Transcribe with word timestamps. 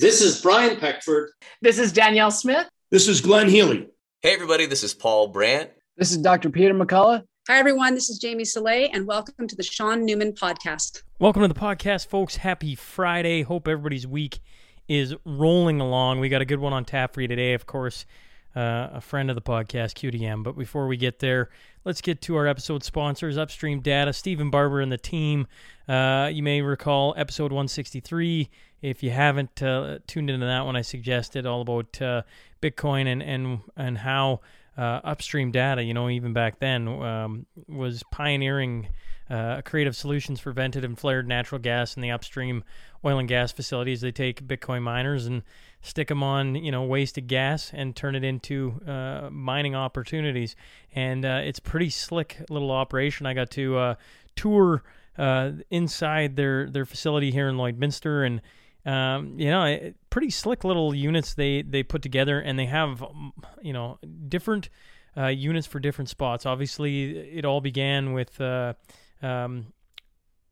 This 0.00 0.20
is 0.20 0.40
Brian 0.40 0.76
Peckford. 0.76 1.30
This 1.60 1.76
is 1.76 1.90
Danielle 1.90 2.30
Smith. 2.30 2.68
This 2.88 3.08
is 3.08 3.20
Glenn 3.20 3.48
Healy. 3.48 3.88
Hey, 4.22 4.32
everybody, 4.32 4.64
this 4.64 4.84
is 4.84 4.94
Paul 4.94 5.26
Brandt. 5.26 5.70
This 5.96 6.12
is 6.12 6.18
Dr. 6.18 6.50
Peter 6.50 6.72
McCullough. 6.72 7.24
Hi, 7.48 7.58
everyone. 7.58 7.96
This 7.96 8.08
is 8.08 8.20
Jamie 8.20 8.44
Salé, 8.44 8.90
and 8.92 9.08
welcome 9.08 9.48
to 9.48 9.56
the 9.56 9.64
Sean 9.64 10.04
Newman 10.04 10.34
podcast. 10.34 11.02
Welcome 11.18 11.42
to 11.42 11.48
the 11.48 11.54
podcast, 11.54 12.06
folks. 12.06 12.36
Happy 12.36 12.76
Friday. 12.76 13.42
Hope 13.42 13.66
everybody's 13.66 14.06
week 14.06 14.38
is 14.86 15.16
rolling 15.24 15.80
along. 15.80 16.20
We 16.20 16.28
got 16.28 16.42
a 16.42 16.44
good 16.44 16.60
one 16.60 16.72
on 16.72 16.84
tap 16.84 17.12
for 17.12 17.20
you 17.20 17.26
today, 17.26 17.54
of 17.54 17.66
course. 17.66 18.06
Uh, 18.54 18.90
a 18.92 19.00
friend 19.00 19.30
of 19.30 19.34
the 19.34 19.42
podcast, 19.42 19.94
QDM. 19.94 20.44
But 20.44 20.56
before 20.56 20.86
we 20.86 20.96
get 20.96 21.18
there, 21.18 21.50
let's 21.84 22.00
get 22.00 22.22
to 22.22 22.36
our 22.36 22.46
episode 22.46 22.84
sponsors, 22.84 23.36
Upstream 23.36 23.80
Data, 23.80 24.12
Stephen 24.12 24.48
Barbour 24.48 24.80
and 24.80 24.92
the 24.92 24.96
team. 24.96 25.48
Uh, 25.88 26.30
you 26.32 26.44
may 26.44 26.62
recall 26.62 27.14
episode 27.16 27.50
163. 27.50 28.48
If 28.80 29.02
you 29.02 29.10
haven't 29.10 29.62
uh, 29.62 29.98
tuned 30.06 30.30
into 30.30 30.46
that 30.46 30.64
one, 30.64 30.76
I 30.76 30.82
suggested 30.82 31.46
all 31.46 31.62
about 31.62 32.00
uh, 32.00 32.22
Bitcoin 32.62 33.06
and 33.06 33.22
and 33.22 33.60
and 33.76 33.98
how 33.98 34.40
uh, 34.76 35.00
Upstream 35.02 35.50
Data, 35.50 35.82
you 35.82 35.94
know, 35.94 36.08
even 36.08 36.32
back 36.32 36.60
then, 36.60 36.86
um, 36.88 37.46
was 37.66 38.04
pioneering 38.12 38.88
uh, 39.28 39.60
creative 39.62 39.96
solutions 39.96 40.38
for 40.40 40.52
vented 40.52 40.84
and 40.84 40.98
flared 40.98 41.26
natural 41.26 41.60
gas 41.60 41.96
in 41.96 42.02
the 42.02 42.10
upstream 42.10 42.62
oil 43.04 43.18
and 43.18 43.28
gas 43.28 43.50
facilities. 43.50 44.00
They 44.00 44.12
take 44.12 44.46
Bitcoin 44.46 44.82
miners 44.82 45.26
and 45.26 45.42
stick 45.82 46.08
them 46.08 46.22
on, 46.22 46.54
you 46.54 46.70
know, 46.70 46.84
wasted 46.84 47.26
gas 47.26 47.72
and 47.74 47.94
turn 47.94 48.14
it 48.14 48.24
into 48.24 48.80
uh, 48.86 49.28
mining 49.30 49.74
opportunities. 49.74 50.54
And 50.94 51.24
it's 51.24 51.60
pretty 51.60 51.90
slick 51.90 52.38
little 52.48 52.70
operation. 52.70 53.26
I 53.26 53.34
got 53.34 53.50
to 53.50 53.96
tour 54.36 54.84
uh, 55.18 55.50
inside 55.68 56.36
their 56.36 56.70
their 56.70 56.86
facility 56.86 57.32
here 57.32 57.48
in 57.48 57.56
Lloydminster 57.56 58.24
and. 58.24 58.40
Um, 58.86 59.38
you 59.38 59.50
know, 59.50 59.92
pretty 60.08 60.30
slick 60.30 60.64
little 60.64 60.94
units 60.94 61.34
they, 61.34 61.62
they 61.62 61.82
put 61.82 62.00
together, 62.00 62.40
and 62.40 62.58
they 62.58 62.66
have, 62.66 63.04
you 63.60 63.72
know, 63.72 63.98
different 64.28 64.70
uh, 65.16 65.26
units 65.26 65.66
for 65.66 65.80
different 65.80 66.08
spots. 66.08 66.46
Obviously, 66.46 67.18
it 67.18 67.44
all 67.44 67.60
began 67.60 68.12
with 68.12 68.40
uh, 68.40 68.74
um, 69.20 69.72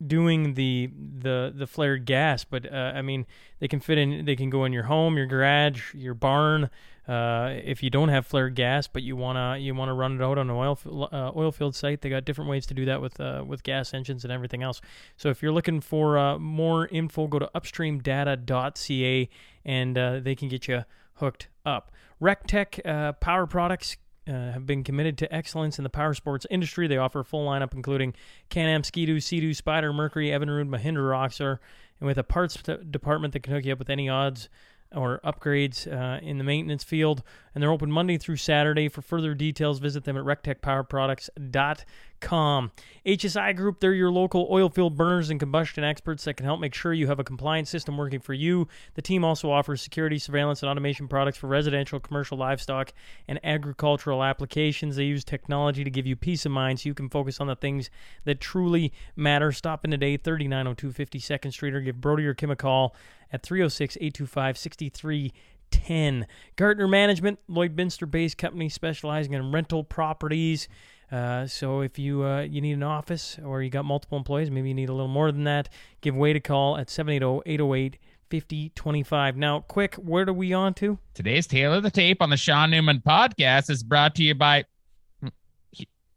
doing 0.05 0.55
the 0.55 0.91
the 1.19 1.53
the 1.55 1.67
flared 1.67 2.05
gas, 2.05 2.45
but 2.45 2.71
uh, 2.71 2.93
I 2.95 3.03
mean 3.03 3.27
they 3.61 3.69
can 3.69 3.81
fit 3.81 3.99
in. 3.99 4.25
They 4.25 4.37
can 4.37 4.51
go 4.51 4.65
in 4.65 4.73
your 4.73 4.85
home, 4.85 5.17
your 5.17 5.27
garage, 5.27 5.95
your 5.95 6.15
barn. 6.15 6.71
Uh, 7.09 7.55
if 7.65 7.83
you 7.83 7.91
don't 7.91 8.09
have 8.09 8.27
flared 8.27 8.55
gas, 8.57 8.89
but 8.89 9.03
you 9.03 9.15
wanna 9.15 9.57
you 9.59 9.75
wanna 9.75 9.95
run 9.95 10.17
it 10.17 10.25
out 10.25 10.39
on 10.39 10.51
an 10.51 10.57
oil 10.57 10.79
uh, 11.13 11.31
oil 11.37 11.53
field 11.53 11.75
site, 11.75 12.01
they 12.01 12.09
got 12.09 12.25
different 12.25 12.51
ways 12.51 12.67
to 12.67 12.75
do 12.75 12.85
that 12.85 13.01
with 13.01 13.21
uh, 13.21 13.45
with 13.47 13.63
gas 13.63 13.95
engines 13.95 14.25
and 14.25 14.33
everything 14.33 14.63
else. 14.63 14.81
So 15.17 15.29
if 15.29 15.41
you're 15.41 15.53
looking 15.53 15.81
for 15.81 16.19
uh, 16.19 16.39
more 16.39 16.89
info, 16.89 17.29
go 17.29 17.39
to 17.39 17.49
upstreamdata.ca 17.55 19.29
and 19.65 19.99
uh, 19.99 20.21
they 20.21 20.35
can 20.35 20.49
get 20.49 20.67
you 20.67 20.85
hooked 21.15 21.49
up. 21.65 21.93
RecTech 22.21 23.21
Power 23.21 23.47
Products 23.47 23.97
uh, 24.29 24.33
have 24.33 24.67
been 24.67 24.83
committed 24.83 25.17
to 25.19 25.33
excellence 25.33 25.79
in 25.79 25.85
the 25.85 25.91
power 25.91 26.13
sports 26.13 26.47
industry. 26.51 26.89
They 26.89 26.97
offer 26.97 27.21
a 27.21 27.25
full 27.25 27.47
lineup 27.47 27.73
including 27.73 28.15
Can-Am, 28.49 28.83
Ski-Doo, 28.83 29.21
Sea-Doo, 29.21 29.51
Spyder, 29.51 29.95
Mercury, 29.95 30.31
Evinrude, 30.31 30.69
Mahindra, 30.69 31.11
Rockstar, 31.11 31.59
and 32.01 32.07
with 32.09 32.19
a 32.19 32.25
parts 32.25 32.61
department 32.91 33.33
that 33.33 33.45
can 33.45 33.53
hook 33.53 33.65
you 33.65 33.73
up 33.73 33.79
with 33.79 33.91
any 33.91 34.09
odds 34.09 34.49
or 34.95 35.21
upgrades 35.25 35.91
uh, 35.91 36.21
in 36.21 36.39
the 36.39 36.45
maintenance 36.45 36.85
field. 36.85 37.23
And 37.55 37.63
they're 37.63 37.71
open 37.71 37.91
Monday 37.91 38.19
through 38.19 38.37
Saturday. 38.37 38.89
For 38.89 39.03
further 39.03 39.35
details, 39.35 39.79
visit 39.79 40.05
them 40.05 40.17
at 40.17 40.25
rectechpowerproducts.com 40.25 41.85
Com. 42.21 42.73
HSI 43.05 43.55
Group, 43.55 43.81
they're 43.81 43.93
your 43.93 44.11
local 44.11 44.49
oil 44.51 44.71
field 44.71 44.97
burners 44.97 45.29
and 45.29 45.39
combustion 45.39 45.85
experts 45.85 46.25
that 46.25 46.35
can 46.35 46.47
help 46.47 46.61
make 46.61 46.75
sure 46.75 46.93
you 46.93 47.07
have 47.09 47.21
a 47.21 47.25
compliance 47.25 47.69
system 47.69 47.97
working 47.97 48.21
for 48.21 48.33
you. 48.33 48.69
The 48.95 49.03
team 49.03 49.23
also 49.23 49.51
offers 49.51 49.83
security, 49.83 50.19
surveillance, 50.19 50.63
and 50.63 50.71
automation 50.71 51.09
products 51.09 51.37
for 51.37 51.47
residential, 51.47 52.01
commercial, 52.01 52.39
livestock, 52.39 52.93
and 53.29 53.39
agricultural 53.45 54.25
applications. 54.25 54.97
They 54.97 55.05
use 55.05 55.25
technology 55.25 55.85
to 55.85 55.91
give 55.91 56.07
you 56.07 56.17
peace 56.17 56.47
of 56.47 56.53
mind 56.53 56.81
so 56.81 56.89
you 56.89 56.95
can 56.95 57.11
focus 57.11 57.41
on 57.41 57.49
the 57.49 57.57
things 57.57 57.91
that 58.25 58.41
truly 58.41 58.93
matter. 59.15 59.53
Stop 59.53 59.85
in 59.85 59.91
today, 59.91 60.17
3902 60.17 61.05
52nd 61.05 61.53
Street, 61.53 61.75
or 61.75 61.81
give 61.83 62.01
Brody 62.01 62.27
or 62.27 62.35
Kim 62.35 62.51
a 62.51 62.57
call 62.57 62.97
at 63.37 63.43
306 63.43 63.97
825 63.97 64.59
6310. 64.59 66.27
Gartner 66.57 66.89
Management, 66.89 67.39
Lloydminster 67.49 68.11
based 68.11 68.39
company 68.39 68.71
specializing 68.71 69.35
in 69.35 69.53
rental 69.53 69.85
properties. 69.85 70.69
Uh, 71.13 71.47
so 71.47 71.83
if 71.83 71.97
you 71.99 72.25
uh, 72.25 72.41
you 72.41 72.61
need 72.61 72.73
an 72.73 72.83
office 72.83 73.39
or 73.45 73.63
you 73.63 73.71
got 73.71 73.85
multiple 73.85 74.19
employees, 74.19 74.51
maybe 74.51 74.67
you 74.69 74.75
need 74.75 74.89
a 74.89 74.93
little 74.93 75.07
more 75.07 75.31
than 75.31 75.45
that, 75.45 75.69
give 76.01 76.17
Wade 76.17 76.35
a 76.37 76.41
call 76.41 76.77
at 76.79 76.89
780-808-5025. 76.89 79.37
Now, 79.37 79.61
quick, 79.61 79.95
where 79.97 80.29
are 80.29 80.33
we 80.33 80.53
on 80.53 80.75
to? 80.75 80.99
Today's 81.15 81.47
Tale 81.47 81.75
of 81.75 81.85
the 81.85 81.91
Tape 81.91 82.21
on 82.21 82.31
the 82.31 82.37
Sean 82.37 82.71
Newman 82.71 83.01
podcast 83.07 83.71
is 83.71 83.85
brought 83.85 84.17
to 84.17 84.25
you 84.25 84.35
by 84.35 84.65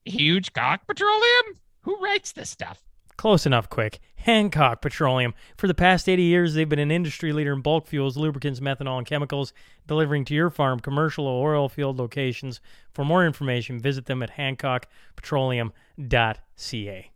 Huge 0.05 0.53
Cock 0.53 0.87
Petroleum. 0.87 1.59
Who 1.81 2.01
writes 2.01 2.31
this 2.31 2.49
stuff? 2.49 2.88
Close 3.19 3.45
enough, 3.45 3.69
quick. 3.69 3.99
Hancock 4.15 4.81
Petroleum. 4.81 5.33
For 5.57 5.67
the 5.67 5.73
past 5.73 6.07
80 6.07 6.23
years, 6.23 6.53
they've 6.53 6.69
been 6.69 6.79
an 6.79 6.89
industry 6.89 7.33
leader 7.33 7.51
in 7.51 7.59
bulk 7.59 7.85
fuels, 7.85 8.15
lubricants, 8.15 8.61
methanol, 8.61 8.97
and 8.97 9.05
chemicals, 9.05 9.51
delivering 9.87 10.23
to 10.23 10.33
your 10.33 10.49
farm, 10.49 10.79
commercial, 10.79 11.27
or 11.27 11.53
oil 11.53 11.67
field 11.67 11.99
locations. 11.99 12.61
For 12.93 13.03
more 13.03 13.25
information, 13.25 13.77
visit 13.77 14.05
them 14.05 14.23
at 14.23 14.37
hancockpetroleum.ca. 14.37 17.11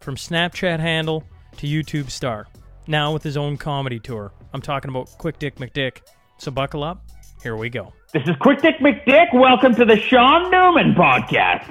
From 0.00 0.16
Snapchat 0.16 0.80
handle 0.80 1.22
to 1.58 1.68
YouTube 1.68 2.10
star, 2.10 2.48
now 2.88 3.12
with 3.12 3.22
his 3.22 3.36
own 3.36 3.56
comedy 3.56 4.00
tour. 4.00 4.32
I'm 4.52 4.60
talking 4.60 4.88
about 4.88 5.16
Quick 5.18 5.38
Dick 5.38 5.54
McDick. 5.58 5.98
So 6.38 6.50
buckle 6.50 6.82
up. 6.82 7.04
Here 7.44 7.56
we 7.58 7.68
go. 7.68 7.92
This 8.14 8.26
is 8.26 8.36
Quick 8.40 8.62
Dick 8.62 8.76
McDick. 8.78 9.34
Welcome 9.34 9.74
to 9.74 9.84
the 9.84 9.98
Sean 9.98 10.50
Newman 10.50 10.94
podcast. 10.94 11.68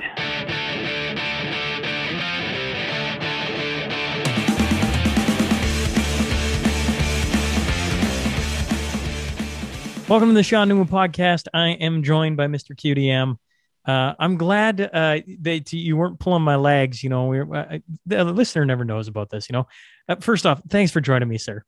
Welcome 10.08 10.30
to 10.30 10.36
the 10.36 10.44
Sean 10.44 10.70
Newman 10.70 10.88
podcast. 10.88 11.48
I 11.56 11.70
am 11.70 12.04
joined 12.04 12.38
by 12.38 12.46
Mr. 12.46 12.76
QDM. 12.76 13.38
Uh, 13.84 14.14
I'm 14.20 14.38
glad 14.38 14.80
uh, 14.80 15.22
that 15.42 15.74
you 15.74 15.98
weren't 15.98 16.20
pulling 16.20 16.44
my 16.44 16.56
legs. 16.56 17.02
You 17.02 17.10
know, 17.10 17.26
we're, 17.26 17.52
uh, 17.52 17.80
the 18.06 18.24
listener 18.26 18.64
never 18.64 18.86
knows 18.86 19.08
about 19.08 19.32
this. 19.32 19.50
You 19.50 19.54
know, 19.54 19.68
uh, 20.08 20.18
first 20.18 20.46
off, 20.46 20.62
thanks 20.70 20.92
for 20.92 21.02
joining 21.02 21.30
me, 21.30 21.40
sir. 21.40 21.66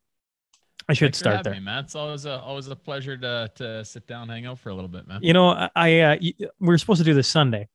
I 0.87 0.93
should 0.93 1.07
Thanks 1.07 1.19
start 1.19 1.43
there, 1.43 1.53
me, 1.53 1.59
man. 1.59 1.83
It's 1.83 1.95
always 1.95 2.25
a 2.25 2.39
always 2.39 2.67
a 2.67 2.75
pleasure 2.75 3.17
to 3.17 3.51
to 3.55 3.83
sit 3.83 4.05
down, 4.07 4.29
hang 4.29 4.45
out 4.45 4.59
for 4.59 4.69
a 4.69 4.75
little 4.75 4.89
bit, 4.89 5.07
man. 5.07 5.19
You 5.23 5.33
know, 5.33 5.69
I 5.75 5.99
uh, 5.99 6.17
we 6.59 6.73
are 6.73 6.77
supposed 6.77 6.99
to 6.99 7.03
do 7.03 7.15
this 7.15 7.27
Sunday, 7.27 7.67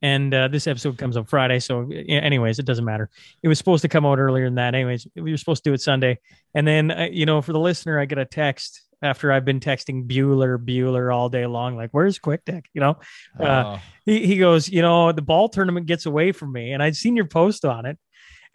and 0.00 0.32
uh, 0.32 0.48
this 0.48 0.66
episode 0.66 0.96
comes 0.96 1.16
on 1.16 1.24
Friday. 1.24 1.58
So, 1.58 1.90
anyways, 1.90 2.58
it 2.58 2.64
doesn't 2.64 2.84
matter. 2.84 3.10
It 3.42 3.48
was 3.48 3.58
supposed 3.58 3.82
to 3.82 3.88
come 3.88 4.06
out 4.06 4.18
earlier 4.18 4.46
than 4.46 4.54
that. 4.54 4.74
Anyways, 4.74 5.06
we 5.16 5.30
were 5.30 5.36
supposed 5.36 5.64
to 5.64 5.70
do 5.70 5.74
it 5.74 5.82
Sunday, 5.82 6.18
and 6.54 6.66
then 6.66 6.90
uh, 6.90 7.08
you 7.10 7.26
know, 7.26 7.42
for 7.42 7.52
the 7.52 7.60
listener, 7.60 8.00
I 8.00 8.06
get 8.06 8.18
a 8.18 8.24
text 8.24 8.82
after 9.02 9.30
I've 9.30 9.44
been 9.44 9.60
texting 9.60 10.06
Bueller, 10.06 10.56
Bueller 10.58 11.14
all 11.14 11.28
day 11.28 11.46
long, 11.46 11.76
like, 11.76 11.90
"Where's 11.90 12.18
Quick 12.18 12.44
Dick?" 12.44 12.66
You 12.72 12.80
know, 12.80 12.98
uh, 13.38 13.76
oh. 13.76 13.80
he 14.04 14.26
he 14.26 14.38
goes, 14.38 14.68
you 14.68 14.82
know, 14.82 15.12
the 15.12 15.22
ball 15.22 15.48
tournament 15.48 15.86
gets 15.86 16.06
away 16.06 16.32
from 16.32 16.52
me, 16.52 16.72
and 16.72 16.82
I'd 16.82 16.96
seen 16.96 17.16
your 17.16 17.26
post 17.26 17.64
on 17.64 17.86
it, 17.86 17.98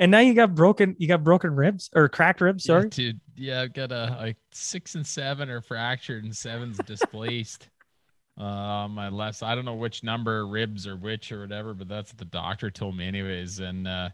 and 0.01 0.09
now 0.09 0.19
you 0.19 0.33
got 0.33 0.55
broken, 0.55 0.95
you 0.97 1.07
got 1.07 1.23
broken 1.23 1.55
ribs 1.55 1.91
or 1.93 2.09
cracked 2.09 2.41
ribs. 2.41 2.63
Sorry, 2.63 2.85
yeah, 2.85 2.89
dude. 2.89 3.19
Yeah, 3.35 3.61
I've 3.61 3.73
got 3.73 3.91
a 3.91 4.17
like 4.19 4.37
six 4.51 4.95
and 4.95 5.05
seven 5.05 5.47
are 5.47 5.61
fractured 5.61 6.23
and 6.23 6.35
seven's 6.35 6.79
displaced. 6.79 7.69
uh, 8.39 8.87
my 8.87 9.09
left. 9.09 9.43
I 9.43 9.53
don't 9.53 9.63
know 9.63 9.75
which 9.75 10.03
number 10.03 10.47
ribs 10.47 10.87
or 10.87 10.95
which 10.95 11.31
or 11.31 11.41
whatever, 11.41 11.75
but 11.75 11.87
that's 11.87 12.11
what 12.11 12.17
the 12.17 12.25
doctor 12.25 12.71
told 12.71 12.97
me, 12.97 13.07
anyways. 13.07 13.59
And 13.59 13.87
uh, 13.87 14.09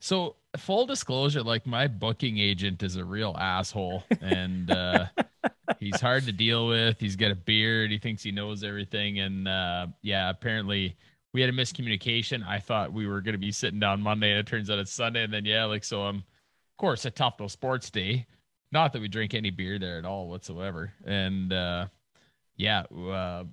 so, 0.00 0.36
full 0.58 0.84
disclosure, 0.84 1.42
like 1.42 1.66
my 1.66 1.86
booking 1.86 2.36
agent 2.36 2.82
is 2.82 2.96
a 2.96 3.04
real 3.04 3.34
asshole, 3.38 4.04
and 4.20 4.70
uh, 4.70 5.06
he's 5.80 5.98
hard 5.98 6.24
to 6.24 6.32
deal 6.32 6.68
with. 6.68 7.00
He's 7.00 7.16
got 7.16 7.30
a 7.30 7.36
beard. 7.36 7.90
He 7.90 7.98
thinks 7.98 8.22
he 8.22 8.32
knows 8.32 8.62
everything, 8.62 9.20
and 9.20 9.48
uh, 9.48 9.86
yeah, 10.02 10.28
apparently 10.28 10.94
we 11.36 11.42
had 11.42 11.50
a 11.50 11.52
miscommunication. 11.52 12.42
I 12.48 12.58
thought 12.58 12.94
we 12.94 13.06
were 13.06 13.20
going 13.20 13.34
to 13.34 13.38
be 13.38 13.52
sitting 13.52 13.78
down 13.78 14.00
Monday, 14.00 14.30
and 14.30 14.40
it 14.40 14.46
turns 14.46 14.70
out 14.70 14.78
it's 14.78 14.90
Sunday. 14.90 15.22
And 15.22 15.30
then 15.30 15.44
yeah, 15.44 15.66
like 15.66 15.84
so, 15.84 16.00
I'm 16.00 16.16
of 16.16 16.76
course 16.78 17.04
a 17.04 17.10
Tuffnell 17.10 17.50
Sports 17.50 17.90
Day. 17.90 18.24
Not 18.72 18.94
that 18.94 19.02
we 19.02 19.08
drink 19.08 19.34
any 19.34 19.50
beer 19.50 19.78
there 19.78 19.98
at 19.98 20.06
all 20.06 20.30
whatsoever. 20.30 20.94
And 21.04 21.52
uh, 21.52 21.88
yeah, 22.56 22.84
uh, 22.90 23.44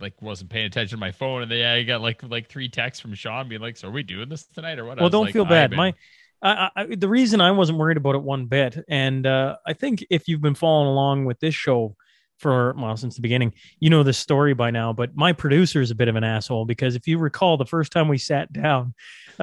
like 0.00 0.14
wasn't 0.22 0.48
paying 0.48 0.64
attention 0.64 0.96
to 0.96 1.00
my 1.00 1.12
phone, 1.12 1.42
and 1.42 1.50
then 1.50 1.58
yeah, 1.58 1.74
I 1.74 1.82
got 1.82 2.00
like 2.00 2.22
like 2.22 2.48
three 2.48 2.70
texts 2.70 3.02
from 3.02 3.12
Sean 3.12 3.50
being 3.50 3.60
like, 3.60 3.76
"So 3.76 3.88
are 3.88 3.90
we 3.90 4.02
doing 4.02 4.30
this 4.30 4.46
tonight 4.46 4.78
or 4.78 4.86
what?" 4.86 4.98
Well, 4.98 5.10
don't 5.10 5.26
like, 5.26 5.34
feel 5.34 5.44
bad. 5.44 5.72
My 5.72 5.92
I, 6.40 6.70
I, 6.74 6.86
the 6.86 7.08
reason 7.08 7.42
I 7.42 7.50
wasn't 7.50 7.78
worried 7.78 7.98
about 7.98 8.14
it 8.14 8.22
one 8.22 8.46
bit, 8.46 8.82
and 8.88 9.26
uh, 9.26 9.56
I 9.66 9.74
think 9.74 10.06
if 10.08 10.26
you've 10.26 10.40
been 10.40 10.54
following 10.54 10.88
along 10.88 11.26
with 11.26 11.38
this 11.40 11.54
show 11.54 11.96
for 12.38 12.74
well 12.78 12.96
since 12.96 13.16
the 13.16 13.22
beginning. 13.22 13.54
You 13.80 13.90
know 13.90 14.02
the 14.02 14.12
story 14.12 14.54
by 14.54 14.70
now, 14.70 14.92
but 14.92 15.16
my 15.16 15.32
producer 15.32 15.80
is 15.80 15.90
a 15.90 15.94
bit 15.94 16.08
of 16.08 16.16
an 16.16 16.24
asshole 16.24 16.64
because 16.64 16.94
if 16.94 17.06
you 17.06 17.18
recall, 17.18 17.56
the 17.56 17.64
first 17.64 17.92
time 17.92 18.08
we 18.08 18.18
sat 18.18 18.52
down, 18.52 18.94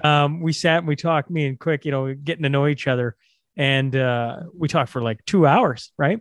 um, 0.03 0.41
we 0.41 0.53
sat 0.53 0.79
and 0.79 0.87
we 0.87 0.95
talked, 0.95 1.29
me 1.29 1.45
and 1.47 1.59
Quick, 1.59 1.85
you 1.85 1.91
know, 1.91 2.13
getting 2.13 2.43
to 2.43 2.49
know 2.49 2.67
each 2.67 2.87
other, 2.87 3.15
and 3.57 3.95
uh, 3.95 4.41
we 4.57 4.67
talked 4.67 4.89
for 4.89 5.01
like 5.01 5.23
two 5.25 5.45
hours, 5.47 5.91
right? 5.97 6.19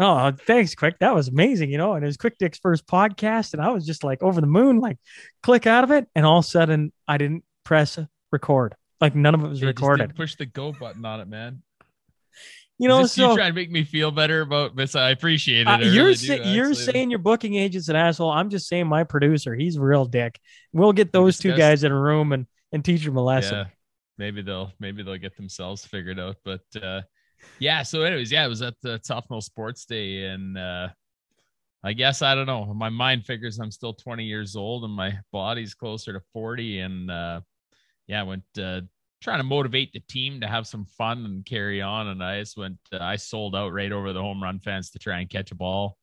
Oh, 0.00 0.32
thanks, 0.32 0.74
Quick. 0.74 0.98
That 0.98 1.14
was 1.14 1.28
amazing, 1.28 1.70
you 1.70 1.78
know. 1.78 1.94
And 1.94 2.04
it 2.04 2.06
was 2.06 2.16
Quick 2.16 2.36
Dick's 2.38 2.58
first 2.58 2.86
podcast, 2.86 3.52
and 3.52 3.62
I 3.62 3.70
was 3.70 3.86
just 3.86 4.02
like 4.02 4.22
over 4.22 4.40
the 4.40 4.46
moon, 4.46 4.80
like 4.80 4.98
click 5.42 5.66
out 5.66 5.84
of 5.84 5.90
it, 5.90 6.08
and 6.14 6.26
all 6.26 6.38
of 6.38 6.44
a 6.44 6.48
sudden 6.48 6.92
I 7.06 7.18
didn't 7.18 7.44
press 7.64 7.98
record. 8.32 8.74
Like 9.00 9.14
none 9.14 9.34
of 9.34 9.44
it 9.44 9.48
was 9.48 9.60
Yeah, 9.60 9.68
recorded. 9.68 10.14
Push 10.16 10.36
the 10.36 10.46
go 10.46 10.72
button 10.72 11.04
on 11.04 11.20
it, 11.20 11.28
man. 11.28 11.62
You 12.78 12.88
know, 12.88 13.06
so 13.06 13.30
you 13.30 13.36
trying 13.36 13.50
to 13.50 13.54
make 13.54 13.70
me 13.70 13.84
feel 13.84 14.10
better 14.10 14.40
about 14.40 14.74
this. 14.74 14.96
I 14.96 15.10
appreciate 15.10 15.62
it. 15.62 15.66
Uh, 15.68 15.72
I 15.72 15.82
you're 15.82 16.04
really 16.04 16.14
sa- 16.14 16.34
you're 16.34 16.74
saying 16.74 17.10
your 17.10 17.20
booking 17.20 17.54
agent's 17.54 17.88
an 17.88 17.96
asshole. 17.96 18.30
I'm 18.30 18.50
just 18.50 18.66
saying 18.66 18.88
my 18.88 19.04
producer, 19.04 19.54
he's 19.54 19.76
a 19.76 19.80
real 19.80 20.04
dick. 20.04 20.40
We'll 20.72 20.92
get 20.92 21.12
those 21.12 21.38
two 21.38 21.56
guys 21.56 21.84
in 21.84 21.92
a 21.92 22.00
room 22.00 22.32
and 22.32 22.46
and 22.72 22.84
teach 22.84 23.04
them 23.04 23.16
a 23.16 23.22
lesson. 23.22 23.58
Yeah, 23.58 23.64
maybe 24.18 24.42
they'll 24.42 24.72
maybe 24.80 25.02
they'll 25.02 25.16
get 25.18 25.36
themselves 25.36 25.84
figured 25.86 26.18
out. 26.18 26.36
But 26.44 26.62
uh, 26.82 27.02
yeah. 27.60 27.82
So, 27.82 28.02
anyways, 28.02 28.32
yeah, 28.32 28.44
it 28.44 28.48
was 28.48 28.62
at 28.62 28.74
the 28.82 28.98
Tuffnell 28.98 29.42
Sports 29.42 29.84
Day, 29.84 30.24
and 30.24 30.58
uh, 30.58 30.88
I 31.84 31.92
guess 31.92 32.22
I 32.22 32.34
don't 32.34 32.46
know. 32.46 32.72
My 32.74 32.88
mind 32.88 33.26
figures 33.26 33.58
I'm 33.58 33.70
still 33.70 33.94
20 33.94 34.24
years 34.24 34.56
old, 34.56 34.84
and 34.84 34.92
my 34.92 35.18
body's 35.32 35.74
closer 35.74 36.12
to 36.12 36.20
40. 36.32 36.80
And 36.80 37.10
uh, 37.10 37.40
yeah, 38.06 38.20
I 38.20 38.22
went 38.24 38.44
uh, 38.58 38.82
trying 39.22 39.38
to 39.38 39.44
motivate 39.44 39.92
the 39.92 40.00
team 40.00 40.40
to 40.40 40.46
have 40.46 40.66
some 40.66 40.84
fun 40.84 41.24
and 41.24 41.46
carry 41.46 41.80
on. 41.80 42.08
And 42.08 42.22
I 42.22 42.40
just 42.40 42.56
went. 42.56 42.78
Uh, 42.92 42.98
I 43.00 43.16
sold 43.16 43.54
out 43.54 43.72
right 43.72 43.92
over 43.92 44.12
the 44.12 44.20
home 44.20 44.42
run 44.42 44.58
fence 44.58 44.90
to 44.90 44.98
try 44.98 45.20
and 45.20 45.30
catch 45.30 45.52
a 45.52 45.54
ball. 45.54 45.96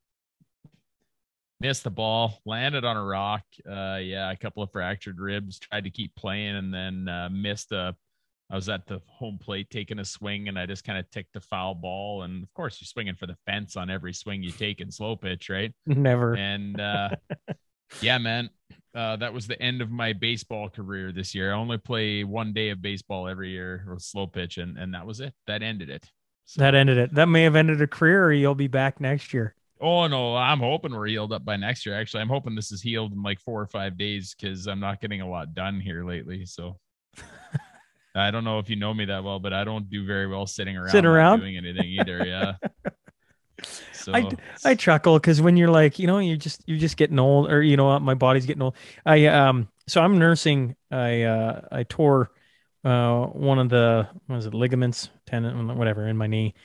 Missed 1.62 1.83
the 1.83 1.89
ball, 1.89 2.39
landed 2.45 2.86
on 2.86 2.95
a 2.95 3.04
rock. 3.04 3.44
Uh, 3.69 4.00
yeah, 4.01 4.31
a 4.31 4.38
couple 4.38 4.63
of 4.63 4.71
fractured 4.71 5.19
ribs. 5.19 5.60
Tried 5.60 5.83
to 5.83 5.89
keep 5.89 6.16
playing, 6.16 6.56
and 6.56 6.74
then 6.74 7.07
uh, 7.07 7.30
missed 7.30 7.71
a. 7.74 7.95
I 8.51 8.56
was 8.56 8.68
at 8.68 8.88
the 8.88 9.00
home 9.06 9.38
plate 9.39 9.69
taking 9.69 10.00
a 10.00 10.06
swing, 10.06 10.48
and 10.48 10.57
I 10.57 10.65
just 10.65 10.83
kind 10.83 10.98
of 10.98 11.07
ticked 11.12 11.36
a 11.36 11.42
foul 11.42 11.75
ball. 11.75 12.24
And 12.24 12.42
of 12.42 12.51
course, 12.54 12.80
you're 12.81 12.88
swinging 12.88 13.13
for 13.13 13.27
the 13.27 13.36
fence 13.45 13.75
on 13.75 13.92
every 13.92 14.13
swing 14.13 14.42
you 14.42 14.51
take 14.51 14.81
in 14.81 14.89
slow 14.89 15.15
pitch, 15.15 15.50
right? 15.50 15.72
Never. 15.86 16.36
And 16.36 16.80
uh, 16.80 17.10
yeah, 18.01 18.18
man, 18.18 18.50
uh, 18.95 19.15
that 19.18 19.33
was 19.33 19.47
the 19.47 19.62
end 19.62 19.81
of 19.81 19.91
my 19.91 20.13
baseball 20.13 20.69
career 20.69 21.12
this 21.12 21.33
year. 21.36 21.51
I 21.53 21.56
only 21.56 21.77
play 21.77 22.24
one 22.24 22.53
day 22.53 22.69
of 22.69 22.81
baseball 22.81 23.27
every 23.27 23.50
year 23.51 23.86
or 23.88 24.00
slow 24.00 24.27
pitch, 24.27 24.57
and 24.57 24.77
and 24.77 24.94
that 24.94 25.06
was 25.06 25.19
it. 25.19 25.33
That 25.47 25.62
ended 25.63 25.89
it. 25.89 26.09
So- 26.45 26.62
That 26.62 26.74
ended 26.75 26.97
it. 26.97 27.13
That 27.13 27.27
may 27.27 27.44
have 27.44 27.56
ended 27.56 27.81
a 27.81 27.88
career, 27.88 28.25
or 28.25 28.33
you'll 28.33 28.56
be 28.56 28.68
back 28.68 29.00
next 29.00 29.33
year. 29.33 29.56
Oh 29.81 30.07
no, 30.07 30.36
I'm 30.36 30.59
hoping 30.59 30.91
we're 30.94 31.07
healed 31.07 31.31
up 31.31 31.45
by 31.45 31.56
next 31.56 31.86
year. 31.86 31.97
Actually, 32.00 32.21
I'm 32.21 32.27
hoping 32.30 32.53
this 32.56 32.71
is 32.71 32.81
healed 32.81 33.13
in 33.13 33.24
like 33.24 33.39
four 33.39 33.62
or 33.62 33.68
five 33.68 33.97
days 33.97 34.36
because 34.38 34.68
I'm 34.68 34.80
not 34.81 35.00
getting 35.00 35.21
a 35.21 35.30
lot 35.30 35.53
done 35.53 35.80
here 35.80 36.03
lately. 36.03 36.45
So 36.45 36.77
I 38.15 38.31
don't 38.31 38.44
know 38.44 38.59
if 38.59 38.69
you 38.69 38.75
know 38.75 38.94
me 38.94 39.06
that 39.06 39.24
well, 39.24 39.39
but 39.39 39.53
I 39.53 39.63
don't 39.63 39.89
do 39.89 40.06
very 40.06 40.27
well 40.27 40.45
sitting 40.47 40.75
around, 40.75 40.89
Sitting 40.89 41.06
around? 41.06 41.39
doing 41.39 41.56
anything 41.57 41.86
either. 41.88 42.25
Yeah. 42.25 42.53
So 43.94 44.14
I, 44.14 44.30
I 44.64 44.76
chuckle 44.76 45.20
because 45.20 45.42
when 45.42 45.58
you're 45.58 45.70
like, 45.70 46.00
you 46.00 46.08
know, 46.08 46.20
you're 46.20 46.38
just 46.38 46.64
you're 46.66 46.80
just 46.80 46.98
getting 46.98 47.20
old, 47.20 47.52
or 47.52 47.62
you 47.62 47.78
know 47.78 47.86
what, 47.86 48.02
my 48.02 48.14
body's 48.14 48.46
getting 48.46 48.62
old. 48.62 48.76
I 49.06 49.26
um, 49.28 49.68
so 49.88 50.02
I'm 50.02 50.20
nursing. 50.20 50.76
I 50.92 51.24
uh, 51.24 51.62
I 51.72 51.84
tore 51.84 52.32
uh 52.86 53.26
one 53.26 53.60
of 53.60 53.70
the 53.70 54.08
what 54.28 54.36
was 54.38 54.46
it 54.46 54.54
ligaments, 54.54 55.10
tendon, 55.26 55.78
whatever, 55.78 56.08
in 56.08 56.18
my 56.18 56.28
knee, 56.28 56.56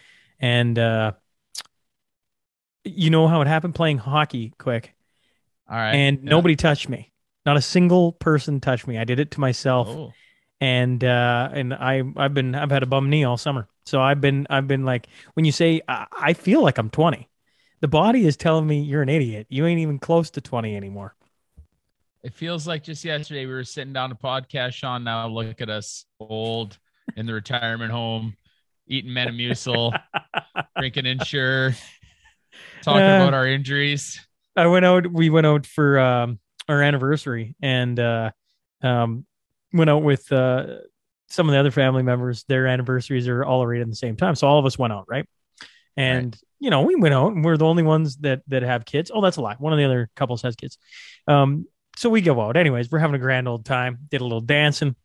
and 0.40 0.78
uh, 0.78 1.12
you 2.84 3.10
know 3.10 3.26
how 3.28 3.40
it 3.40 3.48
happened 3.48 3.74
playing 3.74 3.98
hockey, 3.98 4.52
quick, 4.58 4.94
all 5.68 5.76
right, 5.76 5.94
and 5.94 6.20
yeah. 6.22 6.30
nobody 6.30 6.56
touched 6.56 6.88
me. 6.88 7.12
Not 7.44 7.56
a 7.56 7.62
single 7.62 8.12
person 8.12 8.60
touched 8.60 8.86
me. 8.86 8.96
I 8.96 9.04
did 9.04 9.20
it 9.20 9.32
to 9.32 9.40
myself. 9.40 9.88
Oh, 9.88 10.12
and 10.60 11.02
uh 11.02 11.50
and 11.52 11.74
i 11.74 12.00
i've 12.16 12.32
been 12.32 12.54
i've 12.54 12.70
had 12.70 12.84
a 12.84 12.86
bum 12.86 13.10
knee 13.10 13.24
all 13.24 13.36
summer 13.36 13.68
so 13.86 14.00
i've 14.00 14.20
been 14.20 14.46
i've 14.50 14.66
been 14.68 14.84
like 14.84 15.06
when 15.34 15.44
you 15.44 15.52
say 15.52 15.80
i, 15.88 16.06
I 16.12 16.32
feel 16.32 16.62
like 16.62 16.78
i'm 16.78 16.90
20 16.90 17.28
the 17.80 17.88
body 17.88 18.26
is 18.26 18.36
telling 18.36 18.66
me 18.66 18.80
you're 18.82 19.02
an 19.02 19.08
idiot 19.08 19.46
you 19.50 19.66
ain't 19.66 19.80
even 19.80 19.98
close 19.98 20.30
to 20.30 20.40
20 20.40 20.74
anymore 20.76 21.14
it 22.22 22.32
feels 22.32 22.66
like 22.66 22.82
just 22.82 23.04
yesterday 23.04 23.44
we 23.44 23.52
were 23.52 23.64
sitting 23.64 23.92
down 23.92 24.08
to 24.08 24.14
podcast. 24.14 24.72
Sean, 24.72 25.04
now 25.04 25.28
look 25.28 25.60
at 25.60 25.68
us, 25.68 26.06
old 26.18 26.78
in 27.16 27.26
the 27.26 27.34
retirement 27.34 27.92
home, 27.92 28.34
eating 28.88 29.10
Metamucil, 29.10 30.00
drinking 30.78 31.04
Ensure, 31.04 31.74
talking 32.80 33.02
Uh, 33.02 33.16
about 33.16 33.34
our 33.34 33.46
injuries. 33.46 34.26
i 34.56 34.66
went 34.66 34.86
out 34.86 35.06
we 35.12 35.28
went 35.28 35.46
out 35.46 35.66
for 35.66 35.98
um 35.98 36.38
our 36.66 36.80
anniversary 36.80 37.56
and 37.60 38.00
uh 38.00 38.30
um 38.82 39.26
went 39.74 39.90
out 39.90 40.02
with 40.02 40.32
uh 40.32 40.78
some 41.28 41.48
of 41.48 41.52
the 41.52 41.58
other 41.58 41.70
family 41.70 42.02
members 42.02 42.44
their 42.48 42.66
anniversaries 42.66 43.26
are 43.28 43.44
all 43.44 43.66
right 43.66 43.80
at 43.80 43.88
the 43.88 43.96
same 43.96 44.16
time. 44.16 44.34
So 44.34 44.46
all 44.46 44.58
of 44.58 44.66
us 44.66 44.78
went 44.78 44.92
out 44.92 45.06
right? 45.08 45.26
And 45.96 46.36
you 46.60 46.70
know 46.70 46.82
we 46.82 46.94
went 46.96 47.14
out 47.14 47.32
and 47.32 47.44
we're 47.44 47.56
the 47.56 47.66
only 47.66 47.82
ones 47.82 48.16
that 48.18 48.42
that 48.48 48.62
have 48.62 48.84
kids. 48.84 49.10
Oh 49.14 49.20
that's 49.20 49.36
a 49.36 49.40
lie. 49.40 49.56
One 49.58 49.72
of 49.72 49.78
the 49.78 49.84
other 49.84 50.10
couples 50.16 50.42
has 50.42 50.56
kids. 50.56 50.78
Um 51.26 51.66
so 51.96 52.10
we 52.10 52.20
go 52.20 52.40
out. 52.40 52.56
Anyways 52.56 52.90
we're 52.90 52.98
having 52.98 53.16
a 53.16 53.20
grand 53.20 53.48
old 53.48 53.64
time. 53.64 53.98
Did 54.10 54.20
a 54.20 54.24
little 54.24 54.40
dancing. 54.40 54.96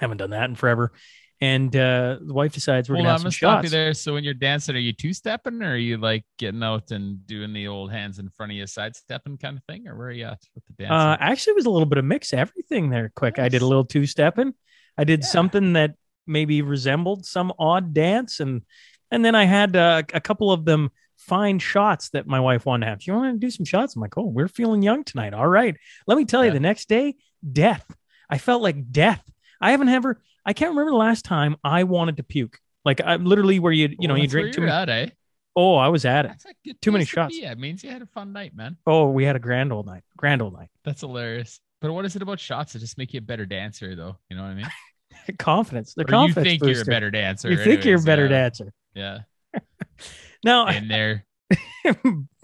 Haven't 0.00 0.18
done 0.18 0.30
that 0.30 0.48
in 0.48 0.54
forever. 0.54 0.92
And 1.40 1.74
uh 1.74 2.18
the 2.24 2.34
wife 2.34 2.52
decides 2.52 2.88
we're 2.88 2.96
Hold 2.96 3.04
gonna 3.06 3.14
on, 3.14 3.18
have 3.20 3.26
I'm 3.26 3.32
some 3.32 3.36
stop 3.38 3.62
you 3.62 3.68
shots. 3.68 3.72
there. 3.72 3.94
So 3.94 4.12
when 4.14 4.24
you're 4.24 4.34
dancing, 4.34 4.76
are 4.76 4.78
you 4.78 4.92
two 4.92 5.12
stepping 5.14 5.62
or 5.62 5.72
are 5.72 5.76
you 5.76 5.96
like 5.96 6.24
getting 6.38 6.62
out 6.62 6.90
and 6.90 7.26
doing 7.26 7.52
the 7.52 7.66
old 7.68 7.90
hands 7.90 8.18
in 8.18 8.28
front 8.28 8.52
of 8.52 8.56
you 8.56 8.66
side 8.66 8.94
stepping 8.94 9.38
kind 9.38 9.56
of 9.56 9.64
thing? 9.64 9.88
Or 9.88 9.96
where 9.96 10.08
are 10.08 10.12
you 10.12 10.26
at 10.26 10.38
with 10.54 10.64
the 10.66 10.84
dancing? 10.84 10.96
Uh, 10.96 11.16
actually, 11.18 11.52
it 11.52 11.56
was 11.56 11.66
a 11.66 11.70
little 11.70 11.86
bit 11.86 11.98
of 11.98 12.04
mix. 12.04 12.32
Everything 12.32 12.90
there. 12.90 13.10
Quick, 13.16 13.38
I 13.38 13.48
did 13.48 13.62
a 13.62 13.66
little 13.66 13.84
two 13.84 14.06
stepping. 14.06 14.54
I 15.00 15.04
did 15.04 15.20
Yeah. 15.20 15.26
something 15.26 15.72
that 15.74 15.94
maybe 16.26 16.62
resembled 16.62 17.24
some 17.26 17.52
odd 17.58 17.94
dance, 17.94 18.40
and 18.40 18.62
and 19.10 19.24
then 19.24 19.34
I 19.34 19.44
had 19.44 19.74
uh, 19.76 20.02
a 20.14 20.20
couple 20.20 20.52
of 20.52 20.64
them 20.64 20.90
fine 21.16 21.58
shots 21.58 22.10
that 22.10 22.26
my 22.26 22.40
wife 22.40 22.64
wanted 22.64 22.86
to 22.86 22.90
have. 22.90 23.02
You 23.06 23.12
want 23.14 23.34
to 23.34 23.38
do 23.46 23.50
some 23.50 23.64
shots? 23.66 23.94
I'm 23.96 24.02
like, 24.02 24.16
oh, 24.16 24.26
we're 24.26 24.48
feeling 24.48 24.82
young 24.82 25.04
tonight. 25.04 25.34
All 25.34 25.46
right. 25.46 25.76
Let 26.06 26.16
me 26.16 26.24
tell 26.24 26.44
you, 26.44 26.50
the 26.50 26.60
next 26.60 26.88
day, 26.88 27.16
death. 27.52 27.84
I 28.28 28.38
felt 28.38 28.62
like 28.62 28.90
death. 28.92 29.22
I 29.60 29.72
haven't 29.72 29.88
ever. 29.88 30.22
I 30.46 30.52
can't 30.52 30.70
remember 30.70 30.92
the 30.92 30.96
last 30.96 31.24
time 31.24 31.56
I 31.64 31.84
wanted 31.84 32.16
to 32.18 32.22
puke. 32.22 32.58
Like 32.84 33.00
I'm 33.04 33.24
literally 33.24 33.58
where 33.58 33.72
you 33.72 33.94
you 33.98 34.08
know 34.08 34.14
Oh, 34.14 34.16
you 34.16 34.26
drink 34.28 34.54
too 34.54 34.66
at, 34.66 34.88
eh? 34.88 35.08
Oh, 35.56 35.74
I 35.74 35.88
was 35.88 36.04
at 36.04 36.24
it. 36.24 36.28
That's 36.28 36.44
a 36.46 36.54
good 36.64 36.80
Too 36.80 36.92
many 36.92 37.04
shots. 37.04 37.36
Yeah. 37.38 37.50
It 37.52 37.58
means 37.58 37.82
you 37.84 37.90
had 37.90 38.02
a 38.02 38.06
fun 38.06 38.32
night, 38.32 38.54
man. 38.54 38.76
Oh, 38.86 39.10
we 39.10 39.24
had 39.24 39.34
a 39.36 39.40
grand 39.40 39.72
old 39.72 39.86
night. 39.86 40.04
Grand 40.16 40.40
old 40.40 40.54
night. 40.54 40.68
That's 40.84 41.00
hilarious. 41.00 41.60
But 41.80 41.92
what 41.92 42.04
is 42.04 42.14
it 42.16 42.22
about 42.22 42.38
shots 42.40 42.72
that 42.72 42.78
just 42.78 42.96
make 42.96 43.12
you 43.12 43.18
a 43.18 43.22
better 43.22 43.44
dancer, 43.46 43.94
though? 43.96 44.16
You 44.30 44.36
know 44.36 44.42
what 44.42 44.50
I 44.50 44.54
mean? 44.54 44.66
confidence. 45.38 45.94
The 45.94 46.02
Or 46.02 46.04
you 46.04 46.06
confidence 46.06 46.60
think 46.60 46.62
you're 46.64 46.82
a 46.82 46.84
better 46.84 47.10
dancer. 47.10 47.50
You 47.50 47.56
think 47.56 47.84
you're 47.84 48.00
a 48.00 48.02
better 48.02 48.24
yeah. 48.24 48.28
dancer. 48.28 48.72
Yeah. 48.94 49.18
Now, 50.42 50.68
In 50.68 50.88
there. 50.88 51.26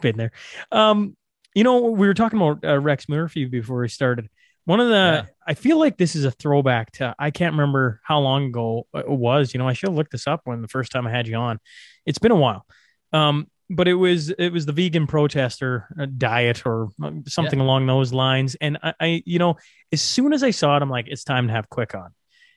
been 0.02 0.19
there. 0.19 0.33
Um, 0.71 1.16
you 1.55 1.64
know, 1.64 1.81
we 1.81 2.07
were 2.07 2.12
talking 2.12 2.38
about 2.38 2.62
uh, 2.62 2.78
Rex 2.78 3.09
Murphy 3.09 3.47
before 3.47 3.81
we 3.81 3.88
started. 3.88 4.28
One 4.66 4.81
of 4.81 4.88
the, 4.88 4.93
Yeah. 4.93 5.25
I 5.47 5.55
feel 5.55 5.78
like 5.78 5.97
this 5.97 6.14
is 6.14 6.26
a 6.26 6.31
throwback 6.31 6.93
to, 6.93 7.14
I 7.19 7.31
can't 7.31 7.55
remember 7.55 8.02
how 8.05 8.19
long 8.19 8.47
ago 8.47 8.87
it 8.93 9.09
was. 9.09 9.55
You 9.55 9.59
know, 9.59 9.66
I 9.66 9.73
should 9.73 9.88
have 9.88 9.97
looked 9.97 10.12
this 10.12 10.26
up 10.26 10.43
when 10.45 10.61
the 10.61 10.69
first 10.69 10.93
time 10.93 11.07
I 11.07 11.11
had 11.11 11.26
you 11.26 11.37
on. 11.37 11.59
It's 12.05 12.19
been 12.19 12.33
a 12.33 12.37
while. 12.37 12.66
Um, 13.14 13.47
but 13.69 13.88
it 13.88 13.95
was 13.95 14.31
it 14.31 14.50
was 14.50 14.64
the 14.66 14.73
vegan 14.73 15.07
protester 15.07 15.88
uh, 15.99 16.07
diet 16.16 16.64
or 16.66 16.88
uh, 17.02 17.11
something 17.26 17.59
along 17.59 17.87
those 17.87 18.12
lines. 18.12 18.57
And 18.61 18.78
I, 18.83 18.95
I, 19.00 19.23
you 19.26 19.38
know, 19.38 19.57
as 19.93 20.02
soon 20.02 20.33
as 20.33 20.43
I 20.43 20.50
saw 20.50 20.76
it, 20.76 20.83
I'm 20.83 20.90
like, 20.90 21.09
it's 21.09 21.25
time 21.25 21.49
to 21.49 21.52
have 21.52 21.69
Quick 21.69 21.95
on. 21.95 22.11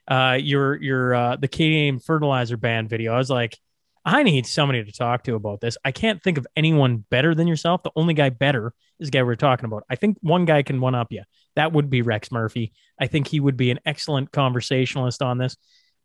Uh, 0.09 0.37
your 0.41 0.75
your 0.81 1.13
uh, 1.13 1.35
the 1.35 1.47
Canadian 1.47 1.99
fertilizer 1.99 2.57
ban 2.57 2.87
video. 2.87 3.13
I 3.13 3.17
was 3.17 3.29
like, 3.29 3.57
I 4.03 4.23
need 4.23 4.47
somebody 4.47 4.83
to 4.83 4.91
talk 4.91 5.23
to 5.25 5.35
about 5.35 5.61
this. 5.61 5.77
I 5.85 5.91
can't 5.91 6.21
think 6.23 6.37
of 6.39 6.47
anyone 6.55 7.05
better 7.11 7.35
than 7.35 7.47
yourself. 7.47 7.83
The 7.83 7.91
only 7.95 8.15
guy 8.15 8.29
better 8.29 8.73
is 8.99 9.07
the 9.09 9.11
guy 9.11 9.23
we're 9.23 9.35
talking 9.35 9.65
about. 9.65 9.83
I 9.89 9.95
think 9.95 10.17
one 10.21 10.45
guy 10.45 10.63
can 10.63 10.81
one 10.81 10.95
up 10.95 11.11
you. 11.11 11.23
That 11.55 11.73
would 11.73 11.89
be 11.91 12.01
Rex 12.01 12.31
Murphy. 12.31 12.73
I 12.99 13.05
think 13.07 13.27
he 13.27 13.39
would 13.39 13.55
be 13.55 13.69
an 13.69 13.79
excellent 13.85 14.31
conversationalist 14.31 15.21
on 15.21 15.37
this. 15.37 15.57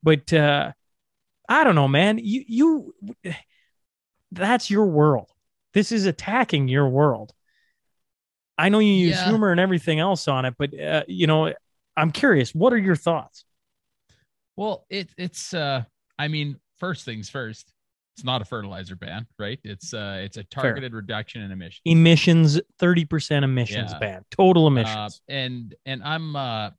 But 0.02 0.30
uh, 0.32 0.72
I 1.48 1.64
don't 1.64 1.74
know, 1.74 1.88
man. 1.88 2.18
You 2.18 2.44
you 2.46 2.94
that's 4.32 4.70
your 4.70 4.86
world. 4.86 5.30
This 5.72 5.92
is 5.92 6.04
attacking 6.06 6.68
your 6.68 6.88
world. 6.88 7.32
I 8.58 8.68
know 8.68 8.80
you 8.80 8.92
use 8.92 9.16
Yeah. 9.16 9.28
humor 9.28 9.50
and 9.50 9.60
everything 9.60 9.98
else 9.98 10.28
on 10.28 10.44
it, 10.44 10.54
but 10.58 10.78
uh, 10.78 11.04
you 11.08 11.26
know, 11.26 11.52
I'm 11.96 12.10
curious. 12.10 12.54
What 12.54 12.72
are 12.72 12.78
your 12.78 12.96
thoughts? 12.96 13.44
Well, 14.56 14.86
it 14.90 15.10
it's 15.18 15.54
uh 15.54 15.84
I 16.18 16.28
mean, 16.28 16.60
first 16.78 17.04
things 17.04 17.28
first, 17.28 17.72
it's 18.16 18.24
not 18.24 18.40
a 18.40 18.44
fertilizer 18.44 18.96
ban, 18.96 19.26
right? 19.38 19.58
It's 19.64 19.92
uh 19.92 20.20
it's 20.22 20.36
a 20.36 20.44
targeted 20.44 20.94
reduction 20.94 21.42
in 21.42 21.50
emissions. 21.50 21.80
Emissions, 21.84 22.60
thirty 22.78 23.04
percent 23.04 23.44
emissions 23.44 23.92
Yeah. 23.92 23.98
ban, 23.98 24.24
total 24.30 24.66
Uh, 24.66 24.68
emissions. 24.68 25.20
and 25.28 25.74
and 25.86 26.02
I'm 26.02 26.36
uh 26.36 26.70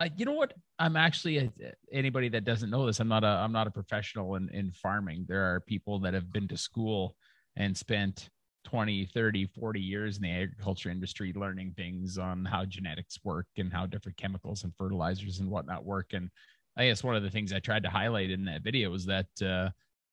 I, 0.00 0.12
you 0.16 0.24
know 0.24 0.32
what? 0.32 0.54
I'm 0.78 0.94
actually 0.94 1.38
a, 1.38 1.52
anybody 1.90 2.28
that 2.28 2.44
doesn't 2.44 2.70
know 2.70 2.86
this. 2.86 3.00
I'm 3.00 3.08
not 3.08 3.24
a 3.24 3.26
I'm 3.26 3.52
not 3.52 3.66
a 3.66 3.70
professional 3.70 4.36
in 4.36 4.48
in 4.50 4.70
farming. 4.70 5.26
There 5.28 5.42
are 5.54 5.60
people 5.60 5.98
that 6.00 6.14
have 6.14 6.32
been 6.32 6.46
to 6.48 6.56
school 6.56 7.16
and 7.56 7.76
spent 7.76 8.30
20, 8.64 9.06
30, 9.06 9.46
40 9.46 9.80
years 9.80 10.16
in 10.16 10.22
the 10.22 10.30
agriculture 10.30 10.90
industry 10.90 11.32
learning 11.34 11.72
things 11.76 12.18
on 12.18 12.44
how 12.44 12.64
genetics 12.64 13.18
work 13.24 13.46
and 13.56 13.72
how 13.72 13.86
different 13.86 14.18
chemicals 14.18 14.62
and 14.62 14.72
fertilizers 14.76 15.40
and 15.40 15.50
whatnot 15.50 15.84
work. 15.84 16.12
And 16.12 16.30
I 16.78 16.86
guess 16.86 17.02
one 17.02 17.16
of 17.16 17.24
the 17.24 17.30
things 17.30 17.52
I 17.52 17.58
tried 17.58 17.82
to 17.82 17.90
highlight 17.90 18.30
in 18.30 18.44
that 18.44 18.62
video 18.62 18.90
was 18.90 19.04
that 19.06 19.26
uh, 19.42 19.70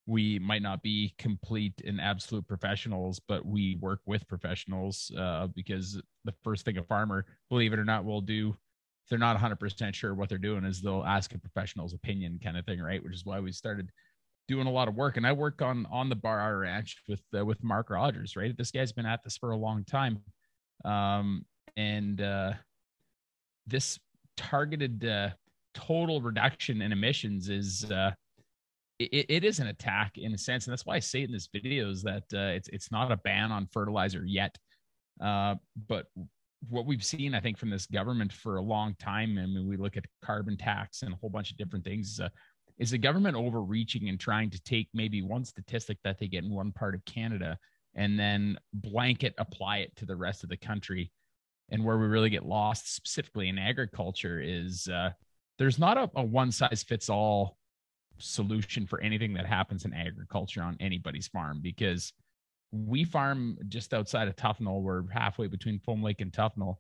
we 0.08 0.40
might 0.40 0.64
not 0.64 0.82
be 0.82 1.14
complete 1.20 1.80
and 1.86 2.02
absolute 2.02 2.48
professionals, 2.48 3.22
but 3.28 3.46
we 3.46 3.78
work 3.80 4.02
with 4.08 4.28
professionals 4.28 5.12
uh, 5.18 5.48
because 5.56 6.02
the 6.24 6.34
first 6.44 6.66
thing 6.66 6.80
a 6.80 6.84
farmer, 6.84 7.26
believe 7.50 7.72
it 7.72 7.80
or 7.80 7.86
not, 7.86 8.04
will 8.04 8.22
do 8.22 8.50
if 8.50 9.10
they're 9.10 9.20
not 9.20 9.38
100% 9.38 9.94
sure 9.94 10.16
what 10.16 10.28
they're 10.30 10.40
doing 10.40 10.66
is 10.66 10.82
they'll 10.82 11.04
ask 11.04 11.36
a 11.36 11.38
professional's 11.38 11.94
opinion 11.94 12.40
kind 12.44 12.58
of 12.58 12.66
thing, 12.66 12.82
right? 12.82 13.04
Which 13.04 13.14
is 13.14 13.26
why 13.26 13.40
we 13.40 13.52
started 13.52 13.92
doing 14.48 14.66
a 14.66 14.72
lot 14.72 14.88
of 14.88 14.96
work. 14.96 15.18
And 15.18 15.28
I 15.28 15.32
work 15.32 15.62
on 15.62 15.86
on 15.92 16.10
the 16.10 16.16
bar 16.16 16.58
ranch 16.58 16.98
with 17.08 17.22
uh, 17.38 17.46
with 17.46 17.64
Mark 17.64 17.92
Rogers, 17.92 18.36
right? 18.36 18.58
This 18.58 18.72
guy's 18.72 18.92
been 18.92 19.06
at 19.06 19.24
this 19.24 19.38
for 19.38 19.52
a 19.52 19.58
long 19.58 19.84
time, 19.84 20.24
um, 20.84 21.46
and 21.78 22.20
uh, 22.20 22.54
this 23.68 24.00
targeted 24.38 25.06
uh, 25.06 25.30
total 25.76 26.22
reduction 26.22 26.82
in 26.82 26.92
emissions 26.92 27.50
is 27.50 27.86
uh, 27.92 28.12
it, 28.98 29.26
it 29.30 29.44
is 29.44 29.60
an 29.60 29.68
attack 29.68 30.18
in 30.18 30.34
a 30.34 30.38
sense, 30.38 30.66
and 30.66 30.72
that's 30.72 30.86
why 30.86 30.96
I 30.96 31.00
say 31.00 31.24
in 31.24 31.32
this 31.32 31.50
video 31.52 31.90
is 31.90 32.02
that 32.04 32.24
uh, 32.34 32.56
it's 32.56 32.70
it's 32.70 32.92
not 32.92 33.12
a 33.12 33.18
ban 33.18 33.52
on 33.52 33.68
fertilizer 33.72 34.24
yet, 34.26 34.58
uh, 35.22 35.56
but 35.88 36.08
what 36.70 36.86
we've 36.86 37.04
seen, 37.04 37.36
I 37.36 37.40
think, 37.40 37.58
from 37.58 37.70
this 37.70 37.86
government 37.86 38.34
for 38.34 38.58
a 38.58 38.62
long 38.62 38.96
time, 39.00 39.38
I 39.38 39.46
mean, 39.46 39.68
we 39.68 39.78
look 39.78 39.98
at 39.98 40.06
carbon 40.24 40.58
tax 40.58 41.04
and 41.04 41.14
a 41.14 41.18
whole 41.18 41.30
bunch 41.30 41.52
of 41.52 41.58
different 41.58 41.86
things. 41.86 42.20
Uh, 42.20 42.30
is 42.78 42.92
the 42.92 42.98
government 42.98 43.38
overreaching 43.38 44.10
and 44.10 44.20
trying 44.20 44.50
to 44.50 44.62
take 44.64 44.90
maybe 44.94 45.22
one 45.22 45.46
statistic 45.46 45.98
that 46.04 46.20
they 46.20 46.28
get 46.28 46.44
in 46.44 46.52
one 46.52 46.72
part 46.72 46.96
of 46.96 47.06
Canada 47.06 47.58
and 47.96 48.20
then 48.20 48.58
blanket 48.74 49.34
apply 49.38 49.78
it 49.78 49.96
to 49.96 50.06
the 50.06 50.16
rest 50.16 50.44
of 50.44 50.50
the 50.50 50.58
country? 50.58 51.12
And 51.70 51.84
where 51.84 51.98
we 51.98 52.06
really 52.06 52.30
get 52.30 52.46
lost, 52.46 52.94
specifically 52.94 53.50
in 53.50 53.58
agriculture, 53.58 54.40
is 54.40 54.88
uh, 54.88 55.12
there's 55.58 55.80
not 55.80 55.98
a, 55.98 56.10
a 56.16 56.24
one 56.24 56.52
size 56.52 56.84
fits 56.84 57.10
all 57.10 57.58
solution 58.18 58.88
for 58.88 59.02
anything 59.02 59.34
that 59.34 59.46
happens 59.46 59.86
in 59.86 59.94
agriculture 59.94 60.62
on 60.62 60.78
anybody's 60.80 61.28
farm 61.28 61.60
because 61.62 62.14
we 62.72 63.04
farm 63.04 63.58
just 63.68 63.94
outside 63.94 64.28
of 64.28 64.36
Tuffnell. 64.36 64.82
We're 64.82 65.10
halfway 65.12 65.48
between 65.48 65.80
Foam 65.80 66.04
Lake 66.04 66.22
and 66.22 66.32
Tuffnell. 66.32 66.76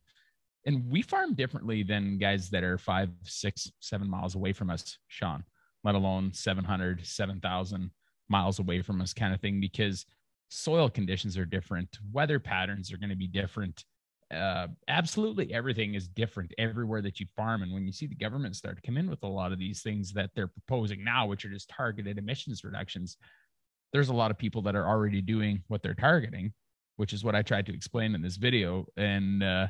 And 0.66 0.90
we 0.90 1.02
farm 1.02 1.36
differently 1.36 1.84
than 1.84 2.18
guys 2.18 2.50
that 2.50 2.64
are 2.64 2.78
five, 2.78 3.10
six, 3.24 3.72
seven 3.80 4.10
miles 4.10 4.36
away 4.36 4.52
from 4.52 4.70
us, 4.70 4.98
Sean, 5.08 5.44
let 5.84 5.96
alone 5.96 6.34
700, 6.34 7.06
7,000 7.06 7.92
miles 8.30 8.60
away 8.60 8.82
from 8.82 9.00
us, 9.02 9.14
kind 9.14 9.34
of 9.34 9.40
thing, 9.42 9.60
because 9.60 10.06
soil 10.50 10.90
conditions 10.90 11.38
are 11.38 11.46
different. 11.46 12.00
Weather 12.12 12.40
patterns 12.40 12.92
are 12.92 12.98
going 12.98 13.12
to 13.12 13.16
be 13.16 13.28
different. 13.28 13.86
Uh, 14.34 14.68
absolutely 14.88 15.54
everything 15.54 15.94
is 15.94 16.08
different 16.08 16.52
everywhere 16.58 17.02
that 17.02 17.20
you 17.20 17.28
farm. 17.36 17.62
And 17.62 17.72
when 17.72 17.86
you 17.86 17.92
see 17.92 18.08
the 18.08 18.16
government 18.16 18.56
start 18.56 18.76
to 18.76 18.82
come 18.82 18.98
in 18.98 19.10
with 19.10 19.24
a 19.24 19.28
lot 19.28 19.52
of 19.52 19.60
these 19.60 19.82
things 19.82 20.14
that 20.14 20.32
they're 20.36 20.48
proposing 20.48 21.04
now, 21.04 21.28
which 21.28 21.46
are 21.46 21.50
just 21.50 21.70
targeted 21.70 22.18
emissions 22.18 22.64
reductions, 22.64 23.18
there's 23.94 24.10
a 24.10 24.14
lot 24.14 24.32
of 24.32 24.38
people 24.38 24.62
that 24.64 24.76
are 24.76 24.88
already 24.88 25.22
doing 25.22 25.64
what 25.68 25.84
they're 25.84 25.94
targeting, 25.94 26.54
which 26.98 27.14
is 27.14 27.24
what 27.24 27.36
I 27.36 27.44
tried 27.44 27.68
to 27.68 27.74
explain 27.74 28.16
in 28.16 28.22
this 28.22 28.38
video. 28.38 28.86
And 28.98 29.44
uh, 29.44 29.68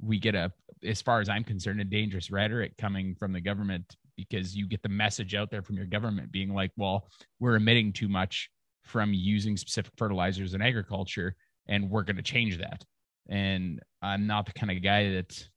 we 0.00 0.18
get 0.18 0.34
a, 0.34 0.52
as 0.82 1.02
far 1.02 1.20
as 1.20 1.28
I'm 1.28 1.44
concerned, 1.44 1.80
a 1.80 1.84
dangerous 1.84 2.30
rhetoric 2.30 2.76
coming 2.78 3.14
from 3.14 3.32
the 3.32 3.40
government 3.40 3.96
because 4.16 4.56
you 4.56 4.66
get 4.66 4.82
the 4.82 4.88
message 4.88 5.34
out 5.34 5.50
there 5.50 5.62
from 5.62 5.76
your 5.76 5.86
government 5.86 6.32
being 6.32 6.52
like, 6.52 6.72
well, 6.76 7.08
we're 7.40 7.56
emitting 7.56 7.92
too 7.92 8.08
much 8.08 8.50
from 8.82 9.12
using 9.12 9.56
specific 9.56 9.92
fertilizers 9.96 10.54
in 10.54 10.62
agriculture, 10.62 11.36
and 11.68 11.90
we're 11.90 12.02
going 12.02 12.16
to 12.16 12.22
change 12.22 12.58
that. 12.58 12.84
And 13.28 13.80
I'm 14.02 14.26
not 14.26 14.46
the 14.46 14.52
kind 14.52 14.70
of 14.70 14.82
guy 14.82 15.10
that 15.10 15.48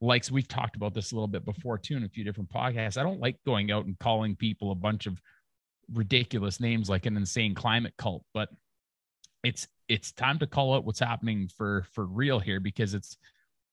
likes, 0.00 0.30
we've 0.30 0.48
talked 0.48 0.76
about 0.76 0.94
this 0.94 1.12
a 1.12 1.14
little 1.14 1.28
bit 1.28 1.44
before 1.44 1.78
too 1.78 1.96
in 1.96 2.04
a 2.04 2.08
few 2.08 2.24
different 2.24 2.50
podcasts. 2.50 2.96
I 2.96 3.02
don't 3.02 3.20
like 3.20 3.36
going 3.44 3.70
out 3.70 3.86
and 3.86 3.98
calling 3.98 4.36
people 4.36 4.70
a 4.70 4.76
bunch 4.76 5.06
of 5.06 5.20
ridiculous 5.92 6.60
names 6.60 6.88
like 6.88 7.06
an 7.06 7.16
insane 7.16 7.54
climate 7.54 7.94
cult, 7.98 8.24
but 8.34 8.48
it's 9.44 9.66
it's 9.88 10.12
time 10.12 10.38
to 10.38 10.46
call 10.46 10.74
out 10.74 10.84
what's 10.84 11.00
happening 11.00 11.48
for 11.56 11.86
for 11.92 12.04
real 12.04 12.38
here 12.38 12.60
because 12.60 12.94
it's 12.94 13.16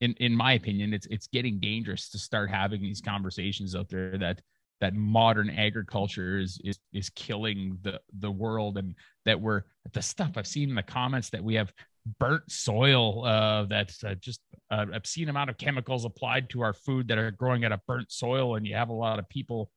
in 0.02 0.14
in 0.20 0.34
my 0.34 0.54
opinion 0.54 0.94
it's 0.94 1.08
it's 1.08 1.28
getting 1.28 1.60
dangerous 1.60 2.10
to 2.10 2.18
start 2.18 2.50
having 2.50 2.82
these 2.82 3.02
conversations 3.02 3.76
out 3.76 3.90
there 3.90 4.18
that 4.18 4.42
that 4.82 4.94
modern 4.94 5.50
agriculture 5.50 6.38
is 6.38 6.60
is 6.64 6.80
is 6.94 7.10
killing 7.12 7.78
the 7.82 8.00
the 8.20 8.32
world 8.32 8.78
and 8.78 8.96
that 9.26 9.40
we're 9.40 9.64
the 9.94 10.02
stuff 10.02 10.32
I've 10.36 10.48
seen 10.48 10.70
in 10.70 10.76
the 10.76 10.84
comments 10.84 11.30
that 11.32 11.44
we 11.44 11.56
have 11.56 11.74
burnt 12.20 12.44
soil 12.52 13.26
uh, 13.26 13.64
that's 13.64 14.04
uh, 14.04 14.16
just 14.20 14.42
an 14.70 14.94
obscene 14.94 15.30
amount 15.30 15.50
of 15.50 15.58
chemicals 15.58 16.06
applied 16.06 16.50
to 16.50 16.62
our 16.62 16.74
food 16.74 17.08
that 17.08 17.18
are 17.18 17.32
growing 17.32 17.64
at 17.64 17.72
a 17.72 17.82
burnt 17.88 18.12
soil 18.12 18.56
and 18.56 18.68
you 18.68 18.76
have 18.76 18.90
a 18.90 18.94
lot 18.94 19.20
of 19.20 19.28
people 19.30 19.72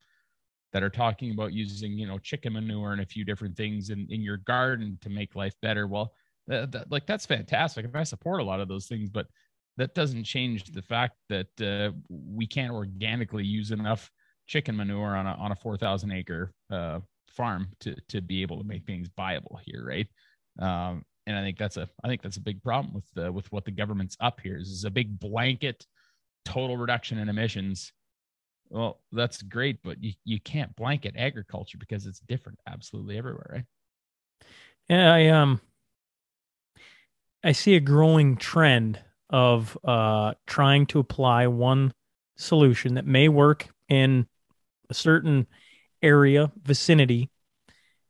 that 0.71 0.83
are 0.83 0.89
talking 0.89 1.31
about 1.31 1.53
using 1.53 1.93
you 1.93 2.07
know 2.07 2.19
chicken 2.19 2.53
manure 2.53 2.91
and 2.91 3.01
a 3.01 3.05
few 3.05 3.25
different 3.25 3.57
things 3.57 3.89
in, 3.89 4.07
in 4.09 4.21
your 4.21 4.37
garden 4.37 4.97
to 5.01 5.09
make 5.09 5.35
life 5.35 5.53
better. 5.61 5.87
Well 5.87 6.13
like 6.89 7.05
that's 7.05 7.25
fantastic 7.25 7.85
and 7.85 7.95
i 7.95 8.03
support 8.03 8.41
a 8.41 8.43
lot 8.43 8.59
of 8.59 8.67
those 8.67 8.87
things 8.87 9.09
but 9.09 9.27
that 9.77 9.95
doesn't 9.95 10.25
change 10.25 10.65
the 10.65 10.81
fact 10.81 11.15
that 11.29 11.61
uh, 11.61 11.91
we 12.09 12.45
can't 12.45 12.73
organically 12.73 13.45
use 13.45 13.71
enough 13.71 14.11
chicken 14.45 14.75
manure 14.75 15.15
on 15.15 15.25
a, 15.25 15.31
on 15.33 15.53
a 15.53 15.55
4000 15.55 16.11
acre 16.11 16.51
uh, 16.69 16.99
farm 17.29 17.69
to, 17.79 17.95
to 18.09 18.19
be 18.19 18.41
able 18.41 18.57
to 18.57 18.65
make 18.65 18.85
things 18.85 19.09
viable 19.15 19.59
here 19.63 19.85
right? 19.85 20.07
Um, 20.59 21.03
and 21.29 21.37
i 21.37 21.41
think 21.41 21.57
that's 21.57 21.77
a 21.77 21.87
i 22.03 22.07
think 22.09 22.21
that's 22.21 22.37
a 22.37 22.41
big 22.41 22.61
problem 22.61 22.93
with 22.93 23.05
the, 23.13 23.31
with 23.31 23.49
what 23.53 23.63
the 23.63 23.71
government's 23.71 24.17
up 24.19 24.41
here 24.41 24.57
is, 24.57 24.67
is 24.69 24.83
a 24.83 24.89
big 24.89 25.17
blanket 25.19 25.85
total 26.45 26.77
reduction 26.77 27.19
in 27.19 27.29
emissions. 27.29 27.93
Well, 28.69 28.99
that's 29.11 29.41
great, 29.41 29.81
but 29.83 30.03
you, 30.03 30.13
you 30.25 30.39
can't 30.39 30.75
blanket 30.75 31.15
agriculture 31.17 31.77
because 31.77 32.05
it's 32.05 32.19
different 32.19 32.59
absolutely 32.67 33.17
everywhere, 33.17 33.49
right? 33.51 33.65
Yeah, 34.89 35.13
I 35.13 35.27
um 35.27 35.61
I 37.43 37.51
see 37.51 37.75
a 37.75 37.79
growing 37.79 38.35
trend 38.35 38.99
of 39.29 39.77
uh 39.83 40.33
trying 40.47 40.85
to 40.87 40.99
apply 40.99 41.47
one 41.47 41.93
solution 42.37 42.95
that 42.95 43.05
may 43.05 43.27
work 43.27 43.67
in 43.87 44.27
a 44.89 44.93
certain 44.93 45.47
area, 46.01 46.51
vicinity, 46.63 47.29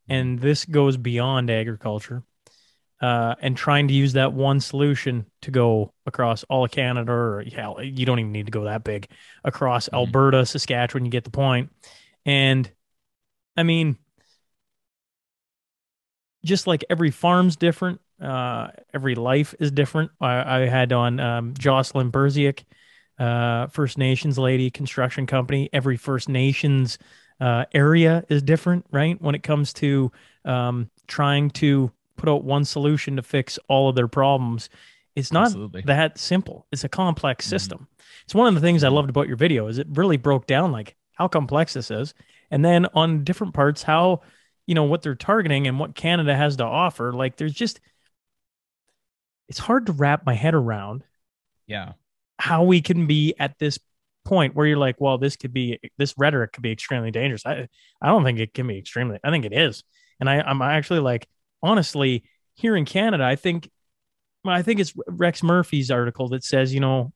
and 0.08 0.40
this 0.40 0.66
goes 0.66 0.98
beyond 0.98 1.50
agriculture 1.50 2.24
uh, 3.02 3.36
and 3.42 3.56
trying 3.56 3.88
to 3.88 3.94
use 3.94 4.14
that 4.14 4.34
one 4.34 4.60
solution 4.60 5.26
to 5.42 5.52
go 5.52 5.94
across 6.06 6.44
all 6.46 6.66
of 6.66 6.72
Canada, 6.72 7.12
or 7.12 7.44
hell, 7.54 7.82
you 7.82 8.06
don't 8.06 8.20
even 8.20 8.32
need 8.32 8.48
to 8.48 8.52
go 8.52 8.66
that 8.66 8.84
big 8.84 9.08
across 9.44 9.86
mm-hmm. 9.86 9.96
Alberta, 9.96 10.46
Saskatchewan. 10.46 11.06
You 11.06 11.12
get 11.12 11.24
the 11.24 11.30
point. 11.30 11.72
And 12.26 12.70
I 13.56 13.64
mean, 13.64 13.98
just 16.44 16.68
like 16.68 16.84
every 16.90 17.12
farm's 17.12 17.56
different, 17.56 18.02
uh, 18.22 18.68
every 18.94 19.16
life 19.16 19.56
is 19.60 19.72
different. 19.72 20.12
I, 20.20 20.64
I 20.64 20.68
had 20.68 20.92
on 20.92 21.20
um, 21.20 21.54
Jocelyn 21.58 22.12
Berziak, 22.12 22.64
uh, 23.18 23.68
First 23.68 23.98
Nations 23.98 24.38
lady, 24.38 24.70
construction 24.70 25.26
company. 25.26 25.70
Every 25.72 25.98
First 25.98 26.30
Nations 26.30 26.98
uh, 27.40 27.66
area 27.74 28.26
is 28.30 28.42
different, 28.42 28.86
right? 28.92 29.22
When 29.22 29.36
it 29.36 29.44
comes 29.44 29.74
to 29.74 30.12
um, 30.46 30.90
trying 31.08 31.50
to 31.52 31.92
put 32.20 32.30
out 32.30 32.44
one 32.44 32.66
solution 32.66 33.16
to 33.16 33.24
fix 33.24 33.58
all 33.68 33.90
of 33.90 33.96
their 33.96 34.08
problems. 34.08 34.70
It's 35.16 35.32
not 35.32 35.48
Absolutely. 35.48 35.82
that 35.84 36.18
simple. 36.18 36.68
It's 36.72 36.84
a 36.84 36.90
complex 36.90 37.46
mm-hmm. 37.46 37.50
system. 37.50 37.80
Mm-hmm. 37.80 38.24
It's 38.26 38.36
one 38.36 38.48
of 38.48 38.56
the 38.56 38.62
things 38.62 38.84
I 38.84 38.90
loved 38.90 39.10
about 39.10 39.28
your 39.28 39.38
video 39.38 39.68
is 39.68 39.78
it 39.78 39.88
really 39.90 40.18
broke 40.18 40.46
down 40.46 40.72
like 40.72 40.96
how 41.14 41.28
complex 41.28 41.74
this 41.74 41.92
is, 41.92 42.14
and 42.52 42.64
then 42.64 42.86
on 42.94 43.24
different 43.24 43.54
parts 43.54 43.84
how 43.84 44.22
you 44.68 44.76
know 44.76 44.84
what 44.84 45.02
they're 45.02 45.16
targeting 45.16 45.68
and 45.68 45.80
what 45.80 45.96
Canada 45.96 46.36
has 46.36 46.58
to 46.58 46.64
offer. 46.64 47.12
Like 47.12 47.38
there's 47.38 47.54
just 47.54 47.80
it's 49.48 49.60
hard 49.60 49.88
to 49.88 49.94
wrap 49.94 50.26
my 50.26 50.36
head 50.36 50.54
around. 50.54 51.04
Yeah. 51.66 51.94
How 52.38 52.64
we 52.64 52.82
can 52.82 53.08
be 53.08 53.34
at 53.40 53.58
this 53.58 53.80
point 54.26 54.56
where 54.56 54.68
you're 54.68 54.78
like, 54.78 55.02
well, 55.02 55.18
this 55.18 55.36
could 55.36 55.54
be 55.54 55.80
this 55.98 56.14
rhetoric 56.18 56.54
could 56.54 56.64
be 56.64 56.72
extremely 56.72 57.12
dangerous. 57.12 57.46
I 57.46 57.68
I 58.02 58.08
don't 58.08 58.24
think 58.24 58.40
it 58.40 58.54
can 58.54 58.68
be 58.68 58.78
extremely. 58.78 59.20
I 59.24 59.32
think 59.32 59.46
it 59.46 59.54
is, 59.54 59.84
and 60.20 60.30
I 60.30 60.40
I'm 60.42 60.62
actually 60.62 61.00
like 61.00 61.28
honestly, 61.62 62.24
here 62.56 62.76
in 62.76 62.86
Canada, 62.86 63.24
I 63.24 63.36
think, 63.36 63.70
I 64.46 64.62
think 64.62 64.80
it's 64.80 64.94
Rex 65.08 65.44
Murphy's 65.44 65.92
article 65.92 66.30
that 66.30 66.44
says, 66.44 66.74
you 66.74 66.80
know, 66.80 67.14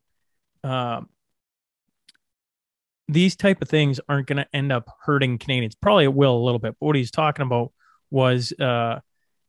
uh, 0.63 1.01
these 3.07 3.35
type 3.35 3.61
of 3.61 3.69
things 3.69 3.99
aren't 4.07 4.27
going 4.27 4.37
to 4.37 4.47
end 4.53 4.71
up 4.71 4.89
hurting 5.03 5.37
Canadians. 5.37 5.75
Probably 5.75 6.05
it 6.05 6.13
will 6.13 6.35
a 6.37 6.43
little 6.43 6.59
bit, 6.59 6.75
but 6.79 6.85
what 6.85 6.95
he's 6.95 7.11
talking 7.11 7.45
about 7.45 7.73
was, 8.09 8.53
uh, 8.59 8.99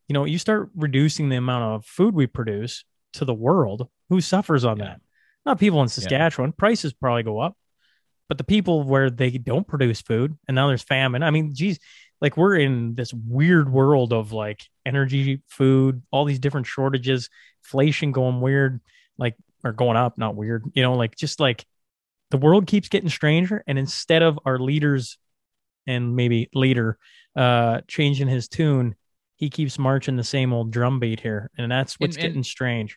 you 0.09 0.15
know, 0.15 0.25
you 0.25 0.39
start 0.39 0.71
reducing 0.75 1.29
the 1.29 1.37
amount 1.37 1.65
of 1.65 1.87
food 1.87 2.15
we 2.15 2.27
produce 2.27 2.85
to 3.15 3.25
the 3.25 3.35
world. 3.35 3.89
Who 4.11 4.21
suffers 4.21 4.65
on 4.65 4.79
yeah. 4.79 4.85
that? 4.85 5.01
Not 5.47 5.61
people 5.61 5.83
in 5.83 5.89
Saskatchewan. 5.89 6.51
Yeah. 6.51 6.59
Prices 6.59 6.93
probably 6.93 7.23
go 7.23 7.39
up, 7.39 7.57
but 8.29 8.39
the 8.39 8.45
people 8.45 8.83
where 8.83 9.09
they 9.11 9.31
don't 9.31 9.67
produce 9.67 10.01
food 10.01 10.37
and 10.49 10.55
now 10.55 10.69
there's 10.69 10.83
famine. 10.83 11.23
I 11.23 11.31
mean, 11.31 11.55
geez, 11.55 11.79
like 12.21 12.37
we're 12.37 12.57
in 12.57 12.95
this 12.95 13.13
weird 13.13 13.71
world 13.71 14.13
of 14.13 14.33
like 14.33 14.63
energy, 14.87 15.43
food, 15.49 16.03
all 16.11 16.25
these 16.25 16.39
different 16.39 16.67
shortages, 16.67 17.29
inflation 17.65 18.13
going 18.13 18.41
weird, 18.41 18.81
like 19.19 19.35
or 19.65 19.73
going 19.73 19.97
up, 19.97 20.19
not 20.19 20.37
weird, 20.37 20.65
you 20.75 20.83
know, 20.83 20.95
like 20.95 21.17
just 21.17 21.41
like 21.41 21.65
the 22.31 22.37
world 22.37 22.67
keeps 22.67 22.89
getting 22.89 23.09
stranger. 23.11 23.63
And 23.67 23.79
instead 23.79 24.23
of 24.23 24.39
our 24.45 24.59
leaders 24.59 25.19
and 25.87 26.17
maybe 26.17 26.49
leader 26.55 26.99
uh 27.37 27.81
changing 27.89 28.29
his 28.29 28.49
tune, 28.49 28.95
he 29.37 29.51
keeps 29.51 29.79
marching 29.79 30.17
the 30.17 30.25
same 30.25 30.53
old 30.53 30.71
drum 30.71 31.01
beat 31.01 31.21
here. 31.21 31.51
And 31.59 31.71
that's 31.71 31.99
what's 31.99 32.17
And- 32.17 32.25
and- 32.25 32.33
getting 32.33 32.45
strange. 32.45 32.97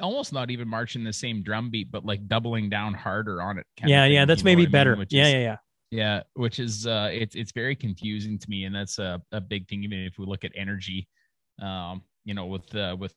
almost 0.00 0.32
not 0.32 0.50
even 0.50 0.66
marching 0.66 1.04
the 1.04 1.12
same 1.12 1.42
drum 1.42 1.68
beat, 1.70 1.90
but 1.90 2.04
like 2.06 2.26
doubling 2.26 2.70
down 2.70 2.94
harder 2.94 3.42
on 3.42 3.58
it. 3.58 3.66
Yeah, 3.84 4.06
yeah, 4.06 4.24
that's 4.24 4.42
maybe 4.42 4.62
what 4.62 4.62
I 4.62 4.66
mean? 4.66 4.72
better. 4.96 5.06
Yeah, 5.10 5.28
yeah, 5.28 5.38
yeah. 5.38 5.56
Yeah, 5.90 6.22
which 6.34 6.60
is 6.60 6.86
uh 6.86 7.08
it's 7.12 7.34
it's 7.34 7.50
very 7.52 7.74
confusing 7.74 8.38
to 8.38 8.48
me, 8.48 8.64
and 8.64 8.74
that's 8.74 8.98
a, 8.98 9.20
a 9.32 9.40
big 9.40 9.68
thing. 9.68 9.82
Even 9.82 9.98
if 10.00 10.18
we 10.18 10.26
look 10.26 10.44
at 10.44 10.52
energy, 10.54 11.08
um, 11.60 12.02
you 12.24 12.32
know, 12.34 12.46
with 12.46 12.72
uh, 12.76 12.96
with 12.98 13.14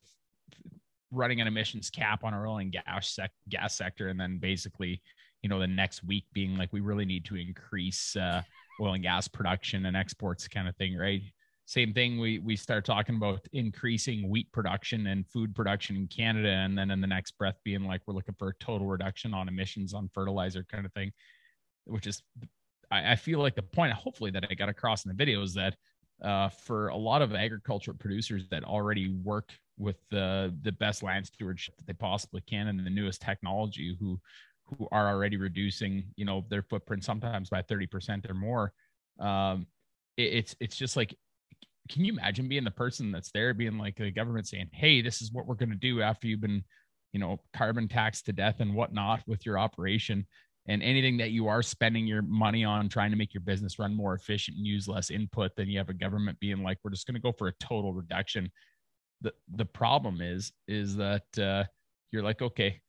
running 1.10 1.40
an 1.40 1.46
emissions 1.46 1.90
cap 1.90 2.24
on 2.24 2.34
our 2.34 2.46
oil 2.46 2.58
and 2.58 2.72
gas 2.72 3.10
sec- 3.14 3.30
gas 3.48 3.76
sector, 3.76 4.08
and 4.08 4.18
then 4.18 4.38
basically, 4.38 5.00
you 5.42 5.48
know, 5.48 5.60
the 5.60 5.66
next 5.66 6.02
week 6.04 6.24
being 6.32 6.56
like 6.56 6.72
we 6.72 6.80
really 6.80 7.04
need 7.04 7.24
to 7.26 7.36
increase 7.36 8.16
uh, 8.16 8.42
oil 8.80 8.94
and 8.94 9.02
gas 9.04 9.28
production 9.28 9.86
and 9.86 9.96
exports, 9.96 10.48
kind 10.48 10.68
of 10.68 10.76
thing, 10.76 10.96
right? 10.96 11.22
Same 11.66 11.94
thing. 11.94 12.18
We 12.18 12.40
we 12.40 12.56
start 12.56 12.84
talking 12.84 13.16
about 13.16 13.40
increasing 13.52 14.28
wheat 14.28 14.50
production 14.52 15.06
and 15.06 15.24
food 15.28 15.54
production 15.54 15.96
in 15.96 16.08
Canada, 16.08 16.48
and 16.50 16.76
then 16.76 16.90
in 16.90 17.00
the 17.00 17.06
next 17.06 17.38
breath 17.38 17.56
being 17.64 17.84
like 17.84 18.02
we're 18.06 18.14
looking 18.14 18.34
for 18.36 18.48
a 18.48 18.54
total 18.56 18.86
reduction 18.88 19.32
on 19.32 19.48
emissions 19.48 19.94
on 19.94 20.10
fertilizer, 20.12 20.66
kind 20.70 20.84
of 20.84 20.92
thing, 20.92 21.12
which 21.86 22.06
is 22.06 22.22
I, 22.90 23.12
I 23.12 23.16
feel 23.16 23.40
like 23.40 23.54
the 23.54 23.62
point, 23.62 23.92
hopefully, 23.92 24.30
that 24.32 24.46
I 24.50 24.54
got 24.54 24.68
across 24.68 25.04
in 25.04 25.08
the 25.08 25.14
video 25.14 25.42
is 25.42 25.54
that 25.54 25.76
uh, 26.22 26.48
for 26.48 26.88
a 26.88 26.96
lot 26.96 27.22
of 27.22 27.34
agricultural 27.34 27.96
producers 27.98 28.44
that 28.50 28.64
already 28.64 29.08
work 29.22 29.52
with 29.76 29.96
the 30.10 30.54
the 30.62 30.72
best 30.72 31.02
land 31.02 31.26
stewardship 31.26 31.76
that 31.76 31.86
they 31.86 31.92
possibly 31.92 32.40
can 32.42 32.68
and 32.68 32.78
the 32.86 32.90
newest 32.90 33.20
technology, 33.20 33.96
who 33.98 34.20
who 34.66 34.88
are 34.92 35.08
already 35.08 35.36
reducing, 35.36 36.04
you 36.16 36.24
know, 36.24 36.44
their 36.48 36.62
footprint 36.62 37.04
sometimes 37.04 37.50
by 37.50 37.62
thirty 37.62 37.86
percent 37.86 38.26
or 38.28 38.34
more. 38.34 38.72
Um, 39.18 39.66
it, 40.16 40.32
it's 40.34 40.56
it's 40.60 40.76
just 40.76 40.96
like, 40.96 41.14
can 41.90 42.04
you 42.04 42.12
imagine 42.12 42.48
being 42.48 42.64
the 42.64 42.70
person 42.70 43.10
that's 43.12 43.30
there, 43.32 43.52
being 43.54 43.78
like 43.78 43.96
the 43.96 44.10
government 44.10 44.46
saying, 44.48 44.70
"Hey, 44.72 45.02
this 45.02 45.20
is 45.20 45.32
what 45.32 45.46
we're 45.46 45.54
going 45.56 45.70
to 45.70 45.76
do 45.76 46.00
after 46.02 46.26
you've 46.28 46.40
been, 46.40 46.64
you 47.12 47.20
know, 47.20 47.38
carbon 47.52 47.88
taxed 47.88 48.26
to 48.26 48.32
death 48.32 48.60
and 48.60 48.74
whatnot 48.74 49.22
with 49.26 49.44
your 49.44 49.58
operation." 49.58 50.26
And 50.66 50.82
anything 50.82 51.16
that 51.18 51.30
you 51.30 51.48
are 51.48 51.62
spending 51.62 52.06
your 52.06 52.22
money 52.22 52.64
on 52.64 52.88
trying 52.88 53.10
to 53.10 53.16
make 53.16 53.34
your 53.34 53.42
business 53.42 53.78
run 53.78 53.94
more 53.94 54.14
efficient 54.14 54.56
and 54.56 54.66
use 54.66 54.88
less 54.88 55.10
input 55.10 55.52
then 55.56 55.68
you 55.68 55.78
have 55.78 55.90
a 55.90 55.94
government 55.94 56.38
being 56.40 56.62
like 56.62 56.78
we're 56.82 56.90
just 56.90 57.06
going 57.06 57.14
to 57.14 57.20
go 57.20 57.32
for 57.32 57.48
a 57.48 57.52
total 57.60 57.92
reduction. 57.92 58.50
The 59.20 59.32
the 59.56 59.64
problem 59.64 60.20
is 60.20 60.52
is 60.68 60.96
that 60.96 61.38
uh, 61.38 61.64
you're 62.12 62.22
like 62.22 62.42
okay 62.42 62.80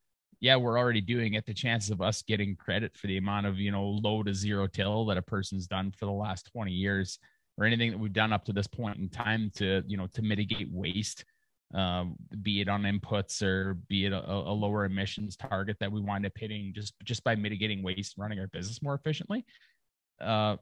yeah 0.42 0.56
we're 0.56 0.78
already 0.78 1.02
doing 1.02 1.34
it. 1.34 1.46
The 1.46 1.54
chances 1.54 1.92
of 1.92 2.02
us 2.02 2.22
getting 2.22 2.56
credit 2.56 2.96
for 2.96 3.08
the 3.08 3.18
amount 3.18 3.48
of 3.48 3.60
you 3.60 3.72
know 3.72 3.86
low 3.86 4.24
to 4.24 4.34
zero 4.34 4.68
till 4.68 5.06
that 5.06 5.18
a 5.18 5.22
person's 5.22 5.68
done 5.68 5.92
for 5.92 6.06
the 6.06 6.12
last 6.12 6.50
20 6.52 6.72
years 6.72 7.20
or 7.58 7.66
anything 7.66 7.92
that 7.92 7.98
we've 7.98 8.14
done 8.14 8.34
up 8.34 8.44
to 8.46 8.54
this 8.54 8.68
point 8.68 8.98
in 8.98 9.10
time 9.10 9.52
to 9.56 9.84
you 9.88 9.98
know 9.98 10.08
to 10.14 10.22
mitigate 10.22 10.70
waste 10.72 11.26
um, 11.76 12.16
be 12.42 12.62
it 12.62 12.70
on 12.70 12.84
inputs 12.84 13.42
or 13.42 13.76
be 13.90 14.06
it 14.06 14.14
a, 14.14 14.32
a 14.32 14.54
lower 14.54 14.86
emissions 14.86 15.36
target 15.36 15.78
that 15.80 15.92
we 15.92 16.00
wind 16.00 16.26
up 16.26 16.32
hitting 16.36 16.72
just 16.74 16.94
just 17.04 17.24
by 17.24 17.36
mitigating 17.36 17.84
waste 17.84 18.16
and 18.16 18.24
running 18.24 18.40
our 18.40 18.48
business 18.48 18.82
more 18.82 18.96
efficiently 18.96 19.46
uh, 20.22 20.56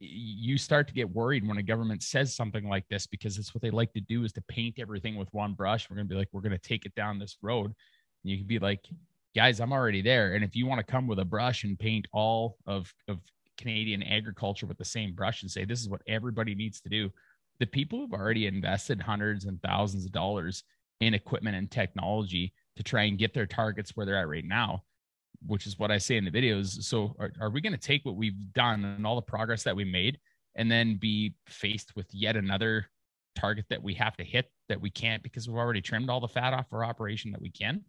you 0.00 0.56
start 0.58 0.86
to 0.86 0.94
get 0.94 1.10
worried 1.10 1.46
when 1.46 1.58
a 1.58 1.62
government 1.62 2.02
says 2.02 2.34
something 2.34 2.68
like 2.68 2.86
this 2.88 3.06
because 3.06 3.36
it's 3.36 3.54
what 3.54 3.62
they 3.62 3.70
like 3.70 3.92
to 3.92 4.00
do 4.00 4.24
is 4.24 4.32
to 4.32 4.42
paint 4.42 4.76
everything 4.78 5.16
with 5.16 5.32
one 5.32 5.54
brush. 5.54 5.90
We're 5.90 5.96
going 5.96 6.08
to 6.08 6.14
be 6.14 6.18
like 6.18 6.28
we're 6.32 6.40
going 6.40 6.52
to 6.52 6.58
take 6.58 6.86
it 6.86 6.94
down 6.94 7.18
this 7.18 7.36
road. 7.42 7.66
And 7.66 8.30
you 8.30 8.38
can 8.38 8.46
be 8.46 8.58
like 8.58 8.86
guys 9.34 9.60
i'm 9.60 9.72
already 9.72 10.02
there. 10.02 10.34
And 10.34 10.44
if 10.44 10.54
you 10.54 10.66
want 10.66 10.78
to 10.84 10.90
come 10.90 11.06
with 11.06 11.18
a 11.18 11.24
brush 11.24 11.64
and 11.64 11.78
paint 11.78 12.06
all 12.12 12.56
of 12.66 12.92
of 13.08 13.18
canadian 13.56 14.04
agriculture 14.04 14.66
with 14.66 14.78
the 14.78 14.84
same 14.84 15.12
brush 15.12 15.42
and 15.42 15.50
say 15.50 15.64
this 15.64 15.80
is 15.80 15.88
what 15.88 16.00
everybody 16.06 16.54
needs 16.54 16.80
to 16.80 16.88
do 16.88 17.10
the 17.60 17.66
people 17.66 18.00
who've 18.00 18.12
already 18.12 18.46
invested 18.46 19.00
hundreds 19.00 19.44
and 19.44 19.60
thousands 19.62 20.04
of 20.04 20.12
dollars 20.12 20.64
in 21.00 21.14
equipment 21.14 21.56
and 21.56 21.70
technology 21.70 22.52
to 22.76 22.82
try 22.82 23.04
and 23.04 23.18
get 23.18 23.34
their 23.34 23.46
targets 23.46 23.92
where 23.94 24.06
they're 24.06 24.18
at 24.18 24.28
right 24.28 24.44
now, 24.44 24.82
which 25.46 25.66
is 25.66 25.78
what 25.78 25.90
I 25.90 25.98
say 25.98 26.16
in 26.16 26.24
the 26.24 26.30
videos. 26.30 26.82
So, 26.82 27.14
are, 27.18 27.32
are 27.40 27.50
we 27.50 27.60
going 27.60 27.72
to 27.72 27.78
take 27.78 28.04
what 28.04 28.16
we've 28.16 28.52
done 28.52 28.84
and 28.84 29.06
all 29.06 29.16
the 29.16 29.22
progress 29.22 29.64
that 29.64 29.76
we 29.76 29.84
made 29.84 30.18
and 30.54 30.70
then 30.70 30.96
be 30.96 31.34
faced 31.46 31.94
with 31.96 32.06
yet 32.12 32.36
another 32.36 32.86
target 33.36 33.66
that 33.70 33.82
we 33.82 33.94
have 33.94 34.16
to 34.16 34.24
hit 34.24 34.50
that 34.68 34.80
we 34.80 34.90
can't 34.90 35.22
because 35.22 35.48
we've 35.48 35.56
already 35.56 35.80
trimmed 35.80 36.10
all 36.10 36.20
the 36.20 36.28
fat 36.28 36.52
off 36.52 36.72
our 36.72 36.84
operation 36.84 37.30
that 37.32 37.40
we 37.40 37.50
can? 37.50 37.82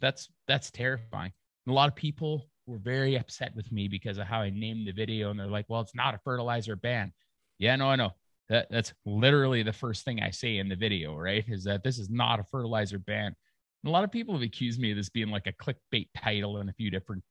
That's 0.00 0.28
that's 0.46 0.70
terrifying. 0.70 1.32
And 1.66 1.72
a 1.72 1.74
lot 1.74 1.88
of 1.88 1.96
people 1.96 2.48
were 2.66 2.78
very 2.78 3.16
upset 3.16 3.54
with 3.54 3.70
me 3.72 3.88
because 3.88 4.18
of 4.18 4.26
how 4.26 4.40
I 4.40 4.50
named 4.50 4.86
the 4.86 4.92
video, 4.92 5.30
and 5.30 5.38
they're 5.38 5.46
like, 5.46 5.66
"Well, 5.68 5.80
it's 5.80 5.94
not 5.94 6.14
a 6.14 6.18
fertilizer 6.18 6.76
ban." 6.76 7.12
Yeah, 7.58 7.76
no, 7.76 7.88
I 7.88 7.96
know 7.96 8.12
that 8.48 8.68
that's 8.70 8.92
literally 9.04 9.62
the 9.62 9.72
first 9.72 10.04
thing 10.04 10.22
I 10.22 10.30
say 10.30 10.58
in 10.58 10.68
the 10.68 10.76
video, 10.76 11.16
right? 11.16 11.44
Is 11.48 11.64
that 11.64 11.82
this 11.82 11.98
is 11.98 12.08
not 12.08 12.40
a 12.40 12.44
fertilizer 12.44 12.98
ban. 12.98 13.26
And 13.26 13.88
a 13.88 13.90
lot 13.90 14.04
of 14.04 14.12
people 14.12 14.34
have 14.34 14.42
accused 14.42 14.80
me 14.80 14.92
of 14.92 14.96
this 14.96 15.08
being 15.08 15.30
like 15.30 15.46
a 15.46 15.52
clickbait 15.52 16.08
title 16.16 16.58
and 16.58 16.70
a 16.70 16.74
few 16.74 16.90
different 16.90 17.22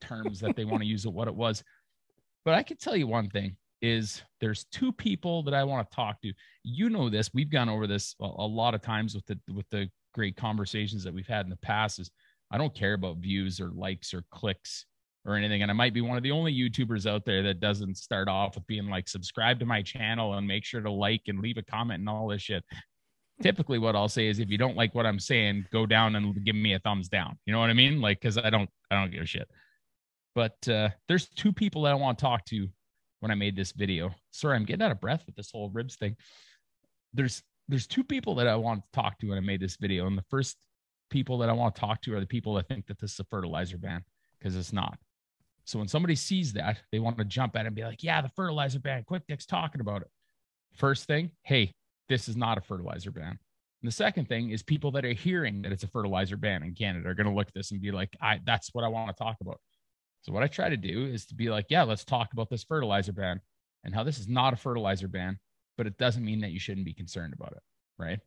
terms 0.00 0.40
that 0.40 0.56
they 0.56 0.64
want 0.64 0.82
to 0.82 0.88
use 0.88 1.04
of 1.04 1.14
what 1.14 1.28
it 1.28 1.34
was. 1.34 1.62
But 2.44 2.54
I 2.54 2.62
can 2.62 2.76
tell 2.76 2.96
you 2.96 3.06
one 3.06 3.28
thing 3.30 3.56
is 3.80 4.22
there's 4.40 4.64
two 4.72 4.92
people 4.92 5.42
that 5.44 5.54
I 5.54 5.64
want 5.64 5.88
to 5.88 5.94
talk 5.94 6.20
to. 6.22 6.32
You 6.64 6.90
know 6.90 7.08
this. 7.08 7.30
We've 7.32 7.50
gone 7.50 7.68
over 7.68 7.86
this 7.86 8.14
a, 8.20 8.24
a 8.24 8.46
lot 8.46 8.74
of 8.74 8.82
times 8.82 9.14
with 9.14 9.26
the 9.26 9.38
with 9.52 9.68
the 9.70 9.88
great 10.14 10.36
conversations 10.36 11.04
that 11.04 11.14
we've 11.14 11.28
had 11.28 11.46
in 11.46 11.50
the 11.50 11.56
past 11.56 11.98
is 11.98 12.10
I 12.50 12.58
don't 12.58 12.74
care 12.74 12.94
about 12.94 13.18
views 13.18 13.60
or 13.60 13.70
likes 13.70 14.14
or 14.14 14.24
clicks 14.30 14.86
or 15.28 15.36
anything. 15.36 15.62
And 15.62 15.70
I 15.70 15.74
might 15.74 15.92
be 15.92 16.00
one 16.00 16.16
of 16.16 16.22
the 16.22 16.30
only 16.30 16.54
YouTubers 16.54 17.06
out 17.06 17.24
there 17.26 17.42
that 17.42 17.60
doesn't 17.60 17.98
start 17.98 18.28
off 18.28 18.54
with 18.54 18.66
being 18.66 18.88
like, 18.88 19.08
subscribe 19.08 19.60
to 19.60 19.66
my 19.66 19.82
channel 19.82 20.34
and 20.34 20.46
make 20.46 20.64
sure 20.64 20.80
to 20.80 20.90
like 20.90 21.22
and 21.26 21.40
leave 21.40 21.58
a 21.58 21.62
comment 21.62 22.00
and 22.00 22.08
all 22.08 22.28
this 22.28 22.42
shit. 22.42 22.64
Typically, 23.42 23.78
what 23.78 23.94
I'll 23.94 24.08
say 24.08 24.26
is, 24.26 24.40
if 24.40 24.50
you 24.50 24.58
don't 24.58 24.76
like 24.76 24.94
what 24.94 25.06
I'm 25.06 25.20
saying, 25.20 25.66
go 25.72 25.86
down 25.86 26.16
and 26.16 26.44
give 26.44 26.56
me 26.56 26.72
a 26.72 26.80
thumbs 26.80 27.08
down. 27.08 27.38
You 27.46 27.52
know 27.52 27.60
what 27.60 27.70
I 27.70 27.74
mean? 27.74 28.00
Like, 28.00 28.20
because 28.20 28.38
I 28.38 28.50
don't, 28.50 28.68
I 28.90 28.96
don't 28.96 29.12
give 29.12 29.22
a 29.22 29.26
shit. 29.26 29.48
But 30.34 30.56
uh, 30.66 30.88
there's 31.06 31.28
two 31.28 31.52
people 31.52 31.82
that 31.82 31.92
I 31.92 31.94
want 31.94 32.18
to 32.18 32.22
talk 32.22 32.44
to 32.46 32.66
when 33.20 33.30
I 33.30 33.34
made 33.34 33.54
this 33.54 33.72
video. 33.72 34.10
Sorry, 34.30 34.56
I'm 34.56 34.64
getting 34.64 34.82
out 34.82 34.90
of 34.90 35.00
breath 35.00 35.24
with 35.26 35.36
this 35.36 35.50
whole 35.52 35.70
ribs 35.70 35.96
thing. 35.96 36.16
There's, 37.12 37.42
there's 37.68 37.86
two 37.86 38.02
people 38.02 38.34
that 38.36 38.48
I 38.48 38.56
want 38.56 38.82
to 38.82 39.00
talk 39.00 39.18
to 39.18 39.28
when 39.28 39.38
I 39.38 39.42
made 39.42 39.60
this 39.60 39.76
video, 39.76 40.06
and 40.06 40.16
the 40.18 40.24
first 40.30 40.56
people 41.10 41.38
that 41.38 41.48
I 41.48 41.52
want 41.52 41.74
to 41.74 41.80
talk 41.80 42.02
to 42.02 42.14
are 42.14 42.20
the 42.20 42.26
people 42.26 42.54
that 42.54 42.66
think 42.66 42.86
that 42.86 42.98
this 42.98 43.12
is 43.12 43.20
a 43.20 43.24
fertilizer 43.30 43.78
ban 43.78 44.04
because 44.38 44.56
it's 44.56 44.72
not. 44.72 44.98
So 45.68 45.78
when 45.78 45.88
somebody 45.88 46.14
sees 46.14 46.54
that, 46.54 46.78
they 46.92 46.98
want 46.98 47.18
to 47.18 47.26
jump 47.26 47.54
at 47.54 47.64
it 47.64 47.66
and 47.66 47.76
be 47.76 47.84
like, 47.84 48.02
yeah, 48.02 48.22
the 48.22 48.30
fertilizer 48.30 48.78
ban, 48.78 49.04
Quick 49.06 49.24
Dick's 49.28 49.44
talking 49.44 49.82
about 49.82 50.00
it. 50.00 50.08
First 50.74 51.04
thing, 51.04 51.30
hey, 51.42 51.72
this 52.08 52.26
is 52.26 52.36
not 52.36 52.56
a 52.56 52.62
fertilizer 52.62 53.10
ban. 53.10 53.38
And 53.82 53.86
the 53.86 53.92
second 53.92 54.30
thing 54.30 54.48
is 54.48 54.62
people 54.62 54.90
that 54.92 55.04
are 55.04 55.12
hearing 55.12 55.60
that 55.60 55.72
it's 55.72 55.82
a 55.82 55.88
fertilizer 55.88 56.38
ban 56.38 56.62
in 56.62 56.74
Canada 56.74 57.06
are 57.06 57.14
going 57.14 57.26
to 57.26 57.34
look 57.34 57.48
at 57.48 57.54
this 57.54 57.70
and 57.70 57.82
be 57.82 57.90
like, 57.90 58.16
I 58.18 58.40
that's 58.46 58.70
what 58.72 58.82
I 58.82 58.88
want 58.88 59.14
to 59.14 59.22
talk 59.22 59.36
about. 59.42 59.60
So 60.22 60.32
what 60.32 60.42
I 60.42 60.46
try 60.46 60.70
to 60.70 60.76
do 60.78 61.04
is 61.04 61.26
to 61.26 61.34
be 61.34 61.50
like, 61.50 61.66
yeah, 61.68 61.82
let's 61.82 62.02
talk 62.02 62.32
about 62.32 62.48
this 62.48 62.64
fertilizer 62.64 63.12
ban 63.12 63.38
and 63.84 63.94
how 63.94 64.04
this 64.04 64.18
is 64.18 64.26
not 64.26 64.54
a 64.54 64.56
fertilizer 64.56 65.06
ban, 65.06 65.38
but 65.76 65.86
it 65.86 65.98
doesn't 65.98 66.24
mean 66.24 66.40
that 66.40 66.52
you 66.52 66.58
shouldn't 66.58 66.86
be 66.86 66.94
concerned 66.94 67.34
about 67.34 67.52
it, 67.52 67.62
right? 67.98 68.20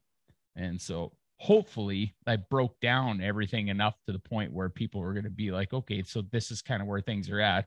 And 0.56 0.80
so 0.80 1.14
hopefully 1.42 2.14
I 2.28 2.36
broke 2.36 2.80
down 2.82 3.20
everything 3.20 3.70
enough 3.70 3.96
to 4.06 4.14
the 4.14 4.20
point 4.20 4.54
where 4.54 4.70
people 4.70 5.02
were 5.02 5.14
going 5.14 5.24
to 5.24 5.32
be 5.32 5.50
like, 5.50 5.74
okay, 5.74 6.04
so 6.04 6.22
this 6.32 6.52
is 6.52 6.62
kind 6.62 6.84
of 6.84 6.88
where 6.88 7.02
things 7.02 7.32
are 7.32 7.40
at. 7.40 7.66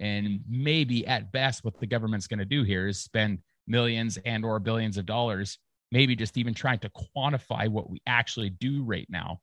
And 0.00 0.40
maybe 0.48 1.06
at 1.06 1.30
best, 1.30 1.62
what 1.62 1.78
the 1.78 1.86
government's 1.86 2.26
going 2.26 2.38
to 2.38 2.46
do 2.46 2.62
here 2.62 2.88
is 2.88 2.98
spend 2.98 3.40
millions 3.66 4.18
and 4.24 4.46
or 4.46 4.58
billions 4.58 4.96
of 4.96 5.04
dollars, 5.04 5.58
maybe 5.90 6.16
just 6.16 6.38
even 6.38 6.54
trying 6.54 6.78
to 6.78 6.90
quantify 7.14 7.68
what 7.68 7.90
we 7.90 8.00
actually 8.06 8.48
do 8.48 8.82
right 8.82 9.06
now 9.10 9.42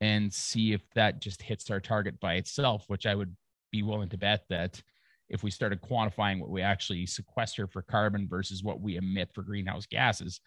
and 0.00 0.32
see 0.32 0.72
if 0.72 0.82
that 0.94 1.20
just 1.20 1.42
hits 1.42 1.68
our 1.68 1.80
target 1.80 2.20
by 2.20 2.34
itself, 2.34 2.84
which 2.86 3.06
I 3.06 3.16
would 3.16 3.34
be 3.72 3.82
willing 3.82 4.08
to 4.10 4.18
bet 4.18 4.44
that 4.50 4.80
if 5.28 5.42
we 5.42 5.50
started 5.50 5.82
quantifying 5.82 6.38
what 6.38 6.50
we 6.50 6.62
actually 6.62 7.06
sequester 7.06 7.66
for 7.66 7.82
carbon 7.82 8.28
versus 8.28 8.62
what 8.62 8.80
we 8.80 8.96
emit 8.96 9.32
for 9.34 9.42
greenhouse 9.42 9.86
gases, 9.86 10.40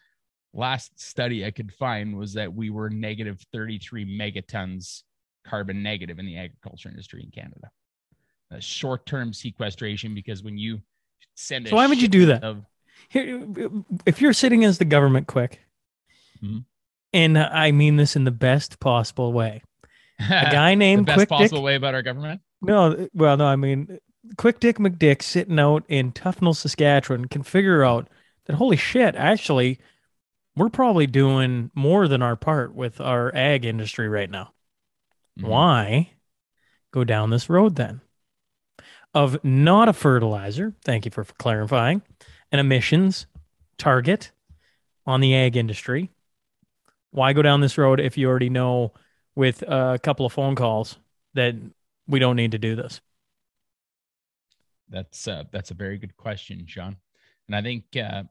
last 0.54 0.98
study 1.00 1.44
I 1.44 1.50
could 1.50 1.72
find 1.74 2.16
was 2.16 2.32
that 2.34 2.52
we 2.54 2.70
were 2.70 2.88
negative 2.88 3.40
33 3.52 4.04
megatons 4.18 5.02
carbon 5.44 5.82
negative 5.82 6.18
in 6.18 6.24
the 6.26 6.38
agriculture 6.38 6.88
industry 6.88 7.22
in 7.22 7.30
Canada. 7.30 7.70
A 8.50 8.60
short-term 8.60 9.32
sequestration 9.32 10.14
because 10.14 10.42
when 10.42 10.56
you 10.56 10.80
send 11.34 11.68
So 11.68 11.76
why 11.76 11.86
would 11.86 12.00
you 12.00 12.08
do 12.08 12.26
that? 12.26 12.42
Of, 12.44 12.64
Here, 13.08 13.46
if 14.06 14.20
you're 14.22 14.32
sitting 14.32 14.64
as 14.64 14.78
the 14.78 14.84
government, 14.84 15.26
quick, 15.26 15.60
Mhm. 16.42 16.64
and 17.12 17.36
I 17.38 17.72
mean 17.72 17.96
this 17.96 18.16
in 18.16 18.24
the 18.24 18.30
best 18.30 18.78
possible 18.80 19.32
way, 19.32 19.62
a 20.20 20.22
guy 20.52 20.74
named 20.76 21.02
the 21.02 21.06
best 21.06 21.16
Quick 21.16 21.28
possible 21.28 21.58
Dick. 21.58 21.64
way 21.64 21.74
about 21.74 21.94
our 21.94 22.02
government. 22.02 22.40
No, 22.62 23.08
well, 23.12 23.36
no, 23.36 23.46
I 23.46 23.56
mean 23.56 23.98
Quick 24.38 24.60
Dick 24.60 24.78
McDick 24.78 25.20
sitting 25.22 25.58
out 25.58 25.84
in 25.88 26.12
Tuffnell, 26.12 26.56
Saskatchewan 26.56 27.26
can 27.26 27.42
figure 27.42 27.84
out 27.84 28.08
that 28.46 28.54
holy 28.56 28.76
shit, 28.76 29.14
actually, 29.16 29.78
we're 30.56 30.68
probably 30.68 31.06
doing 31.06 31.70
more 31.74 32.08
than 32.08 32.22
our 32.22 32.36
part 32.36 32.74
with 32.74 33.00
our 33.00 33.34
ag 33.34 33.64
industry 33.64 34.08
right 34.08 34.30
now. 34.30 34.52
Mhm. 35.38 35.48
Why 35.48 36.10
go 36.92 37.04
down 37.04 37.30
this 37.30 37.48
road 37.48 37.76
then? 37.76 38.00
Of 39.12 39.42
not 39.44 39.88
a 39.88 39.92
fertilizer, 39.92 40.74
thank 40.84 41.04
you 41.04 41.10
for 41.10 41.24
clarifying, 41.24 42.02
an 42.50 42.58
emissions 42.58 43.26
target 43.78 44.32
on 45.06 45.20
the 45.20 45.34
ag 45.34 45.56
industry. 45.56 46.10
Why 47.10 47.32
go 47.32 47.42
down 47.42 47.60
this 47.60 47.78
road 47.78 48.00
if 48.00 48.18
you 48.18 48.28
already 48.28 48.50
know 48.50 48.92
with 49.36 49.62
a 49.62 50.00
couple 50.02 50.26
of 50.26 50.32
phone 50.32 50.56
calls 50.56 50.98
that 51.34 51.54
we 52.08 52.18
don't 52.18 52.36
need 52.36 52.52
to 52.52 52.58
do 52.58 52.74
this? 52.74 53.00
That's 54.88 55.26
uh, 55.26 55.44
that's 55.50 55.70
a 55.70 55.74
very 55.74 55.98
good 55.98 56.16
question, 56.16 56.66
Sean. 56.66 56.96
And 57.46 57.56
I 57.56 57.62
think 57.62 57.84
uh, 57.96 58.24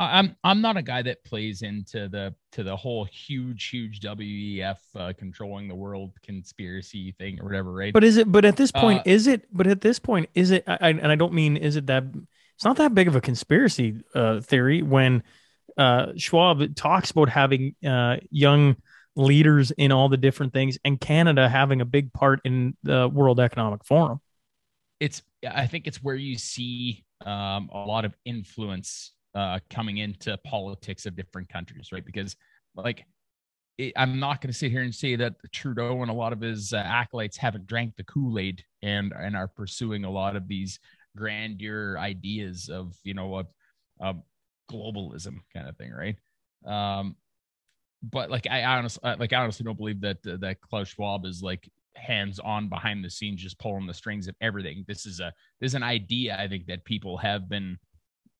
I'm 0.00 0.36
I'm 0.42 0.60
not 0.62 0.76
a 0.76 0.82
guy 0.82 1.02
that 1.02 1.22
plays 1.24 1.62
into 1.62 2.08
the 2.08 2.34
to 2.52 2.62
the 2.62 2.74
whole 2.74 3.04
huge 3.04 3.68
huge 3.68 4.00
WEF 4.00 4.78
uh, 4.96 5.12
controlling 5.16 5.68
the 5.68 5.74
world 5.74 6.12
conspiracy 6.22 7.12
thing 7.12 7.38
or 7.40 7.44
whatever, 7.44 7.72
right? 7.72 7.92
But 7.92 8.04
is 8.04 8.16
it? 8.16 8.30
But 8.30 8.44
at 8.44 8.56
this 8.56 8.72
point, 8.72 9.00
Uh, 9.00 9.02
is 9.06 9.26
it? 9.26 9.46
But 9.52 9.66
at 9.66 9.82
this 9.82 9.98
point, 9.98 10.30
is 10.34 10.50
it? 10.50 10.64
I, 10.66 10.90
and 10.90 11.12
I 11.12 11.16
don't 11.16 11.34
mean 11.34 11.56
is 11.56 11.76
it 11.76 11.86
that? 11.88 12.04
It's 12.56 12.64
not 12.64 12.76
that 12.78 12.94
big 12.94 13.08
of 13.08 13.16
a 13.16 13.20
conspiracy 13.20 14.00
uh, 14.14 14.40
theory 14.40 14.82
when 14.82 15.22
uh, 15.76 16.12
Schwab 16.16 16.74
talks 16.74 17.10
about 17.10 17.28
having 17.28 17.74
uh, 17.86 18.16
young 18.30 18.76
leaders 19.16 19.70
in 19.70 19.92
all 19.92 20.08
the 20.08 20.16
different 20.16 20.52
things, 20.52 20.78
and 20.84 21.00
Canada 21.00 21.48
having 21.48 21.80
a 21.80 21.84
big 21.84 22.12
part 22.12 22.40
in 22.44 22.76
the 22.82 23.08
World 23.08 23.38
Economic 23.40 23.84
Forum. 23.84 24.20
it's 24.98 25.22
I 25.46 25.66
think 25.66 25.86
it's 25.86 26.02
where 26.02 26.14
you 26.14 26.38
see 26.38 27.04
um, 27.24 27.70
a 27.72 27.78
lot 27.78 28.04
of 28.04 28.14
influence 28.24 29.12
uh, 29.34 29.58
coming 29.68 29.98
into 29.98 30.36
politics 30.44 31.06
of 31.06 31.16
different 31.16 31.48
countries, 31.48 31.90
right? 31.92 32.04
Because 32.04 32.36
like 32.74 33.04
it, 33.78 33.92
I'm 33.96 34.18
not 34.20 34.40
going 34.40 34.52
to 34.52 34.58
sit 34.58 34.70
here 34.70 34.82
and 34.82 34.94
say 34.94 35.16
that 35.16 35.34
Trudeau 35.52 36.02
and 36.02 36.10
a 36.10 36.14
lot 36.14 36.32
of 36.32 36.40
his 36.40 36.72
uh, 36.72 36.76
acolytes 36.76 37.36
haven't 37.36 37.66
drank 37.66 37.96
the 37.96 38.04
Kool 38.04 38.38
Aid 38.38 38.64
and 38.82 39.12
and 39.12 39.36
are 39.36 39.48
pursuing 39.48 40.04
a 40.04 40.10
lot 40.10 40.36
of 40.36 40.48
these 40.48 40.78
grandeur 41.16 41.98
ideas 41.98 42.68
of 42.68 42.94
you 43.02 43.14
know 43.14 43.38
a, 43.38 43.44
of 44.00 44.22
globalism 44.70 45.38
kind 45.54 45.68
of 45.68 45.76
thing, 45.76 45.92
right? 45.92 46.16
Um, 46.66 47.16
but 48.02 48.30
like 48.30 48.46
I 48.50 48.64
honestly 48.64 49.14
like 49.18 49.32
I 49.32 49.36
honestly 49.42 49.64
don't 49.64 49.78
believe 49.78 50.00
that 50.02 50.18
uh, 50.26 50.36
that 50.40 50.60
Klaus 50.60 50.88
Schwab 50.88 51.24
is 51.24 51.42
like 51.42 51.68
hands 51.96 52.38
on 52.38 52.68
behind 52.68 53.04
the 53.04 53.10
scenes 53.10 53.42
just 53.42 53.58
pulling 53.58 53.86
the 53.86 53.94
strings 53.94 54.28
of 54.28 54.34
everything. 54.40 54.84
This 54.86 55.06
is 55.06 55.20
a 55.20 55.32
this 55.60 55.70
is 55.70 55.74
an 55.74 55.82
idea 55.82 56.38
I 56.38 56.48
think 56.48 56.66
that 56.66 56.84
people 56.84 57.16
have 57.18 57.48
been 57.48 57.78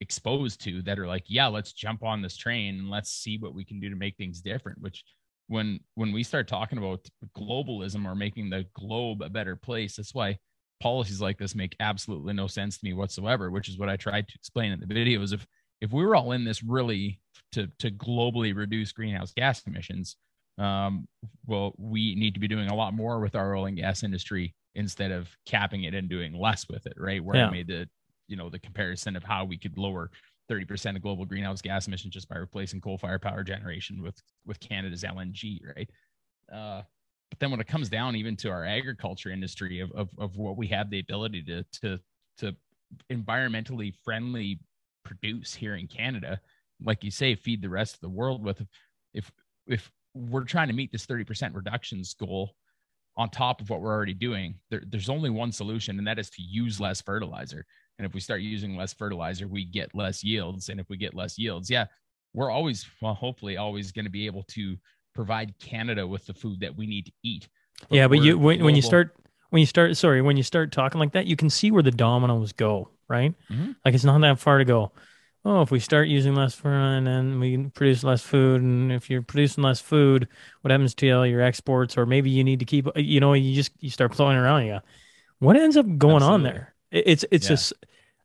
exposed 0.01 0.61
to 0.63 0.83
that 0.83 0.99
are 0.99 1.07
like, 1.07 1.25
yeah, 1.29 1.47
let's 1.47 1.73
jump 1.73 2.03
on 2.03 2.23
this 2.23 2.37
train 2.37 2.79
and 2.79 2.91
let's 2.91 3.11
see 3.11 3.39
what 3.39 3.55
we 3.55 3.65
can 3.65 3.81
do 3.81 3.91
to 3.91 3.97
make 3.97 4.17
things 4.17 4.41
different. 4.41 4.81
Which 4.81 5.05
when 5.49 5.81
when 5.95 6.13
we 6.13 6.23
start 6.23 6.49
talking 6.49 6.79
about 6.79 7.07
globalism 7.37 8.05
or 8.07 8.15
making 8.15 8.51
the 8.51 8.67
globe 8.75 9.23
a 9.23 9.29
better 9.29 9.57
place, 9.57 9.97
that's 9.97 10.15
why 10.15 10.39
policies 10.81 11.21
like 11.21 11.39
this 11.39 11.55
make 11.55 11.77
absolutely 11.81 12.33
no 12.33 12.47
sense 12.47 12.79
to 12.79 12.85
me 12.85 12.95
whatsoever, 12.95 13.51
which 13.51 13.69
is 13.69 13.79
what 13.79 13.89
I 13.91 13.97
tried 13.97 14.29
to 14.29 14.35
explain 14.35 14.73
in 14.73 14.81
the 14.81 14.87
video 14.87 15.21
is 15.23 15.33
if 15.33 15.47
if 15.81 15.93
we 15.93 16.05
were 16.05 16.17
all 16.17 16.33
in 16.33 16.45
this 16.45 16.63
really 16.63 17.21
to 17.53 17.69
to 17.79 17.91
globally 17.91 18.55
reduce 18.55 18.93
greenhouse 18.93 19.33
gas 19.33 19.63
emissions, 19.67 20.17
um, 20.59 21.07
well, 21.47 21.75
we 21.79 22.15
need 22.15 22.35
to 22.35 22.41
be 22.41 22.49
doing 22.49 22.69
a 22.69 22.75
lot 22.75 22.95
more 22.95 23.21
with 23.21 23.35
our 23.35 23.55
oil 23.55 23.67
and 23.67 23.77
gas 23.77 24.03
industry 24.03 24.55
instead 24.75 25.11
of 25.11 25.37
capping 25.47 25.85
it 25.85 25.95
and 25.95 26.09
doing 26.09 26.33
less 26.33 26.69
with 26.69 26.87
it, 26.87 26.95
right? 26.97 27.23
Where 27.25 27.37
Yeah. 27.37 27.47
I 27.47 27.51
made 27.51 27.67
the 27.67 27.89
you 28.31 28.37
know 28.37 28.49
the 28.49 28.59
comparison 28.59 29.17
of 29.17 29.25
how 29.25 29.45
we 29.45 29.59
could 29.59 29.77
lower 29.77 30.11
30% 30.51 30.97
of 30.97 31.03
global 31.03 31.25
greenhouse 31.25 31.63
gas 31.63 31.87
emissions 31.87 32.15
just 32.15 32.29
by 32.29 32.37
replacing 32.37 32.81
coal-fired 32.81 33.23
power 33.23 33.45
generation 33.45 34.03
with 34.03 34.21
with 34.47 34.59
Canada's 34.61 35.05
LNG, 35.05 35.61
right? 35.77 35.91
Uh, 36.53 36.83
but 37.31 37.39
then 37.39 37.51
when 37.51 37.61
it 37.61 37.69
comes 37.69 37.89
down 37.89 38.17
even 38.17 38.37
to 38.37 38.51
our 38.51 38.65
agriculture 38.65 39.31
industry 39.31 39.81
of, 39.81 39.93
of, 39.93 40.11
of 40.19 40.37
what 40.37 40.57
we 40.57 40.67
have 40.69 40.91
the 40.91 40.99
ability 40.99 41.43
to 41.43 41.65
to 41.81 42.01
to 42.39 42.57
environmentally 43.13 43.95
friendly 44.05 44.59
produce 45.05 45.55
here 45.55 45.77
in 45.77 45.87
Canada, 45.87 46.41
like 46.83 47.05
you 47.05 47.11
say, 47.11 47.35
feed 47.35 47.63
the 47.63 47.69
rest 47.69 47.95
of 47.95 48.01
the 48.01 48.09
world 48.09 48.43
with 48.43 48.65
if 49.15 49.31
if 49.67 49.91
we're 50.15 50.45
trying 50.45 50.69
to 50.69 50.75
meet 50.75 50.91
this 50.91 51.07
30% 51.07 51.55
reductions 51.55 52.15
goal 52.15 52.51
on 53.17 53.31
top 53.31 53.61
of 53.61 53.71
what 53.71 53.81
we're 53.81 53.93
already 53.93 54.15
doing, 54.15 54.57
there, 54.71 54.83
there's 54.89 55.09
only 55.09 55.31
one 55.31 55.53
solution, 55.53 55.99
and 55.99 56.07
that 56.07 56.19
is 56.19 56.31
to 56.31 56.43
use 56.43 56.81
less 56.81 57.01
fertilizer. 57.01 57.65
And 58.01 58.07
if 58.07 58.15
we 58.15 58.21
start 58.21 58.41
using 58.41 58.77
less 58.79 58.95
fertilizer, 58.95 59.47
we 59.47 59.63
get 59.63 59.95
less 59.95 60.25
yields. 60.25 60.71
And 60.71 60.81
if 60.81 60.89
we 60.89 60.97
get 60.97 61.13
less 61.13 61.39
yields, 61.39 61.69
yeah, 61.69 61.85
we're 62.33 62.51
always, 62.51 62.87
well, 63.03 63.13
hopefully, 63.13 63.59
always 63.59 63.93
going 63.93 64.07
to 64.07 64.11
be 64.11 64.25
able 64.25 64.43
to 64.45 64.75
provide 65.15 65.53
Canada 65.59 66.07
with 66.07 66.25
the 66.25 66.33
food 66.33 66.61
that 66.61 66.75
we 66.75 66.87
need 66.87 67.05
to 67.05 67.13
eat. 67.23 67.47
yeah, 67.91 68.09
but 68.09 68.23
you 68.23 68.39
when, 68.39 68.65
when 68.65 68.75
you 68.75 68.81
start 68.81 69.15
when 69.51 69.61
you 69.61 69.67
start 69.67 69.99
sorry 69.99 70.23
when 70.23 70.39
you 70.39 70.43
start 70.43 70.73
talking 70.73 70.99
like 70.99 71.13
that, 71.13 71.27
you 71.27 71.37
can 71.37 71.51
see 71.51 71.71
where 71.71 71.83
the 71.83 71.91
dominoes 71.91 72.53
go, 72.55 72.89
right? 73.07 73.35
Mhm. 73.53 73.77
Like 73.85 73.93
it's 73.95 74.05
not 74.05 74.19
that 74.23 74.39
far 74.39 74.57
to 74.57 74.65
go. 74.65 74.93
Oh, 75.45 75.61
if 75.61 75.71
we 75.71 75.79
start 75.79 76.09
using 76.09 76.35
less 76.35 76.55
food 76.55 76.71
and 76.71 77.07
then 77.07 77.39
we 77.39 77.59
produce 77.75 78.03
less 78.03 78.23
food, 78.23 78.63
and 78.63 78.91
if 78.93 79.11
you're 79.11 79.21
producing 79.21 79.63
less 79.63 79.79
food, 79.81 80.27
what 80.63 80.71
happens 80.71 80.95
to 80.95 81.11
all 81.11 81.27
your 81.27 81.43
exports? 81.43 81.99
Or 81.99 82.07
maybe 82.07 82.31
you 82.31 82.45
need 82.45 82.61
to 82.61 82.65
keep, 82.65 82.87
you 82.97 83.21
know, 83.21 83.35
you 83.35 83.55
just 83.55 83.73
you 83.81 83.91
start 83.91 84.15
throwing 84.15 84.39
around. 84.39 84.65
Yeah, 84.65 84.81
what 85.39 85.57
ends 85.57 85.77
up 85.77 85.99
going 85.99 86.23
on 86.23 86.45
there? 86.45 86.75
It's 86.91 87.27
it's 87.31 87.45
Yeah. 87.45 87.51
just 87.51 87.73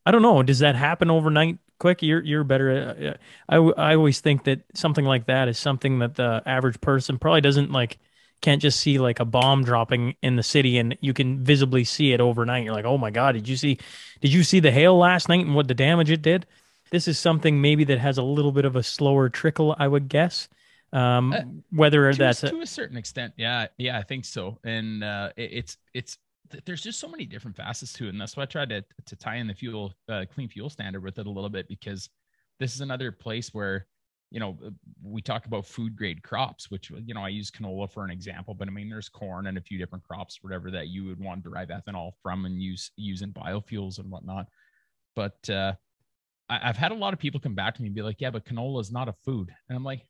I 0.05 0.11
don't 0.11 0.21
know. 0.21 0.43
Does 0.43 0.59
that 0.59 0.75
happen 0.75 1.09
overnight? 1.09 1.57
Quick, 1.79 2.01
you're 2.01 2.21
you're 2.23 2.43
better. 2.43 3.17
I 3.49 3.55
uh, 3.57 3.71
I 3.77 3.91
I 3.91 3.95
always 3.95 4.21
think 4.21 4.45
that 4.45 4.61
something 4.73 5.03
like 5.05 5.25
that 5.25 5.47
is 5.47 5.57
something 5.59 5.99
that 5.99 6.15
the 6.15 6.41
average 6.45 6.79
person 6.81 7.17
probably 7.19 7.41
doesn't 7.41 7.71
like. 7.71 7.97
Can't 8.41 8.61
just 8.61 8.79
see 8.79 8.99
like 8.99 9.19
a 9.19 9.25
bomb 9.25 9.63
dropping 9.63 10.15
in 10.21 10.35
the 10.35 10.43
city 10.43 10.77
and 10.77 10.97
you 11.01 11.13
can 11.13 11.43
visibly 11.43 11.83
see 11.83 12.11
it 12.13 12.21
overnight. 12.21 12.63
You're 12.65 12.73
like, 12.75 12.85
oh 12.85 12.97
my 12.97 13.09
god, 13.09 13.31
did 13.33 13.47
you 13.47 13.57
see? 13.57 13.79
Did 14.21 14.31
you 14.33 14.43
see 14.43 14.59
the 14.59 14.71
hail 14.71 14.97
last 14.97 15.29
night 15.29 15.45
and 15.45 15.55
what 15.55 15.67
the 15.67 15.73
damage 15.73 16.11
it 16.11 16.21
did? 16.21 16.45
This 16.91 17.07
is 17.07 17.17
something 17.17 17.59
maybe 17.61 17.83
that 17.85 17.97
has 17.99 18.17
a 18.17 18.23
little 18.23 18.51
bit 18.51 18.65
of 18.65 18.75
a 18.75 18.83
slower 18.83 19.29
trickle, 19.29 19.75
I 19.79 19.87
would 19.87 20.07
guess. 20.09 20.47
Um, 20.93 21.33
Uh, 21.33 21.41
whether 21.71 22.11
to, 22.11 22.17
that's 22.17 22.43
a, 22.43 22.47
a, 22.47 22.49
to 22.51 22.61
a 22.61 22.65
certain 22.65 22.95
extent 22.95 23.33
yeah 23.35 23.67
yeah 23.77 23.97
i 23.97 24.03
think 24.03 24.23
so 24.23 24.59
and 24.63 25.03
uh 25.03 25.29
it- 25.35 25.51
it's 25.51 25.77
it's 25.93 26.17
th- 26.51 26.63
there's 26.65 26.81
just 26.81 26.99
so 26.99 27.07
many 27.07 27.25
different 27.25 27.55
facets 27.55 27.93
to 27.93 28.05
it 28.05 28.09
and 28.09 28.21
that's 28.21 28.35
why 28.35 28.43
i 28.43 28.45
tried 28.45 28.69
to 28.69 28.83
to 29.05 29.15
tie 29.15 29.35
in 29.35 29.47
the 29.47 29.53
fuel 29.53 29.93
uh, 30.09 30.25
clean 30.33 30.49
fuel 30.49 30.69
standard 30.69 31.03
with 31.03 31.19
it 31.19 31.27
a 31.27 31.31
little 31.31 31.49
bit 31.49 31.67
because 31.67 32.09
this 32.59 32.73
is 32.73 32.81
another 32.81 33.11
place 33.11 33.53
where 33.53 33.87
you 34.31 34.39
know 34.39 34.57
uh, 34.65 34.69
we 35.03 35.21
talk 35.21 35.45
about 35.45 35.65
food 35.65 35.95
grade 35.95 36.23
crops 36.23 36.69
which 36.71 36.91
you 37.05 37.13
know 37.13 37.21
i 37.21 37.29
use 37.29 37.51
canola 37.51 37.89
for 37.89 38.03
an 38.03 38.11
example 38.11 38.53
but 38.53 38.67
i 38.67 38.71
mean 38.71 38.89
there's 38.89 39.09
corn 39.09 39.47
and 39.47 39.57
a 39.57 39.61
few 39.61 39.77
different 39.77 40.03
crops 40.03 40.39
whatever 40.41 40.71
that 40.71 40.87
you 40.87 41.05
would 41.05 41.19
want 41.19 41.43
to 41.43 41.49
derive 41.49 41.69
ethanol 41.69 42.11
from 42.21 42.45
and 42.45 42.61
use 42.61 42.91
in 42.97 43.31
biofuels 43.31 43.99
and 43.99 44.09
whatnot 44.09 44.47
but 45.15 45.49
uh 45.49 45.73
I, 46.49 46.69
I've 46.69 46.77
had 46.77 46.91
a 46.91 46.95
lot 46.95 47.13
of 47.13 47.19
people 47.19 47.39
come 47.39 47.55
back 47.55 47.75
to 47.75 47.81
me 47.81 47.87
and 47.87 47.95
be 47.95 48.01
like, 48.01 48.21
yeah, 48.21 48.29
but 48.29 48.45
canola 48.45 48.81
is 48.81 48.91
not 48.91 49.07
a 49.07 49.13
food. 49.25 49.53
And 49.69 49.75
I'm 49.75 49.83
like, 49.83 50.05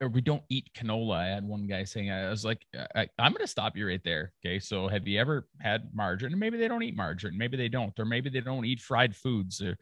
or 0.00 0.08
we 0.08 0.20
don't 0.20 0.42
eat 0.48 0.70
canola. 0.74 1.16
I 1.16 1.28
had 1.28 1.44
one 1.44 1.66
guy 1.66 1.84
saying, 1.84 2.10
I 2.10 2.30
was 2.30 2.44
like, 2.44 2.64
I, 2.94 3.08
I'm 3.18 3.32
going 3.32 3.44
to 3.44 3.46
stop 3.46 3.76
you 3.76 3.86
right 3.86 4.02
there. 4.02 4.32
Okay. 4.44 4.58
So 4.58 4.88
have 4.88 5.06
you 5.06 5.20
ever 5.20 5.46
had 5.60 5.90
margarine? 5.92 6.38
Maybe 6.38 6.56
they 6.56 6.68
don't 6.68 6.82
eat 6.82 6.96
margarine. 6.96 7.36
Maybe 7.36 7.56
they 7.56 7.68
don't, 7.68 7.92
or 7.98 8.06
maybe 8.06 8.30
they 8.30 8.40
don't 8.40 8.64
eat 8.64 8.80
fried 8.80 9.14
foods. 9.14 9.60
Or 9.60 9.76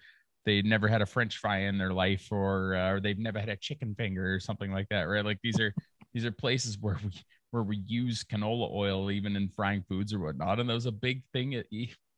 they 0.44 0.60
never 0.62 0.88
had 0.88 1.02
a 1.02 1.06
French 1.06 1.38
fry 1.38 1.58
in 1.60 1.78
their 1.78 1.92
life, 1.92 2.28
or, 2.32 2.74
uh, 2.74 2.92
or 2.92 3.00
they've 3.00 3.18
never 3.18 3.38
had 3.38 3.48
a 3.48 3.56
chicken 3.56 3.94
finger 3.94 4.34
or 4.34 4.40
something 4.40 4.72
like 4.72 4.88
that. 4.88 5.02
Right. 5.02 5.24
Like 5.24 5.38
these 5.42 5.60
are, 5.60 5.72
these 6.14 6.24
are 6.24 6.32
places 6.32 6.78
where 6.80 6.98
we, 7.02 7.12
where 7.50 7.62
we 7.62 7.76
use 7.86 8.24
canola 8.24 8.70
oil 8.72 9.10
even 9.10 9.36
in 9.36 9.48
frying 9.48 9.84
foods 9.88 10.12
or 10.12 10.18
whatnot. 10.18 10.58
And 10.58 10.68
that 10.68 10.74
was 10.74 10.86
a 10.86 10.92
big 10.92 11.22
thing 11.32 11.54
at, 11.54 11.66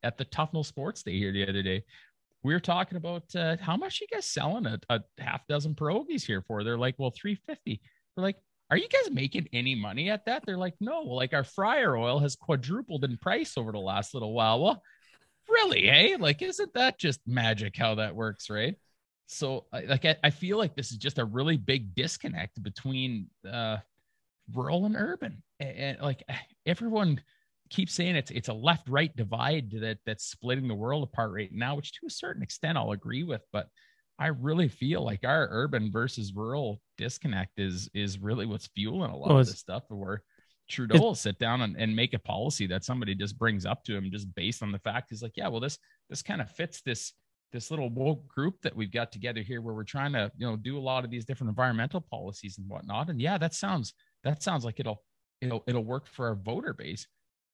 at 0.02 0.16
the 0.16 0.24
Tuffnell 0.24 0.64
Sports 0.64 1.02
Day 1.02 1.18
here 1.18 1.32
the 1.32 1.46
other 1.46 1.62
day 1.62 1.84
we 2.42 2.52
were 2.52 2.60
talking 2.60 2.96
about 2.96 3.24
uh, 3.34 3.56
how 3.60 3.76
much 3.76 4.00
you 4.00 4.06
guys 4.10 4.26
selling 4.26 4.66
a, 4.66 4.78
a 4.88 5.00
half 5.18 5.46
dozen 5.46 5.74
pierogies 5.74 6.24
here 6.24 6.42
for. 6.42 6.64
They're 6.64 6.78
like, 6.78 6.94
well, 6.98 7.10
350. 7.10 7.80
We're 8.16 8.22
like, 8.22 8.36
are 8.70 8.76
you 8.76 8.88
guys 8.88 9.10
making 9.10 9.48
any 9.52 9.74
money 9.74 10.10
at 10.10 10.24
that? 10.26 10.44
They're 10.46 10.56
like, 10.56 10.74
no, 10.80 11.02
like 11.02 11.34
our 11.34 11.44
fryer 11.44 11.96
oil 11.96 12.18
has 12.20 12.36
quadrupled 12.36 13.04
in 13.04 13.16
price 13.16 13.58
over 13.58 13.72
the 13.72 13.78
last 13.78 14.14
little 14.14 14.32
while. 14.32 14.62
Well, 14.62 14.82
really, 15.48 15.82
hey, 15.82 16.16
like, 16.16 16.40
isn't 16.40 16.72
that 16.74 16.98
just 16.98 17.20
magic 17.26 17.76
how 17.76 17.96
that 17.96 18.14
works, 18.14 18.48
right? 18.48 18.76
So, 19.26 19.66
like, 19.72 20.04
I, 20.04 20.16
I 20.24 20.30
feel 20.30 20.56
like 20.56 20.74
this 20.74 20.92
is 20.92 20.98
just 20.98 21.18
a 21.18 21.24
really 21.24 21.56
big 21.56 21.94
disconnect 21.94 22.62
between 22.62 23.26
uh, 23.48 23.78
rural 24.52 24.86
and 24.86 24.96
urban, 24.96 25.42
and, 25.58 25.76
and 25.76 26.00
like 26.00 26.22
everyone 26.66 27.20
keeps 27.70 27.94
saying 27.94 28.16
it's 28.16 28.30
it's 28.30 28.48
a 28.48 28.54
left 28.54 28.88
right 28.88 29.14
divide 29.16 29.70
that 29.80 29.98
that's 30.04 30.24
splitting 30.24 30.68
the 30.68 30.74
world 30.74 31.04
apart 31.04 31.32
right 31.32 31.52
now, 31.52 31.76
which 31.76 31.92
to 31.92 32.06
a 32.06 32.10
certain 32.10 32.42
extent 32.42 32.76
I'll 32.76 32.92
agree 32.92 33.22
with, 33.22 33.42
but 33.52 33.68
I 34.18 34.26
really 34.26 34.68
feel 34.68 35.02
like 35.02 35.24
our 35.24 35.48
urban 35.50 35.90
versus 35.90 36.34
rural 36.34 36.80
disconnect 36.98 37.58
is 37.58 37.88
is 37.94 38.18
really 38.18 38.44
what's 38.44 38.66
fueling 38.68 39.10
a 39.10 39.16
lot 39.16 39.28
Well, 39.30 39.38
of 39.38 39.46
this 39.46 39.58
stuff. 39.58 39.84
Where 39.88 40.22
Trudeau 40.68 41.00
will 41.00 41.14
sit 41.14 41.38
down 41.38 41.62
and, 41.62 41.76
and 41.76 41.96
make 41.96 42.12
a 42.12 42.18
policy 42.18 42.66
that 42.66 42.84
somebody 42.84 43.14
just 43.14 43.38
brings 43.38 43.64
up 43.64 43.82
to 43.84 43.96
him 43.96 44.10
just 44.12 44.32
based 44.34 44.62
on 44.62 44.72
the 44.72 44.78
fact 44.78 45.08
he's 45.10 45.22
like, 45.22 45.36
yeah, 45.36 45.48
well, 45.48 45.60
this 45.60 45.78
this 46.10 46.22
kind 46.22 46.40
of 46.40 46.50
fits 46.50 46.82
this 46.82 47.14
this 47.52 47.70
little 47.70 47.90
woke 47.90 48.28
group 48.28 48.60
that 48.62 48.76
we've 48.76 48.92
got 48.92 49.10
together 49.10 49.40
here 49.40 49.60
where 49.60 49.74
we're 49.74 49.82
trying 49.82 50.12
to, 50.12 50.30
you 50.36 50.46
know, 50.46 50.56
do 50.56 50.78
a 50.78 50.80
lot 50.80 51.04
of 51.04 51.10
these 51.10 51.24
different 51.24 51.48
environmental 51.48 52.00
policies 52.00 52.58
and 52.58 52.68
whatnot. 52.68 53.08
And 53.08 53.20
yeah, 53.20 53.38
that 53.38 53.54
sounds 53.54 53.94
that 54.22 54.42
sounds 54.42 54.64
like 54.64 54.80
it'll 54.80 55.02
it'll 55.40 55.64
it'll 55.66 55.84
work 55.84 56.06
for 56.06 56.28
our 56.28 56.34
voter 56.34 56.74
base. 56.74 57.06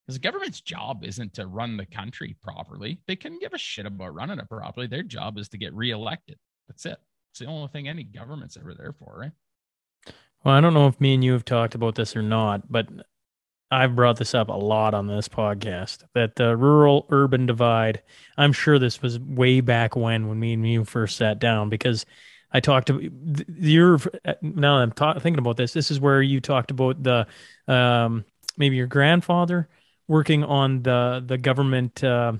Because 0.06 0.20
the 0.20 0.20
government's 0.20 0.60
job 0.60 1.04
isn't 1.04 1.34
to 1.34 1.46
run 1.46 1.76
the 1.76 1.86
country 1.86 2.36
properly. 2.40 3.00
They 3.06 3.16
can 3.16 3.38
give 3.40 3.54
a 3.54 3.58
shit 3.58 3.86
about 3.86 4.14
running 4.14 4.38
it 4.38 4.48
properly. 4.48 4.86
Their 4.86 5.02
job 5.02 5.36
is 5.36 5.48
to 5.48 5.58
get 5.58 5.74
reelected. 5.74 6.36
That's 6.68 6.86
it. 6.86 6.98
It's 7.32 7.40
the 7.40 7.46
only 7.46 7.68
thing 7.68 7.88
any 7.88 8.04
government's 8.04 8.56
ever 8.56 8.74
there 8.74 8.92
for, 8.92 9.18
right? 9.18 9.32
Well, 10.44 10.54
I 10.54 10.60
don't 10.60 10.74
know 10.74 10.86
if 10.86 11.00
me 11.00 11.14
and 11.14 11.24
you 11.24 11.32
have 11.32 11.44
talked 11.44 11.74
about 11.74 11.96
this 11.96 12.14
or 12.14 12.22
not, 12.22 12.70
but 12.70 12.88
I've 13.68 13.96
brought 13.96 14.16
this 14.16 14.32
up 14.32 14.48
a 14.48 14.52
lot 14.52 14.94
on 14.94 15.08
this 15.08 15.28
podcast 15.28 16.04
that 16.14 16.36
the 16.36 16.56
rural 16.56 17.06
urban 17.10 17.46
divide. 17.46 18.00
I'm 18.36 18.52
sure 18.52 18.78
this 18.78 19.02
was 19.02 19.18
way 19.18 19.60
back 19.60 19.96
when, 19.96 20.28
when 20.28 20.38
me 20.38 20.52
and 20.52 20.70
you 20.70 20.84
first 20.84 21.16
sat 21.16 21.40
down, 21.40 21.68
because 21.68 22.06
I 22.52 22.60
talked 22.60 22.86
to 22.86 23.10
your. 23.58 23.98
Now 24.40 24.76
I'm 24.76 24.92
ta- 24.92 25.18
thinking 25.18 25.40
about 25.40 25.56
this. 25.56 25.72
This 25.72 25.90
is 25.90 25.98
where 25.98 26.22
you 26.22 26.40
talked 26.40 26.70
about 26.70 27.02
the 27.02 27.26
um, 27.66 28.24
maybe 28.56 28.76
your 28.76 28.86
grandfather 28.86 29.68
working 30.08 30.44
on 30.44 30.82
the 30.82 31.22
the 31.26 31.38
government 31.38 32.02
uh, 32.04 32.32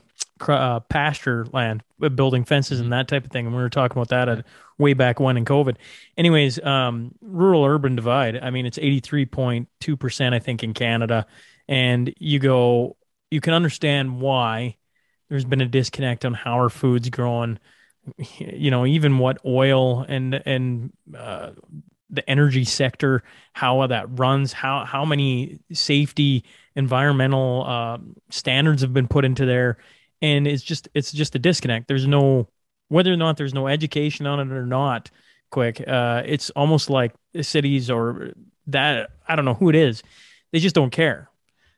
uh, 0.47 0.81
pasture 0.81 1.47
land, 1.53 1.83
uh, 2.03 2.09
building 2.09 2.45
fences 2.45 2.81
and 2.81 2.93
that 2.93 3.09
type 3.09 3.25
of 3.25 3.31
thing. 3.31 3.47
And 3.47 3.55
we 3.55 3.63
were 3.63 3.71
talking 3.71 3.97
about 3.97 4.09
that 4.09 4.29
at 4.29 4.47
way 4.79 4.93
back 4.93 5.19
when 5.19 5.37
in 5.37 5.45
COVID. 5.45 5.77
Anyways, 6.17 6.63
um, 6.63 7.13
rural 7.21 7.65
urban 7.65 7.97
divide. 7.97 8.39
I 8.39 8.51
mean, 8.51 8.67
it's 8.67 8.79
eighty 8.79 9.01
three 9.01 9.27
point 9.27 9.69
two 9.81 9.97
percent, 9.97 10.35
I 10.35 10.39
think, 10.39 10.63
in 10.63 10.75
Canada, 10.75 11.27
and 11.69 12.13
you 12.19 12.39
go, 12.39 12.97
you 13.31 13.41
can 13.41 13.55
understand 13.55 14.21
why 14.21 14.77
there's 15.29 15.45
been 15.45 15.61
a 15.61 15.67
disconnect 15.67 16.25
on 16.25 16.35
how 16.35 16.55
our 16.55 16.69
food's 16.69 17.11
growing. 17.11 17.59
You 18.39 18.71
know, 18.71 18.87
even 18.87 19.19
what 19.19 19.39
oil 19.45 20.05
and 20.09 20.35
and 20.47 20.93
uh, 21.17 21.51
the 22.09 22.29
energy 22.31 22.65
sector, 22.65 23.25
how 23.53 23.85
that 23.89 24.07
runs, 24.19 24.53
how 24.53 24.85
how 24.85 25.05
many 25.05 25.59
safety 25.73 26.45
environmental 26.77 27.65
uh, 27.67 27.99
standards 28.31 28.83
have 28.83 28.93
been 28.93 29.09
put 29.09 29.25
into 29.25 29.47
there, 29.47 29.79
and 30.23 30.47
it's 30.47 30.63
just 30.63 30.89
it's 30.95 31.11
just 31.11 31.35
a 31.35 31.39
disconnect. 31.39 31.89
There's 31.89 32.07
no 32.07 32.49
whether 32.89 33.13
or 33.13 33.17
not 33.17 33.37
there's 33.37 33.55
no 33.55 33.67
education 33.67 34.27
on 34.27 34.39
it 34.39 34.53
or 34.53 34.67
not. 34.67 35.11
Quick, 35.51 35.83
uh, 35.87 36.23
it's 36.25 36.51
almost 36.51 36.91
like 36.91 37.15
cities 37.41 37.91
or 37.91 38.33
that 38.67 39.11
I 39.27 39.37
don't 39.37 39.45
know 39.45 39.55
who 39.55 39.69
it 39.69 39.77
is. 39.77 40.03
They 40.53 40.59
just 40.59 40.75
don't 40.75 40.91
care. 40.91 41.31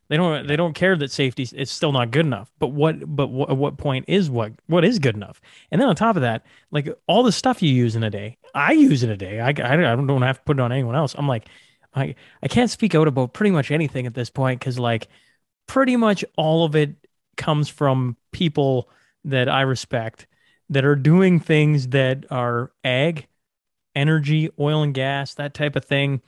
They 0.08 0.16
don't. 0.16 0.46
They 0.46 0.56
don't 0.56 0.74
care 0.74 0.96
that 0.96 1.10
safety 1.10 1.46
is 1.52 1.70
still 1.70 1.92
not 1.92 2.10
good 2.10 2.24
enough. 2.24 2.50
But 2.58 2.68
what? 2.68 3.14
But 3.14 3.28
what, 3.28 3.54
what 3.56 3.76
point 3.76 4.06
is 4.08 4.30
what? 4.30 4.52
What 4.66 4.84
is 4.84 4.98
good 4.98 5.14
enough? 5.14 5.40
And 5.70 5.80
then 5.80 5.88
on 5.88 5.96
top 5.96 6.16
of 6.16 6.22
that, 6.22 6.46
like 6.70 6.88
all 7.06 7.22
the 7.22 7.32
stuff 7.32 7.62
you 7.62 7.70
use 7.70 7.94
in 7.94 8.02
a 8.02 8.10
day, 8.10 8.38
I 8.54 8.72
use 8.72 9.02
in 9.02 9.10
a 9.10 9.16
day. 9.18 9.40
I, 9.40 9.48
I, 9.48 9.74
I 9.74 9.96
don't 9.96 10.22
have 10.22 10.38
to 10.38 10.44
put 10.44 10.58
it 10.58 10.62
on 10.62 10.72
anyone 10.72 10.96
else. 10.96 11.14
I'm 11.18 11.28
like, 11.28 11.48
I 11.94 12.14
I 12.42 12.48
can't 12.48 12.70
speak 12.70 12.94
out 12.94 13.08
about 13.08 13.32
pretty 13.32 13.50
much 13.50 13.70
anything 13.70 14.06
at 14.06 14.14
this 14.14 14.30
point 14.30 14.60
because 14.60 14.78
like 14.78 15.08
pretty 15.66 15.96
much 15.96 16.24
all 16.36 16.64
of 16.64 16.76
it 16.76 16.94
comes 17.36 17.68
from 17.68 18.16
people 18.32 18.88
that 19.24 19.48
I 19.48 19.62
respect 19.62 20.26
that 20.70 20.84
are 20.84 20.96
doing 20.96 21.40
things 21.40 21.88
that 21.88 22.26
are 22.30 22.72
ag, 22.84 23.26
energy, 23.94 24.50
oil 24.58 24.82
and 24.82 24.94
gas, 24.94 25.34
that 25.34 25.54
type 25.54 25.76
of 25.76 25.84
thing, 25.84 26.20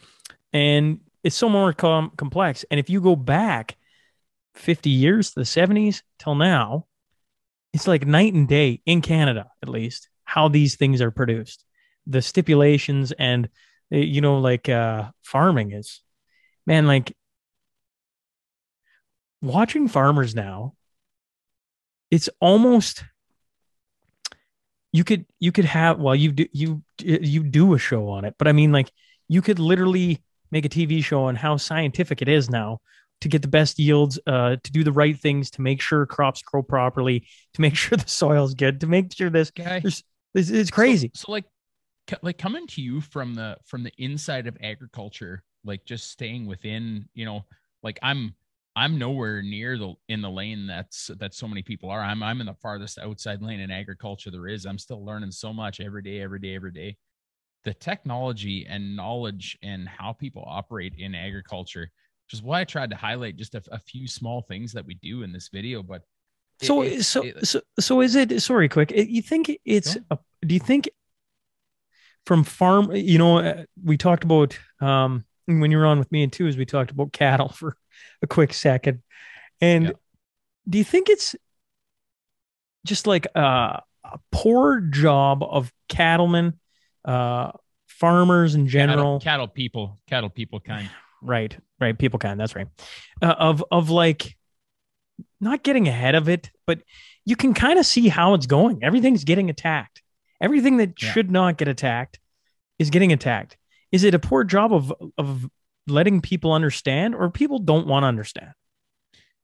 and 0.53 1.01
it's 1.23 1.37
so 1.37 1.49
more 1.49 1.73
com- 1.73 2.13
complex. 2.17 2.65
And 2.71 2.81
if 2.81 2.89
you 2.89 3.01
go 3.01 3.17
back 3.17 3.77
50 4.55 4.91
years 4.91 5.31
to 5.31 5.41
the 5.41 5.45
70s 5.45 6.03
till 6.19 6.35
now, 6.35 6.87
it's 7.73 7.87
like 7.87 8.07
night 8.07 8.35
and 8.35 8.49
day 8.49 8.81
in 8.87 9.01
Canada, 9.01 9.51
at 9.63 9.69
least, 9.69 10.09
how 10.25 10.49
these 10.49 10.77
things 10.77 11.01
are 11.01 11.11
produced. 11.11 11.65
The 12.07 12.23
stipulations 12.23 13.13
and 13.13 13.49
you 13.91 14.21
know, 14.21 14.39
like 14.39 14.69
uh, 14.69 15.11
farming 15.23 15.73
is, 15.73 16.01
man, 16.67 16.87
like 16.87 17.17
watching 19.43 19.89
farmers 19.89 20.35
now, 20.35 20.75
it's 22.11 22.29
almost 22.41 23.05
you 24.93 25.05
could 25.05 25.25
you 25.39 25.53
could 25.53 25.65
have 25.65 25.99
well 25.99 26.17
you 26.17 26.33
do 26.33 26.47
you 26.53 26.83
you 26.99 27.45
do 27.45 27.75
a 27.75 27.79
show 27.79 28.09
on 28.09 28.25
it 28.25 28.35
but 28.39 28.49
i 28.49 28.53
mean 28.53 28.73
like 28.73 28.91
you 29.29 29.41
could 29.41 29.59
literally 29.59 30.23
make 30.51 30.65
a 30.65 30.69
tv 30.69 31.03
show 31.03 31.25
on 31.25 31.37
how 31.37 31.57
scientific 31.57 32.21
it 32.21 32.29
is 32.29 32.51
now 32.51 32.79
to 33.21 33.29
get 33.29 33.43
the 33.43 33.49
best 33.49 33.79
yields 33.79 34.19
uh 34.27 34.57
to 34.63 34.73
do 34.73 34.83
the 34.83 34.93
right 34.93 35.19
things 35.19 35.51
to 35.51 35.63
make 35.63 35.81
sure 35.81 36.07
crops 36.07 36.43
grow 36.43 36.63
properly 36.63 37.25
to 37.55 37.61
make 37.61 37.77
sure 37.77 37.97
the 37.97 38.09
soil's 38.09 38.55
good 38.55 38.81
to 38.81 38.87
make 38.87 39.15
sure 39.15 39.31
this 39.31 39.51
guy. 39.51 39.81
it's, 39.85 40.03
it's 40.35 40.71
crazy. 40.71 41.11
so, 41.15 41.27
so 41.27 41.33
like 41.33 41.45
like 42.23 42.39
coming 42.39 42.67
to 42.67 42.83
you 42.83 43.01
from 43.01 43.35
the 43.35 43.57
from 43.65 43.83
the 43.83 43.93
inside 43.99 44.47
of 44.47 44.57
agriculture 44.63 45.43
like 45.65 45.85
just 45.85 46.11
staying 46.11 46.47
within 46.47 47.09
you 47.15 47.25
know 47.25 47.45
like 47.83 47.99
i'm 48.03 48.35
i'm 48.77 48.99
nowhere 48.99 49.43
near 49.43 49.77
the 49.79 49.95
in 50.09 50.21
the 50.23 50.31
lane 50.31 50.67
that's 50.67 51.11
that 51.19 51.35
so 51.35 51.47
many 51.47 51.63
people 51.63 51.91
are. 51.91 52.01
I'm 52.01 52.23
i'm 52.23 52.41
in 52.41 52.47
the 52.47 52.55
farthest 52.55 52.99
outside 52.99 53.43
lane 53.43 53.61
in 53.61 53.71
agriculture 53.71 54.31
there 54.31 54.49
is. 54.49 54.65
I'm 54.65 54.79
still 54.79 55.05
learning 55.05 55.33
so 55.33 55.53
much 55.53 55.81
every 55.81 56.03
day 56.03 56.21
every 56.21 56.39
day 56.39 56.55
every 56.55 56.73
day. 56.73 56.97
The 57.65 57.75
technology 57.75 58.67
and 58.69 58.97
knowledge 58.97 59.59
and 59.63 59.89
how 59.89 60.13
people 60.13 60.45
operate 60.47 60.95
in 60.97 61.15
agriculture 61.15 61.91
which 62.27 62.39
is 62.39 62.43
why 62.43 62.61
i 62.61 62.65
tried 62.65 62.91
to 62.91 62.97
highlight 62.97 63.37
just 63.37 63.55
a, 63.55 63.63
a 63.73 63.79
few 63.79 64.07
small 64.07 64.43
things 64.43 64.73
that 64.73 64.87
we 64.87 64.95
do 64.95 65.23
in 65.23 65.33
this 65.33 65.49
video 65.49 65.83
but 65.83 66.03
so 66.63 66.83
it, 66.83 67.03
so, 67.03 67.23
it, 67.23 67.47
so 67.47 67.61
so 67.79 68.01
is 68.01 68.15
it 68.15 68.41
sorry 68.41 68.69
quick 68.69 68.93
you 68.95 69.23
think 69.23 69.51
it's 69.65 69.97
a, 70.11 70.19
do 70.47 70.55
you 70.55 70.61
think 70.61 70.89
from 72.27 72.45
farm 72.45 72.93
you 72.95 73.19
know 73.19 73.39
uh, 73.39 73.65
we 73.83 73.97
talked 73.97 74.25
about 74.25 74.59
um 74.81 75.25
when 75.59 75.71
you 75.71 75.79
were 75.79 75.87
on 75.87 75.99
with 75.99 76.13
me 76.13 76.23
and 76.23 76.33
two 76.33 76.47
is 76.47 76.57
we 76.57 76.65
talked 76.65 76.91
about 76.91 77.13
cattle 77.13 77.49
for 77.55 77.77
a 78.23 78.27
quick 78.27 78.55
second. 78.55 79.03
And 79.61 79.85
yeah. 79.85 79.93
do 80.69 80.79
you 80.79 80.85
think 80.85 81.09
it's 81.09 81.35
just 82.87 83.07
like 83.07 83.27
a, 83.35 83.83
a 84.05 84.19
poor 84.31 84.81
job 84.81 85.43
of 85.43 85.73
cattlemen 85.89 86.59
uh 87.05 87.53
farmers 87.89 88.55
in 88.55 88.69
general? 88.69 89.19
cattle, 89.19 89.21
cattle 89.21 89.49
people 89.49 89.99
cattle 90.07 90.31
people 90.31 90.61
kind. 90.61 90.89
Right 91.23 91.57
right. 91.81 91.99
People 91.99 92.19
kind 92.19 92.39
that's 92.39 92.55
right. 92.55 92.69
Uh, 93.21 93.35
of 93.39 93.65
of 93.71 93.91
like 93.91 94.37
not 95.41 95.63
getting 95.63 95.89
ahead 95.89 96.15
of 96.15 96.29
it 96.29 96.51
but 96.67 96.81
you 97.27 97.37
can 97.37 97.53
kind 97.53 97.79
of 97.79 97.85
see 97.85 98.09
how 98.09 98.35
it's 98.35 98.47
going. 98.47 98.83
Everything's 98.83 99.25
getting 99.25 99.51
attacked 99.51 100.03
Everything 100.41 100.79
that 100.79 101.01
yeah. 101.01 101.13
should 101.13 101.31
not 101.31 101.59
get 101.59 101.69
attacked 101.69 102.19
is 102.79 102.91
getting 102.91 103.13
attacked. 103.13 103.57
Is 103.93 104.05
it 104.05 104.15
a 104.15 104.19
poor 104.19 104.45
job 104.45 104.73
of 104.73 104.93
of 105.19 105.49
letting 105.87 106.21
people 106.21 106.53
understand, 106.53 107.15
or 107.15 107.31
people 107.31 107.59
don't 107.59 107.87
want 107.87 108.05
to 108.05 108.09
understand? 108.09 108.53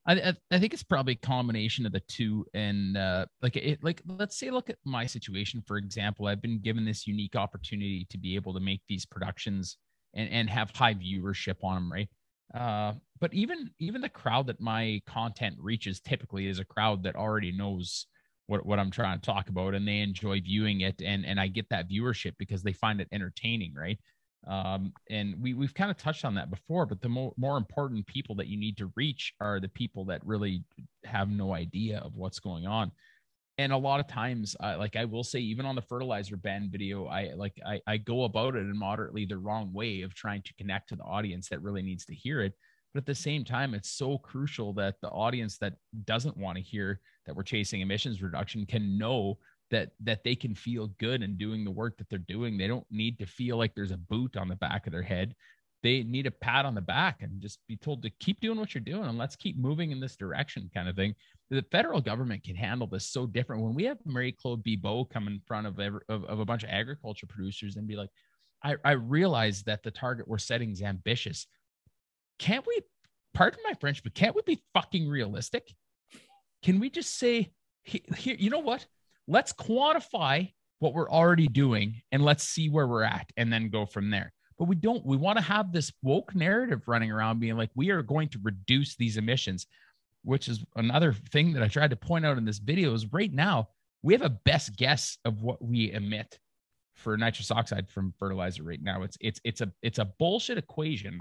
I, 0.09 0.35
I 0.53 0.59
think 0.61 0.73
it's 0.73 0.85
probably 0.85 1.15
a 1.15 1.27
combination 1.27 1.85
of 1.85 1.93
the 1.93 2.03
two. 2.07 2.47
And 2.55 2.97
uh, 2.97 3.27
like 3.43 3.57
it, 3.57 3.83
like 3.83 4.03
let's 4.07 4.39
say, 4.39 4.51
look 4.51 4.71
at 4.71 4.79
my 4.85 5.07
situation 5.07 5.63
for 5.67 5.77
example. 5.77 6.27
I've 6.27 6.43
been 6.43 6.61
given 6.61 6.85
this 6.85 7.07
unique 7.07 7.35
opportunity 7.35 8.07
to 8.11 8.19
be 8.19 8.37
able 8.37 8.55
to 8.55 8.61
make 8.61 8.83
these 8.89 9.05
productions 9.05 9.77
and 10.15 10.31
and 10.31 10.49
have 10.49 10.71
high 10.71 10.95
viewership 10.95 11.57
on 11.63 11.75
them, 11.75 11.93
right? 11.93 12.09
Uh, 12.55 12.95
but 13.21 13.35
even 13.35 13.71
even 13.81 14.01
the 14.01 14.09
crowd 14.09 14.47
that 14.47 14.61
my 14.61 15.03
content 15.07 15.57
reaches 15.59 16.01
typically 16.01 16.47
is 16.47 16.61
a 16.61 16.65
crowd 16.65 17.03
that 17.03 17.17
already 17.17 17.51
knows 17.51 18.07
what, 18.47 18.65
what 18.65 18.79
I'm 18.79 18.91
trying 18.91 19.19
to 19.19 19.27
talk 19.27 19.49
about 19.49 19.75
and 19.75 19.87
they 19.87 19.99
enjoy 20.01 20.41
viewing 20.41 20.83
it 20.83 21.03
and 21.03 21.27
and 21.27 21.41
I 21.41 21.49
get 21.49 21.69
that 21.71 21.89
viewership 21.89 22.35
because 22.39 22.63
they 22.63 22.73
find 22.73 23.01
it 23.01 23.09
entertaining, 23.13 23.75
right? 23.75 23.99
Um, 24.47 24.93
and 25.11 25.35
we 25.41 25.55
we've 25.55 25.75
kind 25.75 25.91
of 25.91 25.97
touched 25.97 26.25
on 26.25 26.35
that 26.37 26.51
before, 26.51 26.87
but 26.87 27.01
the 27.01 27.09
more 27.09 27.33
more 27.37 27.57
important 27.57 28.07
people 28.07 28.37
that 28.37 28.47
you 28.47 28.57
need 28.57 28.77
to 28.79 28.93
reach 28.97 29.35
are 29.41 29.61
the 29.61 29.69
people 29.69 30.05
that 30.07 30.25
really 30.25 30.65
have 31.05 31.29
no 31.29 31.55
idea 31.55 31.99
of 31.99 32.15
what's 32.15 32.39
going 32.39 32.67
on. 32.67 32.93
And 33.59 33.73
a 33.73 33.77
lot 33.77 34.01
of 34.01 34.07
times, 34.07 34.55
uh, 34.61 34.77
like 34.79 34.97
I 34.97 35.07
will 35.07 35.25
say, 35.25 35.41
even 35.41 35.65
on 35.65 35.77
the 35.77 35.83
fertilizer 35.83 36.37
ban 36.37 36.69
video, 36.71 37.07
I 37.07 37.33
like 37.35 37.59
I, 37.67 37.81
I 37.87 37.97
go 37.97 38.25
about 38.25 38.55
it 38.55 38.61
in 38.61 38.77
moderately 38.79 39.25
the 39.25 39.39
wrong 39.39 39.73
way 39.73 40.03
of 40.03 40.15
trying 40.15 40.43
to 40.43 40.55
connect 40.55 40.91
to 40.91 40.97
the 40.97 41.05
audience 41.05 41.49
that 41.49 41.63
really 41.63 41.83
needs 41.83 42.05
to 42.07 42.15
hear 42.15 42.43
it. 42.43 42.53
But 42.97 43.03
at 43.03 43.07
the 43.07 43.15
same 43.15 43.45
time, 43.45 43.75
it's 43.75 43.91
so 43.91 44.17
crucial 44.17 44.73
that 44.73 44.95
the 45.03 45.11
audience 45.11 45.59
that 45.59 45.75
doesn't 46.07 46.35
want 46.35 46.57
to 46.57 46.65
hear 46.65 46.99
that 47.27 47.37
we're 47.37 47.43
chasing 47.43 47.83
emissions 47.83 48.23
reduction 48.23 48.65
can 48.65 48.97
know 48.97 49.37
that 49.71 49.91
that 50.01 50.25
they 50.25 50.35
can 50.35 50.55
feel 50.55 50.87
good 50.99 51.23
in 51.23 51.37
doing 51.37 51.63
the 51.63 51.71
work 51.71 51.99
that 51.99 52.09
they're 52.09 52.19
doing. 52.19 52.57
They 52.57 52.69
don't 52.69 52.87
need 52.91 53.19
to 53.19 53.27
feel 53.27 53.59
like 53.59 53.75
there's 53.75 53.91
a 53.91 53.99
boot 53.99 54.39
on 54.39 54.49
the 54.49 54.57
back 54.57 54.87
of 54.87 54.95
their 54.95 55.03
head. 55.03 55.35
They 55.83 56.05
need 56.05 56.27
a 56.27 56.31
pat 56.31 56.65
on 56.65 56.75
the 56.75 56.81
back 56.81 57.21
and 57.21 57.39
just 57.39 57.59
be 57.69 57.77
told 57.77 58.01
to 58.03 58.11
keep 58.19 58.41
doing 58.41 58.59
what 58.59 58.75
you're 58.75 58.81
doing 58.81 59.05
and 59.05 59.19
let's 59.19 59.37
keep 59.37 59.59
moving 59.59 59.91
in 59.91 60.01
this 60.01 60.17
direction, 60.17 60.71
kind 60.73 60.89
of 60.89 60.97
thing. 60.97 61.15
The 61.51 61.67
federal 61.71 62.01
government 62.01 62.45
can 62.45 62.57
handle 62.57 62.87
this 62.87 63.07
so 63.07 63.27
different. 63.27 63.63
When 63.63 63.75
we 63.75 63.85
have 63.85 63.99
Marie 64.07 64.33
Claude 64.33 64.65
Bibeau 64.65 65.11
come 65.11 65.29
in 65.29 65.43
front 65.47 65.67
of, 65.67 65.79
every, 65.79 66.01
of, 66.09 66.25
of 66.25 66.41
a 66.41 66.47
bunch 66.47 66.63
of 66.63 66.71
agriculture 66.71 67.27
producers 67.27 67.77
and 67.77 67.87
be 67.87 67.97
like, 67.97 68.09
I, 68.65 68.77
I 68.87 68.93
realize 68.93 69.65
that 69.65 69.83
the 69.83 69.91
target 69.91 70.27
we're 70.27 70.39
setting 70.39 70.71
is 70.71 70.81
ambitious. 70.81 71.47
Can't 72.39 72.67
we 72.67 72.81
pardon 73.35 73.61
my 73.65 73.75
French, 73.75 74.03
but 74.03 74.15
can't 74.15 74.35
we 74.35 74.43
be 74.47 74.63
fucking 74.75 75.09
realistic? 75.09 75.73
Can 76.63 76.81
we 76.81 76.91
just 76.91 77.19
say, 77.19 77.53
here, 77.85 78.37
you 78.39 78.51
know 78.51 78.59
what? 78.59 78.87
Let's 79.29 79.53
quantify 79.53 80.53
what 80.79 80.95
we're 80.95 81.11
already 81.11 81.49
doing 81.49 82.03
and 82.13 82.25
let's 82.25 82.45
see 82.45 82.69
where 82.69 82.87
we're 82.87 83.03
at 83.03 83.31
and 83.37 83.53
then 83.53 83.71
go 83.71 83.87
from 83.87 84.11
there. 84.11 84.33
But 84.59 84.69
we 84.69 84.77
don't, 84.77 85.05
we 85.05 85.17
want 85.17 85.39
to 85.39 85.45
have 85.45 85.73
this 85.73 85.93
woke 86.03 86.35
narrative 86.35 86.83
running 86.87 87.13
around 87.13 87.41
being 87.41 87.57
like, 87.57 87.71
we 87.75 87.91
are 87.91 88.03
going 88.03 88.29
to 88.31 88.41
reduce 88.43 88.97
these 88.97 89.17
emissions, 89.17 89.67
which 90.25 90.49
is 90.49 90.65
another 90.77 91.13
thing 91.13 91.53
that 91.53 91.63
I 91.63 91.69
tried 91.69 91.91
to 91.91 91.97
point 91.97 92.25
out 92.25 92.39
in 92.39 92.45
this 92.45 92.59
video 92.59 92.95
is 92.95 93.13
right 93.13 93.33
now, 93.33 93.69
we 94.03 94.15
have 94.15 94.23
a 94.23 94.31
best 94.31 94.77
guess 94.77 95.19
of 95.25 95.43
what 95.43 95.63
we 95.63 95.93
emit 95.93 96.39
for 96.95 97.17
nitrous 97.17 97.51
oxide 97.51 97.91
from 97.91 98.15
fertilizer 98.19 98.63
right 98.63 98.83
now. 98.83 99.03
It's 99.03 99.19
it's 99.21 99.41
it's 99.45 99.61
a 99.61 99.71
it's 99.83 99.99
a 99.99 100.11
bullshit 100.19 100.59
equation 100.59 101.21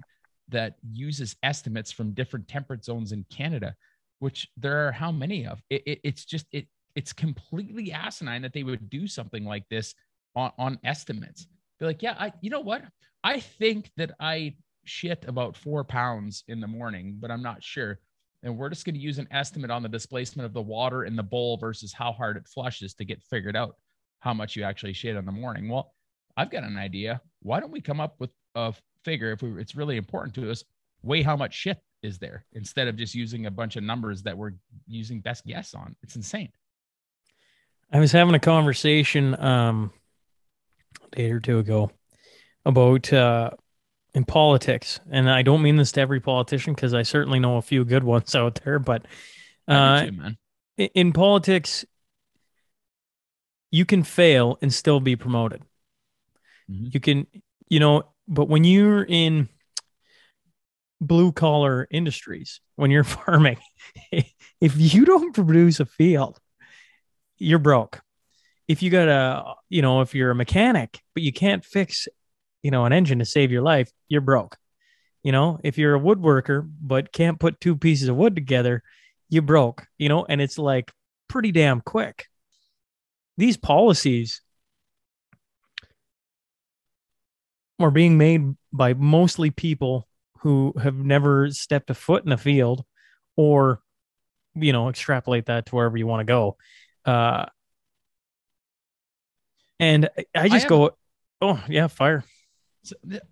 that 0.50 0.76
uses 0.92 1.36
estimates 1.44 1.92
from 1.92 2.14
different 2.14 2.48
temperate 2.48 2.84
zones 2.84 3.12
in 3.12 3.26
Canada, 3.30 3.76
which 4.20 4.48
there 4.58 4.88
are 4.88 4.92
how 4.92 5.12
many 5.12 5.46
of? 5.46 5.62
It, 5.70 5.84
it, 5.86 6.00
it's 6.04 6.26
just 6.26 6.46
it 6.52 6.68
it's 6.96 7.14
completely 7.14 7.92
asinine 7.92 8.42
that 8.44 8.54
they 8.54 8.64
would 8.64 8.90
do 8.90 9.08
something 9.08 9.44
like 9.44 9.68
this 9.70 9.94
on, 10.36 10.52
on 10.58 10.80
estimates. 10.84 11.48
Be 11.80 11.86
like, 11.86 12.02
yeah, 12.02 12.16
I 12.18 12.32
you 12.42 12.50
know 12.50 12.62
what? 12.62 12.84
I 13.24 13.40
think 13.40 13.92
that 13.98 14.12
I 14.20 14.56
shit 14.86 15.26
about 15.28 15.58
four 15.58 15.84
pounds 15.84 16.44
in 16.48 16.60
the 16.60 16.68
morning, 16.68 17.18
but 17.20 17.32
I'm 17.32 17.42
not 17.44 17.64
sure. 17.64 18.00
And 18.44 18.58
we're 18.58 18.70
just 18.70 18.86
going 18.86 18.96
to 18.96 19.02
use 19.02 19.18
an 19.18 19.28
estimate 19.32 19.72
on 19.72 19.82
the 19.82 19.90
displacement 19.90 20.46
of 20.46 20.54
the 20.54 20.62
water 20.62 21.06
in 21.06 21.16
the 21.16 21.24
bowl 21.24 21.58
versus 21.58 21.92
how 21.92 22.12
hard 22.12 22.38
it 22.38 22.48
flushes 22.48 22.94
to 22.96 23.06
get 23.06 23.24
figured 23.24 23.56
out 23.56 23.76
how 24.20 24.34
much 24.34 24.56
you 24.56 24.64
actually 24.64 24.94
shit 24.94 25.16
in 25.16 25.26
the 25.26 25.32
morning. 25.32 25.68
Well, 25.68 25.94
I've 26.38 26.52
got 26.52 26.64
an 26.64 26.78
idea. 26.78 27.22
Why 27.42 27.60
don't 27.60 27.72
we 27.72 27.82
come 27.82 28.00
up 28.00 28.16
with 28.20 28.30
a 28.54 28.74
figure 29.06 29.32
if 29.32 29.42
we, 29.42 29.62
it's 29.62 29.76
really 29.76 29.98
important 29.98 30.36
to 30.36 30.52
us, 30.52 30.64
weigh 31.04 31.22
how 31.22 31.38
much 31.38 31.54
shit 31.54 31.78
is 32.02 32.18
there 32.20 32.46
instead 32.54 32.88
of 32.88 32.98
just 32.98 33.16
using 33.16 33.46
a 33.46 33.52
bunch 33.52 33.76
of 33.76 33.84
numbers 33.84 34.24
that 34.24 34.38
we're 34.38 34.54
using 34.88 35.22
best 35.22 35.46
guess 35.46 35.74
on. 35.74 35.96
It's 36.04 36.16
insane. 36.16 36.50
I 37.92 38.00
was 38.00 38.12
having 38.12 38.36
a 38.36 38.40
conversation 38.40 39.40
um, 39.40 39.94
a 41.14 41.16
day 41.16 41.32
or 41.32 41.40
two 41.40 41.60
ago 41.60 41.92
about 42.66 43.14
uh, 43.14 43.52
in 44.14 44.26
politics, 44.26 45.00
and 45.10 45.30
I 45.30 45.44
don't 45.44 45.62
mean 45.62 45.76
this 45.76 45.92
to 45.94 46.02
every 46.02 46.20
politician 46.20 46.74
because 46.74 46.94
I 46.94 47.04
certainly 47.04 47.40
know 47.40 47.58
a 47.58 47.62
few 47.62 47.86
good 47.86 48.04
ones 48.04 48.36
out 48.36 48.60
there, 48.64 48.80
but 48.80 49.06
uh, 49.68 50.06
too, 50.06 50.36
in 50.78 51.14
politics, 51.14 51.86
you 53.72 53.86
can 53.86 54.04
fail 54.04 54.58
and 54.62 54.74
still 54.74 55.00
be 55.00 55.16
promoted. 55.16 55.62
Mm-hmm. 56.70 56.88
You 56.92 57.00
can, 57.00 57.28
you 57.70 57.80
know, 57.80 58.04
but 58.28 58.50
when 58.50 58.64
you're 58.64 59.04
in 59.04 59.50
blue 61.02 61.32
collar 61.32 61.88
industries, 61.92 62.62
when 62.76 62.92
you're 62.92 63.04
farming, 63.16 63.58
if 64.12 64.78
you 64.78 65.06
don't 65.06 65.34
produce 65.34 65.80
a 65.80 65.86
field, 65.86 66.40
you're 67.38 67.60
broke. 67.60 68.02
If 68.68 68.82
you 68.82 68.90
got 68.90 69.08
a, 69.08 69.54
you 69.70 69.82
know, 69.82 70.02
if 70.02 70.16
you're 70.16 70.32
a 70.32 70.36
mechanic, 70.36 71.02
but 71.14 71.24
you 71.24 71.32
can't 71.32 71.64
fix, 71.64 72.08
you 72.64 72.72
know, 72.72 72.86
an 72.86 72.94
engine 72.94 73.20
to 73.20 73.26
save 73.26 73.52
your 73.52 73.62
life, 73.62 73.92
you're 74.08 74.22
broke. 74.22 74.58
You 75.22 75.32
know, 75.32 75.60
if 75.64 75.78
you're 75.78 75.96
a 75.96 76.00
woodworker, 76.00 76.68
but 76.82 77.12
can't 77.12 77.40
put 77.40 77.60
two 77.60 77.76
pieces 77.76 78.10
of 78.10 78.16
wood 78.16 78.36
together, 78.36 78.84
you 79.30 79.42
broke, 79.42 79.88
you 79.98 80.10
know, 80.10 80.26
and 80.28 80.42
it's 80.42 80.58
like 80.58 80.92
pretty 81.28 81.52
damn 81.52 81.82
quick 81.82 82.28
these 83.38 83.58
policies 83.58 84.42
are 87.80 87.92
being 87.92 88.18
made 88.18 88.56
by 88.72 88.94
mostly 88.94 89.52
people 89.52 90.08
who 90.40 90.74
have 90.82 90.96
never 90.96 91.50
stepped 91.52 91.90
a 91.90 91.94
foot 91.94 92.26
in 92.26 92.32
a 92.32 92.38
field 92.38 92.84
or 93.36 93.82
you 94.54 94.72
know 94.72 94.90
extrapolate 94.90 95.48
that 95.48 95.66
to 95.66 95.76
wherever 95.76 95.98
you 95.98 96.08
want 96.08 96.22
to 96.22 96.26
go 96.26 96.56
uh 97.06 97.46
and 99.80 100.10
i 100.36 100.48
just 100.48 100.66
I 100.66 100.70
go 100.70 100.92
oh 101.42 101.62
yeah 101.68 101.88
fire 101.88 102.24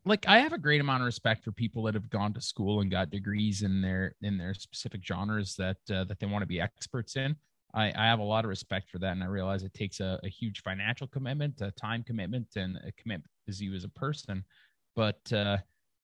like 0.03 0.27
i 0.27 0.39
have 0.39 0.51
a 0.51 0.57
great 0.57 0.81
amount 0.81 1.01
of 1.01 1.05
respect 1.05 1.43
for 1.43 1.51
people 1.51 1.83
that 1.83 1.93
have 1.93 2.09
gone 2.09 2.33
to 2.33 2.41
school 2.41 2.81
and 2.81 2.91
got 2.91 3.11
degrees 3.11 3.61
in 3.61 3.81
their 3.81 4.15
in 4.21 4.37
their 4.37 4.53
specific 4.53 5.01
genres 5.05 5.55
that 5.55 5.77
uh, 5.91 6.03
that 6.05 6.19
they 6.19 6.25
want 6.25 6.41
to 6.41 6.47
be 6.47 6.59
experts 6.59 7.15
in 7.15 7.35
I, 7.73 7.91
I 7.95 8.05
have 8.05 8.19
a 8.19 8.23
lot 8.23 8.45
of 8.45 8.49
respect 8.49 8.91
for 8.91 8.99
that. 8.99 9.13
And 9.13 9.23
I 9.23 9.27
realize 9.27 9.63
it 9.63 9.73
takes 9.73 9.99
a, 9.99 10.19
a 10.23 10.29
huge 10.29 10.61
financial 10.61 11.07
commitment, 11.07 11.59
a 11.61 11.71
time 11.71 12.03
commitment, 12.03 12.49
and 12.55 12.77
a 12.77 12.91
commitment 12.91 13.31
as 13.47 13.61
you 13.61 13.73
as 13.73 13.83
a 13.83 13.89
person. 13.89 14.43
But 14.95 15.31
uh, 15.31 15.57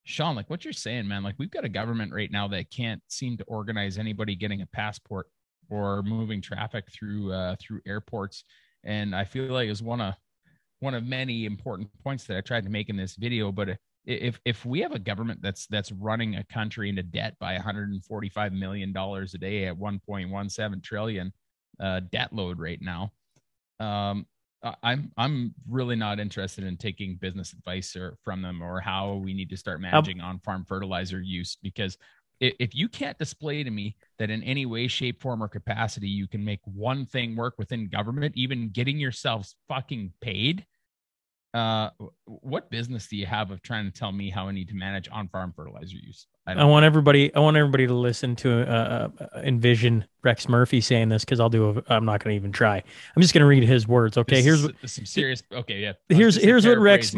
Sean, 0.04 0.36
like 0.36 0.50
what 0.50 0.64
you're 0.64 0.74
saying, 0.74 1.08
man, 1.08 1.24
like 1.24 1.36
we've 1.38 1.52
got 1.52 1.66
a 1.66 1.70
government 1.70 2.14
right 2.14 2.32
now 2.32 2.48
that 2.50 2.72
can't 2.72 3.02
seem 3.08 3.38
to 3.38 3.44
organize 3.46 3.98
anybody 3.98 4.36
getting 4.36 4.62
a 4.62 4.68
passport 4.68 5.28
or 5.70 6.02
moving 6.04 6.42
traffic 6.42 6.86
through 6.92 7.32
uh, 7.32 7.56
through 7.60 7.82
airports. 7.86 8.44
And 8.84 9.16
I 9.16 9.24
feel 9.24 9.46
like 9.46 9.70
is 9.70 9.84
one 9.84 10.02
of 10.02 10.16
one 10.80 10.94
of 10.94 11.06
many 11.06 11.46
important 11.46 11.90
points 12.04 12.24
that 12.26 12.38
I 12.38 12.42
tried 12.42 12.64
to 12.64 12.70
make 12.70 12.90
in 12.90 12.98
this 12.98 13.16
video. 13.16 13.52
But 13.52 13.78
if 14.06 14.40
if 14.46 14.66
we 14.66 14.80
have 14.80 14.94
a 14.94 15.00
government 15.00 15.42
that's 15.42 15.68
that's 15.68 15.92
running 15.92 16.36
a 16.36 16.44
country 16.46 16.90
into 16.90 17.04
debt 17.04 17.36
by 17.40 17.54
145 17.54 18.54
million 18.54 18.92
dollars 18.92 19.34
a 19.34 19.38
day 19.38 19.66
at 19.66 19.78
1.17 19.78 20.84
trillion, 20.84 21.32
uh, 21.80 22.02
debt 22.12 22.34
load 22.34 22.60
right 22.60 22.82
now. 22.82 23.12
Um, 23.80 24.26
I'm 24.84 25.12
I'm 25.18 25.54
really 25.70 25.96
not 25.96 26.20
interested 26.20 26.66
in 26.66 26.78
taking 26.78 27.16
business 27.16 27.54
advice 27.54 27.96
or 27.96 28.18
from 28.24 28.42
them 28.42 28.62
or 28.62 28.80
how 28.80 29.16
we 29.16 29.34
need 29.34 29.50
to 29.52 29.58
start 29.58 29.80
managing 29.80 30.20
on 30.20 30.40
farm 30.40 30.66
fertilizer 30.66 31.22
use 31.22 31.58
because 31.62 31.98
if 32.42 32.74
you 32.74 32.88
can't 32.88 33.18
display 33.18 33.64
to 33.64 33.70
me 33.70 33.98
that 34.18 34.30
in 34.30 34.44
any 34.44 34.66
way, 34.66 34.88
shape, 34.88 35.22
form, 35.22 35.44
or 35.44 35.48
capacity 35.48 36.08
you 36.08 36.28
can 36.28 36.44
make 36.44 36.62
one 36.64 37.06
thing 37.06 37.36
work 37.36 37.56
within 37.58 37.90
government, 37.90 38.34
even 38.38 38.70
getting 38.70 38.98
yourselves 38.98 39.56
fucking 39.68 40.14
paid, 40.22 40.66
uh, 41.54 41.90
what 42.26 42.70
business 42.70 43.08
do 43.08 43.16
you 43.16 43.26
have 43.26 43.50
of 43.50 43.62
trying 43.62 43.86
to 43.86 43.92
tell 43.92 44.12
me 44.12 44.30
how 44.30 44.48
I 44.48 44.52
need 44.52 44.68
to 44.70 44.76
manage 44.76 45.10
on-farm 45.12 45.54
fertilizer 45.56 45.98
use? 45.98 46.28
I, 46.46 46.54
I 46.54 46.64
want 46.64 46.86
everybody. 46.86 47.34
I 47.34 47.40
want 47.40 47.58
everybody 47.58 47.88
to 47.88 47.94
listen 47.94 48.36
to 48.38 48.68
uh, 48.68 49.10
uh 49.20 49.42
envision 49.42 50.06
Rex 50.24 50.48
Murphy 50.48 50.82
saying 50.82 51.10
this 51.10 51.26
because 51.26 51.40
I'll 51.40 51.50
do. 51.50 51.70
A, 51.70 51.94
I'm 51.94 52.06
not 52.06 52.24
going 52.24 52.34
to 52.34 52.36
even 52.36 52.52
try. 52.52 52.78
I'm 53.16 53.22
just 53.22 53.34
going 53.34 53.42
to 53.42 53.48
read 53.48 53.64
his 53.64 53.88
words. 53.88 54.18
Okay, 54.18 54.38
this 54.38 54.46
here's 54.46 54.64
what, 54.64 54.76
some 54.86 55.06
serious. 55.06 55.44
Okay, 55.52 55.80
yeah. 55.80 55.94
Here's 56.10 56.36
here's 56.36 56.66
what 56.66 56.78
Rex. 56.78 57.14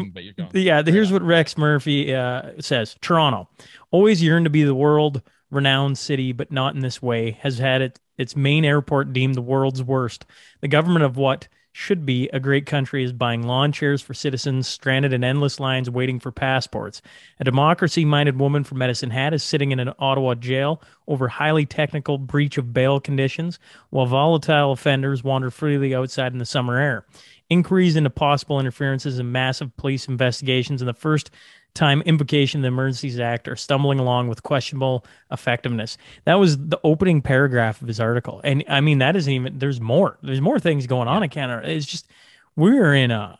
yeah, 0.52 0.76
right 0.76 0.86
here's 0.86 1.08
on. 1.08 1.14
what 1.14 1.22
Rex 1.22 1.58
Murphy 1.58 2.14
uh, 2.14 2.52
says. 2.60 2.96
Toronto, 3.00 3.48
always 3.90 4.22
yearned 4.22 4.46
to 4.46 4.50
be 4.50 4.64
the 4.64 4.74
world 4.74 5.22
renowned 5.50 5.98
city, 5.98 6.32
but 6.32 6.50
not 6.50 6.74
in 6.74 6.80
this 6.80 7.00
way. 7.00 7.32
Has 7.42 7.58
had 7.58 7.82
it, 7.82 8.00
its 8.18 8.34
main 8.34 8.64
airport 8.64 9.12
deemed 9.12 9.34
the 9.34 9.42
world's 9.42 9.82
worst. 9.82 10.24
The 10.62 10.68
government 10.68 11.04
of 11.04 11.16
what 11.16 11.48
should 11.72 12.04
be 12.04 12.28
a 12.32 12.40
great 12.40 12.66
country 12.66 13.02
is 13.02 13.12
buying 13.12 13.42
lawn 13.46 13.72
chairs 13.72 14.02
for 14.02 14.12
citizens 14.12 14.68
stranded 14.68 15.12
in 15.12 15.24
endless 15.24 15.58
lines 15.58 15.88
waiting 15.88 16.20
for 16.20 16.30
passports. 16.30 17.00
A 17.40 17.44
democracy 17.44 18.04
minded 18.04 18.38
woman 18.38 18.62
from 18.62 18.78
Medicine 18.78 19.10
Hat 19.10 19.32
is 19.32 19.42
sitting 19.42 19.72
in 19.72 19.80
an 19.80 19.92
Ottawa 19.98 20.34
jail 20.34 20.82
over 21.08 21.28
highly 21.28 21.64
technical 21.64 22.18
breach 22.18 22.58
of 22.58 22.74
bail 22.74 23.00
conditions, 23.00 23.58
while 23.90 24.06
volatile 24.06 24.72
offenders 24.72 25.24
wander 25.24 25.50
freely 25.50 25.94
outside 25.94 26.32
in 26.32 26.38
the 26.38 26.44
summer 26.44 26.78
air. 26.78 27.06
Inquiries 27.52 27.96
into 27.96 28.08
possible 28.08 28.58
interferences 28.58 29.18
and 29.18 29.30
massive 29.30 29.76
police 29.76 30.08
investigations 30.08 30.80
and 30.80 30.88
the 30.88 30.94
first 30.94 31.30
time 31.74 32.02
invocation 32.02 32.60
of 32.60 32.62
the 32.62 32.68
Emergencies 32.68 33.20
Act 33.20 33.46
are 33.46 33.56
stumbling 33.56 33.98
along 33.98 34.28
with 34.28 34.42
questionable 34.42 35.04
effectiveness. 35.30 35.98
That 36.24 36.34
was 36.34 36.56
the 36.56 36.80
opening 36.82 37.20
paragraph 37.20 37.82
of 37.82 37.88
his 37.88 38.00
article. 38.00 38.40
And 38.42 38.64
I 38.68 38.80
mean, 38.80 38.98
that 38.98 39.16
isn't 39.16 39.32
even, 39.32 39.58
there's 39.58 39.80
more. 39.80 40.18
There's 40.22 40.40
more 40.40 40.58
things 40.58 40.86
going 40.86 41.08
on 41.08 41.22
in 41.22 41.28
Canada. 41.28 41.70
It's 41.70 41.86
just, 41.86 42.10
we're 42.56 42.94
in 42.94 43.10
a, 43.10 43.36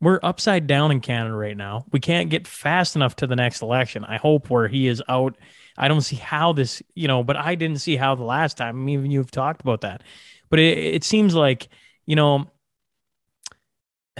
we're 0.00 0.20
upside 0.22 0.66
down 0.66 0.90
in 0.90 1.00
Canada 1.00 1.34
right 1.34 1.56
now. 1.56 1.84
We 1.92 2.00
can't 2.00 2.30
get 2.30 2.48
fast 2.48 2.96
enough 2.96 3.16
to 3.16 3.26
the 3.26 3.36
next 3.36 3.60
election. 3.60 4.04
I 4.04 4.16
hope 4.16 4.48
where 4.48 4.68
he 4.68 4.86
is 4.86 5.02
out. 5.08 5.36
I 5.76 5.88
don't 5.88 6.00
see 6.00 6.16
how 6.16 6.54
this, 6.54 6.82
you 6.94 7.08
know, 7.08 7.22
but 7.22 7.36
I 7.36 7.54
didn't 7.54 7.80
see 7.80 7.96
how 7.96 8.14
the 8.14 8.24
last 8.24 8.56
time. 8.56 8.76
I 8.76 8.78
mean, 8.78 8.98
even 8.98 9.10
you've 9.10 9.30
talked 9.30 9.60
about 9.60 9.82
that. 9.82 10.02
But 10.48 10.58
it, 10.58 10.78
it 10.78 11.04
seems 11.04 11.34
like, 11.34 11.68
you 12.06 12.16
know, 12.16 12.50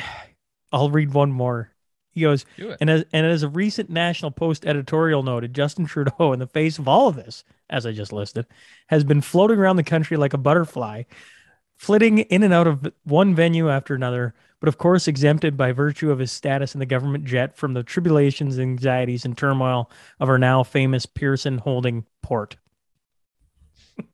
I'll 0.73 0.91
read 0.91 1.13
one 1.13 1.33
more 1.33 1.73
he 2.13 2.23
goes, 2.23 2.45
and 2.81 2.91
as, 2.91 3.05
and 3.13 3.25
as 3.25 3.43
a 3.45 3.49
recent 3.49 3.89
National 3.89 4.33
Post 4.33 4.67
editorial 4.67 5.23
noted, 5.23 5.55
Justin 5.55 5.87
Trudeau, 5.87 6.33
in 6.33 6.41
the 6.41 6.47
face 6.47 6.79
of 6.79 6.89
all 6.89 7.09
of 7.09 7.15
this, 7.15 7.45
as 7.69 7.87
I 7.87 7.93
just 7.93 8.13
listed, 8.13 8.47
has 8.89 9.05
been 9.05 9.21
floating 9.21 9.59
around 9.59 9.77
the 9.77 9.85
country 9.85 10.17
like 10.17 10.35
a 10.35 10.39
butterfly, 10.39 11.05
flitting 11.77 12.19
in 12.19 12.43
and 12.43 12.53
out 12.53 12.67
of 12.67 12.93
one 13.05 13.35
venue 13.35 13.71
after 13.71 13.95
another, 13.95 14.35
but 14.59 14.69
of 14.69 14.77
course 14.77 15.07
exempted 15.07 15.57
by 15.57 15.71
virtue 15.71 16.11
of 16.11 16.19
his 16.19 16.33
status 16.33 16.75
in 16.75 16.81
the 16.81 16.87
government 16.87 17.25
jet 17.25 17.57
from 17.57 17.75
the 17.75 17.85
tribulations, 17.85 18.59
anxieties, 18.59 19.25
and 19.25 19.39
turmoil 19.39 19.89
of 20.19 20.29
our 20.29 20.39
now 20.39 20.65
famous 20.65 21.07
Pearson 21.07 21.59
holding 21.59 22.05
port. 22.23 22.57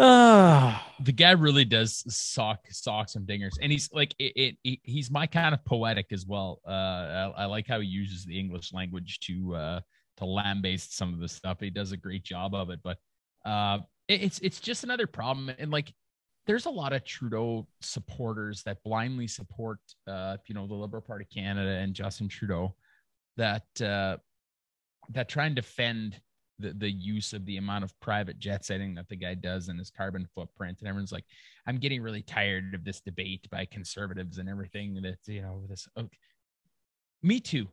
Ah, 0.00 0.92
the 1.00 1.12
guy 1.12 1.32
really 1.32 1.64
does 1.64 2.04
sock 2.14 2.60
socks 2.70 3.16
and 3.16 3.26
dingers, 3.26 3.54
and 3.60 3.72
he's 3.72 3.90
like 3.92 4.14
it, 4.20 4.56
it, 4.62 4.78
he's 4.84 5.10
my 5.10 5.26
kind 5.26 5.54
of 5.54 5.64
poetic 5.64 6.06
as 6.12 6.24
well. 6.24 6.60
Uh, 6.66 6.70
I, 6.70 7.32
I, 7.38 7.44
like 7.46 7.66
how 7.66 7.80
he 7.80 7.88
uses 7.88 8.24
the 8.24 8.38
English 8.38 8.72
language 8.72 9.18
to 9.20 9.56
uh, 9.56 9.80
to 10.18 10.24
lambaste 10.24 10.96
some 10.96 11.12
of 11.12 11.18
the 11.18 11.28
stuff. 11.28 11.58
He 11.60 11.70
does 11.70 11.90
a 11.90 11.96
great 11.96 12.22
job 12.22 12.54
of 12.54 12.70
it, 12.70 12.78
but 12.84 12.98
uh, 13.44 13.78
it, 14.06 14.22
it's 14.22 14.38
it's 14.38 14.60
just 14.60 14.84
another 14.84 15.08
problem. 15.08 15.50
And 15.58 15.72
like, 15.72 15.92
there's 16.46 16.66
a 16.66 16.70
lot 16.70 16.92
of 16.92 17.04
Trudeau 17.04 17.66
supporters 17.80 18.62
that 18.62 18.82
blindly 18.84 19.26
support, 19.26 19.80
uh, 20.06 20.36
you 20.46 20.54
know, 20.54 20.68
the 20.68 20.74
Liberal 20.74 21.02
Party 21.02 21.24
of 21.24 21.34
Canada 21.34 21.70
and 21.70 21.92
Justin 21.92 22.28
Trudeau, 22.28 22.76
that 23.36 23.66
uh, 23.80 24.16
that 25.10 25.28
try 25.28 25.46
and 25.46 25.56
defend 25.56 26.20
the, 26.58 26.72
the 26.72 26.90
use 26.90 27.32
of 27.32 27.44
the 27.46 27.56
amount 27.56 27.84
of 27.84 27.98
private 28.00 28.38
jet 28.38 28.64
setting 28.64 28.94
that 28.94 29.08
the 29.08 29.16
guy 29.16 29.34
does 29.34 29.68
and 29.68 29.78
his 29.78 29.90
carbon 29.90 30.26
footprint. 30.34 30.78
And 30.80 30.88
everyone's 30.88 31.12
like, 31.12 31.24
I'm 31.66 31.78
getting 31.78 32.02
really 32.02 32.22
tired 32.22 32.74
of 32.74 32.84
this 32.84 33.00
debate 33.00 33.48
by 33.50 33.64
conservatives 33.64 34.38
and 34.38 34.48
everything 34.48 34.94
that, 35.02 35.18
you 35.26 35.42
know, 35.42 35.62
this. 35.68 35.88
Okay. 35.96 36.08
Me 37.22 37.40
too. 37.40 37.68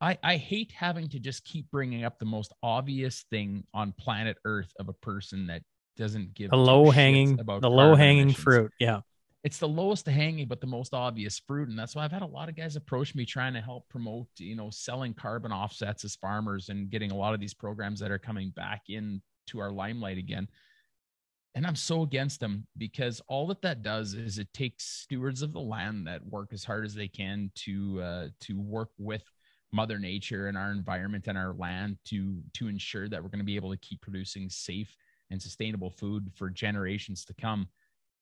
I, 0.00 0.18
I 0.22 0.36
hate 0.36 0.72
having 0.72 1.08
to 1.08 1.18
just 1.18 1.44
keep 1.44 1.70
bringing 1.70 2.04
up 2.04 2.18
the 2.18 2.24
most 2.24 2.52
obvious 2.62 3.24
thing 3.30 3.64
on 3.74 3.92
planet 3.98 4.36
Earth 4.44 4.72
of 4.78 4.88
a 4.88 4.92
person 4.92 5.48
that 5.48 5.62
doesn't 5.96 6.34
give 6.34 6.50
The 6.50 6.56
low 6.56 6.90
hanging, 6.90 7.40
about 7.40 7.60
the 7.60 7.70
low 7.70 7.94
hanging 7.96 8.22
emissions 8.22 8.42
fruit. 8.42 8.72
Yeah. 8.78 9.00
It's 9.48 9.56
the 9.56 9.66
lowest 9.66 10.04
hanging 10.06 10.46
but 10.46 10.60
the 10.60 10.66
most 10.66 10.92
obvious 10.92 11.38
fruit 11.38 11.70
and 11.70 11.78
that's 11.78 11.96
why 11.96 12.04
i've 12.04 12.12
had 12.12 12.20
a 12.20 12.26
lot 12.26 12.50
of 12.50 12.54
guys 12.54 12.76
approach 12.76 13.14
me 13.14 13.24
trying 13.24 13.54
to 13.54 13.62
help 13.62 13.88
promote 13.88 14.26
you 14.36 14.54
know 14.54 14.68
selling 14.68 15.14
carbon 15.14 15.50
offsets 15.50 16.04
as 16.04 16.16
farmers 16.16 16.68
and 16.68 16.90
getting 16.90 17.10
a 17.10 17.16
lot 17.16 17.32
of 17.32 17.40
these 17.40 17.54
programs 17.54 17.98
that 17.98 18.10
are 18.10 18.18
coming 18.18 18.50
back 18.50 18.82
in 18.90 19.22
to 19.46 19.58
our 19.58 19.70
limelight 19.70 20.18
again. 20.18 20.46
And 21.54 21.66
i'm 21.66 21.76
so 21.76 22.02
against 22.02 22.40
them 22.40 22.66
because 22.76 23.22
all 23.26 23.46
that 23.46 23.62
that 23.62 23.82
does 23.82 24.12
is 24.12 24.36
it 24.38 24.52
takes 24.52 24.84
stewards 24.84 25.40
of 25.40 25.54
the 25.54 25.60
land 25.60 26.06
that 26.06 26.26
work 26.26 26.50
as 26.52 26.62
hard 26.62 26.84
as 26.84 26.92
they 26.92 27.08
can 27.08 27.50
to 27.64 28.02
uh, 28.02 28.26
to 28.42 28.60
work 28.60 28.90
with 28.98 29.22
mother 29.72 29.98
nature 29.98 30.48
and 30.48 30.58
our 30.58 30.72
environment 30.72 31.26
and 31.26 31.38
our 31.38 31.54
land 31.54 31.96
to 32.04 32.42
to 32.52 32.68
ensure 32.68 33.08
that 33.08 33.22
we're 33.22 33.30
going 33.30 33.38
to 33.38 33.46
be 33.46 33.56
able 33.56 33.70
to 33.70 33.78
keep 33.78 34.02
producing 34.02 34.50
safe 34.50 34.94
and 35.30 35.40
sustainable 35.40 35.90
food 35.90 36.30
for 36.34 36.50
generations 36.50 37.24
to 37.24 37.32
come. 37.32 37.66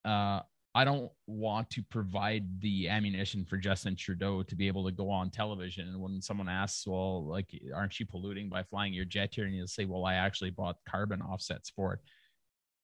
Uh, 0.04 0.38
I 0.76 0.84
don't 0.84 1.10
want 1.26 1.70
to 1.70 1.82
provide 1.84 2.44
the 2.60 2.90
ammunition 2.90 3.46
for 3.46 3.56
Justin 3.56 3.96
Trudeau 3.96 4.42
to 4.42 4.54
be 4.54 4.66
able 4.66 4.84
to 4.84 4.92
go 4.92 5.08
on 5.08 5.30
television. 5.30 5.88
And 5.88 5.98
when 5.98 6.20
someone 6.20 6.50
asks, 6.50 6.86
well, 6.86 7.24
like, 7.24 7.46
aren't 7.74 7.98
you 7.98 8.04
polluting 8.04 8.50
by 8.50 8.62
flying 8.62 8.92
your 8.92 9.06
jet 9.06 9.34
here? 9.34 9.46
And 9.46 9.54
you'll 9.54 9.68
say, 9.68 9.86
well, 9.86 10.04
I 10.04 10.16
actually 10.16 10.50
bought 10.50 10.76
carbon 10.86 11.22
offsets 11.22 11.70
for 11.70 11.94
it. 11.94 12.00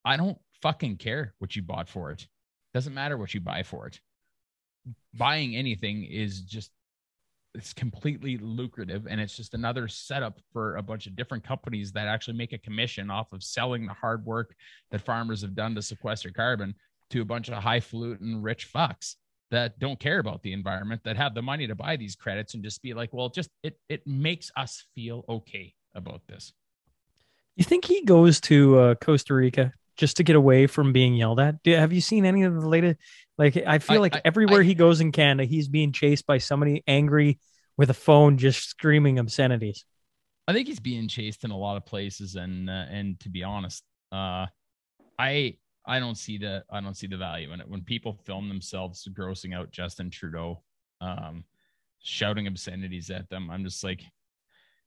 I 0.07 0.17
don't 0.17 0.39
fucking 0.63 0.97
care 0.97 1.35
what 1.39 1.55
you 1.55 1.61
bought 1.61 1.87
for 1.87 2.11
it. 2.11 2.27
Doesn't 2.73 2.95
matter 2.95 3.19
what 3.19 3.35
you 3.35 3.41
buy 3.41 3.63
for 3.63 3.89
it. 3.89 4.01
Buying 5.13 5.55
anything 5.55 6.05
is 6.05 6.41
just 6.41 6.71
it's 7.55 7.75
completely 7.75 8.39
lucrative 8.39 9.07
and 9.07 9.21
it's 9.21 9.37
just 9.37 9.53
another 9.53 9.87
setup 9.87 10.41
for 10.55 10.77
a 10.77 10.83
bunch 10.83 11.07
of 11.07 11.15
different 11.15 11.45
companies 11.45 11.93
that 11.93 12.09
actually 12.09 12.39
make 12.39 12.55
a 12.55 12.59
commission 12.59 13.11
off 13.11 13.35
of 13.35 13.43
selling 13.43 13.87
the 13.87 13.93
hard 13.93 14.25
work 14.25 14.55
that 14.91 15.03
farmers 15.03 15.43
have 15.43 15.55
done 15.55 15.75
to 15.75 15.83
sequester 15.83 16.31
carbon 16.31 16.75
to 17.13 17.23
a 17.23 17.25
bunch 17.25 17.49
of 17.49 17.63
highfalutin 17.63 18.43
rich 18.43 18.71
fucks 18.73 19.17
that 19.51 19.79
don't 19.79 20.01
care 20.01 20.19
about 20.19 20.43
the 20.43 20.53
environment 20.53 21.03
that 21.05 21.17
have 21.17 21.35
the 21.35 21.43
money 21.43 21.67
to 21.67 21.75
buy 21.75 21.97
these 21.97 22.17
credits 22.17 22.55
and 22.55 22.65
just 22.65 22.83
be 22.83 22.95
like 22.95 23.13
well 23.13 23.29
just 23.29 23.51
it 23.63 23.79
it 23.89 24.07
makes 24.07 24.51
us 24.57 24.85
feel 24.95 25.25
okay 25.29 25.75
about 25.95 26.23
this 26.27 26.53
You 27.57 27.65
think 27.65 27.85
he 27.85 28.05
goes 28.05 28.41
to 28.43 28.79
uh, 28.79 28.95
Costa 28.97 29.35
Rica 29.35 29.73
just 29.99 30.17
to 30.17 30.23
get 30.25 30.37
away 30.37 30.67
from 30.67 30.93
being 30.95 31.15
yelled 31.15 31.39
at? 31.39 31.63
Do, 31.63 31.75
have 31.75 31.93
you 31.93 32.01
seen 32.01 32.25
any 32.25 32.45
of 32.45 32.55
the 32.55 32.67
latest? 32.67 32.99
Like, 33.37 33.59
I 33.59 33.79
feel 33.79 33.97
I- 33.99 34.07
like 34.07 34.17
I- 34.17 34.23
everywhere 34.25 34.63
I- 34.63 34.65
he 34.65 34.75
goes 34.75 35.03
in 35.03 35.13
Canada, 35.13 35.45
he's 35.47 35.69
being 35.69 35.93
chased 35.93 36.25
by 36.27 36.39
somebody 36.39 36.83
angry 36.87 37.39
with 37.77 37.91
a 37.91 37.95
phone, 37.95 38.39
just 38.39 38.71
screaming 38.71 39.19
obscenities. 39.19 39.85
I 40.49 40.55
think 40.55 40.67
he's 40.67 40.81
being 40.81 41.09
chased 41.09 41.45
in 41.45 41.51
a 41.51 41.57
lot 41.59 41.77
of 41.77 41.85
places, 41.85 42.37
and 42.37 42.71
uh, 42.71 42.87
and 42.91 43.21
to 43.21 43.29
be 43.29 43.43
honest, 43.45 43.83
uh, 44.13 44.47
I 45.19 45.59
I 45.87 45.99
don't 45.99 46.17
see 46.17 46.39
the 46.39 46.65
I 46.71 46.81
don't 46.81 46.97
see 46.97 47.07
the 47.07 47.17
value 47.17 47.53
in 47.53 47.61
it 47.61 47.69
when 47.69 47.83
people 47.83 48.21
film 48.25 48.49
themselves 48.49 49.07
grossing 49.13 49.55
out 49.55 49.73
Justin 49.73 50.11
Trudeau, 50.11 50.63
um, 51.01 51.45
shouting 52.01 52.47
obscenities 52.47 53.11
at 53.11 53.29
them. 53.29 53.51
I'm 53.51 53.65
just 53.65 53.83
like, 53.83 54.03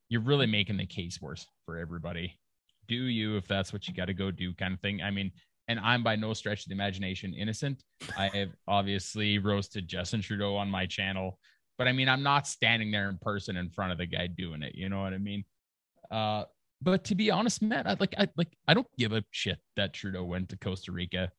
you're 0.10 0.22
really 0.22 0.48
making 0.48 0.78
the 0.78 0.86
case 0.86 1.22
worse 1.22 1.46
for 1.66 1.78
everybody. 1.78 2.40
Do 2.88 2.96
you 2.96 3.36
if 3.38 3.48
that's 3.48 3.74
what 3.74 3.88
you 3.88 3.94
got 3.94 4.06
to 4.06 4.14
go 4.14 4.32
do, 4.32 4.54
kind 4.54 4.74
of 4.74 4.80
thing. 4.80 5.02
I 5.02 5.12
mean, 5.12 5.32
and 5.68 5.80
I'm 5.80 6.04
by 6.04 6.16
no 6.16 6.34
stretch 6.34 6.64
of 6.64 6.70
the 6.70 6.76
imagination 6.76 7.34
innocent. 7.34 7.84
I 8.18 8.28
have 8.30 8.50
obviously 8.68 9.40
roasted 9.40 9.88
Justin 9.88 10.22
Trudeau 10.22 10.56
on 10.56 10.70
my 10.70 10.86
channel, 10.86 11.40
but 11.78 11.88
I 11.88 11.92
mean, 11.92 12.08
I'm 12.08 12.24
not 12.24 12.48
standing 12.48 12.92
there 12.92 13.10
in 13.10 13.18
person 13.18 13.58
in 13.58 13.70
front 13.70 13.92
of 13.92 13.98
the 13.98 14.06
guy 14.06 14.28
doing 14.28 14.62
it. 14.62 14.76
You 14.76 14.90
know 14.90 15.02
what 15.02 15.14
I 15.14 15.18
mean? 15.18 15.44
Uh, 16.12 16.44
but 16.82 17.06
to 17.06 17.16
be 17.16 17.32
honest, 17.32 17.62
Matt, 17.62 17.88
I 17.88 17.96
like 18.00 18.16
I 18.18 18.28
like 18.36 18.50
I 18.68 18.74
don't 18.74 18.88
give 18.98 19.12
a 19.14 19.24
shit 19.32 19.58
that 19.76 19.94
Trudeau 19.94 20.24
went 20.24 20.50
to 20.50 20.58
Costa 20.58 20.92
Rica. 20.92 21.32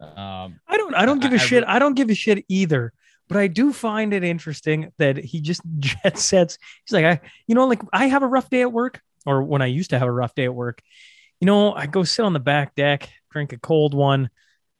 Um, 0.00 0.60
I 0.66 0.76
don't. 0.76 0.94
I 0.94 1.06
don't 1.06 1.20
give 1.20 1.32
a 1.32 1.36
I- 1.36 1.38
I 1.38 1.44
shit. 1.46 1.64
I 1.66 1.78
don't 1.78 1.94
give 1.94 2.10
a 2.10 2.14
shit 2.14 2.44
either. 2.48 2.92
But 3.26 3.38
I 3.38 3.46
do 3.46 3.72
find 3.72 4.12
it 4.12 4.22
interesting 4.22 4.92
that 4.98 5.16
he 5.16 5.40
just 5.40 5.62
jet 5.78 6.18
sets. 6.18 6.58
He's 6.84 6.92
like, 6.92 7.04
I, 7.06 7.20
you 7.46 7.54
know, 7.54 7.66
like 7.66 7.80
I 7.92 8.06
have 8.08 8.22
a 8.22 8.26
rough 8.26 8.50
day 8.50 8.60
at 8.60 8.70
work, 8.72 9.00
or 9.24 9.42
when 9.42 9.62
I 9.62 9.66
used 9.66 9.90
to 9.90 9.98
have 9.98 10.06
a 10.08 10.12
rough 10.12 10.34
day 10.34 10.44
at 10.44 10.54
work, 10.54 10.82
you 11.40 11.46
know, 11.46 11.72
I 11.72 11.86
go 11.86 12.04
sit 12.04 12.24
on 12.24 12.34
the 12.34 12.40
back 12.40 12.74
deck, 12.74 13.08
drink 13.30 13.52
a 13.54 13.58
cold 13.58 13.94
one, 13.94 14.28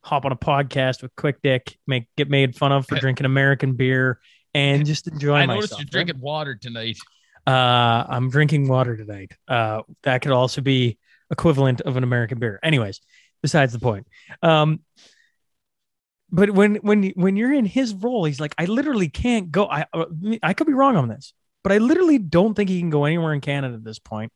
hop 0.02 0.26
on 0.26 0.32
a 0.32 0.36
podcast 0.36 1.00
with 1.02 1.16
Quick 1.16 1.40
Dick, 1.42 1.78
make 1.86 2.06
get 2.16 2.28
made 2.28 2.54
fun 2.54 2.70
of 2.70 2.86
for 2.86 2.96
drinking 2.96 3.24
American 3.24 3.74
beer, 3.74 4.20
and 4.52 4.84
just 4.84 5.08
enjoy 5.08 5.36
I 5.36 5.46
myself. 5.46 5.62
noticed 5.70 5.78
you're 5.78 5.86
drinking 5.86 6.20
water 6.20 6.54
tonight. 6.54 6.98
Uh, 7.47 8.05
I'm 8.09 8.30
drinking 8.30 8.68
water 8.68 8.97
tonight. 8.97 9.32
Uh, 9.47 9.82
that 10.03 10.22
could 10.22 10.32
also 10.32 10.61
be 10.61 10.99
equivalent 11.30 11.80
of 11.82 11.97
an 11.97 12.03
American 12.05 12.38
beer. 12.38 12.59
Anyways, 12.62 13.01
besides 13.42 13.72
the 13.72 13.78
point. 13.80 14.07
Um, 14.42 14.80
but 16.30 16.51
when 16.51 16.76
when 16.76 17.05
when 17.16 17.36
you're 17.36 17.53
in 17.53 17.64
his 17.66 17.95
role, 17.95 18.24
he's 18.24 18.40
like, 18.40 18.55
I 18.59 18.64
literally 18.64 19.09
can't 19.09 19.51
go. 19.51 19.66
I 19.66 19.86
uh, 19.92 20.07
I 20.42 20.53
could 20.55 20.66
be 20.66 20.72
wrong 20.72 20.97
on 20.97 21.09
this, 21.09 21.32
but 21.62 21.70
I 21.72 21.78
literally 21.78 22.18
don't 22.18 22.55
think 22.55 22.70
he 22.70 22.80
can 22.80 22.90
go 22.90 23.05
anywhere 23.05 23.32
in 23.34 23.40
Canada 23.40 23.74
at 23.74 23.84
this 23.84 23.99
point 23.99 24.32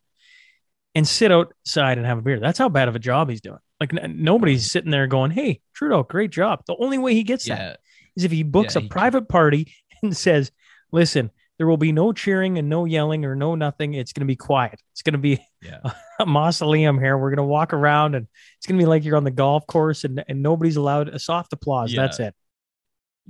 and 0.95 1.07
sit 1.09 1.33
outside 1.33 1.99
and 1.99 2.07
have 2.07 2.19
a 2.19 2.23
beer. 2.23 2.41
That's 2.41 2.59
how 2.59 2.69
bad 2.69 2.89
of 2.89 2.95
a 2.95 3.01
job 3.01 3.31
he's 3.31 3.41
doing. 3.41 3.59
Like 3.81 3.93
n- 3.95 4.17
nobody's 4.23 4.71
sitting 4.71 4.91
there 4.91 5.07
going, 5.07 5.31
"Hey, 5.31 5.61
Trudeau, 5.73 6.03
great 6.03 6.31
job." 6.31 6.63
The 6.67 6.77
only 6.79 6.99
way 6.99 7.15
he 7.15 7.23
gets 7.25 7.47
that 7.47 7.59
Yeah, 7.59 7.77
is 8.17 8.25
if 8.25 8.31
he 8.31 8.43
books 8.43 8.75
Yeah, 8.75 8.81
a 8.81 8.83
he- 8.83 8.89
private 8.89 9.29
party 9.29 9.73
and 10.03 10.17
says, 10.17 10.53
"Listen, 10.93 11.31
there 11.59 11.67
will 11.67 11.77
be 11.77 11.93
no 11.93 12.13
cheering 12.13 12.57
and 12.57 12.69
no 12.69 12.85
yelling 12.85 13.25
or 13.25 13.35
no 13.35 13.55
nothing. 13.55 13.95
It's 13.95 14.13
going 14.13 14.23
to 14.23 14.27
be 14.27 14.37
quiet. 14.37 14.81
It's 14.93 15.03
going 15.03 15.13
to 15.13 15.19
be 15.19 15.45
yeah. 15.61 15.81
a 16.21 16.27
mausoleum 16.27 16.99
here. 16.99 17.19
We're 17.19 17.31
going 17.31 17.39
to 17.39 17.43
walk 17.43 17.73
around 17.73 18.15
and 18.15 18.27
it's 18.57 18.67
going 18.67 18.79
to 18.79 18.83
be 18.83 18.87
like 18.87 19.05
you're 19.05 19.17
on 19.17 19.25
the 19.25 19.31
golf 19.31 19.67
course 19.67 20.05
and, 20.05 20.25
and 20.29 20.43
nobody's 20.43 20.77
allowed 20.77 21.09
a 21.09 21.19
soft 21.19 21.53
applause. 21.53 21.93
Yeah. 21.93 22.03
That's 22.03 22.21
it. 22.21 22.35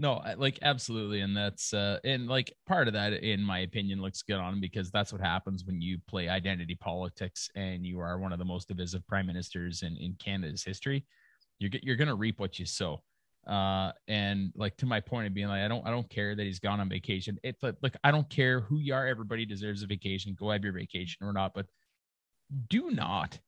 No, 0.01 0.23
like 0.37 0.61
absolutely, 0.63 1.23
and 1.23 1.37
that's 1.37 1.75
uh, 1.75 1.99
and 2.05 2.29
like 2.29 2.55
part 2.69 2.87
of 2.87 2.95
that, 2.95 3.15
in 3.15 3.43
my 3.43 3.61
opinion, 3.61 4.01
looks 4.01 4.23
good 4.23 4.37
on 4.37 4.53
him 4.55 4.61
because 4.61 4.93
that's 4.93 5.13
what 5.13 5.21
happens 5.21 5.65
when 5.65 5.81
you 5.81 5.99
play 6.07 6.29
identity 6.29 6.77
politics 6.77 7.51
and 7.57 7.85
you 7.85 7.99
are 7.99 8.17
one 8.21 8.33
of 8.33 8.39
the 8.39 8.45
most 8.45 8.69
divisive 8.69 9.05
prime 9.09 9.27
ministers 9.27 9.83
in 9.83 9.97
in 9.97 10.15
Canada's 10.21 10.63
history. 10.63 11.05
You're 11.59 11.73
you're 11.83 11.97
gonna 11.97 12.15
reap 12.15 12.39
what 12.39 12.61
you 12.61 12.65
sow. 12.65 13.03
Uh, 13.49 13.93
and 14.09 14.53
like 14.55 14.77
to 14.77 14.87
my 14.87 15.01
point 15.01 15.27
of 15.27 15.35
being 15.35 15.49
like, 15.49 15.63
I 15.63 15.69
don't 15.69 15.87
I 15.87 15.91
don't 15.91 16.09
care 16.11 16.35
that 16.35 16.43
he's 16.43 16.59
gone 16.59 16.81
on 16.81 16.89
vacation. 16.89 17.39
It's 17.43 17.63
like, 17.63 17.97
I 18.05 18.11
don't 18.11 18.29
care 18.29 18.61
who 18.61 18.79
you 18.79 18.95
are. 18.95 19.07
Everybody 19.07 19.47
deserves 19.47 19.83
a 19.83 19.87
vacation. 19.87 20.37
Go 20.39 20.51
have 20.51 20.65
your 20.65 20.75
vacation 20.75 21.27
or 21.27 21.33
not, 21.33 21.53
but 21.55 21.67
do 22.69 22.91
not 22.91 23.39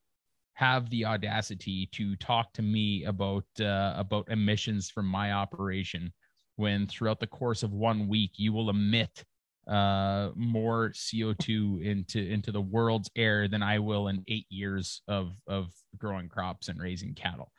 have 0.53 0.89
the 0.89 1.05
audacity 1.05 1.89
to 1.91 2.15
talk 2.17 2.53
to 2.53 2.61
me 2.61 3.05
about 3.05 3.45
uh, 3.59 3.93
about 3.95 4.29
emissions 4.29 4.89
from 4.89 5.05
my 5.05 5.33
operation 5.33 6.11
when 6.55 6.87
throughout 6.87 7.19
the 7.19 7.27
course 7.27 7.63
of 7.63 7.71
one 7.71 8.07
week 8.07 8.31
you 8.35 8.53
will 8.53 8.69
emit 8.69 9.23
uh, 9.67 10.29
more 10.35 10.89
CO2 10.89 11.83
into 11.83 12.19
into 12.19 12.51
the 12.51 12.61
world's 12.61 13.09
air 13.15 13.47
than 13.47 13.63
I 13.63 13.79
will 13.79 14.07
in 14.07 14.23
eight 14.27 14.47
years 14.49 15.01
of 15.07 15.33
of 15.47 15.71
growing 15.97 16.29
crops 16.29 16.67
and 16.67 16.79
raising 16.79 17.13
cattle. 17.13 17.51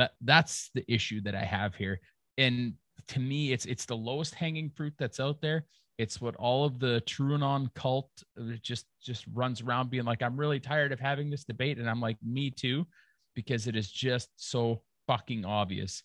That 0.00 0.12
that's 0.22 0.70
the 0.74 0.84
issue 0.90 1.20
that 1.24 1.34
I 1.34 1.44
have 1.44 1.74
here. 1.74 2.00
And 2.38 2.72
to 3.08 3.20
me, 3.20 3.52
it's 3.52 3.66
it's 3.66 3.84
the 3.84 3.96
lowest 3.96 4.34
hanging 4.34 4.70
fruit 4.70 4.94
that's 4.98 5.20
out 5.20 5.42
there. 5.42 5.66
It's 5.98 6.22
what 6.22 6.36
all 6.36 6.64
of 6.64 6.78
the 6.78 7.02
TrueAnon 7.06 7.74
cult 7.74 8.10
uh, 8.40 8.54
just 8.62 8.86
just 9.02 9.26
runs 9.34 9.60
around 9.60 9.90
being 9.90 10.06
like, 10.06 10.22
I'm 10.22 10.40
really 10.40 10.58
tired 10.58 10.92
of 10.92 11.00
having 11.00 11.28
this 11.28 11.44
debate, 11.44 11.76
and 11.76 11.90
I'm 11.90 12.00
like, 12.00 12.16
me 12.24 12.50
too, 12.50 12.86
because 13.34 13.66
it 13.66 13.76
is 13.76 13.90
just 13.90 14.30
so 14.36 14.80
fucking 15.06 15.44
obvious 15.44 16.02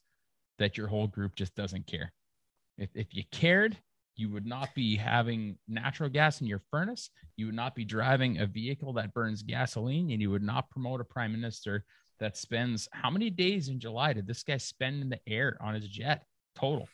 that 0.59 0.77
your 0.77 0.87
whole 0.87 1.07
group 1.07 1.33
just 1.35 1.55
doesn't 1.55 1.87
care. 1.87 2.11
If 2.77 2.89
if 2.95 3.07
you 3.15 3.23
cared, 3.31 3.77
you 4.17 4.29
would 4.29 4.45
not 4.45 4.75
be 4.75 4.97
having 4.97 5.57
natural 5.69 6.09
gas 6.09 6.41
in 6.41 6.47
your 6.47 6.63
furnace. 6.69 7.09
You 7.37 7.45
would 7.45 7.55
not 7.55 7.75
be 7.75 7.85
driving 7.85 8.39
a 8.39 8.45
vehicle 8.45 8.91
that 8.93 9.13
burns 9.13 9.41
gasoline, 9.41 10.11
and 10.11 10.21
you 10.21 10.31
would 10.31 10.43
not 10.43 10.69
promote 10.69 10.99
a 10.99 11.05
prime 11.05 11.31
minister 11.31 11.85
that 12.19 12.37
spends 12.37 12.87
how 12.91 13.09
many 13.09 13.29
days 13.29 13.69
in 13.69 13.79
July 13.79 14.13
did 14.13 14.27
this 14.27 14.43
guy 14.43 14.57
spend 14.57 15.01
in 15.01 15.09
the 15.09 15.19
air 15.27 15.57
on 15.61 15.73
his 15.73 15.87
jet 15.87 16.25
total? 16.55 16.87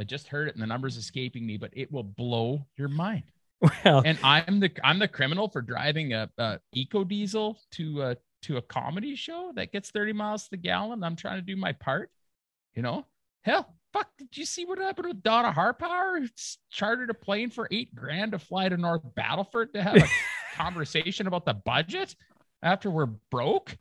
I 0.00 0.04
just 0.04 0.28
heard 0.28 0.48
it 0.48 0.54
and 0.54 0.62
the 0.62 0.66
numbers 0.66 0.96
escaping 0.96 1.46
me, 1.46 1.56
but 1.56 1.70
it 1.72 1.90
will 1.90 2.04
blow 2.04 2.66
your 2.76 2.88
mind. 2.88 3.24
Well, 3.84 4.04
and 4.06 4.16
I'm 4.22 4.60
the 4.60 4.70
I'm 4.84 5.00
the 5.00 5.08
criminal 5.08 5.48
for 5.48 5.60
driving 5.60 6.12
a, 6.12 6.30
a 6.38 6.60
eco 6.72 7.02
diesel 7.02 7.58
to 7.72 8.02
a 8.02 8.16
to 8.42 8.56
a 8.56 8.62
comedy 8.62 9.16
show 9.16 9.50
that 9.56 9.72
gets 9.72 9.90
30 9.90 10.12
miles 10.12 10.44
to 10.44 10.50
the 10.50 10.58
gallon. 10.58 11.02
I'm 11.02 11.16
trying 11.16 11.38
to 11.38 11.42
do 11.42 11.56
my 11.56 11.72
part. 11.72 12.10
You 12.76 12.82
know, 12.82 13.04
hell, 13.42 13.74
fuck. 13.92 14.08
Did 14.16 14.36
you 14.36 14.44
see 14.44 14.64
what 14.64 14.78
happened 14.78 15.08
with 15.08 15.24
Donna 15.24 15.50
Harpauer? 15.50 16.20
Who 16.20 16.28
chartered 16.70 17.10
a 17.10 17.14
plane 17.14 17.50
for 17.50 17.66
eight 17.72 17.92
grand 17.96 18.30
to 18.30 18.38
fly 18.38 18.68
to 18.68 18.76
North 18.76 19.02
Battleford 19.16 19.72
to 19.72 19.82
have 19.82 19.96
a 19.96 20.06
conversation 20.54 21.26
about 21.26 21.44
the 21.44 21.54
budget 21.54 22.14
after 22.62 22.90
we're 22.90 23.06
broke. 23.06 23.76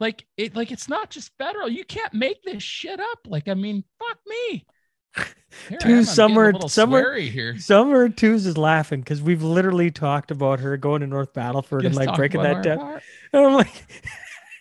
Like 0.00 0.26
it, 0.36 0.56
like 0.56 0.72
it's 0.72 0.88
not 0.88 1.10
just 1.10 1.30
federal. 1.38 1.68
You 1.68 1.84
can't 1.84 2.14
make 2.14 2.42
this 2.42 2.62
shit 2.62 2.98
up. 2.98 3.18
Like 3.26 3.48
I 3.48 3.54
mean, 3.54 3.84
fuck 3.98 4.18
me. 4.26 4.66
Here 5.68 5.78
Two 5.78 5.88
am, 5.88 5.98
I'm 5.98 5.98
getting 5.98 5.98
a 5.98 6.04
summer- 6.04 6.68
summer- 6.68 7.16
here. 7.16 7.58
Summer 7.58 8.08
Twos 8.08 8.46
is 8.46 8.56
laughing 8.56 9.00
because 9.00 9.20
we've 9.20 9.42
literally 9.42 9.90
talked 9.90 10.30
about 10.30 10.60
her 10.60 10.76
going 10.76 11.00
to 11.00 11.08
North 11.08 11.34
Battleford 11.34 11.84
and 11.84 11.94
like 11.94 12.14
breaking 12.14 12.42
that 12.42 12.62
down. 12.62 12.78
part. 12.78 13.02
And 13.32 13.46
I'm 13.46 13.54
like, 13.54 14.02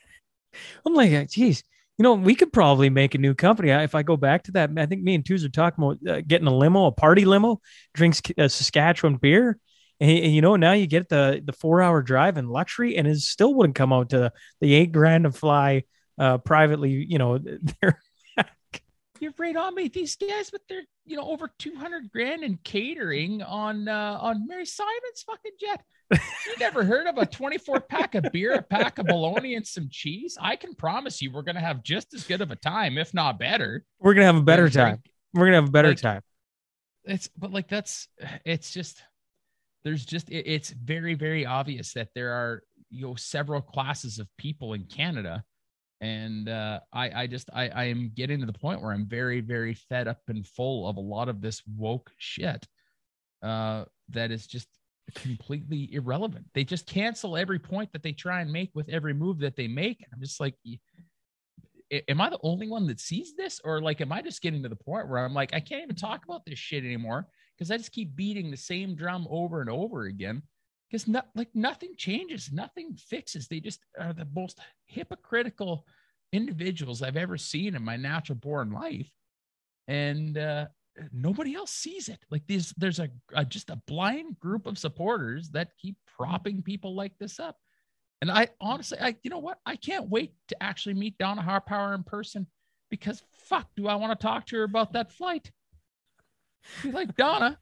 I'm 0.86 0.94
like, 0.94 1.30
geez, 1.30 1.64
you 2.00 2.04
know, 2.04 2.14
we 2.14 2.34
could 2.34 2.52
probably 2.52 2.90
make 2.90 3.14
a 3.14 3.18
new 3.20 3.36
company. 3.36 3.70
If 3.70 3.94
I 3.94 4.04
go 4.04 4.18
back 4.18 4.44
to 4.44 4.52
that, 4.54 4.72
I 4.78 4.86
think 4.88 5.04
me 5.04 5.16
and 5.16 5.26
Twos 5.26 5.44
are 5.44 5.50
talking 5.50 5.84
about 5.84 5.98
uh, 6.08 6.22
getting 6.26 6.48
a 6.48 6.56
limo, 6.56 6.86
a 6.86 6.92
party 6.92 7.26
limo, 7.26 7.62
drinks 7.94 8.22
uh, 8.38 8.48
Saskatchewan 8.48 9.18
beer. 9.18 9.60
And, 10.00 10.12
and, 10.12 10.34
you 10.34 10.42
know, 10.42 10.56
now 10.56 10.74
you 10.74 10.88
get 10.88 11.10
the 11.10 11.42
the 11.44 11.54
four 11.54 11.82
hour 11.82 12.02
drive 12.02 12.38
and 12.38 12.50
luxury, 12.50 12.98
and 12.98 13.08
it 13.08 13.20
still 13.20 13.54
wouldn't 13.54 13.76
come 13.76 13.92
out 13.92 14.10
to 14.12 14.32
the 14.62 14.74
eight 14.74 14.92
grand 14.92 15.26
to 15.26 15.32
fly 15.32 15.84
uh, 16.18 16.38
privately. 16.38 16.92
You 16.92 17.18
know, 17.18 17.38
they're 17.82 18.00
You're 19.20 19.34
right 19.38 19.56
on 19.56 19.76
me. 19.76 19.90
These 19.90 20.16
guys 20.16 20.52
with 20.52 20.66
their, 20.68 20.82
you 21.06 21.18
know, 21.18 21.30
over 21.30 21.52
200 21.60 22.10
grand 22.12 22.44
in 22.44 22.58
catering 22.64 23.42
on 23.42 23.88
uh 23.88 24.18
on 24.22 24.48
Mary 24.48 24.66
Simon's 24.66 25.24
fucking 25.26 25.52
jet. 25.60 25.84
You 26.12 26.56
never 26.60 26.84
heard 26.84 27.06
of 27.06 27.18
a 27.18 27.26
24 27.26 27.82
pack 27.82 28.16
of 28.16 28.26
beer, 28.32 28.54
a 28.54 28.62
pack 28.62 28.98
of 28.98 29.06
bologna, 29.06 29.56
and 29.56 29.68
some 29.68 29.90
cheese? 29.92 30.38
I 30.42 30.56
can 30.56 30.74
promise 30.74 31.22
you 31.22 31.32
we're 31.32 31.42
gonna 31.42 31.60
have 31.60 31.84
just 31.84 32.14
as 32.14 32.24
good 32.24 32.42
of 32.42 32.52
a 32.52 32.56
time, 32.56 32.98
if 32.98 33.14
not 33.14 33.38
better. 33.38 33.84
we're 34.00 34.14
gonna 34.14 34.26
have 34.26 34.38
a 34.38 34.42
better 34.42 34.70
time. 34.70 35.04
We're 35.34 35.46
gonna 35.46 35.58
have 35.58 35.68
a 35.68 35.72
better 35.72 35.90
like, 35.90 36.02
time. 36.02 36.22
It's 37.04 37.30
but 37.38 37.52
like 37.52 37.68
that's 37.68 38.08
it's 38.46 38.72
just 38.72 39.04
there's 39.84 40.06
just 40.06 40.30
it, 40.30 40.46
it's 40.48 40.72
very, 40.72 41.14
very 41.14 41.46
obvious 41.46 41.94
that 41.94 42.10
there 42.16 42.32
are 42.32 42.64
you 42.90 43.06
know 43.06 43.16
several 43.16 43.62
classes 43.62 44.20
of 44.20 44.28
people 44.38 44.74
in 44.74 44.86
Canada 44.86 45.44
and 46.02 46.48
uh, 46.48 46.80
I, 46.94 47.24
I 47.24 47.28
just 47.28 47.50
I, 47.54 47.70
I 47.70 47.84
am 47.86 48.12
getting 48.16 48.40
to 48.40 48.46
the 48.46 48.54
point 48.54 48.82
where 48.82 48.92
I'm 48.92 49.06
very 49.06 49.42
very 49.42 49.74
fed 49.74 50.08
up 50.08 50.22
and 50.28 50.46
full 50.48 50.88
of 50.88 50.98
a 50.98 51.02
lot 51.02 51.30
of 51.30 51.42
this 51.42 51.62
woke 51.76 52.12
shit 52.18 52.66
uh, 53.44 53.86
that 54.10 54.32
is 54.32 54.48
just 54.48 54.68
completely 55.16 55.94
irrelevant. 55.94 56.46
They 56.54 56.64
just 56.64 56.86
cancel 56.86 57.36
every 57.36 57.60
point 57.60 57.92
that 57.94 58.04
they 58.04 58.12
try 58.12 58.42
and 58.42 58.52
make 58.52 58.72
with 58.74 58.90
every 58.90 59.14
move 59.14 59.40
that 59.40 59.56
they 59.56 59.68
make. 59.68 60.06
I'm 60.14 60.22
just 60.22 60.40
like, 60.40 60.56
am 62.08 62.22
I 62.22 62.30
the 62.30 62.40
only 62.44 62.68
one 62.68 62.88
that 62.88 63.00
sees 63.00 63.36
this, 63.36 63.60
or 63.64 63.82
like, 63.82 64.02
am 64.02 64.12
I 64.12 64.22
just 64.22 64.42
getting 64.42 64.64
to 64.64 64.70
the 64.70 64.76
point 64.76 65.10
where 65.10 65.20
I'm 65.20 65.34
like, 65.34 65.54
I 65.54 65.60
can't 65.60 65.84
even 65.84 65.96
talk 65.96 66.24
about 66.26 66.46
this 66.46 66.60
shit 66.60 66.84
anymore 66.84 67.28
because 67.60 67.72
I 67.72 67.78
just 67.78 67.92
keep 67.92 68.16
beating 68.16 68.50
the 68.50 68.58
same 68.58 68.96
drum 68.96 69.28
over 69.30 69.60
and 69.60 69.70
over 69.70 70.04
again 70.04 70.44
because 70.90 71.08
not 71.08 71.28
like 71.36 71.50
nothing 71.54 71.94
changes, 71.98 72.52
nothing 72.54 72.96
fixes. 72.96 73.48
They 73.48 73.60
just 73.60 73.82
are 74.00 74.14
the 74.14 74.28
most 74.34 74.60
hypocritical 74.86 75.86
individuals 76.32 77.02
I've 77.02 77.18
ever 77.18 77.38
seen 77.38 77.76
in 77.76 77.84
my 77.84 77.98
natural 77.98 78.38
born 78.38 78.72
life, 78.72 79.12
and 79.88 80.38
uh, 80.38 80.68
nobody 81.12 81.54
else 81.54 81.72
sees 81.72 82.08
it. 82.08 82.20
Like 82.32 82.44
these, 82.48 82.74
there's 82.78 83.00
a, 83.00 83.10
a 83.34 83.44
just 83.44 83.70
a 83.70 83.82
blind 83.88 84.40
group 84.40 84.66
of 84.66 84.78
supporters 84.78 85.50
that 85.50 85.78
keep 85.78 85.98
propping 86.18 86.62
people 86.62 86.96
like 86.96 87.18
this 87.20 87.40
up. 87.40 87.58
And 88.22 88.32
I 88.32 88.48
honestly, 88.62 88.98
I 89.02 89.16
you 89.22 89.30
know 89.30 89.40
what, 89.40 89.60
I 89.66 89.76
can't 89.76 90.10
wait 90.10 90.34
to 90.48 90.64
actually 90.64 90.96
meet 90.96 91.18
Donna 91.18 91.42
Harpauer 91.42 91.94
in 91.94 92.04
person 92.04 92.48
because 92.90 93.22
fuck, 93.32 93.68
do 93.76 93.88
I 93.88 93.96
want 93.96 94.18
to 94.18 94.28
talk 94.28 94.46
to 94.48 94.58
her 94.58 94.64
about 94.64 94.94
that 94.94 95.12
flight? 95.12 95.52
Like 96.84 97.16
Donna, 97.16 97.58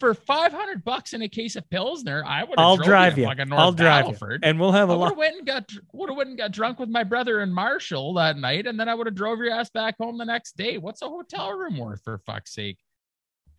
for 0.00 0.14
500 0.14 0.84
bucks 0.84 1.12
in 1.12 1.22
a 1.22 1.28
case 1.28 1.56
of 1.56 1.68
Pilsner, 1.70 2.24
I 2.26 2.44
would 2.44 2.58
I'll 2.58 2.76
drove 2.76 2.86
drive 2.88 3.18
you. 3.18 3.24
fucking 3.26 3.48
North 3.48 3.60
I'll 3.60 3.72
drive 3.72 4.06
you, 4.06 4.12
Battleford. 4.14 4.40
and 4.42 4.58
we'll 4.60 4.72
have 4.72 4.90
a 4.90 4.92
I 4.92 4.96
lot. 4.96 5.08
have 5.10 5.18
went 5.18 5.36
and 5.38 5.46
got 5.46 5.70
would 5.92 6.08
have 6.10 6.16
went 6.16 6.28
and 6.30 6.38
got 6.38 6.52
drunk 6.52 6.78
with 6.78 6.88
my 6.88 7.04
brother 7.04 7.40
and 7.40 7.54
Marshall 7.54 8.14
that 8.14 8.36
night, 8.36 8.66
and 8.66 8.78
then 8.78 8.88
I 8.88 8.94
would 8.94 9.06
have 9.06 9.14
drove 9.14 9.38
your 9.38 9.50
ass 9.52 9.70
back 9.70 9.96
home 9.98 10.18
the 10.18 10.24
next 10.24 10.56
day. 10.56 10.78
What's 10.78 11.02
a 11.02 11.08
hotel 11.08 11.52
room 11.52 11.78
worth 11.78 12.02
for 12.04 12.18
fuck's 12.18 12.54
sake? 12.54 12.78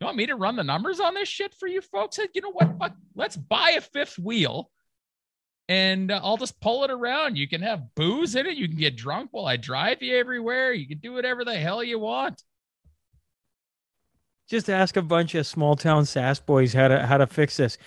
You 0.01 0.05
want 0.05 0.17
me 0.17 0.25
to 0.25 0.35
run 0.35 0.57
the 0.57 0.63
numbers 0.63 0.99
on 0.99 1.13
this 1.13 1.29
shit 1.29 1.53
for 1.55 1.67
you 1.67 1.81
folks? 1.81 2.17
You 2.33 2.41
know 2.41 2.51
what? 2.51 2.77
Fuck, 2.79 2.95
let's 3.15 3.37
buy 3.37 3.71
a 3.77 3.81
fifth 3.81 4.19
wheel, 4.19 4.69
and 5.69 6.11
uh, 6.11 6.19
I'll 6.21 6.37
just 6.37 6.59
pull 6.59 6.83
it 6.83 6.91
around. 6.91 7.37
You 7.37 7.47
can 7.47 7.61
have 7.61 7.95
booze 7.95 8.35
in 8.35 8.45
it. 8.45 8.57
You 8.57 8.67
can 8.67 8.77
get 8.77 8.97
drunk 8.97 9.29
while 9.31 9.45
I 9.45 9.55
drive 9.57 10.01
you 10.03 10.17
everywhere. 10.17 10.73
You 10.73 10.87
can 10.87 10.97
do 10.99 11.13
whatever 11.13 11.45
the 11.45 11.55
hell 11.55 11.81
you 11.83 11.97
want. 11.97 12.43
Just 14.49 14.69
ask 14.69 14.95
a 14.97 15.01
bunch 15.01 15.35
of 15.35 15.47
small 15.47 15.75
town 15.75 16.05
sass 16.05 16.39
boys 16.39 16.73
how 16.73 16.87
to 16.87 17.05
how 17.05 17.17
to 17.17 17.27
fix 17.27 17.57
this. 17.57 17.77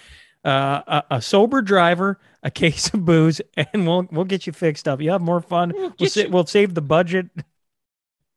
Uh, 0.45 0.83
a, 0.87 1.17
a 1.17 1.23
sober 1.23 1.61
driver, 1.61 2.19
a 2.43 2.51
case 2.51 2.93
of 2.95 3.05
booze, 3.05 3.41
and 3.57 3.87
we'll 3.87 4.07
we'll 4.11 4.25
get 4.25 4.47
you 4.47 4.53
fixed 4.53 4.87
up. 4.89 5.01
You 5.01 5.11
have 5.11 5.21
more 5.21 5.41
fun. 5.41 5.73
We'll 5.75 5.95
We'll, 5.99 6.09
sa- 6.09 6.29
we'll 6.29 6.47
save 6.47 6.75
the 6.75 6.81
budget. 6.83 7.27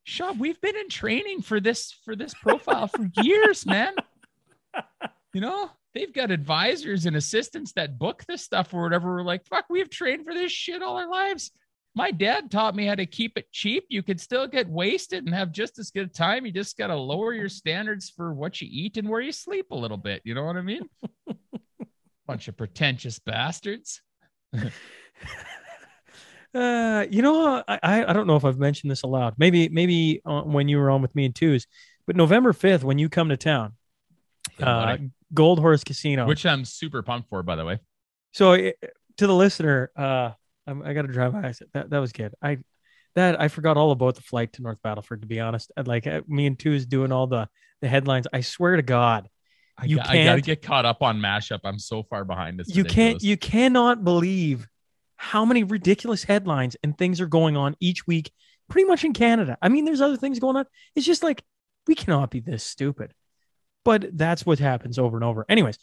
Sean, 0.04 0.40
we've 0.40 0.60
been 0.62 0.76
in 0.76 0.90
training 0.90 1.42
for 1.44 1.60
this 1.60 1.92
for 2.06 2.16
this 2.16 2.34
profile 2.34 2.88
for 2.88 3.08
years, 3.22 3.66
man. 3.66 3.94
You 5.34 5.42
know, 5.42 5.70
they've 5.94 6.12
got 6.12 6.32
advisors 6.32 7.06
and 7.06 7.16
assistants 7.16 7.74
that 7.74 7.98
book 8.00 8.26
this 8.28 8.42
stuff 8.42 8.74
or 8.74 8.82
whatever. 8.84 9.12
We're 9.16 9.24
like, 9.24 9.46
fuck, 9.46 9.66
we've 9.70 9.90
trained 9.90 10.26
for 10.26 10.34
this 10.34 10.52
shit 10.52 10.82
all 10.82 10.98
our 10.98 11.10
lives. 11.10 11.52
My 11.94 12.12
dad 12.12 12.50
taught 12.50 12.76
me 12.76 12.86
how 12.86 12.96
to 12.96 13.06
keep 13.06 13.38
it 13.38 13.52
cheap. 13.52 13.86
You 13.90 14.02
could 14.02 14.20
still 14.20 14.48
get 14.48 14.70
wasted 14.70 15.26
and 15.26 15.36
have 15.36 15.52
just 15.52 15.78
as 15.78 15.92
good 15.92 16.10
a 16.10 16.14
time. 16.14 16.46
You 16.46 16.52
just 16.52 16.78
got 16.78 16.88
to 16.88 16.96
lower 16.96 17.34
your 17.34 17.50
standards 17.50 18.10
for 18.10 18.34
what 18.34 18.62
you 18.62 18.68
eat 18.72 18.96
and 18.96 19.10
where 19.10 19.20
you 19.20 19.34
sleep 19.34 19.72
a 19.72 19.76
little 19.76 19.98
bit. 19.98 20.22
You 20.24 20.34
know 20.34 20.46
what 20.46 20.56
I 20.56 20.62
mean? 20.62 20.84
Bunch 22.28 22.48
of 22.48 22.56
pretentious 22.56 23.20
bastards. 23.20 24.02
Uh, 26.54 27.06
you 27.10 27.22
know, 27.22 27.64
I 27.66 28.04
I 28.06 28.12
don't 28.12 28.28
know 28.28 28.36
if 28.36 28.44
I've 28.44 28.60
mentioned 28.60 28.92
this 28.92 29.04
aloud. 29.04 29.36
Maybe 29.38 29.70
maybe 29.70 30.22
uh, 30.26 30.42
when 30.42 30.68
you 30.68 30.80
were 30.80 30.90
on 30.90 31.02
with 31.02 31.16
me 31.16 31.24
in 31.24 31.32
twos, 31.32 31.66
but 32.06 32.18
November 32.18 32.52
fifth 32.52 32.84
when 32.84 33.00
you 33.00 33.08
come 33.08 33.30
to 33.30 33.38
town, 33.38 33.74
uh, 34.62 34.98
Gold 35.34 35.60
Horse 35.60 35.84
Casino. 35.84 36.28
Which 36.28 36.46
I'm 36.46 36.66
super 36.66 37.02
pumped 37.04 37.30
for, 37.30 37.42
by 37.42 37.56
the 37.56 37.64
way. 37.64 37.80
So 38.34 38.52
eh, 38.52 38.74
to 39.18 39.28
the 39.28 39.36
listener, 39.36 39.92
uh, 39.96 40.32
I'm, 40.68 40.84
I 40.84 40.94
got 40.94 41.04
to 41.04 41.08
drive 41.08 41.34
by. 41.34 41.48
I 41.48 41.52
said, 41.52 41.68
That 41.74 41.90
that 41.90 42.00
was 42.00 42.12
good. 42.12 42.34
I 42.42 42.60
that 43.16 43.40
I 43.40 43.48
forgot 43.48 43.78
all 43.78 43.92
about 43.92 44.16
the 44.16 44.22
flight 44.22 44.54
to 44.54 44.62
North 44.62 44.80
Battleford. 44.84 45.22
To 45.22 45.28
be 45.28 45.40
honest, 45.40 45.72
And, 45.76 45.88
like 45.88 46.08
me 46.28 46.48
and 46.48 46.58
two 46.58 46.74
is 46.74 46.86
doing 46.86 47.12
all 47.12 47.28
the 47.28 47.48
the 47.82 47.88
headlines. 47.88 48.28
I 48.32 48.42
swear 48.42 48.76
to 48.76 48.82
God, 48.82 49.28
I, 49.78 49.86
You 49.86 49.98
got, 49.98 50.10
I 50.10 50.24
gotta 50.24 50.42
get 50.42 50.62
caught 50.62 50.86
up 50.86 51.02
on 51.02 51.20
mashup. 51.20 51.60
I'm 51.64 51.80
so 51.80 52.04
far 52.04 52.24
behind. 52.24 52.60
It's 52.60 52.76
you 52.76 52.84
can't 52.84 53.22
you 53.22 53.38
cannot 53.38 54.04
believe 54.04 54.68
how 55.16 55.46
many 55.46 55.64
ridiculous 55.64 56.24
headlines 56.24 56.76
and 56.84 56.98
things 56.98 57.22
are 57.22 57.28
going 57.28 57.58
on 57.58 57.76
each 57.80 58.08
week, 58.08 58.32
pretty 58.70 58.88
much 58.88 59.04
in 59.04 59.14
Canada. 59.14 59.58
I 59.62 59.70
mean, 59.70 59.86
there's 59.86 60.02
other 60.02 60.18
things 60.18 60.40
going 60.40 60.56
on. 60.56 60.66
It's 60.96 61.06
just 61.06 61.24
like 61.24 61.44
we 61.88 61.96
cannot 61.96 62.32
be 62.32 62.40
this 62.40 62.64
stupid, 62.64 63.14
but 63.84 64.18
that's 64.18 64.46
what 64.46 64.60
happens 64.60 65.00
over 65.00 65.18
and 65.18 65.24
over. 65.24 65.46
Anyways, 65.50 65.78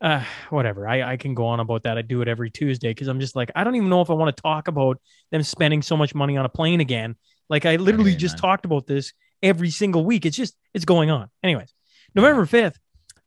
uh, 0.00 0.22
whatever. 0.50 0.86
I, 0.88 1.12
I 1.12 1.16
can 1.16 1.34
go 1.34 1.46
on 1.46 1.60
about 1.60 1.84
that. 1.84 1.96
I 1.98 2.02
do 2.02 2.20
it 2.22 2.28
every 2.28 2.50
Tuesday 2.50 2.90
because 2.90 3.08
I'm 3.08 3.20
just 3.20 3.34
like, 3.36 3.50
I 3.54 3.64
don't 3.64 3.74
even 3.76 3.88
know 3.88 4.00
if 4.02 4.10
I 4.10 4.14
want 4.14 4.34
to 4.36 4.42
talk 4.42 4.68
about 4.68 5.00
them 5.30 5.42
spending 5.42 5.82
so 5.82 5.96
much 5.96 6.14
money 6.14 6.36
on 6.36 6.44
a 6.44 6.48
plane 6.50 6.80
again. 6.80 7.16
Like 7.48 7.64
I 7.66 7.76
literally 7.76 8.14
just 8.16 8.34
man. 8.36 8.40
talked 8.42 8.64
about 8.64 8.86
this 8.86 9.12
every 9.42 9.70
single 9.70 10.04
week. 10.04 10.26
It's 10.26 10.36
just 10.36 10.56
it's 10.74 10.84
going 10.84 11.10
on. 11.10 11.28
Anyways, 11.42 11.72
November 12.14 12.44
5th 12.46 12.74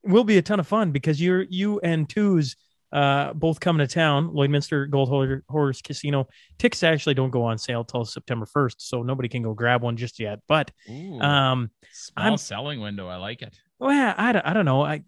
will 0.04 0.24
be 0.24 0.38
a 0.38 0.42
ton 0.42 0.60
of 0.60 0.68
fun 0.68 0.92
because 0.92 1.22
you're 1.22 1.42
you 1.44 1.80
and 1.82 2.10
twos 2.10 2.56
uh 2.92 3.34
both 3.34 3.60
coming 3.60 3.86
to 3.86 3.94
town 3.94 4.30
lloydminster 4.30 4.90
gold 4.90 5.10
Hor- 5.10 5.44
horse 5.48 5.80
casino 5.80 6.28
tickets 6.58 6.82
actually 6.82 7.14
don't 7.14 7.30
go 7.30 7.44
on 7.44 7.60
sale 7.60 7.84
till 7.84 8.04
september 8.04 8.48
1st 8.48 8.76
so 8.80 9.04
nobody 9.04 9.30
can 9.30 9.44
go 9.44 9.54
grab 9.54 9.84
one 9.84 9.96
just 9.96 10.20
yet 10.20 10.40
but 10.48 10.72
Ooh, 10.90 11.20
um 11.20 11.70
small 11.92 12.26
I'm- 12.26 12.38
selling 12.38 12.80
window. 12.82 13.08
I 13.08 13.18
like 13.18 13.44
it. 13.44 13.56
well 13.78 14.16
i, 14.18 14.32
don't- 14.32 14.44
I 14.48 14.54
don't 14.54 14.66
know 14.66 14.82
i 14.82 15.04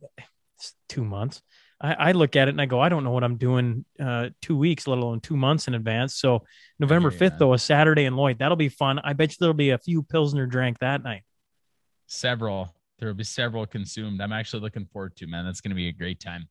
two 0.89 1.03
months 1.03 1.41
I, 1.79 1.93
I 1.93 2.11
look 2.11 2.35
at 2.35 2.47
it 2.47 2.51
and 2.51 2.61
i 2.61 2.65
go 2.65 2.79
i 2.79 2.89
don't 2.89 3.03
know 3.03 3.11
what 3.11 3.23
i'm 3.23 3.37
doing 3.37 3.85
uh 3.99 4.29
two 4.41 4.57
weeks 4.57 4.87
let 4.87 4.97
alone 4.97 5.19
two 5.19 5.37
months 5.37 5.67
in 5.67 5.73
advance 5.73 6.15
so 6.15 6.43
november 6.79 7.09
hear 7.09 7.19
5th 7.19 7.31
man. 7.31 7.39
though 7.39 7.53
a 7.53 7.59
saturday 7.59 8.05
in 8.05 8.15
lloyd 8.15 8.39
that'll 8.39 8.55
be 8.55 8.69
fun 8.69 8.99
i 9.03 9.13
bet 9.13 9.31
you 9.31 9.37
there'll 9.39 9.53
be 9.53 9.71
a 9.71 9.77
few 9.77 10.03
pilsner 10.03 10.45
drank 10.45 10.79
that 10.79 11.03
night 11.03 11.23
Several. 12.13 12.75
There 12.99 13.07
will 13.07 13.15
be 13.15 13.23
several 13.23 13.65
consumed. 13.65 14.19
I'm 14.19 14.33
actually 14.33 14.63
looking 14.63 14.85
forward 14.91 15.15
to, 15.15 15.27
man. 15.27 15.45
That's 15.45 15.61
going 15.61 15.69
to 15.69 15.75
be 15.75 15.87
a 15.87 15.93
great 15.93 16.19
time. 16.19 16.49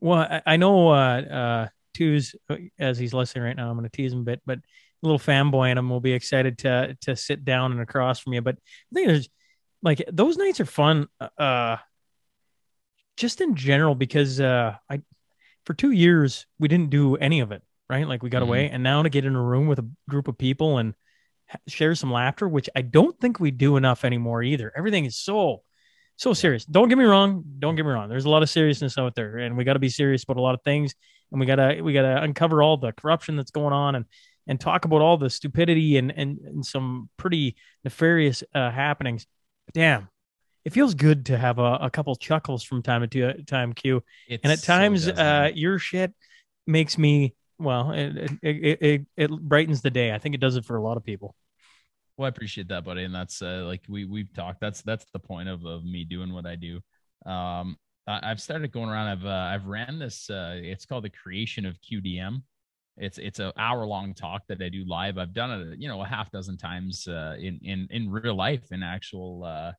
Well, 0.00 0.18
I, 0.18 0.42
I 0.44 0.56
know 0.56 0.88
uh 0.88 1.20
uh 1.20 1.68
Twos 1.94 2.34
as 2.76 2.98
he's 2.98 3.14
listening 3.14 3.44
right 3.44 3.56
now, 3.56 3.70
I'm 3.70 3.76
gonna 3.76 3.88
tease 3.88 4.12
him 4.12 4.20
a 4.20 4.24
bit, 4.24 4.42
but 4.44 4.58
a 4.58 4.62
little 5.02 5.20
fanboy 5.20 5.70
in 5.70 5.78
him 5.78 5.88
will 5.88 6.00
be 6.00 6.12
excited 6.12 6.58
to 6.58 6.96
to 7.02 7.14
sit 7.14 7.44
down 7.44 7.70
and 7.70 7.80
across 7.80 8.18
from 8.18 8.32
you. 8.32 8.42
But 8.42 8.56
I 8.56 8.94
think 8.94 9.06
there's 9.06 9.28
like 9.82 10.04
those 10.12 10.36
nights 10.36 10.58
are 10.58 10.66
fun. 10.66 11.06
Uh 11.38 11.76
just 13.16 13.40
in 13.40 13.54
general 13.54 13.94
because 13.94 14.40
uh, 14.40 14.76
I 14.90 15.00
for 15.64 15.74
two 15.74 15.90
years 15.90 16.46
we 16.58 16.68
didn't 16.68 16.90
do 16.90 17.16
any 17.16 17.40
of 17.40 17.52
it 17.52 17.62
right. 17.88 18.06
Like 18.06 18.22
we 18.22 18.30
got 18.30 18.42
Mhm. 18.42 18.46
away, 18.48 18.70
and 18.70 18.82
now 18.82 19.02
to 19.02 19.08
get 19.08 19.24
in 19.24 19.34
a 19.36 19.42
room 19.42 19.66
with 19.66 19.78
a 19.78 19.88
group 20.08 20.28
of 20.28 20.36
people 20.38 20.78
and 20.78 20.94
ha- 21.48 21.58
share 21.68 21.94
some 21.94 22.12
laughter, 22.12 22.48
which 22.48 22.68
I 22.76 22.82
don't 22.82 23.18
think 23.20 23.38
we 23.40 23.50
do 23.50 23.76
enough 23.76 24.04
anymore 24.04 24.42
either. 24.42 24.72
Everything 24.76 25.04
is 25.04 25.16
so 25.16 25.62
so 26.18 26.32
serious. 26.32 26.64
Don't 26.64 26.88
get 26.88 26.96
me 26.96 27.04
wrong. 27.04 27.44
Don't 27.58 27.76
get 27.76 27.84
me 27.84 27.92
wrong. 27.92 28.08
There's 28.08 28.24
a 28.24 28.30
lot 28.30 28.42
of 28.42 28.48
seriousness 28.48 28.96
out 28.96 29.14
there, 29.14 29.36
and 29.36 29.56
we 29.56 29.64
got 29.64 29.74
to 29.74 29.78
be 29.78 29.90
serious 29.90 30.24
about 30.24 30.38
a 30.38 30.40
lot 30.40 30.54
of 30.54 30.62
things, 30.62 30.94
and 31.30 31.38
we 31.40 31.46
gotta 31.46 31.80
we 31.82 31.92
gotta 31.92 32.22
uncover 32.22 32.62
all 32.62 32.76
the 32.78 32.92
corruption 32.92 33.36
that's 33.36 33.50
going 33.50 33.72
on 33.74 33.94
and 33.96 34.04
and 34.48 34.60
talk 34.60 34.84
about 34.84 35.00
all 35.02 35.16
the 35.16 35.28
stupidity 35.30 35.96
and 35.98 36.10
and, 36.16 36.38
and 36.38 36.64
some 36.66 37.10
pretty 37.16 37.56
nefarious 37.84 38.42
uh, 38.54 38.70
happenings. 38.70 39.26
Damn, 39.74 40.08
it 40.66 40.72
feels 40.72 40.94
good 40.94 41.26
to 41.26 41.38
have 41.38 41.60
a, 41.60 41.78
a 41.80 41.90
couple 41.90 42.16
chuckles 42.16 42.64
from 42.64 42.82
time 42.82 43.08
to 43.08 43.42
time, 43.44 43.72
Q. 43.72 44.02
It's 44.26 44.42
And 44.42 44.52
at 44.52 44.64
times, 44.64 45.06
does, 45.06 45.16
uh, 45.16 45.50
your 45.54 45.78
shit 45.78 46.12
makes 46.66 46.98
me 46.98 47.36
well. 47.56 47.92
It 47.92 48.16
it, 48.16 48.40
it 48.42 48.82
it 48.82 49.06
it 49.16 49.30
brightens 49.30 49.80
the 49.80 49.92
day. 49.92 50.12
I 50.12 50.18
think 50.18 50.34
it 50.34 50.40
does 50.40 50.56
it 50.56 50.64
for 50.64 50.74
a 50.76 50.82
lot 50.82 50.96
of 50.96 51.04
people. 51.04 51.36
Well, 52.16 52.26
I 52.26 52.30
appreciate 52.30 52.66
that, 52.68 52.84
buddy, 52.84 53.04
and 53.04 53.14
that's 53.14 53.40
uh, 53.42 53.62
like 53.64 53.84
we 53.88 54.06
we've 54.06 54.32
talked. 54.34 54.60
That's 54.60 54.82
that's 54.82 55.06
the 55.12 55.20
point 55.20 55.48
of, 55.48 55.64
of 55.64 55.84
me 55.84 56.02
doing 56.02 56.32
what 56.32 56.46
I 56.46 56.56
do. 56.56 56.80
Um, 57.24 57.76
I, 58.08 58.30
I've 58.30 58.42
started 58.42 58.72
going 58.72 58.88
around. 58.88 59.06
I've 59.06 59.24
uh, 59.24 59.54
I've 59.54 59.66
ran 59.66 60.00
this. 60.00 60.28
Uh, 60.28 60.58
it's 60.60 60.84
called 60.84 61.04
the 61.04 61.10
creation 61.10 61.64
of 61.64 61.78
QDM. 61.80 62.42
It's 62.96 63.18
it's 63.18 63.38
an 63.38 63.52
hour 63.56 63.86
long 63.86 64.14
talk 64.14 64.42
that 64.48 64.60
I 64.60 64.68
do 64.68 64.84
live. 64.84 65.16
I've 65.16 65.32
done 65.32 65.60
it, 65.60 65.78
you 65.78 65.86
know, 65.86 66.02
a 66.02 66.06
half 66.08 66.32
dozen 66.32 66.56
times 66.56 67.06
uh, 67.06 67.36
in 67.38 67.60
in 67.62 67.86
in 67.92 68.10
real 68.10 68.34
life, 68.34 68.72
in 68.72 68.82
actual 68.82 69.44
uh, 69.44 69.70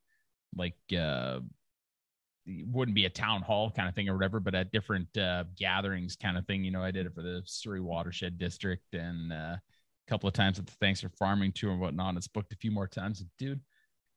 like 0.55 0.77
uh, 0.97 1.39
wouldn't 2.47 2.95
be 2.95 3.05
a 3.05 3.09
town 3.09 3.41
hall 3.41 3.71
kind 3.71 3.89
of 3.89 3.95
thing 3.95 4.09
or 4.09 4.15
whatever, 4.15 4.39
but 4.39 4.55
at 4.55 4.71
different 4.71 5.15
uh, 5.17 5.43
gatherings 5.57 6.15
kind 6.15 6.37
of 6.37 6.45
thing. 6.45 6.63
You 6.63 6.71
know, 6.71 6.83
I 6.83 6.91
did 6.91 7.05
it 7.05 7.13
for 7.13 7.21
the 7.21 7.41
Souris 7.45 7.81
Watershed 7.81 8.37
District 8.37 8.93
and 8.93 9.33
uh, 9.33 9.55
a 9.57 9.61
couple 10.07 10.27
of 10.27 10.33
times 10.33 10.59
at 10.59 10.65
the 10.65 10.73
Thanks 10.79 11.01
for 11.01 11.09
Farming 11.09 11.51
tour 11.51 11.71
and 11.71 11.79
whatnot. 11.79 12.15
It's 12.15 12.27
booked 12.27 12.53
a 12.53 12.57
few 12.57 12.71
more 12.71 12.87
times. 12.87 13.23
Dude, 13.37 13.59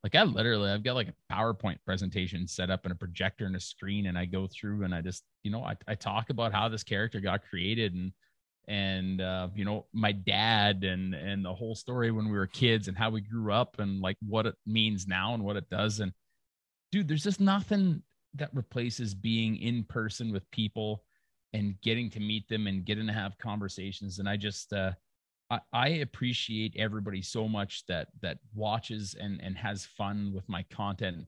like 0.04 0.14
I 0.14 0.22
literally, 0.22 0.70
I've 0.70 0.84
got 0.84 0.94
like 0.94 1.08
a 1.08 1.34
PowerPoint 1.34 1.78
presentation 1.84 2.46
set 2.46 2.70
up 2.70 2.84
and 2.84 2.92
a 2.92 2.96
projector 2.96 3.46
and 3.46 3.56
a 3.56 3.60
screen, 3.60 4.06
and 4.06 4.16
I 4.16 4.24
go 4.24 4.46
through 4.46 4.84
and 4.84 4.94
I 4.94 5.00
just, 5.00 5.24
you 5.42 5.50
know, 5.50 5.64
I, 5.64 5.76
I 5.88 5.94
talk 5.94 6.30
about 6.30 6.52
how 6.52 6.68
this 6.68 6.84
character 6.84 7.20
got 7.20 7.42
created 7.42 7.94
and 7.94 8.12
and 8.68 9.20
uh, 9.20 9.48
you 9.54 9.64
know 9.64 9.86
my 9.92 10.12
dad 10.12 10.84
and 10.84 11.14
and 11.14 11.44
the 11.44 11.54
whole 11.54 11.74
story 11.74 12.10
when 12.10 12.26
we 12.30 12.36
were 12.38 12.46
kids 12.46 12.88
and 12.88 12.96
how 12.96 13.10
we 13.10 13.20
grew 13.20 13.52
up 13.52 13.78
and 13.78 14.00
like 14.00 14.16
what 14.26 14.46
it 14.46 14.54
means 14.66 15.06
now 15.06 15.34
and 15.34 15.42
what 15.42 15.56
it 15.56 15.68
does. 15.70 16.00
And 16.00 16.12
dude 16.92 17.08
there's 17.08 17.24
just 17.24 17.40
nothing 17.40 18.02
that 18.34 18.54
replaces 18.54 19.14
being 19.14 19.56
in 19.56 19.84
person 19.84 20.32
with 20.32 20.48
people 20.50 21.02
and 21.52 21.74
getting 21.82 22.10
to 22.10 22.20
meet 22.20 22.48
them 22.48 22.66
and 22.66 22.84
getting 22.84 23.06
to 23.06 23.12
have 23.12 23.36
conversations. 23.38 24.18
And 24.18 24.28
i 24.28 24.36
just 24.36 24.72
uh 24.72 24.92
I, 25.50 25.60
I 25.72 25.88
appreciate 25.88 26.76
everybody 26.78 27.22
so 27.22 27.48
much 27.48 27.84
that 27.86 28.08
that 28.22 28.38
watches 28.54 29.16
and 29.18 29.40
and 29.42 29.56
has 29.56 29.84
fun 29.84 30.32
with 30.34 30.48
my 30.48 30.64
content. 30.70 31.26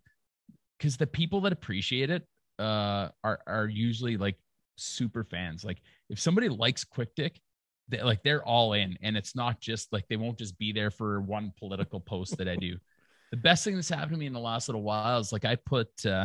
Because 0.79 0.97
the 0.97 1.07
people 1.07 1.41
that 1.43 1.53
appreciate 1.53 2.11
it 2.11 2.27
uh 2.59 3.09
are 3.25 3.41
are 3.47 3.67
usually 3.67 4.17
like 4.17 4.37
super 4.77 5.25
fans. 5.25 5.65
Like 5.65 5.83
if 6.13 6.21
somebody 6.21 6.49
likes 6.49 6.85
quick 6.85 7.09
dick 7.17 7.41
they, 7.89 8.01
like 8.03 8.23
they're 8.23 8.47
all 8.47 8.75
in 8.75 8.97
and 9.03 9.17
it's 9.17 9.35
not 9.35 9.61
just 9.61 9.93
like 9.93 10.07
they 10.09 10.17
won't 10.17 10.39
just 10.39 10.57
be 10.59 10.71
there 10.71 10.91
for 10.91 11.21
one 11.21 11.53
political 11.59 11.99
post 11.99 12.37
that 12.39 12.49
i 12.49 12.55
do 12.55 12.77
the 13.33 13.37
best 13.37 13.65
thing 13.65 13.75
that's 13.75 13.89
happened 13.89 14.13
to 14.13 14.19
me 14.19 14.27
in 14.27 14.33
the 14.33 14.39
last 14.39 14.69
little 14.69 14.83
while 14.83 15.19
is 15.19 15.33
like 15.33 15.45
i 15.45 15.57
put 15.57 15.89
uh 16.07 16.25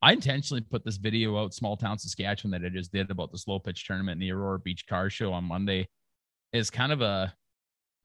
I 0.00 0.12
intentionally 0.12 0.60
put 0.60 0.84
this 0.84 0.96
video 0.96 1.36
out, 1.36 1.54
small 1.54 1.76
town 1.76 1.98
Saskatchewan, 1.98 2.52
that 2.52 2.64
I 2.64 2.68
just 2.68 2.92
did 2.92 3.10
about 3.10 3.32
the 3.32 3.38
slow 3.38 3.58
pitch 3.58 3.84
tournament 3.84 4.22
in 4.22 4.28
the 4.28 4.32
Aurora 4.32 4.60
Beach 4.60 4.86
Car 4.86 5.10
Show 5.10 5.32
on 5.32 5.44
Monday. 5.44 5.88
Is 6.52 6.70
kind 6.70 6.92
of 6.92 7.00
a, 7.02 7.34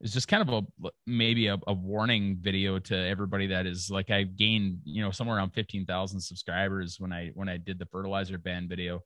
it's 0.00 0.12
just 0.12 0.28
kind 0.28 0.46
of 0.46 0.66
a 0.82 0.90
maybe 1.06 1.46
a, 1.46 1.56
a 1.66 1.72
warning 1.72 2.36
video 2.40 2.78
to 2.80 2.96
everybody 2.96 3.46
that 3.46 3.66
is 3.66 3.90
like 3.90 4.10
I 4.10 4.24
gained 4.24 4.80
you 4.84 5.02
know 5.02 5.10
somewhere 5.12 5.36
around 5.36 5.50
fifteen 5.50 5.86
thousand 5.86 6.20
subscribers 6.20 6.96
when 6.98 7.12
I 7.12 7.30
when 7.34 7.48
I 7.48 7.56
did 7.56 7.78
the 7.78 7.86
fertilizer 7.86 8.38
ban 8.38 8.68
video, 8.68 9.00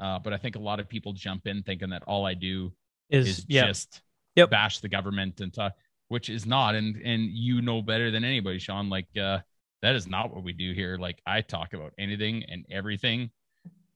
uh, 0.00 0.18
but 0.18 0.32
I 0.32 0.36
think 0.38 0.56
a 0.56 0.60
lot 0.60 0.80
of 0.80 0.88
people 0.88 1.12
jump 1.12 1.46
in 1.46 1.62
thinking 1.62 1.90
that 1.90 2.02
all 2.06 2.26
I 2.26 2.34
do 2.34 2.72
Is, 3.10 3.28
is 3.28 3.46
yeah, 3.48 3.66
just 3.66 4.02
Yep. 4.36 4.50
bash 4.50 4.78
the 4.80 4.88
government 4.88 5.40
and 5.40 5.52
talk, 5.52 5.72
which 6.08 6.30
is 6.30 6.46
not. 6.46 6.74
And 6.74 6.96
and 7.04 7.24
you 7.24 7.60
know 7.62 7.82
better 7.82 8.10
than 8.10 8.24
anybody, 8.24 8.58
Sean. 8.58 8.88
Like 8.88 9.08
uh, 9.20 9.40
that 9.82 9.94
is 9.94 10.06
not 10.06 10.32
what 10.34 10.44
we 10.44 10.52
do 10.52 10.72
here. 10.72 10.96
Like 10.96 11.20
I 11.26 11.40
talk 11.40 11.72
about 11.74 11.92
anything 11.98 12.44
and 12.48 12.64
everything. 12.70 13.30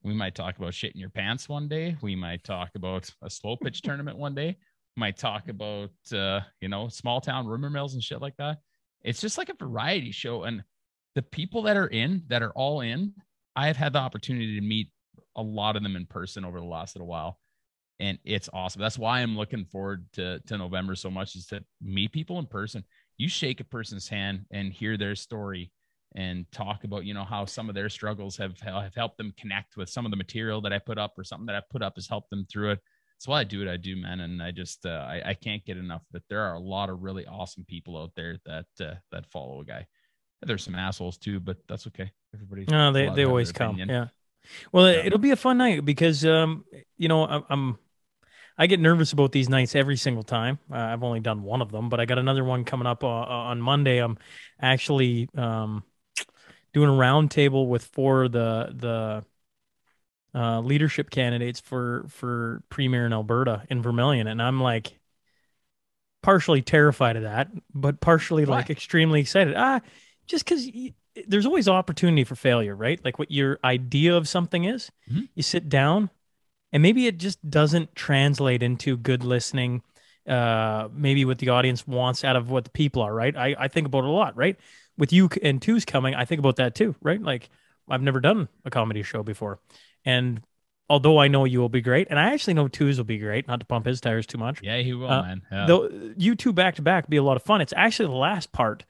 We 0.03 0.13
might 0.13 0.35
talk 0.35 0.57
about 0.57 0.73
shit 0.73 0.93
in 0.93 0.99
your 0.99 1.09
pants 1.09 1.49
one 1.49 1.67
day. 1.67 1.97
We 2.01 2.15
might 2.15 2.43
talk 2.43 2.69
about 2.75 3.09
a 3.23 3.29
slow 3.29 3.55
pitch 3.57 3.81
tournament 3.81 4.17
one 4.17 4.35
day. 4.35 4.57
Might 4.97 5.17
talk 5.17 5.49
about 5.49 5.89
uh, 6.13 6.41
you 6.61 6.69
know 6.69 6.87
small 6.89 7.21
town 7.21 7.47
rumor 7.47 7.69
mills 7.69 7.95
and 7.95 8.03
shit 8.03 8.21
like 8.21 8.37
that. 8.37 8.59
It's 9.01 9.21
just 9.21 9.37
like 9.37 9.49
a 9.49 9.55
variety 9.55 10.11
show, 10.11 10.43
and 10.43 10.63
the 11.15 11.21
people 11.21 11.63
that 11.63 11.77
are 11.77 11.87
in 11.87 12.23
that 12.27 12.43
are 12.43 12.51
all 12.51 12.81
in. 12.81 13.13
I 13.57 13.67
have 13.67 13.77
had 13.77 13.93
the 13.93 13.99
opportunity 13.99 14.59
to 14.59 14.65
meet 14.65 14.89
a 15.35 15.41
lot 15.41 15.75
of 15.75 15.83
them 15.83 15.95
in 15.95 16.05
person 16.05 16.45
over 16.45 16.59
the 16.59 16.65
last 16.65 16.95
little 16.95 17.07
while 17.07 17.39
and 17.99 18.17
it's 18.23 18.49
awesome. 18.53 18.81
That's 18.81 18.99
why 18.99 19.21
I'm 19.21 19.37
looking 19.37 19.65
forward 19.65 20.05
to 20.13 20.39
to 20.47 20.57
November 20.57 20.95
so 20.95 21.09
much 21.09 21.35
is 21.35 21.45
to 21.47 21.63
meet 21.81 22.11
people 22.11 22.39
in 22.39 22.45
person. 22.45 22.83
You 23.17 23.29
shake 23.29 23.59
a 23.59 23.65
person's 23.65 24.07
hand 24.07 24.45
and 24.51 24.73
hear 24.73 24.97
their 24.97 25.15
story 25.15 25.71
and 26.15 26.45
talk 26.51 26.83
about 26.83 27.05
you 27.05 27.13
know 27.13 27.23
how 27.23 27.45
some 27.45 27.69
of 27.69 27.75
their 27.75 27.89
struggles 27.89 28.37
have 28.37 28.59
have 28.61 28.95
helped 28.95 29.17
them 29.17 29.33
connect 29.37 29.77
with 29.77 29.89
some 29.89 30.05
of 30.05 30.11
the 30.11 30.17
material 30.17 30.61
that 30.61 30.73
I 30.73 30.79
put 30.79 30.97
up 30.97 31.13
or 31.17 31.23
something 31.23 31.45
that 31.47 31.55
I 31.55 31.61
put 31.69 31.81
up 31.81 31.93
has 31.95 32.07
helped 32.07 32.29
them 32.29 32.45
through 32.51 32.71
it. 32.71 32.79
That's 33.17 33.27
why 33.27 33.39
I 33.39 33.43
do 33.45 33.59
what 33.59 33.69
I 33.69 33.77
do, 33.77 33.95
man. 33.95 34.19
And 34.19 34.43
I 34.43 34.51
just 34.51 34.85
uh, 34.85 35.05
I, 35.07 35.21
I 35.27 35.33
can't 35.33 35.65
get 35.65 35.77
enough 35.77 36.03
that 36.11 36.23
there 36.29 36.41
are 36.41 36.55
a 36.55 36.59
lot 36.59 36.89
of 36.89 37.01
really 37.01 37.25
awesome 37.25 37.65
people 37.67 37.97
out 37.97 38.11
there 38.15 38.37
that 38.45 38.65
uh, 38.81 38.95
that 39.11 39.25
follow 39.31 39.61
a 39.61 39.65
guy. 39.65 39.87
There's 40.41 40.63
some 40.63 40.75
assholes 40.75 41.17
too, 41.17 41.39
but 41.39 41.57
that's 41.67 41.87
okay. 41.87 42.11
Everybody. 42.33 42.65
No, 42.69 42.91
they 42.91 43.09
they 43.09 43.23
always 43.23 43.53
come. 43.53 43.75
opinion. 43.75 43.89
Yeah. 43.89 44.07
Well, 44.71 44.91
Yeah. 44.91 45.05
it'll 45.05 45.19
be 45.19 45.31
a 45.31 45.35
fun 45.35 45.57
night 45.57 45.85
because 45.85 46.25
um, 46.25 46.65
you 46.97 47.07
know, 47.07 47.25
I'm, 47.25 47.43
I'm 47.49 47.77
I 48.57 48.67
get 48.67 48.79
nervous 48.79 49.11
about 49.13 49.31
these 49.31 49.49
nights 49.49 49.75
every 49.75 49.97
single 49.97 50.23
time. 50.23 50.59
Uh, 50.71 50.77
I've 50.77 51.03
only 51.03 51.19
done 51.19 51.43
one 51.43 51.61
of 51.61 51.71
them, 51.71 51.89
but 51.89 51.99
I 51.99 52.05
got 52.05 52.17
another 52.19 52.43
one 52.43 52.63
coming 52.63 52.87
up 52.87 53.03
uh, 53.03 53.07
on 53.07 53.61
Monday. 53.61 53.97
I'm 53.99 54.17
actually 54.61 55.29
um 55.35 55.83
doing 56.73 56.89
a 56.89 56.93
roundtable 56.93 57.67
with 57.69 57.85
four 57.85 58.25
of 58.25 58.31
the 58.31 58.73
the 58.75 59.25
uh, 60.39 60.59
leadership 60.59 61.09
candidates 61.09 61.59
for 61.59 62.05
for 62.09 62.61
premier 62.69 63.05
in 63.05 63.13
Alberta 63.13 63.63
in 63.69 63.81
Vermilion, 63.81 64.27
and 64.27 64.41
I'm 64.41 64.59
like 64.61 64.99
partially 66.21 66.61
terrified 66.61 67.15
of 67.15 67.23
that, 67.23 67.49
but 67.73 68.01
partially 68.01 68.45
like 68.45 68.69
extremely 68.69 69.21
excited. 69.21 69.53
Ah, 69.55 69.81
just 70.25 70.43
because 70.43 70.67
there's 71.27 71.45
always 71.45 71.67
opportunity 71.67 72.23
for 72.23 72.35
failure, 72.35 72.75
right? 72.75 73.03
Like 73.03 73.17
what 73.19 73.31
your 73.31 73.59
idea 73.63 74.15
of 74.15 74.27
something 74.27 74.65
is, 74.65 74.91
Mhm. 75.11 75.29
you 75.35 75.43
sit 75.43 75.69
down, 75.69 76.09
and 76.73 76.81
maybe 76.83 77.07
it 77.07 77.17
just 77.17 77.49
doesn't 77.49 77.95
translate 77.95 78.61
into 78.61 78.97
good 78.97 79.23
listening. 79.23 79.81
Uh, 80.27 80.89
maybe 80.91 81.23
what 81.23 81.37
the 81.37 81.49
audience 81.49 81.85
wants 81.87 82.23
out 82.23 82.35
of 82.35 82.49
what 82.49 82.63
the 82.63 82.69
people 82.71 83.01
are, 83.01 83.13
right? 83.13 83.35
I, 83.37 83.55
I 83.59 83.67
think 83.67 83.85
about 83.87 83.99
it 83.99 84.07
a 84.07 84.11
lot, 84.11 84.35
right? 84.35 84.57
With 84.97 85.13
you 85.13 85.29
and 85.43 85.61
twos 85.61 85.85
coming, 85.85 86.15
I 86.15 86.25
think 86.25 86.39
about 86.39 86.55
that 86.55 86.73
too, 86.75 86.95
right? 87.01 87.21
Like 87.21 87.49
I've 87.87 88.01
never 88.01 88.19
done 88.19 88.47
a 88.65 88.71
comedy 88.71 89.03
show 89.03 89.21
before, 89.23 89.59
and 90.03 90.41
although 90.89 91.19
I 91.19 91.27
know 91.27 91.45
you 91.45 91.59
will 91.59 91.69
be 91.69 91.81
great, 91.81 92.07
and 92.09 92.19
I 92.19 92.33
actually 92.33 92.55
know 92.55 92.67
twos 92.67 92.97
will 92.97 93.05
be 93.05 93.19
great, 93.19 93.47
not 93.47 93.59
to 93.59 93.65
pump 93.65 93.85
his 93.85 94.01
tires 94.01 94.25
too 94.25 94.37
much. 94.39 94.61
Yeah, 94.63 94.77
he 94.77 94.93
will, 94.93 95.09
Uh, 95.09 95.21
man. 95.21 95.41
Yeah. 95.51 95.65
Though 95.67 95.89
you 96.17 96.35
two 96.35 96.51
back 96.53 96.75
to 96.75 96.81
back 96.81 97.07
be 97.09 97.17
a 97.17 97.23
lot 97.23 97.37
of 97.37 97.43
fun. 97.43 97.61
It's 97.61 97.73
actually 97.77 98.07
the 98.07 98.15
last 98.15 98.51
part 98.51 98.83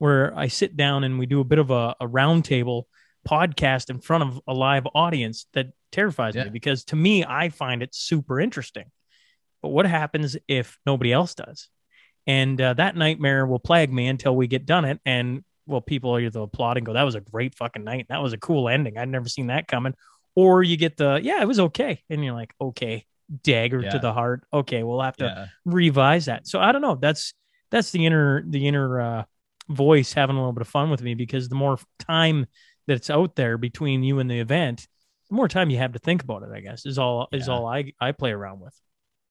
where 0.00 0.36
I 0.36 0.48
sit 0.48 0.76
down 0.76 1.04
and 1.04 1.18
we 1.18 1.26
do 1.26 1.40
a 1.40 1.44
bit 1.44 1.58
of 1.58 1.70
a, 1.70 1.94
a 2.00 2.06
roundtable 2.08 2.84
podcast 3.28 3.90
in 3.90 4.00
front 4.00 4.24
of 4.24 4.40
a 4.48 4.54
live 4.54 4.86
audience 4.94 5.46
that 5.52 5.68
terrifies 5.92 6.34
Yeah. 6.34 6.44
me 6.44 6.50
because 6.50 6.84
to 6.86 6.96
me, 6.96 7.22
I 7.24 7.50
find 7.50 7.82
it 7.82 7.94
super 7.94 8.40
interesting. 8.40 8.90
But 9.62 9.68
what 9.68 9.84
happens 9.86 10.36
if 10.48 10.78
nobody 10.86 11.12
else 11.12 11.34
does? 11.34 11.68
And 12.26 12.58
uh, 12.60 12.74
that 12.74 12.96
nightmare 12.96 13.44
will 13.46 13.58
plague 13.58 13.92
me 13.92 14.06
until 14.08 14.34
we 14.34 14.46
get 14.46 14.64
done 14.64 14.86
it. 14.86 15.00
And 15.04 15.44
well, 15.66 15.82
people 15.82 16.16
are 16.16 16.20
either 16.20 16.40
applaud 16.40 16.78
and 16.78 16.86
go, 16.86 16.94
"That 16.94 17.02
was 17.02 17.14
a 17.14 17.20
great 17.20 17.54
fucking 17.54 17.84
night. 17.84 18.06
That 18.08 18.22
was 18.22 18.32
a 18.32 18.38
cool 18.38 18.68
ending. 18.70 18.96
I'd 18.96 19.08
never 19.08 19.28
seen 19.28 19.48
that 19.48 19.68
coming." 19.68 19.94
Or 20.34 20.62
you 20.62 20.76
get 20.78 20.96
the, 20.96 21.20
"Yeah, 21.22 21.42
it 21.42 21.46
was 21.48 21.60
okay," 21.60 22.02
and 22.08 22.24
you're 22.24 22.34
like, 22.34 22.54
"Okay, 22.60 23.04
dagger 23.42 23.80
Yeah. 23.82 23.90
to 23.90 23.98
the 23.98 24.12
heart. 24.12 24.44
Okay, 24.52 24.82
we'll 24.82 25.00
have 25.02 25.16
to 25.18 25.24
yeah. 25.24 25.46
revise 25.66 26.24
that. 26.26 26.46
So 26.46 26.58
I 26.58 26.72
don't 26.72 26.82
know. 26.82 26.94
That's 26.96 27.34
that's 27.70 27.90
the 27.90 28.06
inner 28.06 28.42
the 28.48 28.66
inner 28.66 29.00
uh, 29.00 29.24
voice 29.70 30.12
having 30.12 30.36
a 30.36 30.40
little 30.40 30.52
bit 30.52 30.62
of 30.62 30.68
fun 30.68 30.90
with 30.90 31.02
me 31.02 31.14
because 31.14 31.48
the 31.48 31.54
more 31.54 31.78
time 31.98 32.46
that's 32.86 33.10
out 33.10 33.36
there 33.36 33.58
between 33.58 34.02
you 34.02 34.18
and 34.18 34.30
the 34.30 34.40
event, 34.40 34.88
the 35.30 35.36
more 35.36 35.48
time 35.48 35.70
you 35.70 35.78
have 35.78 35.92
to 35.92 35.98
think 36.00 36.22
about 36.22 36.42
it. 36.42 36.50
I 36.54 36.60
guess 36.60 36.86
is 36.86 36.98
all 36.98 37.28
is 37.32 37.48
Yeah. 37.48 37.54
all 37.54 37.66
I 37.66 37.92
I 38.00 38.12
play 38.12 38.32
around 38.32 38.60
with. 38.60 38.74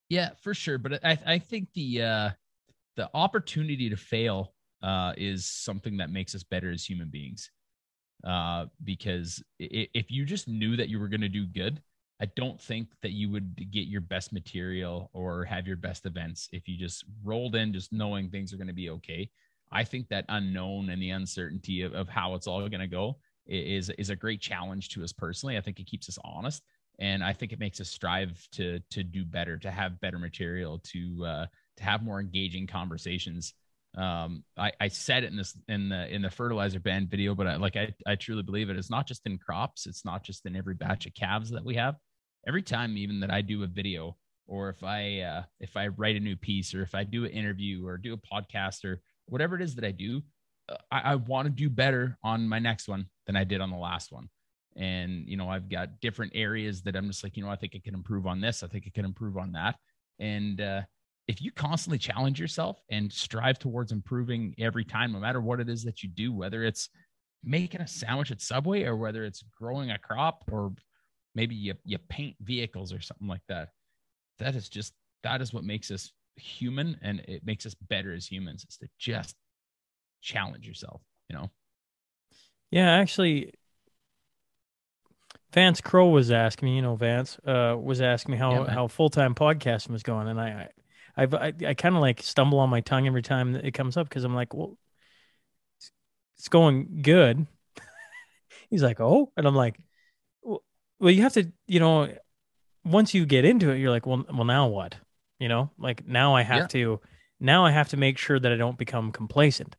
Yeah, 0.09 0.31
for 0.41 0.53
sure. 0.53 0.77
But 0.77 1.05
I 1.05 1.17
I 1.25 1.39
think 1.39 1.69
the 1.73 2.01
uh 2.03 2.29
the 2.95 3.09
opportunity 3.13 3.89
to 3.89 3.97
fail 3.97 4.53
uh 4.83 5.13
is 5.17 5.45
something 5.45 5.97
that 5.97 6.09
makes 6.09 6.35
us 6.35 6.43
better 6.43 6.71
as 6.71 6.85
human 6.85 7.09
beings. 7.09 7.51
uh, 8.25 8.65
because 8.83 9.43
if 9.59 10.11
you 10.11 10.25
just 10.25 10.47
knew 10.47 10.75
that 10.77 10.89
you 10.89 10.99
were 10.99 11.07
going 11.09 11.21
to 11.21 11.29
do 11.29 11.45
good, 11.47 11.81
I 12.21 12.25
don't 12.35 12.59
think 12.61 12.89
that 13.01 13.11
you 13.13 13.29
would 13.31 13.55
get 13.71 13.87
your 13.87 14.01
best 14.01 14.33
material 14.33 15.09
or 15.13 15.45
have 15.45 15.67
your 15.67 15.77
best 15.77 16.05
events 16.05 16.49
if 16.51 16.67
you 16.67 16.77
just 16.77 17.05
rolled 17.23 17.55
in 17.55 17.73
just 17.73 17.93
knowing 17.93 18.29
things 18.29 18.53
are 18.53 18.57
going 18.57 18.67
to 18.67 18.73
be 18.73 18.89
okay. 18.91 19.29
I 19.71 19.83
think 19.83 20.07
that 20.09 20.25
unknown 20.29 20.89
and 20.89 21.01
the 21.01 21.11
uncertainty 21.11 21.81
of, 21.83 21.93
of 21.93 22.09
how 22.09 22.35
it's 22.35 22.47
all 22.47 22.59
going 22.59 22.79
to 22.79 22.87
go 22.87 23.17
is 23.45 23.89
is 23.91 24.09
a 24.09 24.15
great 24.15 24.41
challenge 24.41 24.89
to 24.89 25.03
us 25.03 25.11
personally. 25.11 25.57
I 25.57 25.61
think 25.61 25.79
it 25.79 25.87
keeps 25.87 26.09
us 26.09 26.19
honest, 26.23 26.63
and 26.99 27.23
I 27.23 27.33
think 27.33 27.51
it 27.51 27.59
makes 27.59 27.79
us 27.79 27.89
strive 27.89 28.47
to 28.53 28.79
to 28.91 29.03
do 29.03 29.25
better, 29.25 29.57
to 29.57 29.71
have 29.71 29.99
better 29.99 30.19
material, 30.19 30.79
to 30.79 31.25
uh, 31.25 31.45
to 31.77 31.83
have 31.83 32.03
more 32.03 32.19
engaging 32.19 32.67
conversations. 32.67 33.53
Um 33.97 34.43
I, 34.55 34.71
I 34.79 34.87
said 34.87 35.23
it 35.23 35.31
in 35.31 35.37
this 35.37 35.57
in 35.67 35.89
the 35.89 36.13
in 36.13 36.21
the 36.21 36.29
fertilizer 36.29 36.79
ban 36.79 37.07
video 37.07 37.33
but 37.33 37.47
I, 37.47 37.55
like 37.55 37.75
I, 37.75 37.93
I 38.05 38.15
truly 38.15 38.43
believe 38.43 38.69
it. 38.69 38.77
It's 38.77 38.91
not 38.91 39.07
just 39.07 39.25
in 39.25 39.39
crops. 39.39 39.87
It's 39.87 40.05
not 40.05 40.23
just 40.23 40.45
in 40.45 40.55
every 40.55 40.75
batch 40.75 41.07
of 41.07 41.15
calves 41.15 41.49
that 41.49 41.65
we 41.65 41.75
have. 41.75 41.95
Every 42.47 42.61
time 42.61 42.97
even 42.97 43.19
that 43.21 43.31
i 43.31 43.41
do 43.41 43.63
a 43.63 43.67
video 43.67 44.15
or 44.47 44.69
if 44.69 44.83
i 44.83 45.19
uh 45.21 45.43
if 45.59 45.75
i 45.75 45.87
write 45.87 46.15
a 46.15 46.19
new 46.19 46.35
piece 46.35 46.73
or 46.73 46.81
if 46.81 46.95
i 46.95 47.03
do 47.03 47.25
an 47.25 47.31
interview 47.31 47.85
or 47.85 47.97
do 47.97 48.13
a 48.13 48.17
podcast 48.17 48.85
or 48.85 49.01
whatever 49.29 49.55
it 49.55 49.61
is 49.61 49.75
that 49.75 49.85
i 49.85 49.91
do 49.91 50.21
uh, 50.69 50.75
i, 50.91 50.99
I 50.99 51.15
want 51.15 51.45
to 51.45 51.49
do 51.49 51.69
better 51.69 52.17
on 52.23 52.47
my 52.47 52.59
next 52.59 52.87
one 52.87 53.07
than 53.25 53.35
i 53.35 53.43
did 53.43 53.61
on 53.61 53.71
the 53.71 53.77
last 53.77 54.11
one. 54.11 54.29
And 54.75 55.27
you 55.27 55.35
know 55.37 55.49
i've 55.49 55.69
got 55.69 55.99
different 55.99 56.33
areas 56.35 56.81
that 56.83 56.95
i'm 56.95 57.07
just 57.07 57.23
like 57.23 57.35
you 57.35 57.43
know 57.43 57.49
i 57.49 57.55
think 57.55 57.73
i 57.75 57.81
can 57.83 57.93
improve 57.93 58.27
on 58.27 58.39
this. 58.41 58.63
I 58.63 58.67
think 58.67 58.85
i 58.87 58.91
can 58.93 59.05
improve 59.05 59.37
on 59.37 59.51
that. 59.53 59.75
And 60.19 60.61
uh 60.61 60.81
if 61.29 61.43
you 61.43 61.51
constantly 61.51 61.99
challenge 61.99 62.39
yourself 62.39 62.81
and 62.89 63.13
strive 63.13 63.59
towards 63.59 63.91
improving 63.91 64.55
every 64.57 64.83
time, 64.83 65.11
no 65.11 65.19
matter 65.19 65.39
what 65.39 65.59
it 65.59 65.69
is 65.69 65.83
that 65.83 66.01
you 66.01 66.09
do, 66.09 66.33
whether 66.33 66.63
it's 66.63 66.89
making 67.43 67.81
a 67.81 67.87
sandwich 67.87 68.31
at 68.31 68.41
Subway 68.41 68.83
or 68.83 68.97
whether 68.97 69.23
it's 69.23 69.43
growing 69.55 69.91
a 69.91 69.99
crop 69.99 70.43
or 70.51 70.73
maybe 71.35 71.53
you, 71.53 71.75
you 71.85 71.99
paint 72.09 72.35
vehicles 72.41 72.91
or 72.91 72.99
something 72.99 73.27
like 73.27 73.43
that, 73.47 73.69
that 74.39 74.55
is 74.55 74.69
just, 74.69 74.93
that 75.21 75.39
is 75.39 75.53
what 75.53 75.63
makes 75.63 75.91
us 75.91 76.11
human 76.35 76.97
and 77.01 77.19
it 77.21 77.45
makes 77.45 77.65
us 77.65 77.75
better 77.75 78.13
as 78.13 78.25
humans 78.25 78.65
is 78.67 78.77
to 78.77 78.87
just 78.97 79.35
challenge 80.21 80.67
yourself, 80.67 81.01
you 81.29 81.35
know? 81.35 81.49
Yeah, 82.71 82.91
actually, 82.91 83.53
Vance 85.53 85.81
Crow 85.81 86.09
was 86.09 86.31
asking 86.31 86.69
me, 86.69 86.75
you 86.75 86.81
know, 86.81 86.95
Vance 86.95 87.39
uh, 87.45 87.75
was 87.79 88.01
asking 88.01 88.33
me 88.33 88.37
how, 88.37 88.65
yeah, 88.65 88.71
how 88.71 88.87
full 88.87 89.09
time 89.09 89.33
podcasting 89.33 89.89
was 89.89 90.03
going, 90.03 90.27
and 90.27 90.39
I, 90.39 90.69
I've, 91.17 91.33
I, 91.33 91.53
I 91.67 91.73
kind 91.73 91.95
of 91.95 92.01
like 92.01 92.21
stumble 92.21 92.59
on 92.59 92.69
my 92.69 92.81
tongue 92.81 93.07
every 93.07 93.23
time 93.23 93.55
it 93.55 93.73
comes 93.73 93.97
up 93.97 94.07
because 94.07 94.23
I'm 94.23 94.35
like, 94.35 94.53
well, 94.53 94.77
it's, 95.77 95.91
it's 96.37 96.49
going 96.49 97.01
good. 97.01 97.47
He's 98.69 98.83
like, 98.83 98.99
oh, 98.99 99.31
and 99.35 99.47
I'm 99.47 99.55
like, 99.55 99.79
well, 100.43 100.63
well, 100.99 101.11
you 101.11 101.23
have 101.23 101.33
to, 101.33 101.51
you 101.67 101.79
know, 101.79 102.13
once 102.85 103.15
you 103.15 103.25
get 103.25 103.45
into 103.45 103.71
it, 103.71 103.79
you're 103.79 103.91
like, 103.91 104.05
well, 104.05 104.23
well, 104.31 104.45
now 104.45 104.67
what? 104.67 104.95
You 105.39 105.47
know, 105.47 105.71
like 105.77 106.07
now 106.07 106.35
I 106.35 106.41
have 106.43 106.61
yeah. 106.61 106.67
to, 106.67 107.01
now 107.39 107.65
I 107.65 107.71
have 107.71 107.89
to 107.89 107.97
make 107.97 108.17
sure 108.17 108.39
that 108.39 108.51
I 108.51 108.55
don't 108.55 108.77
become 108.77 109.11
complacent. 109.11 109.75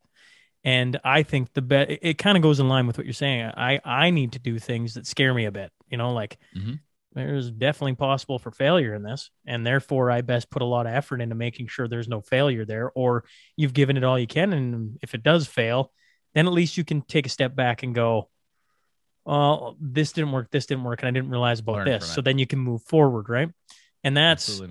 And 0.63 0.99
I 1.03 1.23
think 1.23 1.53
the 1.53 1.61
bet 1.61 1.89
it, 1.89 1.99
it 2.01 2.17
kind 2.17 2.37
of 2.37 2.43
goes 2.43 2.59
in 2.59 2.67
line 2.67 2.87
with 2.87 2.97
what 2.97 3.05
you're 3.05 3.13
saying. 3.13 3.51
I 3.55 3.79
I 3.83 4.11
need 4.11 4.33
to 4.33 4.39
do 4.39 4.59
things 4.59 4.93
that 4.93 5.07
scare 5.07 5.33
me 5.33 5.45
a 5.45 5.51
bit. 5.51 5.71
You 5.89 5.97
know, 5.97 6.13
like 6.13 6.37
mm-hmm 6.55 6.73
there's 7.13 7.51
definitely 7.51 7.95
possible 7.95 8.39
for 8.39 8.51
failure 8.51 8.93
in 8.93 9.03
this 9.03 9.29
and 9.45 9.65
therefore 9.65 10.09
i 10.09 10.21
best 10.21 10.49
put 10.49 10.61
a 10.61 10.65
lot 10.65 10.85
of 10.85 10.93
effort 10.93 11.21
into 11.21 11.35
making 11.35 11.67
sure 11.67 11.87
there's 11.87 12.07
no 12.07 12.21
failure 12.21 12.65
there 12.65 12.91
or 12.95 13.23
you've 13.55 13.73
given 13.73 13.97
it 13.97 14.03
all 14.03 14.17
you 14.17 14.27
can 14.27 14.53
and 14.53 14.97
if 15.01 15.13
it 15.13 15.23
does 15.23 15.47
fail 15.47 15.91
then 16.33 16.47
at 16.47 16.53
least 16.53 16.77
you 16.77 16.83
can 16.83 17.01
take 17.01 17.25
a 17.25 17.29
step 17.29 17.55
back 17.55 17.83
and 17.83 17.93
go 17.93 18.29
well 19.25 19.75
this 19.79 20.13
didn't 20.13 20.31
work 20.31 20.49
this 20.51 20.65
didn't 20.65 20.83
work 20.83 21.01
and 21.01 21.07
i 21.07 21.11
didn't 21.11 21.29
realize 21.29 21.59
about 21.59 21.75
Learn 21.75 21.85
this 21.85 22.07
so 22.07 22.21
then 22.21 22.37
you 22.37 22.47
can 22.47 22.59
move 22.59 22.81
forward 22.83 23.29
right 23.29 23.49
and 24.03 24.15
that's 24.15 24.61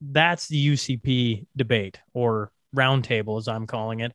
that's 0.00 0.48
the 0.48 0.68
ucp 0.68 1.46
debate 1.56 2.00
or 2.14 2.50
roundtable 2.74 3.38
as 3.38 3.48
i'm 3.48 3.66
calling 3.66 4.00
it 4.00 4.12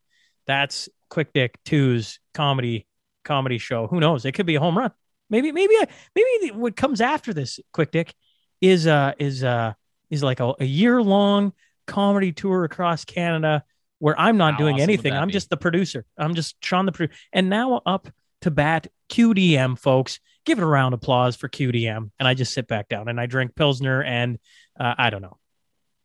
that's 0.48 0.90
quick 1.10 1.34
dick 1.34 1.58
two's 1.64 2.20
comedy 2.34 2.88
comedy 3.24 3.58
show 3.58 3.88
who 3.88 4.00
knows 4.00 4.26
it 4.26 4.32
could 4.34 4.46
be 4.46 4.56
a 4.56 4.60
home 4.60 4.78
run 4.78 4.92
Maybe 5.30 5.52
maybe 5.52 5.74
maybe 6.16 6.52
what 6.52 6.76
comes 6.76 7.02
after 7.02 7.34
this 7.34 7.60
quick 7.74 7.92
dick 7.92 8.14
is 8.62 8.86
uh 8.86 9.14
is 9.18 9.44
uh 9.44 9.74
is 10.10 10.22
like 10.22 10.40
a, 10.40 10.54
a 10.60 10.66
year 10.66 11.02
long 11.02 11.54
comedy 11.88 12.32
tour 12.32 12.64
across 12.64 13.06
Canada 13.06 13.64
where 14.00 14.20
I'm 14.20 14.38
not 14.38 14.54
How 14.54 14.60
doing 14.60 14.76
awesome 14.76 14.84
anything. 14.84 15.14
I'm 15.14 15.28
be? 15.28 15.34
just 15.34 15.50
the 15.50 15.58
producer. 15.58 16.06
I'm 16.18 16.36
just 16.36 16.64
Sean 16.64 16.86
the 16.86 16.92
producer. 16.92 17.18
And 17.34 17.50
now 17.50 17.82
up 17.86 18.08
to 18.42 18.52
bat 18.52 18.88
QDM 19.10 19.80
folks. 19.80 20.20
Give 20.46 20.60
it 20.60 20.64
a 20.64 20.68
round 20.68 20.94
of 20.94 21.00
applause 21.00 21.36
for 21.36 21.50
QDM. 21.50 22.12
And 22.20 22.28
I 22.28 22.36
just 22.36 22.54
sit 22.54 22.68
back 22.68 22.88
down 22.88 23.08
and 23.08 23.20
I 23.20 23.26
drink 23.26 23.56
Pilsner 23.56 24.04
and 24.04 24.38
uh, 24.80 24.94
I 24.96 25.10
don't 25.10 25.24
know. 25.24 25.38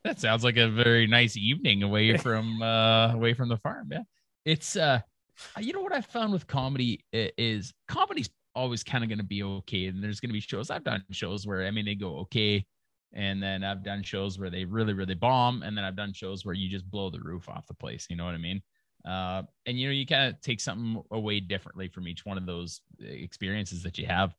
That 0.05 0.19
sounds 0.19 0.45
like 0.45 0.57
a 0.57 0.69
very 0.69 1.07
nice 1.07 1.37
evening 1.37 1.83
away 1.83 2.17
from 2.19 2.63
uh 2.63 3.13
away 3.13 3.35
from 3.35 3.49
the 3.49 3.57
farm. 3.57 3.89
Yeah. 3.93 4.03
It's 4.45 4.77
uh 4.77 5.01
you 5.59 5.73
know 5.73 5.81
what 5.81 5.95
I 5.95 6.01
found 6.01 6.33
with 6.33 6.47
comedy 6.47 7.05
is 7.13 7.73
comedy's 7.89 8.31
always 8.55 8.83
kind 8.83 9.05
of 9.05 9.09
going 9.09 9.19
to 9.19 9.25
be 9.25 9.43
okay. 9.43 9.87
And 9.87 10.03
there's 10.03 10.21
going 10.21 10.31
to 10.31 10.35
be 10.35 10.41
shows 10.41 10.71
I've 10.71 10.85
done 10.85 11.05
shows 11.11 11.47
where 11.47 11.65
I 11.67 11.71
mean 11.71 11.85
they 11.85 11.95
go 11.95 12.19
okay, 12.21 12.65
and 13.13 13.43
then 13.43 13.65
I've 13.65 13.83
done 13.83 14.03
shows 14.03 14.39
where 14.39 14.51
they 14.51 14.65
really 14.65 14.93
really 14.93 15.15
bomb, 15.15 15.63
and 15.63 15.77
then 15.77 15.85
I've 15.85 15.97
done 15.97 16.13
shows 16.13 16.45
where 16.45 16.55
you 16.55 16.69
just 16.69 16.91
blow 16.91 17.11
the 17.11 17.21
roof 17.21 17.49
off 17.49 17.67
the 17.67 17.75
place. 17.75 18.07
You 18.11 18.17
know 18.17 18.25
what 18.25 18.35
I 18.35 18.39
mean? 18.39 18.63
Uh, 19.05 19.43
and 19.67 19.79
you 19.79 19.89
know 19.89 19.93
you 19.93 20.07
kind 20.07 20.33
of 20.33 20.41
take 20.43 20.61
something 20.61 21.03
away 21.11 21.41
differently 21.41 21.89
from 21.89 22.07
each 22.07 22.27
one 22.27 22.37
of 22.37 22.47
those 22.47 22.83
experiences 23.01 23.83
that 23.83 23.99
you 23.99 24.07
have. 24.07 24.35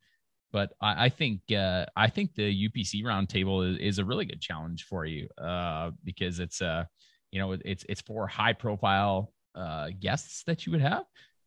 But 0.51 0.73
I, 0.81 1.05
I 1.05 1.09
think 1.09 1.41
uh, 1.51 1.85
I 1.95 2.09
think 2.09 2.35
the 2.35 2.69
UPC 2.69 3.03
roundtable 3.03 3.69
is, 3.69 3.77
is 3.79 3.99
a 3.99 4.05
really 4.05 4.25
good 4.25 4.41
challenge 4.41 4.85
for 4.85 5.05
you 5.05 5.27
uh, 5.37 5.91
because 6.03 6.39
it's 6.39 6.61
uh, 6.61 6.85
you 7.31 7.39
know 7.39 7.53
it's 7.53 7.85
it's 7.87 8.01
for 8.01 8.27
high 8.27 8.53
profile 8.53 9.33
uh, 9.55 9.89
guests 9.99 10.43
that 10.47 10.65
you 10.65 10.71
would 10.71 10.81
have. 10.81 11.03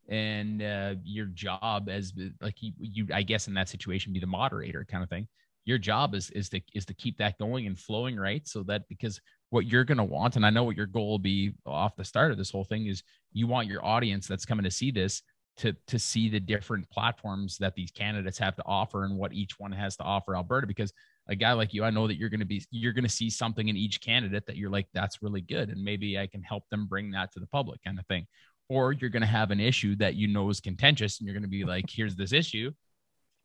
And 0.09 0.63
uh, 0.63 0.97
your 1.03 1.27
job 1.27 1.89
as 1.89 2.13
like 2.43 2.61
you, 2.61 2.73
you 2.79 3.07
i 3.15 3.23
guess 3.23 3.49
in 3.49 3.55
that 3.55 3.71
situation 3.71 4.13
be 4.13 4.21
the 4.21 4.27
moderator 4.27 4.87
kind 4.89 5.03
of 5.03 5.09
thing. 5.09 5.29
Your 5.65 5.79
job 5.79 6.15
is 6.15 6.31
is 6.31 6.49
to 6.51 6.61
is 6.75 6.85
to 6.87 6.95
keep 6.95 7.17
that 7.19 7.39
going 7.39 7.67
and 7.67 7.79
flowing 7.79 8.17
right? 8.17 8.47
So 8.47 8.63
that 8.65 8.83
because 8.89 9.21
what 9.55 9.67
you're 9.67 9.85
going 9.85 9.99
to 9.99 10.05
want 10.05 10.35
and 10.35 10.45
i 10.45 10.51
know 10.51 10.65
what 10.65 10.77
your 10.77 10.85
goal 10.85 11.09
will 11.11 11.19
be 11.19 11.53
off 11.65 11.95
the 11.95 12.05
start 12.05 12.33
of 12.33 12.37
this 12.37 12.51
whole 12.51 12.65
thing 12.65 12.87
is 12.87 13.05
you 13.33 13.47
want 13.47 13.69
your 13.69 13.85
audience 13.85 14.27
that's 14.27 14.45
coming 14.45 14.65
to 14.65 14.71
see 14.71 14.91
this 14.91 15.23
to 15.57 15.73
to 15.87 15.99
see 15.99 16.29
the 16.29 16.41
different 16.41 16.89
platforms 16.91 17.59
that 17.59 17.75
these 17.75 17.91
candidates 17.91 18.39
have 18.39 18.57
to 18.57 18.63
offer 18.67 19.05
and 19.05 19.17
what 19.17 19.33
each 19.33 19.59
one 19.59 19.71
has 19.73 19.97
to 19.97 20.03
offer 20.03 20.35
alberta 20.35 20.67
because 20.67 20.93
a 21.29 21.37
guy 21.37 21.53
like 21.53 21.73
you 21.73 21.85
i 21.85 21.91
know 21.91 22.09
that 22.09 22.17
you're 22.17 22.29
going 22.29 22.41
to 22.41 22.47
be 22.47 22.65
you're 22.71 22.93
going 22.93 23.05
to 23.05 23.11
see 23.11 23.31
something 23.31 23.69
in 23.69 23.77
each 23.77 24.01
candidate 24.01 24.47
that 24.47 24.57
you're 24.57 24.71
like 24.71 24.89
that's 24.93 25.23
really 25.23 25.41
good 25.41 25.69
and 25.71 25.83
maybe 25.83 26.19
i 26.19 26.27
can 26.27 26.43
help 26.43 26.69
them 26.71 26.87
bring 26.87 27.13
that 27.13 27.33
to 27.33 27.41
the 27.41 27.47
public 27.47 27.83
kind 27.85 27.99
of 27.99 28.07
thing. 28.07 28.27
Or 28.71 28.93
you're 28.93 29.11
going 29.11 29.23
to 29.23 29.27
have 29.27 29.51
an 29.51 29.61
issue 29.61 29.95
that 29.97 30.15
you 30.15 30.27
know 30.27 30.49
is 30.49 30.59
contentious 30.59 31.21
and 31.21 31.27
you're 31.27 31.35
going 31.35 31.43
to 31.43 31.49
be 31.49 31.65
like 31.65 31.85
here's 31.89 32.17
this 32.17 32.33
issue. 32.33 32.73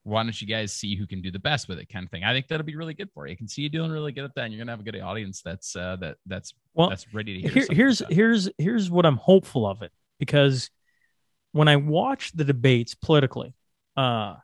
Why 0.03 0.24
don't 0.24 0.41
you 0.41 0.47
guys 0.47 0.72
see 0.72 0.95
who 0.95 1.05
can 1.05 1.22
do 1.22 1.30
the 1.30 1.39
best 1.39 1.68
with 1.68 1.78
it 1.78 1.89
kind 1.89 2.05
of 2.05 2.10
thing. 2.10 2.24
I 2.24 2.32
think 2.32 2.47
that'll 2.47 2.66
be 2.66 2.78
really 2.78 2.93
good 2.93 3.10
for 3.14 3.28
you. 3.28 3.34
I 3.34 3.36
can 3.36 3.49
see 3.49 3.64
you 3.64 3.70
doing 3.70 3.91
really 3.91 4.14
good 4.14 4.24
at 4.24 4.34
that 4.36 4.45
and 4.45 4.53
you're 4.53 4.60
going 4.60 4.68
to 4.68 4.72
have 4.72 4.80
a 4.80 4.89
good 4.89 4.99
audience 5.01 5.41
that's 5.41 5.76
uh 5.76 5.97
that 5.97 6.16
that's 6.26 6.53
well 6.74 6.89
that's 6.89 7.14
ready 7.14 7.41
to 7.41 7.49
hear 7.49 7.51
here, 7.51 7.68
here's 7.70 8.01
like 8.01 8.14
here's 8.14 8.49
here's 8.57 8.89
what 8.89 9.05
i'm 9.05 9.18
hopeful 9.18 9.68
of 9.68 9.82
it 9.82 9.91
because 10.20 10.70
when 11.52 11.68
i 11.68 11.76
watch 11.76 12.32
the 12.34 12.43
debates 12.43 12.95
politically 12.95 13.54
uh 13.97 14.36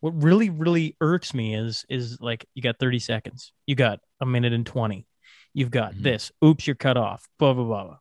what 0.00 0.22
really 0.22 0.50
really 0.50 0.96
irks 1.00 1.32
me 1.34 1.54
is 1.54 1.84
is 1.88 2.20
like 2.20 2.46
you 2.54 2.62
got 2.62 2.78
30 2.78 2.98
seconds 2.98 3.52
you 3.66 3.74
got 3.74 4.00
a 4.20 4.26
minute 4.26 4.52
and 4.52 4.66
20 4.66 5.06
you've 5.52 5.70
got 5.70 5.92
mm-hmm. 5.92 6.02
this 6.02 6.32
oops 6.44 6.66
you're 6.66 6.76
cut 6.76 6.96
off 6.96 7.26
blah 7.38 7.52
blah 7.52 7.64
blah 7.64 7.96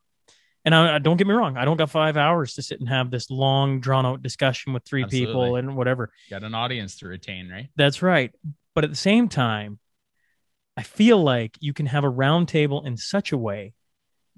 and 0.66 0.74
I, 0.74 1.00
don't 1.00 1.18
get 1.18 1.28
me 1.28 1.34
wrong, 1.34 1.58
I 1.58 1.66
don't 1.66 1.76
got 1.76 1.90
five 1.90 2.16
hours 2.16 2.54
to 2.54 2.62
sit 2.62 2.80
and 2.80 2.88
have 2.88 3.12
this 3.12 3.30
long, 3.30 3.82
drawn 3.82 4.06
out 4.06 4.24
discussion 4.24 4.72
with 4.72 4.86
three 4.86 5.04
Absolutely. 5.04 5.26
people 5.26 5.56
and 5.58 5.76
whatever. 5.76 6.12
Got 6.30 6.44
an 6.44 6.56
audience 6.56 6.98
to 7.00 7.08
retain, 7.08 7.50
right? 7.50 7.68
That's 7.76 8.02
right. 8.02 8.32
But 8.74 8.86
at 8.86 8.90
the 8.90 8.96
same 8.96 9.28
time, 9.28 9.80
I 10.78 10.84
feel 10.84 11.22
like 11.22 11.58
you 11.60 11.74
can 11.74 11.86
have 11.88 12.06
a 12.06 12.12
roundtable 12.12 12.86
in 12.86 12.96
such 12.98 13.32
a 13.32 13.38
way 13.38 13.74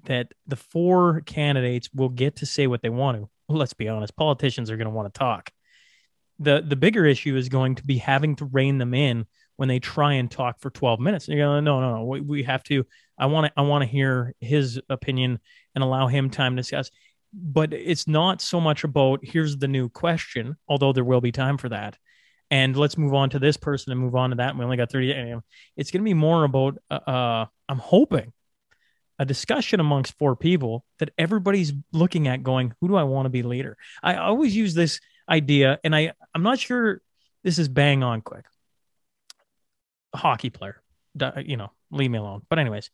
that 0.04 0.32
the 0.46 0.56
four 0.56 1.20
candidates 1.22 1.88
will 1.94 2.08
get 2.08 2.36
to 2.36 2.46
say 2.46 2.66
what 2.66 2.82
they 2.82 2.90
want 2.90 3.18
to. 3.18 3.30
Let's 3.48 3.74
be 3.74 3.88
honest, 3.88 4.16
politicians 4.16 4.70
are 4.70 4.76
going 4.76 4.86
to 4.88 4.94
want 4.94 5.12
to 5.12 5.18
talk. 5.18 5.50
The 6.38 6.62
the 6.66 6.76
bigger 6.76 7.06
issue 7.06 7.36
is 7.36 7.48
going 7.48 7.76
to 7.76 7.84
be 7.84 7.98
having 7.98 8.36
to 8.36 8.44
rein 8.44 8.78
them 8.78 8.92
in 8.92 9.26
when 9.56 9.68
they 9.68 9.78
try 9.78 10.14
and 10.14 10.30
talk 10.30 10.60
for 10.60 10.70
12 10.70 11.00
minutes. 11.00 11.28
You're 11.28 11.38
going, 11.38 11.64
no, 11.64 11.80
no, 11.80 11.96
no, 11.96 12.04
we, 12.04 12.20
we 12.20 12.42
have 12.44 12.62
to, 12.64 12.84
I 13.18 13.26
want 13.26 13.46
to, 13.46 13.52
I 13.56 13.62
want 13.62 13.82
to 13.82 13.88
hear 13.88 14.34
his 14.40 14.80
opinion 14.88 15.40
and 15.74 15.82
allow 15.82 16.06
him 16.06 16.30
time 16.30 16.54
to 16.54 16.62
discuss. 16.62 16.90
But 17.32 17.72
it's 17.72 18.06
not 18.06 18.40
so 18.40 18.60
much 18.60 18.84
about 18.84 19.20
here's 19.22 19.56
the 19.56 19.68
new 19.68 19.88
question, 19.88 20.56
although 20.68 20.92
there 20.92 21.04
will 21.04 21.20
be 21.20 21.32
time 21.32 21.58
for 21.58 21.68
that. 21.70 21.98
And 22.50 22.76
let's 22.76 22.96
move 22.96 23.12
on 23.12 23.30
to 23.30 23.38
this 23.38 23.56
person 23.56 23.92
and 23.92 24.00
move 24.00 24.14
on 24.14 24.30
to 24.30 24.36
that. 24.36 24.50
And 24.50 24.58
we 24.58 24.64
only 24.64 24.76
got 24.76 24.92
30. 24.92 25.40
It's 25.76 25.90
going 25.90 26.02
to 26.02 26.04
be 26.04 26.14
more 26.14 26.44
about, 26.44 26.78
uh, 26.90 26.94
uh, 26.94 27.46
I'm 27.68 27.78
hoping, 27.78 28.32
a 29.18 29.24
discussion 29.24 29.80
amongst 29.80 30.18
four 30.18 30.36
people 30.36 30.84
that 30.98 31.10
everybody's 31.16 31.72
looking 31.92 32.28
at 32.28 32.42
going, 32.42 32.74
who 32.80 32.88
do 32.88 32.96
I 32.96 33.04
want 33.04 33.26
to 33.26 33.30
be 33.30 33.42
leader? 33.42 33.76
I 34.02 34.16
always 34.16 34.54
use 34.54 34.74
this 34.74 35.00
idea, 35.28 35.78
and 35.82 35.94
I 35.94 36.12
I'm 36.34 36.42
not 36.42 36.58
sure 36.58 37.00
this 37.42 37.58
is 37.58 37.68
bang 37.68 38.02
on 38.02 38.20
quick. 38.20 38.44
A 40.12 40.18
hockey 40.18 40.50
player, 40.50 40.82
you 41.44 41.56
know, 41.56 41.72
leave 41.90 42.10
me 42.10 42.18
alone. 42.18 42.42
But 42.48 42.58
anyways, 42.58 42.90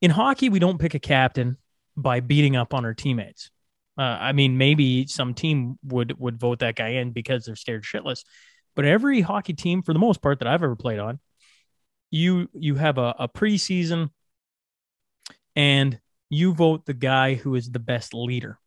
in 0.00 0.10
hockey, 0.10 0.48
we 0.48 0.58
don't 0.58 0.78
pick 0.78 0.94
a 0.94 0.98
captain 0.98 1.56
by 1.96 2.20
beating 2.20 2.56
up 2.56 2.74
on 2.74 2.84
our 2.84 2.94
teammates. 2.94 3.50
Uh, 3.98 4.02
I 4.02 4.32
mean, 4.32 4.58
maybe 4.58 5.06
some 5.06 5.34
team 5.34 5.78
would 5.84 6.18
would 6.18 6.38
vote 6.38 6.58
that 6.60 6.76
guy 6.76 6.88
in 6.88 7.12
because 7.12 7.44
they're 7.44 7.56
scared 7.56 7.84
shitless. 7.84 8.24
But 8.74 8.84
every 8.84 9.22
hockey 9.22 9.54
team, 9.54 9.82
for 9.82 9.94
the 9.94 9.98
most 9.98 10.20
part, 10.20 10.38
that 10.40 10.48
I've 10.48 10.62
ever 10.62 10.76
played 10.76 10.98
on, 10.98 11.18
you 12.10 12.48
you 12.52 12.74
have 12.74 12.98
a, 12.98 13.14
a 13.18 13.28
preseason, 13.28 14.10
and 15.56 15.98
you 16.30 16.54
vote 16.54 16.86
the 16.86 16.94
guy 16.94 17.34
who 17.34 17.54
is 17.54 17.70
the 17.70 17.78
best 17.80 18.14
leader. 18.14 18.58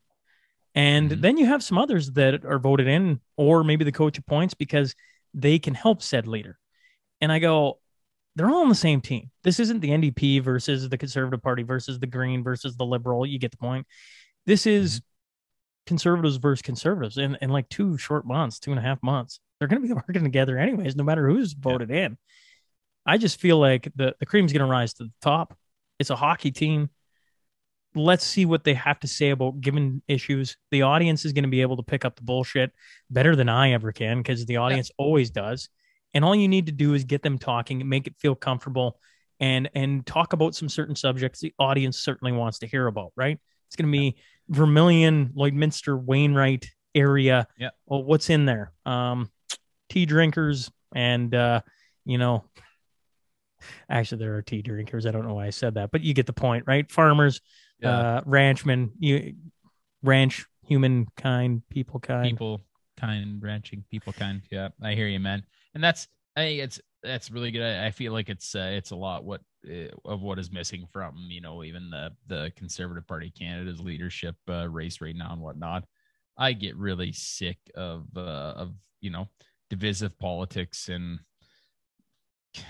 And 0.75 1.11
mm-hmm. 1.11 1.21
then 1.21 1.37
you 1.37 1.45
have 1.45 1.63
some 1.63 1.77
others 1.77 2.11
that 2.11 2.43
are 2.43 2.59
voted 2.59 2.87
in, 2.87 3.21
or 3.37 3.63
maybe 3.63 3.85
the 3.85 3.91
coach 3.91 4.17
appoints 4.17 4.53
because 4.53 4.95
they 5.33 5.59
can 5.59 5.75
help 5.75 6.01
said 6.01 6.27
leader. 6.27 6.57
And 7.21 7.31
I 7.31 7.39
go, 7.39 7.79
they're 8.35 8.49
all 8.49 8.61
on 8.61 8.69
the 8.69 8.75
same 8.75 9.01
team. 9.01 9.31
This 9.43 9.59
isn't 9.59 9.81
the 9.81 9.89
NDP 9.89 10.41
versus 10.41 10.87
the 10.87 10.97
Conservative 10.97 11.41
Party 11.41 11.63
versus 11.63 11.99
the 11.99 12.07
Green 12.07 12.43
versus 12.43 12.75
the 12.75 12.85
Liberal. 12.85 13.25
You 13.25 13.39
get 13.39 13.51
the 13.51 13.57
point. 13.57 13.85
This 14.45 14.65
is 14.65 15.01
conservatives 15.85 16.37
versus 16.37 16.61
conservatives 16.61 17.17
in, 17.17 17.37
in 17.41 17.49
like 17.49 17.67
two 17.69 17.97
short 17.97 18.25
months, 18.25 18.59
two 18.59 18.71
and 18.71 18.79
a 18.79 18.83
half 18.83 19.01
months. 19.03 19.39
They're 19.57 19.67
going 19.67 19.81
to 19.81 19.87
be 19.87 19.93
working 20.07 20.23
together 20.23 20.57
anyways, 20.57 20.95
no 20.95 21.03
matter 21.03 21.27
who's 21.27 21.53
voted 21.53 21.89
yeah. 21.89 22.05
in. 22.05 22.17
I 23.05 23.17
just 23.17 23.39
feel 23.39 23.59
like 23.59 23.91
the, 23.95 24.15
the 24.19 24.25
cream's 24.25 24.53
going 24.53 24.65
to 24.65 24.71
rise 24.71 24.93
to 24.95 25.05
the 25.05 25.11
top. 25.21 25.57
It's 25.99 26.09
a 26.09 26.15
hockey 26.15 26.51
team 26.51 26.89
let's 27.95 28.25
see 28.25 28.45
what 28.45 28.63
they 28.63 28.73
have 28.73 28.99
to 28.99 29.07
say 29.07 29.31
about 29.31 29.61
given 29.61 30.01
issues. 30.07 30.57
The 30.71 30.83
audience 30.83 31.25
is 31.25 31.33
going 31.33 31.43
to 31.43 31.49
be 31.49 31.61
able 31.61 31.77
to 31.77 31.83
pick 31.83 32.05
up 32.05 32.15
the 32.15 32.23
bullshit 32.23 32.71
better 33.09 33.35
than 33.35 33.49
I 33.49 33.71
ever 33.71 33.91
can 33.91 34.19
because 34.19 34.45
the 34.45 34.57
audience 34.57 34.89
yeah. 34.89 35.03
always 35.03 35.31
does. 35.31 35.69
And 36.13 36.23
all 36.25 36.35
you 36.35 36.47
need 36.47 36.67
to 36.67 36.71
do 36.71 36.93
is 36.93 37.03
get 37.03 37.21
them 37.21 37.37
talking, 37.37 37.87
make 37.87 38.07
it 38.07 38.15
feel 38.17 38.35
comfortable, 38.35 38.99
and 39.39 39.69
and 39.73 40.05
talk 40.05 40.33
about 40.33 40.55
some 40.55 40.67
certain 40.67 40.95
subjects 40.95 41.39
the 41.39 41.53
audience 41.59 41.99
certainly 41.99 42.31
wants 42.31 42.59
to 42.59 42.67
hear 42.67 42.87
about. 42.87 43.11
Right? 43.15 43.39
It's 43.67 43.75
going 43.75 43.91
to 43.91 43.97
be 43.97 44.17
Vermilion, 44.49 45.29
Lloydminster, 45.35 46.01
Wainwright 46.01 46.67
area. 46.95 47.47
Yeah. 47.57 47.69
Well, 47.85 48.03
what's 48.03 48.29
in 48.29 48.45
there? 48.45 48.73
Um, 48.85 49.29
tea 49.89 50.05
drinkers 50.05 50.71
and 50.95 51.33
uh, 51.35 51.61
you 52.05 52.17
know, 52.17 52.45
actually 53.89 54.19
there 54.19 54.35
are 54.35 54.41
tea 54.41 54.61
drinkers. 54.61 55.05
I 55.05 55.11
don't 55.11 55.27
know 55.27 55.35
why 55.35 55.47
I 55.47 55.51
said 55.51 55.75
that, 55.75 55.91
but 55.91 56.01
you 56.01 56.13
get 56.13 56.25
the 56.25 56.33
point, 56.33 56.65
right? 56.67 56.89
Farmers, 56.91 57.41
yeah. 57.79 57.97
uh, 57.97 58.21
ranchmen, 58.25 58.91
you, 58.99 59.35
ranch, 60.03 60.45
humankind, 60.63 61.63
people 61.69 61.99
kind, 61.99 62.23
people 62.23 62.61
kind, 62.97 63.41
ranching, 63.41 63.83
people 63.89 64.13
kind. 64.13 64.41
Yeah, 64.51 64.69
I 64.81 64.93
hear 64.93 65.07
you, 65.07 65.19
man. 65.19 65.43
And 65.73 65.83
that's, 65.83 66.07
I 66.35 66.41
think 66.41 66.61
it's 66.61 66.79
that's 67.03 67.31
really 67.31 67.51
good. 67.51 67.63
I, 67.63 67.87
I 67.87 67.91
feel 67.91 68.13
like 68.13 68.29
it's 68.29 68.55
uh, 68.55 68.71
it's 68.71 68.91
a 68.91 68.95
lot 68.95 69.23
what 69.23 69.41
uh, 69.69 69.89
of 70.05 70.21
what 70.21 70.39
is 70.39 70.51
missing 70.51 70.87
from 70.91 71.15
you 71.29 71.41
know 71.41 71.63
even 71.63 71.89
the 71.89 72.11
the 72.27 72.51
Conservative 72.55 73.07
Party 73.07 73.31
Canada's 73.37 73.79
leadership 73.79 74.35
uh, 74.49 74.67
race 74.69 75.01
right 75.01 75.15
now 75.15 75.33
and 75.33 75.41
whatnot. 75.41 75.85
I 76.37 76.53
get 76.53 76.77
really 76.77 77.11
sick 77.11 77.57
of 77.75 78.05
uh, 78.15 78.53
of 78.55 78.73
you 79.01 79.09
know 79.09 79.27
divisive 79.69 80.17
politics 80.19 80.89
and 80.89 81.19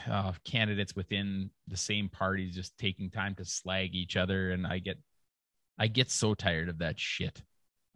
uh, 0.09 0.31
candidates 0.43 0.95
within 0.95 1.49
the 1.67 1.77
same 1.77 2.09
party 2.09 2.49
just 2.49 2.77
taking 2.77 3.09
time 3.09 3.35
to 3.35 3.45
slag 3.45 3.95
each 3.95 4.15
other 4.15 4.51
and 4.51 4.65
i 4.65 4.79
get 4.79 4.97
i 5.77 5.87
get 5.87 6.09
so 6.09 6.33
tired 6.33 6.69
of 6.69 6.79
that 6.79 6.99
shit 6.99 7.41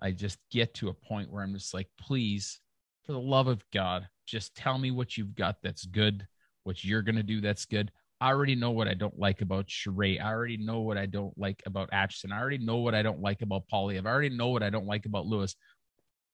i 0.02 0.12
just 0.12 0.38
get 0.52 0.74
to 0.74 0.90
a 0.90 0.94
point 0.94 1.32
where 1.32 1.44
i'm 1.44 1.54
just 1.54 1.74
like 1.74 1.88
please 2.00 2.60
for 3.04 3.12
the 3.12 3.20
love 3.20 3.48
of 3.48 3.64
god 3.74 4.08
just 4.26 4.56
tell 4.56 4.78
me 4.78 4.92
what 4.92 5.18
you've 5.18 5.36
got 5.36 5.58
that's 5.64 5.86
good 5.86 6.28
what 6.64 6.84
you're 6.84 7.02
to 7.02 7.24
do 7.24 7.42
that's 7.42 7.66
good 7.66 7.92
i 8.22 8.30
already 8.30 8.56
know 8.56 8.72
what 8.72 8.88
i 8.88 8.94
don't 8.94 9.18
like 9.20 9.42
about 9.42 9.68
Charest. 9.68 10.22
i 10.22 10.32
already 10.32 10.58
know 10.58 10.82
what 10.82 10.98
i 10.98 11.06
don't 11.06 11.38
like 11.38 11.62
about 11.66 11.92
Aitchison. 11.92 12.32
i 12.32 12.40
already 12.40 12.58
know 12.58 12.78
what 12.78 12.96
i 12.96 13.02
don't 13.02 13.22
like 13.22 13.42
about 13.42 13.64
Poilievre. 13.72 14.06
i 14.06 14.10
already 14.10 14.30
know 14.30 14.50
what 14.50 14.64
i 14.64 14.70
don't 14.70 14.88
like 14.88 15.06
about 15.06 15.26
lewis 15.26 15.56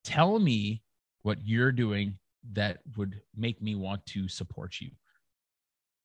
tell 0.03 0.39
me 0.39 0.81
what 1.23 1.37
you're 1.43 1.71
doing 1.71 2.17
that 2.53 2.79
would 2.97 3.21
make 3.35 3.61
me 3.61 3.75
want 3.75 4.05
to 4.05 4.27
support 4.27 4.79
you 4.79 4.89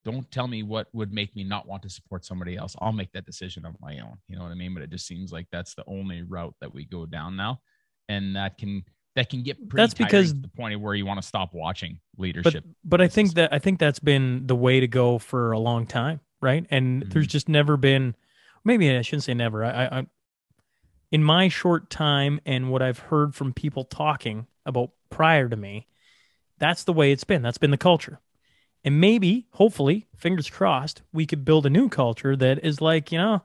don't 0.05 0.31
tell 0.31 0.47
me 0.47 0.63
what 0.63 0.89
would 0.93 1.13
make 1.13 1.35
me 1.35 1.45
not 1.45 1.67
want 1.67 1.83
to 1.83 1.89
support 1.89 2.25
somebody 2.25 2.57
else. 2.57 2.77
I'll 2.81 2.93
make 2.93 3.13
that 3.13 3.27
decision 3.27 3.65
on 3.65 3.77
my 3.81 3.99
own. 4.01 4.19
You 4.29 4.37
know 4.37 4.43
what 4.43 4.53
I 4.53 4.55
mean? 4.55 4.75
But 4.75 4.83
it 4.83 4.91
just 4.91 5.07
seems 5.07 5.33
like 5.33 5.47
that's 5.51 5.75
the 5.75 5.85
only 5.87 6.23
route 6.23 6.55
that 6.61 6.75
we 6.75 6.85
go 6.85 7.07
down 7.07 7.37
now, 7.37 7.61
and 8.09 8.37
that 8.37 8.59
can 8.59 8.85
that 9.17 9.31
can 9.31 9.43
get 9.43 9.57
that's 9.71 9.95
because 9.95 10.35
the 10.35 10.49
point 10.49 10.75
of 10.75 10.81
where 10.81 10.95
you 10.95 11.07
want 11.07 11.21
to 11.21 11.27
stop 11.27 11.55
watching 11.55 12.01
leadership. 12.19 12.65
But, 12.65 12.85
but 12.85 13.01
I 13.01 13.09
think 13.09 13.35
that 13.35 13.53
I 13.53 13.59
think 13.59 13.79
that's 13.79 14.01
been 14.01 14.47
the 14.47 14.57
way 14.57 14.81
to 14.81 14.89
go 14.89 15.19
for 15.19 15.53
a 15.53 15.59
long 15.59 15.87
time, 15.87 16.21
right? 16.41 16.67
And 16.71 17.03
mm-hmm. 17.03 17.11
there's 17.11 17.27
just 17.27 17.49
never 17.49 17.77
been. 17.77 18.15
Maybe 18.65 18.91
I 18.91 19.03
shouldn't 19.03 19.25
say 19.25 19.35
never. 19.35 19.65
I, 19.65 19.85
I, 19.85 20.07
in 21.13 21.23
my 21.23 21.49
short 21.49 21.91
time 21.91 22.41
and 22.45 22.71
what 22.71 22.83
I've 22.83 22.99
heard 22.99 23.35
from 23.35 23.53
people 23.53 23.85
talking 23.85 24.47
about 24.67 24.91
prior 25.11 25.49
to 25.49 25.57
me, 25.57 25.87
that's 26.59 26.85
the 26.85 26.93
way 26.93 27.13
it's 27.13 27.25
been. 27.25 27.43
That's 27.43 27.59
been 27.59 27.71
the 27.71 27.77
culture. 27.79 28.21
And 28.85 29.01
maybe, 29.01 29.47
hopefully, 29.53 30.07
fingers 30.17 30.51
crossed, 30.51 31.03
we 31.13 31.25
could 31.25 31.45
build 31.45 31.65
a 31.65 31.71
new 31.71 31.89
culture 31.89 32.37
that 32.37 32.65
is 32.65 32.83
like, 32.83 33.11
you 33.11 33.19
know, 33.19 33.43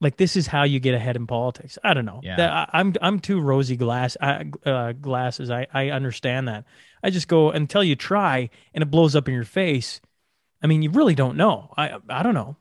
like 0.00 0.16
this 0.16 0.36
is 0.36 0.46
how 0.46 0.62
you 0.62 0.80
get 0.80 0.94
ahead 0.94 1.16
in 1.16 1.26
politics. 1.26 1.78
I 1.84 1.94
don't 1.94 2.04
know. 2.04 2.20
Yeah. 2.22 2.36
That, 2.36 2.52
I, 2.72 2.80
am 2.80 2.88
I'm, 2.88 2.94
I'm 3.02 3.20
too 3.20 3.40
rosy 3.40 3.76
glass 3.76 4.16
uh, 4.20 4.92
glasses. 4.92 5.50
I 5.50 5.66
I 5.72 5.90
understand 5.90 6.48
that. 6.48 6.64
I 7.02 7.10
just 7.10 7.28
go 7.28 7.50
until 7.50 7.84
you 7.84 7.96
try 7.96 8.50
and 8.74 8.82
it 8.82 8.90
blows 8.90 9.16
up 9.16 9.28
in 9.28 9.34
your 9.34 9.44
face. 9.44 10.00
I 10.62 10.66
mean, 10.66 10.82
you 10.82 10.90
really 10.90 11.14
don't 11.14 11.36
know. 11.36 11.72
I 11.76 11.96
I 12.08 12.22
don't 12.22 12.34
know. 12.34 12.56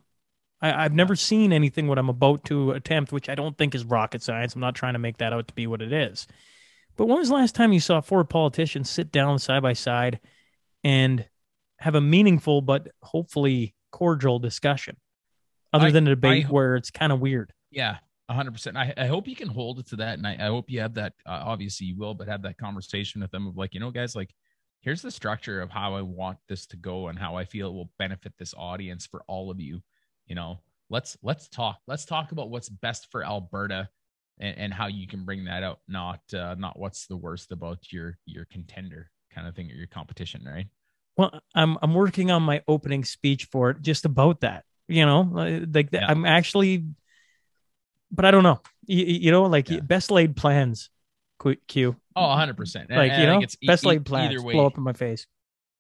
I, 0.62 0.86
I've 0.86 0.94
never 0.94 1.16
seen 1.16 1.52
anything 1.52 1.88
what 1.88 1.98
I'm 1.98 2.10
about 2.10 2.46
to 2.46 2.72
attempt, 2.72 3.12
which 3.12 3.30
I 3.30 3.36
don't 3.36 3.58
think 3.58 3.76
is 3.76 3.84
rocket 3.84 4.22
science. 4.22 4.56
I'm 4.56 4.62
not 4.62 4.76
trying 4.76 4.94
to 4.94 5.00
make 5.00 5.18
that 5.18 5.34
out 5.34 5.48
to 5.48 5.54
be 5.54 5.68
what 5.68 5.82
it 5.82 5.92
is. 5.92 6.28
But 6.96 7.08
when 7.08 7.18
was 7.18 7.28
the 7.28 7.36
last 7.36 7.56
time 7.56 7.74
you 7.74 7.82
saw 7.82 8.00
four 8.00 8.24
politicians 8.24 8.90
sit 8.90 9.12
down 9.12 9.40
side 9.40 9.62
by 9.62 9.74
side 9.74 10.22
and 10.84 11.26
have 11.86 11.94
a 11.94 12.02
meaningful 12.02 12.62
but 12.62 12.88
hopefully 13.04 13.76
cordial 13.92 14.40
discussion 14.40 14.98
other 15.72 15.88
I, 15.88 15.92
than 15.92 16.08
a 16.08 16.16
debate 16.16 16.48
I, 16.48 16.50
where 16.50 16.76
it's 16.76 16.90
kind 16.90 17.12
of 17.12 17.20
weird. 17.20 17.54
Yeah, 17.70 17.98
100%. 18.32 18.76
I, 18.76 18.92
I 18.98 19.06
hope 19.06 19.28
you 19.28 19.36
can 19.36 19.48
hold 19.48 19.78
it 19.78 19.88
to 19.90 19.98
that. 19.98 20.18
And 20.18 20.26
I, 20.26 20.36
I 20.40 20.48
hope 20.48 20.68
you 20.68 20.80
have 20.80 20.96
that. 20.96 21.14
Uh, 21.28 21.44
obviously, 21.46 21.86
you 21.86 21.96
will, 21.96 22.16
but 22.16 22.28
have 22.28 22.42
that 22.42 22.58
conversation 22.58 23.22
with 23.22 23.30
them 23.30 23.46
of 23.46 23.56
like, 23.56 23.76
you 23.76 23.80
know, 23.80 23.92
guys, 23.92 24.16
like, 24.16 24.34
here's 24.80 25.04
the 25.04 25.12
structure 25.12 25.62
of 25.62 25.70
how 25.70 25.94
I 25.94 26.02
want 26.02 26.40
this 26.50 26.66
to 26.68 26.78
go 26.78 27.10
and 27.10 27.20
how 27.20 27.36
I 27.36 27.46
feel 27.46 27.68
it 27.68 27.74
will 27.74 27.92
benefit 28.00 28.34
this 28.40 28.56
audience 28.58 29.06
for 29.06 29.22
all 29.28 29.52
of 29.52 29.60
you. 29.60 29.80
You 30.26 30.34
know, 30.34 30.62
let's 30.90 31.18
let's 31.22 31.48
talk. 31.50 31.78
Let's 31.86 32.06
talk 32.06 32.32
about 32.32 32.50
what's 32.50 32.70
best 32.70 33.12
for 33.12 33.24
Alberta 33.24 33.90
and, 34.40 34.58
and 34.58 34.74
how 34.74 34.88
you 34.88 35.06
can 35.06 35.24
bring 35.24 35.46
that 35.46 35.62
out, 35.62 35.82
not 35.88 36.22
uh, 36.34 36.56
not 36.58 36.80
what's 36.80 37.06
the 37.06 37.18
worst 37.18 37.52
about 37.52 37.92
your 37.92 38.18
your 38.26 38.46
contender 38.46 39.12
kind 39.32 39.48
of 39.48 39.56
thing 39.56 39.70
or 39.70 39.76
your 39.76 39.86
competition, 39.86 40.44
right? 40.44 40.66
Well, 41.18 41.40
I'm 41.54 41.78
I'm 41.82 41.94
working 41.94 42.32
on 42.32 42.44
my 42.44 42.62
opening 42.68 43.04
speech 43.04 43.46
for 43.52 43.70
it, 43.72 43.82
just 43.82 44.06
about 44.06 44.42
that. 44.42 44.66
You 44.88 45.06
know, 45.06 45.22
like 45.22 45.90
yeah. 45.92 46.06
I'm 46.08 46.26
actually, 46.26 46.86
but 48.12 48.26
I 48.26 48.32
don't 48.32 48.44
know. 48.44 48.62
You, 48.86 49.06
you 49.06 49.32
know, 49.32 49.44
like 49.44 49.70
yeah. 49.70 49.80
best 49.80 50.12
laid 50.12 50.36
plans. 50.36 50.90
Q. 51.68 51.96
Oh, 52.16 52.28
100 52.30 52.58
percent. 52.58 52.90
Like 52.90 53.12
you 53.14 53.26
know, 53.26 53.40
it's 53.40 53.56
best 53.56 53.84
e- 53.84 53.88
laid 53.88 54.06
plans. 54.06 54.34
Either 54.34 54.44
way, 54.44 54.54
blow 54.54 54.66
up 54.66 54.78
in 54.78 54.84
my 54.84 54.94
face. 54.94 55.28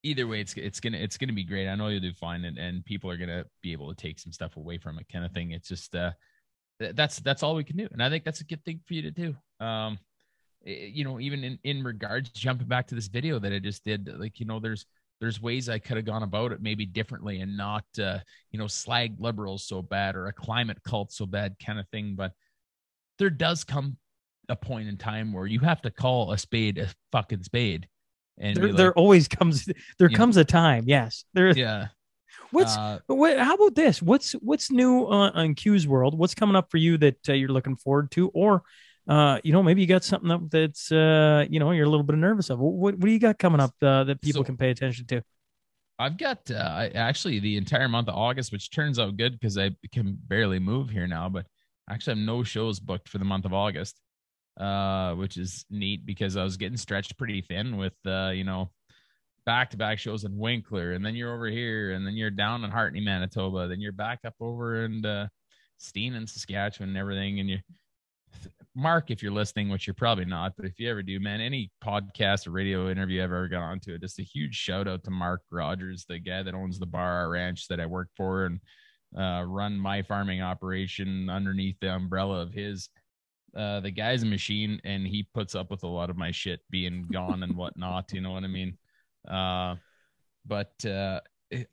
Either 0.03 0.27
way, 0.27 0.41
it's 0.41 0.53
it's 0.53 0.79
gonna 0.79 0.97
it's 0.97 1.17
gonna 1.17 1.33
be 1.33 1.43
great. 1.43 1.67
I 1.67 1.75
know 1.75 1.87
you'll 1.87 2.01
do 2.01 2.13
fine, 2.13 2.45
and, 2.45 2.57
and 2.57 2.85
people 2.85 3.09
are 3.09 3.17
gonna 3.17 3.45
be 3.61 3.71
able 3.71 3.93
to 3.93 3.95
take 3.95 4.19
some 4.19 4.31
stuff 4.31 4.57
away 4.57 4.77
from 4.77 4.99
it, 4.99 5.07
kind 5.11 5.25
of 5.25 5.31
thing. 5.31 5.51
It's 5.51 5.67
just 5.67 5.95
uh, 5.95 6.11
that's 6.79 7.19
that's 7.19 7.41
all 7.41 7.55
we 7.55 7.63
can 7.63 7.77
do, 7.77 7.87
and 7.91 8.03
I 8.03 8.09
think 8.09 8.23
that's 8.23 8.41
a 8.41 8.45
good 8.45 8.63
thing 8.63 8.81
for 8.85 8.93
you 8.93 9.03
to 9.03 9.11
do. 9.11 9.35
Um, 9.59 9.97
you 10.63 11.03
know, 11.03 11.19
even 11.19 11.43
in 11.43 11.59
in 11.63 11.83
regards 11.83 12.29
jumping 12.31 12.67
back 12.67 12.87
to 12.87 12.95
this 12.95 13.07
video 13.07 13.39
that 13.39 13.53
I 13.53 13.59
just 13.59 13.83
did, 13.83 14.09
like 14.19 14.39
you 14.39 14.45
know, 14.45 14.59
there's 14.59 14.85
there's 15.25 15.41
ways 15.41 15.69
I 15.69 15.79
could 15.79 15.97
have 15.97 16.05
gone 16.05 16.21
about 16.21 16.51
it 16.51 16.61
maybe 16.61 16.85
differently 16.85 17.41
and 17.41 17.57
not, 17.57 17.83
uh, 17.99 18.19
you 18.51 18.59
know, 18.59 18.67
slag 18.67 19.15
liberals 19.17 19.67
so 19.67 19.81
bad 19.81 20.15
or 20.15 20.27
a 20.27 20.33
climate 20.33 20.77
cult 20.83 21.11
so 21.11 21.25
bad 21.25 21.55
kind 21.57 21.79
of 21.79 21.89
thing. 21.89 22.13
But 22.15 22.31
there 23.17 23.31
does 23.31 23.63
come 23.63 23.97
a 24.49 24.55
point 24.55 24.87
in 24.87 24.97
time 24.97 25.33
where 25.33 25.47
you 25.47 25.61
have 25.61 25.81
to 25.81 25.89
call 25.89 26.31
a 26.31 26.37
spade 26.37 26.77
a 26.77 26.89
fucking 27.11 27.41
spade. 27.41 27.87
And 28.37 28.55
there, 28.55 28.67
like, 28.67 28.77
there 28.77 28.93
always 28.93 29.27
comes 29.27 29.67
there 29.97 30.09
comes 30.09 30.35
know, 30.35 30.41
a 30.41 30.45
time. 30.45 30.83
Yes, 30.85 31.25
there. 31.33 31.57
Yeah. 31.57 31.87
What's 32.51 32.77
uh, 32.77 32.99
what? 33.07 33.39
How 33.39 33.55
about 33.55 33.73
this? 33.73 34.03
What's 34.03 34.33
what's 34.33 34.69
new 34.69 35.07
on, 35.07 35.31
on 35.31 35.55
Q's 35.55 35.87
world? 35.87 36.15
What's 36.15 36.35
coming 36.35 36.55
up 36.55 36.69
for 36.69 36.77
you 36.77 36.99
that 36.99 37.17
uh, 37.27 37.33
you're 37.33 37.49
looking 37.49 37.77
forward 37.77 38.11
to, 38.11 38.29
or 38.35 38.61
uh, 39.07 39.39
you 39.43 39.53
know, 39.53 39.63
maybe 39.63 39.81
you 39.81 39.87
got 39.87 40.03
something 40.03 40.31
up 40.31 40.49
that's, 40.49 40.91
uh, 40.91 41.45
you 41.49 41.59
know, 41.59 41.71
you're 41.71 41.85
a 41.85 41.89
little 41.89 42.03
bit 42.03 42.17
nervous 42.17 42.49
of. 42.49 42.59
What, 42.59 42.95
what 42.95 42.99
do 43.01 43.11
you 43.11 43.19
got 43.19 43.37
coming 43.37 43.61
up 43.61 43.73
uh, 43.81 44.03
that 44.05 44.21
people 44.21 44.41
so, 44.41 44.45
can 44.45 44.57
pay 44.57 44.71
attention 44.71 45.05
to? 45.07 45.21
I've 45.97 46.17
got 46.17 46.49
uh, 46.51 46.89
actually 46.95 47.39
the 47.39 47.57
entire 47.57 47.87
month 47.87 48.09
of 48.09 48.15
August, 48.15 48.51
which 48.51 48.71
turns 48.71 48.99
out 48.99 49.15
good 49.17 49.33
because 49.39 49.57
I 49.57 49.71
can 49.91 50.17
barely 50.27 50.59
move 50.59 50.89
here 50.89 51.07
now. 51.07 51.29
But 51.29 51.45
actually, 51.89 52.13
I 52.13 52.17
have 52.17 52.25
no 52.25 52.43
shows 52.43 52.79
booked 52.79 53.07
for 53.07 53.17
the 53.17 53.25
month 53.25 53.45
of 53.45 53.53
August. 53.53 53.99
uh, 54.59 55.13
which 55.15 55.37
is 55.37 55.65
neat 55.69 56.05
because 56.05 56.37
I 56.37 56.43
was 56.43 56.57
getting 56.57 56.77
stretched 56.77 57.17
pretty 57.17 57.41
thin 57.41 57.77
with, 57.77 57.93
uh, 58.05 58.29
you 58.29 58.43
know, 58.43 58.71
back 59.45 59.71
to 59.71 59.77
back 59.77 59.99
shows 59.99 60.23
in 60.23 60.37
Winkler, 60.37 60.93
and 60.93 61.05
then 61.05 61.15
you're 61.15 61.33
over 61.33 61.47
here, 61.47 61.91
and 61.91 62.05
then 62.05 62.15
you're 62.15 62.31
down 62.31 62.63
in 62.63 62.71
Hartney, 62.71 63.01
Manitoba, 63.01 63.67
then 63.67 63.81
you're 63.81 63.91
back 63.91 64.19
up 64.25 64.35
over 64.39 64.85
in 64.85 65.05
uh, 65.05 65.27
Steen 65.77 66.15
and 66.15 66.29
Saskatchewan 66.29 66.89
and 66.89 66.97
everything. 66.97 67.39
And 67.39 67.49
you, 67.49 67.59
Mark, 68.75 69.09
if 69.09 69.23
you're 69.23 69.31
listening, 69.31 69.69
which 69.69 69.87
you're 69.87 69.93
probably 69.93 70.25
not, 70.25 70.53
but 70.57 70.65
if 70.65 70.79
you 70.79 70.89
ever 70.89 71.01
do, 71.01 71.17
man, 71.19 71.39
any 71.39 71.71
podcast 71.81 72.45
or 72.45 72.51
radio 72.51 72.89
interview 72.89 73.21
I've 73.21 73.31
ever 73.31 73.47
gone 73.47 73.79
to, 73.81 73.97
just 73.97 74.19
a 74.19 74.23
huge 74.23 74.53
shout 74.53 74.85
out 74.85 75.05
to 75.05 75.11
Mark 75.11 75.41
Rogers, 75.49 76.05
the 76.07 76.19
guy 76.19 76.43
that 76.43 76.53
owns 76.53 76.77
the 76.77 76.85
bar 76.85 77.29
ranch 77.29 77.69
that 77.69 77.79
I 77.79 77.85
work 77.85 78.09
for 78.17 78.45
and 78.45 78.59
uh, 79.17 79.45
run 79.47 79.79
my 79.79 80.01
farming 80.01 80.41
operation 80.41 81.29
underneath 81.29 81.77
the 81.79 81.93
umbrella 81.93 82.41
of 82.41 82.51
his. 82.51 82.89
Uh, 83.55 83.79
the 83.79 83.91
guy's 83.91 84.23
a 84.23 84.25
machine 84.25 84.81
and 84.83 85.07
he 85.07 85.25
puts 85.33 85.55
up 85.55 85.71
with 85.71 85.83
a 85.83 85.87
lot 85.87 86.09
of 86.09 86.17
my 86.17 86.31
shit 86.31 86.59
being 86.69 87.07
gone 87.09 87.43
and 87.43 87.55
whatnot. 87.55 88.11
You 88.11 88.19
know 88.19 88.31
what 88.31 88.43
I 88.43 88.47
mean? 88.47 88.77
Uh, 89.25 89.75
but 90.45 90.73
uh, 90.85 91.21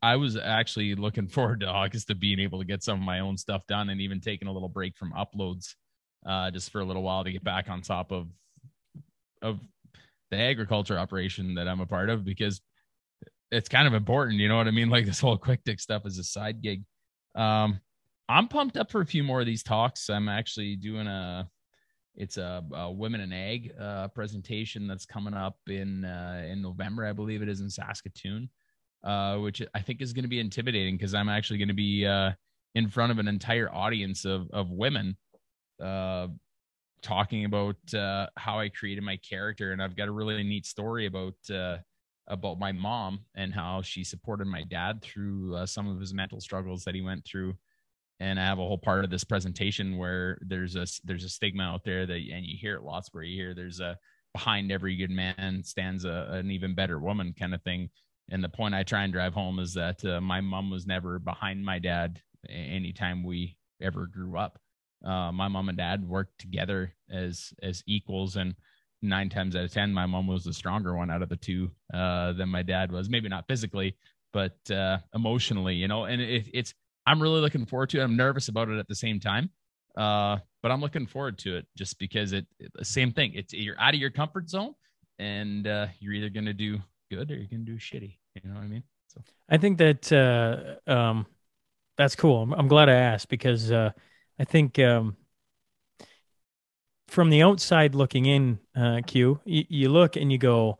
I 0.01 0.15
was 0.15 0.37
actually 0.37 0.95
looking 0.95 1.27
forward 1.27 1.61
to 1.61 1.67
August 1.67 2.07
to 2.09 2.15
being 2.15 2.39
able 2.39 2.61
to 2.61 2.65
get 2.65 2.85
some 2.85 3.01
of 3.01 3.05
my 3.05 3.19
own 3.19 3.37
stuff 3.37 3.67
done 3.67 3.89
and 3.91 4.01
even 4.01 4.21
taking 4.21 4.47
a 4.47 4.53
little 4.53 4.69
break 4.69 4.97
from 4.97 5.13
uploads 5.15 5.75
uh, 6.27 6.51
just 6.51 6.70
for 6.70 6.81
a 6.81 6.85
little 6.85 7.03
while 7.03 7.25
to 7.25 7.33
get 7.33 7.45
back 7.45 7.68
on 7.68 7.83
top 7.83 8.12
of 8.12 8.29
of 9.41 9.59
the 10.31 10.39
agriculture 10.39 10.99
operation 10.99 11.55
that 11.55 11.68
I'm 11.68 11.81
a 11.81 11.87
part 11.87 12.09
of 12.09 12.25
because 12.25 12.61
it's 13.51 13.68
kind 13.68 13.87
of 13.87 13.95
important. 13.95 14.41
You 14.41 14.49
know 14.49 14.57
what 14.57 14.68
I 14.68 14.70
mean? 14.70 14.89
Like 14.91 15.05
this 15.05 15.20
whole 15.20 15.37
Quick 15.37 15.61
Dick 15.64 15.81
stuff 15.81 16.07
is 16.07 16.18
a 16.18 16.25
side 16.25 16.62
gig. 16.62 16.85
Um, 17.35 17.81
I'm 18.29 18.49
pumped 18.49 18.77
up 18.77 18.91
for 18.91 19.01
a 19.01 19.07
few 19.07 19.23
more 19.23 19.41
of 19.41 19.47
these 19.47 19.62
talks. 19.62 20.09
I'm 20.09 20.29
actually 20.29 20.77
doing 20.77 21.07
a 21.07 21.49
it's 22.14 22.37
a, 22.37 22.62
a 22.73 22.91
women 22.91 23.20
in 23.20 23.33
ag 23.33 23.73
uh, 23.81 24.09
presentation 24.09 24.87
that's 24.87 25.07
coming 25.07 25.35
up 25.35 25.57
in 25.66 26.05
uh, 26.05 26.47
in 26.47 26.62
November, 26.62 27.07
I 27.07 27.12
believe 27.12 27.43
it 27.43 27.49
is 27.49 27.61
in 27.61 27.70
Saskatoon, 27.70 28.51
uh, 29.05 29.37
which 29.37 29.62
I 29.75 29.81
think 29.81 30.03
is 30.03 30.12
going 30.12 30.25
to 30.25 30.29
be 30.29 30.41
intimidating 30.41 30.97
because 30.97 31.14
I'm 31.14 31.29
actually 31.29 31.59
going 31.59 31.68
to 31.68 31.75
be 31.75 32.07
uh, 32.07 32.33
in 32.75 32.89
front 32.89 33.12
of 33.12 33.18
an 33.18 33.29
entire 33.29 33.73
audience 33.73 34.25
of 34.25 34.51
of 34.53 34.70
women, 34.70 35.16
uh, 35.83 36.28
talking 37.03 37.45
about 37.45 37.76
uh, 37.95 38.26
how 38.37 38.59
I 38.59 38.68
created 38.68 39.05
my 39.05 39.16
character, 39.16 39.72
and 39.72 39.83
I've 39.83 39.97
got 39.97 40.09
a 40.09 40.12
really 40.12 40.43
neat 40.43 40.66
story 40.66 41.07
about 41.07 41.35
about 42.28 42.59
my 42.59 42.70
mom 42.70 43.18
and 43.35 43.53
how 43.53 43.83
she 43.83 44.05
supported 44.05 44.47
my 44.47 44.62
dad 44.62 45.03
through 45.03 45.66
some 45.66 45.89
of 45.89 45.99
his 45.99 46.14
mental 46.14 46.41
struggles 46.41 46.85
that 46.85 46.95
he 46.95 47.03
went 47.03 47.24
through 47.24 47.53
and 48.22 48.39
I 48.39 48.45
have 48.45 48.61
a 48.61 48.62
whole 48.62 48.78
part 48.78 49.05
of 49.05 49.11
this 49.11 49.24
presentation 49.24 49.99
where 49.99 50.39
there's 50.43 50.76
a 50.76 50.87
there's 51.03 51.24
a 51.24 51.28
stigma 51.28 51.64
out 51.64 51.83
there 51.85 52.07
that 52.07 52.14
and 52.14 52.47
you 52.47 52.57
hear 52.57 52.76
it 52.76 52.85
lots 52.85 53.09
where 53.12 53.24
you 53.24 53.37
hear 53.37 53.53
there's 53.53 53.80
a 53.80 53.99
behind 54.33 54.70
every 54.70 54.95
good 54.95 55.11
man 55.11 55.62
stands 55.64 56.05
a, 56.05 56.28
an 56.30 56.51
even 56.51 56.74
better 56.74 57.01
woman 57.01 57.35
kind 57.37 57.53
of 57.53 57.62
thing. 57.62 57.91
And 58.30 58.43
the 58.43 58.49
point 58.49 58.74
I 58.74 58.85
try 58.85 59.03
and 59.03 59.12
drive 59.12 59.35
home 59.35 59.59
is 59.59 59.74
that 59.74 60.03
uh, 60.05 60.20
my 60.20 60.41
mom 60.41 60.70
was 60.70 60.87
never 60.87 61.18
behind 61.18 61.64
my 61.64 61.80
dad 61.80 62.20
anytime 62.49 63.24
we 63.24 63.57
ever 63.80 64.07
grew 64.07 64.39
up. 64.39 64.62
Uh, 65.05 65.33
my 65.33 65.49
mom 65.49 65.69
and 65.69 65.79
dad 65.79 66.07
worked 66.09 66.39
together 66.39 66.95
as 67.11 67.53
as 67.63 67.83
equals, 67.87 68.37
and 68.37 68.55
nine 69.01 69.29
times 69.29 69.57
out 69.57 69.65
of 69.65 69.73
ten, 69.73 69.93
my 69.93 70.07
mom 70.07 70.27
was 70.27 70.45
the 70.45 70.53
stronger 70.53 70.97
one 70.97 71.11
out 71.11 71.23
of 71.23 71.29
the 71.29 71.37
two 71.37 71.71
uh, 71.93 72.33
than 72.33 72.49
my 72.49 72.63
dad 72.63 72.93
was. 72.93 73.09
Maybe 73.09 73.29
not 73.29 73.47
physically, 73.49 73.97
but 74.33 74.59
uh, 74.71 74.99
emotionally, 75.15 75.75
you 75.75 75.89
know. 75.89 76.05
And 76.05 76.21
it, 76.21 76.47
it's 76.53 76.75
I'm 77.07 77.21
really 77.21 77.41
looking 77.41 77.67
forward 77.67 77.91
to 77.91 78.01
it. 78.01 78.05
I'm 78.05 78.17
nervous 78.17 78.49
about 78.49 78.69
it 78.69 78.79
at 78.79 78.89
the 78.89 78.95
same 78.95 79.21
time. 79.21 79.51
Uh, 79.97 80.39
but 80.63 80.71
I'm 80.71 80.81
looking 80.81 81.07
forward 81.07 81.39
to 81.39 81.57
it 81.57 81.67
just 81.77 81.99
because 81.99 82.33
it, 82.33 82.47
it 82.59 82.71
same 82.87 83.13
thing. 83.13 83.33
It's 83.35 83.53
you're 83.53 83.79
out 83.81 83.95
of 83.95 84.01
your 84.01 84.11
comfort 84.11 84.49
zone 84.49 84.75
and 85.19 85.67
uh, 85.67 85.89
you're 85.99 86.15
either 86.15 86.31
going 86.31 86.47
to 86.47 86.55
do 86.55 86.79
good 87.11 87.31
or 87.31 87.35
you're 87.35 87.49
going 87.49 87.67
to 87.67 87.73
do 87.73 87.79
shitty. 87.79 88.17
You 88.35 88.49
know 88.49 88.55
what 88.55 88.65
I 88.65 88.69
mean? 88.69 88.85
So 89.09 89.21
I 89.49 89.59
think 89.59 89.79
that 89.79 90.13
uh, 90.13 90.91
um, 90.91 91.27
that's 91.99 92.17
cool. 92.17 92.43
I'm, 92.43 92.53
I'm, 92.55 92.69
glad 92.69 92.89
I 92.89 92.95
asked 92.95 93.29
because 93.29 93.71
uh, 93.71 93.91
I 94.39 94.45
think 94.45 94.78
um, 94.78 95.16
from 97.09 97.30
the 97.30 97.43
outside 97.43 97.95
looking 97.95 98.26
in, 98.26 98.59
uh, 98.74 99.01
Q, 99.07 99.41
you, 99.45 99.64
you 99.68 99.89
look 99.89 100.16
and 100.16 100.33
you 100.33 100.39
go, 100.39 100.78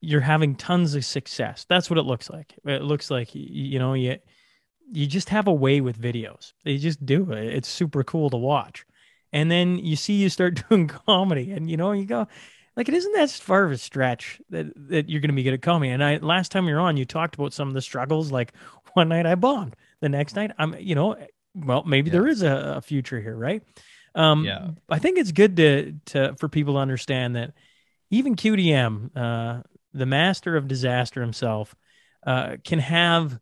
you're 0.00 0.20
having 0.20 0.54
tons 0.54 0.94
of 0.94 1.04
success. 1.04 1.66
That's 1.68 1.90
what 1.90 1.98
it 1.98 2.02
looks 2.02 2.30
like. 2.30 2.54
It 2.64 2.82
looks 2.82 3.10
like 3.10 3.30
you 3.34 3.78
know 3.78 3.94
you 3.94 4.18
you 4.92 5.06
just 5.06 5.30
have 5.30 5.48
a 5.48 5.52
way 5.52 5.80
with 5.80 6.00
videos. 6.00 6.52
They 6.64 6.76
just 6.78 7.04
do 7.04 7.32
it. 7.32 7.54
It's 7.54 7.68
super 7.68 8.04
cool 8.04 8.30
to 8.30 8.36
watch. 8.36 8.86
And 9.32 9.50
then 9.50 9.78
you 9.78 9.96
see 9.96 10.14
you 10.14 10.28
start 10.28 10.62
doing 10.68 10.86
comedy 10.88 11.52
and 11.52 11.70
you 11.70 11.76
know, 11.76 11.92
you 11.92 12.04
go 12.04 12.28
like 12.76 12.88
it 12.88 12.94
isn't 12.94 13.12
that 13.14 13.30
far 13.30 13.64
of 13.64 13.72
a 13.72 13.78
stretch 13.78 14.40
that, 14.50 14.66
that 14.90 15.08
you're 15.08 15.20
gonna 15.20 15.32
be 15.32 15.42
good 15.42 15.54
at 15.54 15.62
comedy. 15.62 15.90
And 15.90 16.04
I 16.04 16.18
last 16.18 16.52
time 16.52 16.68
you're 16.68 16.80
on, 16.80 16.96
you 16.96 17.04
talked 17.04 17.34
about 17.34 17.52
some 17.52 17.68
of 17.68 17.74
the 17.74 17.82
struggles. 17.82 18.30
Like 18.30 18.52
one 18.92 19.08
night 19.08 19.26
I 19.26 19.34
bombed. 19.34 19.76
The 20.00 20.08
next 20.08 20.36
night 20.36 20.52
I'm 20.58 20.74
you 20.78 20.94
know, 20.94 21.16
well, 21.56 21.84
maybe 21.84 22.08
yeah. 22.08 22.12
there 22.12 22.28
is 22.28 22.42
a, 22.42 22.74
a, 22.76 22.80
future 22.80 23.20
here, 23.20 23.36
right? 23.36 23.62
Um 24.14 24.44
yeah. 24.44 24.68
I 24.88 24.98
think 24.98 25.18
it's 25.18 25.32
good 25.32 25.56
to 25.56 25.94
to 26.06 26.34
for 26.38 26.48
people 26.48 26.74
to 26.74 26.80
understand 26.80 27.36
that 27.36 27.52
even 28.10 28.36
QDM, 28.36 29.16
uh, 29.16 29.62
the 29.92 30.06
master 30.06 30.56
of 30.56 30.68
disaster 30.68 31.20
himself, 31.20 31.74
uh, 32.26 32.56
can 32.64 32.78
have 32.78 33.38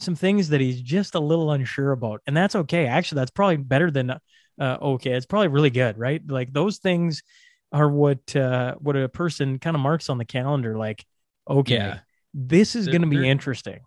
some 0.00 0.14
things 0.14 0.48
that 0.48 0.60
he's 0.60 0.80
just 0.80 1.14
a 1.14 1.20
little 1.20 1.52
unsure 1.52 1.92
about, 1.92 2.22
and 2.26 2.36
that's 2.36 2.54
okay. 2.54 2.86
Actually, 2.86 3.20
that's 3.20 3.30
probably 3.30 3.58
better 3.58 3.90
than 3.90 4.10
uh, 4.10 4.76
okay. 4.82 5.12
It's 5.12 5.26
probably 5.26 5.48
really 5.48 5.70
good, 5.70 5.98
right? 5.98 6.22
Like 6.26 6.52
those 6.52 6.78
things 6.78 7.22
are 7.72 7.88
what 7.88 8.34
uh, 8.34 8.74
what 8.78 8.96
a 8.96 9.08
person 9.08 9.58
kind 9.58 9.76
of 9.76 9.80
marks 9.80 10.08
on 10.08 10.18
the 10.18 10.24
calendar. 10.24 10.76
Like, 10.76 11.04
okay, 11.48 11.74
yeah. 11.74 11.98
this 12.34 12.74
is 12.74 12.88
going 12.88 13.02
to 13.02 13.08
be 13.08 13.28
interesting. 13.28 13.80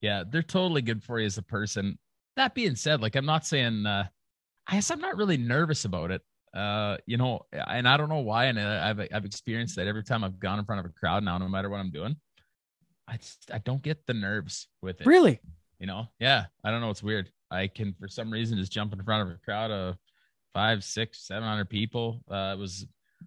Yeah, 0.00 0.24
they're 0.28 0.42
totally 0.42 0.82
good 0.82 1.02
for 1.02 1.20
you 1.20 1.26
as 1.26 1.38
a 1.38 1.42
person. 1.42 1.98
That 2.36 2.54
being 2.54 2.76
said, 2.76 3.00
like 3.02 3.16
I'm 3.16 3.26
not 3.26 3.46
saying, 3.46 3.86
uh, 3.86 4.06
I 4.66 4.72
guess 4.74 4.90
I'm 4.90 5.00
not 5.00 5.16
really 5.16 5.36
nervous 5.36 5.84
about 5.84 6.10
it. 6.10 6.22
Uh, 6.54 6.98
you 7.06 7.16
know, 7.16 7.46
and 7.52 7.88
I 7.88 7.96
don't 7.96 8.08
know 8.08 8.20
why. 8.20 8.46
And 8.46 8.58
I've 8.58 9.00
I've 9.00 9.24
experienced 9.24 9.76
that 9.76 9.86
every 9.86 10.04
time 10.04 10.24
I've 10.24 10.38
gone 10.38 10.58
in 10.58 10.64
front 10.64 10.80
of 10.80 10.86
a 10.86 10.94
crowd 10.94 11.24
now, 11.24 11.38
no 11.38 11.48
matter 11.48 11.70
what 11.70 11.80
I'm 11.80 11.90
doing. 11.90 12.16
I 13.08 13.16
just, 13.16 13.50
I 13.52 13.58
don't 13.58 13.82
get 13.82 14.06
the 14.06 14.14
nerves 14.14 14.68
with 14.80 15.00
it. 15.00 15.06
Really? 15.06 15.40
You 15.78 15.86
know? 15.86 16.06
Yeah. 16.20 16.44
I 16.64 16.70
don't 16.70 16.80
know. 16.80 16.90
It's 16.90 17.02
weird. 17.02 17.30
I 17.50 17.66
can 17.66 17.94
for 17.98 18.08
some 18.08 18.30
reason 18.30 18.56
just 18.56 18.72
jump 18.72 18.92
in 18.92 19.02
front 19.02 19.28
of 19.28 19.34
a 19.34 19.38
crowd 19.44 19.70
of 19.70 19.96
five, 20.54 20.84
six, 20.84 21.26
seven 21.26 21.46
hundred 21.46 21.68
people. 21.68 22.22
Uh, 22.30 22.54
it 22.54 22.58
was 22.58 22.86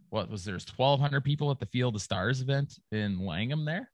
what 0.10 0.30
was 0.30 0.44
there's 0.46 0.66
twelve 0.66 1.00
hundred 1.00 1.24
people 1.24 1.52
at 1.52 1.60
the 1.60 1.66
Field 1.68 1.96
of 1.96 2.02
Stars 2.02 2.42
event 2.42 2.80
in 2.92 3.24
Langham 3.26 3.66
there. 3.66 3.92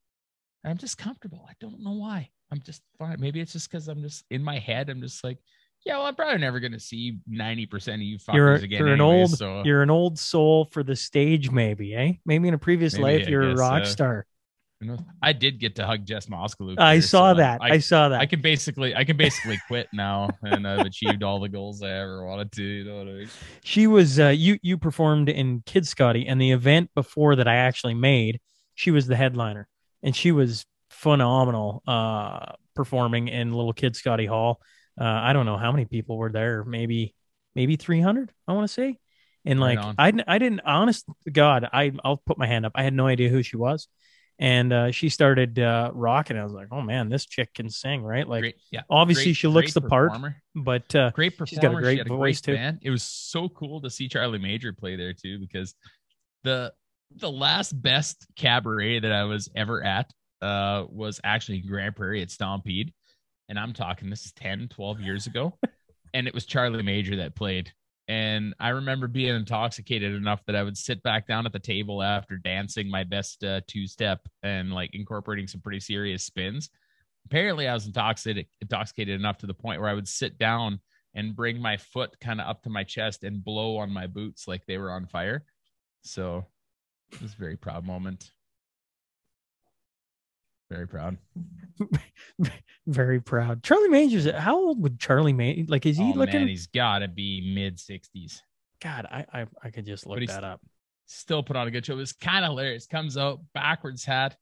I'm 0.64 0.78
just 0.78 0.98
comfortable. 0.98 1.46
I 1.50 1.54
don't 1.60 1.84
know 1.84 1.94
why. 1.94 2.30
I'm 2.52 2.62
just 2.62 2.82
fine. 3.00 3.18
Maybe 3.20 3.40
it's 3.40 3.54
just 3.54 3.70
because 3.70 3.88
I'm 3.88 4.02
just 4.02 4.26
in 4.30 4.44
my 4.44 4.60
head. 4.60 4.90
I'm 4.90 5.02
just 5.02 5.24
like, 5.24 5.38
yeah, 5.86 5.98
well, 5.98 6.06
I'm 6.06 6.16
probably 6.16 6.40
never 6.40 6.60
gonna 6.60 6.80
see 6.80 7.20
ninety 7.28 7.66
percent 7.66 8.02
of 8.02 8.02
you 8.02 8.18
fuckers 8.18 8.36
you're, 8.36 8.54
again. 8.56 8.80
You're 8.80 8.94
anyways, 8.94 9.42
an 9.42 9.48
old, 9.48 9.62
so. 9.64 9.64
you're 9.66 9.82
an 9.82 9.90
old 9.90 10.20
soul 10.20 10.66
for 10.66 10.84
the 10.84 10.96
stage, 10.96 11.50
maybe, 11.50 11.96
eh? 11.96 12.14
Maybe 12.26 12.48
in 12.48 12.54
a 12.54 12.60
previous 12.60 12.94
maybe, 12.94 13.20
life, 13.20 13.28
you're 13.28 13.50
a 13.52 13.56
rock 13.56 13.84
uh, 13.84 13.86
star. 13.86 14.26
I 15.22 15.34
did 15.34 15.60
get 15.60 15.76
to 15.76 15.86
hug 15.86 16.06
Jess 16.06 16.26
Moskaluke. 16.26 16.80
I 16.80 17.00
saw 17.00 17.34
so 17.34 17.38
that. 17.38 17.62
I, 17.62 17.74
I, 17.74 17.78
saw 17.78 18.10
that. 18.10 18.20
I 18.20 18.26
can 18.26 18.42
basically, 18.42 18.96
I 18.96 19.04
can 19.04 19.16
basically 19.16 19.60
quit 19.68 19.88
now, 19.94 20.30
and 20.42 20.68
I've 20.68 20.86
achieved 20.86 21.22
all 21.24 21.40
the 21.40 21.50
goals 21.50 21.84
I 21.84 21.92
ever 21.92 22.26
wanted 22.26 22.52
to. 22.54 22.64
You 22.64 22.84
know 22.86 22.98
what 22.98 23.08
I 23.08 23.12
mean? 23.12 23.30
She 23.64 23.86
was, 23.86 24.20
uh, 24.20 24.30
you, 24.30 24.58
you 24.64 24.78
performed 24.78 25.30
in 25.30 25.62
Kid 25.66 25.88
Scotty, 25.88 26.28
and 26.28 26.42
the 26.42 26.52
event 26.52 26.90
before 26.96 27.36
that 27.36 27.48
I 27.48 27.56
actually 27.58 27.94
made, 27.94 28.40
she 28.74 28.90
was 28.90 29.06
the 29.06 29.16
headliner, 29.16 29.68
and 30.02 30.16
she 30.16 30.32
was 30.32 30.66
phenomenal, 31.02 31.82
uh, 31.88 32.54
performing 32.76 33.28
in 33.28 33.54
Little 33.54 33.74
Kid 33.74 33.96
Scotty 33.96 34.26
Hall. 34.26 34.62
Uh, 35.00 35.06
I 35.06 35.34
don't 35.34 35.46
know 35.46 35.58
how 35.58 35.72
many 35.72 35.86
people 35.86 36.18
were 36.18 36.32
there, 36.32 36.64
maybe, 36.64 37.16
maybe 37.56 37.76
300, 37.76 38.32
I 38.48 38.54
want 38.54 38.68
to 38.68 38.74
say. 38.74 39.00
And 39.44 39.60
like, 39.60 39.80
right 39.80 39.96
I, 39.98 40.14
I 40.28 40.38
didn't, 40.38 40.62
honest 40.62 41.06
God, 41.32 41.68
I, 41.74 41.92
I'll 42.04 42.18
put 42.18 42.38
my 42.38 42.46
hand 42.46 42.66
up. 42.66 42.74
I 42.76 42.84
had 42.84 42.94
no 42.94 43.08
idea 43.08 43.30
who 43.30 43.42
she 43.42 43.58
was 43.58 43.88
and 44.42 44.74
uh, 44.74 44.92
she 44.92 45.10
started 45.10 45.60
uh, 45.60 45.92
rocking. 45.94 46.36
I 46.36 46.44
was 46.44 46.52
like, 46.52 46.70
"Oh 46.72 46.82
man, 46.82 47.10
this 47.10 47.28
chick 47.28 47.54
can 47.54 47.70
sing, 47.70 48.02
right?" 48.02 48.28
Like, 48.28 48.42
great, 48.42 48.56
yeah, 48.72 48.82
obviously 48.90 49.26
great, 49.26 49.36
she 49.36 49.48
looks 49.48 49.74
the 49.76 49.82
part, 49.82 50.14
but 50.56 50.96
uh, 50.96 51.12
great 51.12 51.38
performer. 51.38 51.48
She's 51.48 51.60
got 51.60 51.76
a 51.76 51.80
great 51.80 52.08
voice 52.08 52.42
great 52.42 52.56
too. 52.56 52.58
Band. 52.58 52.80
It 52.82 52.90
was 52.90 53.04
so 53.04 53.50
cool 53.50 53.82
to 53.82 53.92
see 53.92 54.08
Charlie 54.08 54.40
Major 54.40 54.74
play 54.74 54.96
there 54.96 55.14
too, 55.14 55.38
because 55.38 55.76
the 56.44 56.74
the 57.18 57.30
last 57.30 57.80
best 57.80 58.26
cabaret 58.36 59.00
that 59.02 59.12
I 59.12 59.26
was 59.26 59.50
ever 59.56 59.84
at 59.84 60.12
uh, 60.42 60.86
was 60.90 61.20
actually 61.24 61.60
Grande 61.60 61.96
Prairie 61.96 62.22
at 62.22 62.32
Stampede, 62.32 62.94
and 63.50 63.60
I'm 63.60 63.74
talking 63.74 64.10
this 64.10 64.26
is 64.26 64.34
10, 64.34 64.70
12 64.70 65.02
years 65.02 65.28
ago, 65.28 65.58
and 66.14 66.28
it 66.28 66.34
was 66.34 66.46
Charlie 66.46 66.84
Major 66.84 67.18
that 67.18 67.36
played, 67.36 67.72
and 68.08 68.54
I 68.60 68.70
remember 68.70 69.08
being 69.08 69.36
intoxicated 69.36 70.14
enough 70.16 70.44
that 70.46 70.56
I 70.56 70.64
would 70.64 70.78
sit 70.78 71.02
back 71.04 71.28
down 71.28 71.46
at 71.46 71.54
the 71.54 71.60
table 71.60 72.04
after 72.04 72.36
dancing 72.36 72.90
my 72.90 73.06
best 73.06 73.44
uh, 73.44 73.62
two 73.68 73.88
step 73.88 74.28
and 74.44 74.74
like 74.74 74.94
incorporating 74.94 75.48
some 75.48 75.62
pretty 75.62 75.80
serious 75.80 76.24
spins. 76.24 76.70
Apparently, 77.26 77.70
I 77.70 77.74
was 77.74 77.86
intoxicated, 77.86 78.48
intoxicated 78.60 79.20
enough 79.20 79.38
to 79.38 79.48
the 79.48 79.54
point 79.54 79.80
where 79.80 79.90
I 79.90 79.94
would 79.94 80.10
sit 80.10 80.38
down 80.38 80.82
and 81.14 81.36
bring 81.36 81.62
my 81.62 81.78
foot 81.78 82.20
kind 82.20 82.42
of 82.42 82.48
up 82.48 82.64
to 82.64 82.70
my 82.70 82.84
chest 82.84 83.24
and 83.24 83.44
blow 83.44 83.78
on 83.78 83.92
my 83.92 84.08
boots 84.08 84.48
like 84.48 84.66
they 84.66 84.78
were 84.78 84.92
on 84.92 85.06
fire. 85.06 85.46
So 86.02 86.46
it 87.12 87.22
was 87.22 87.34
a 87.34 87.38
very 87.38 87.56
proud 87.56 87.86
moment. 87.86 88.32
Very 90.72 90.88
proud. 90.88 91.18
Very 92.88 93.20
proud. 93.20 93.62
Charlie 93.62 93.90
Majors. 93.90 94.26
How 94.32 94.56
old 94.56 94.82
would 94.82 95.02
Charlie 95.02 95.34
Majors? 95.34 95.70
Like, 95.70 95.86
is 95.86 95.98
he 95.98 96.14
oh, 96.16 96.18
looking? 96.18 96.40
man, 96.40 96.48
he's 96.48 96.68
got 96.68 97.00
to 97.00 97.10
be 97.10 97.52
mid 97.54 97.78
60s. 97.78 98.40
God, 98.82 99.06
I, 99.12 99.26
I 99.34 99.46
I 99.62 99.70
could 99.70 99.86
just 99.86 100.08
look 100.08 100.26
that 100.28 100.46
up. 100.46 100.62
Still 101.08 101.44
put 101.44 101.58
on 101.58 101.68
a 101.68 101.72
good 101.72 101.86
show. 101.86 101.94
It 101.94 101.98
was 101.98 102.14
kind 102.14 102.46
of 102.46 102.52
hilarious. 102.52 102.88
Comes 102.88 103.18
out 103.18 103.42
backwards 103.54 104.06
hat. 104.06 104.38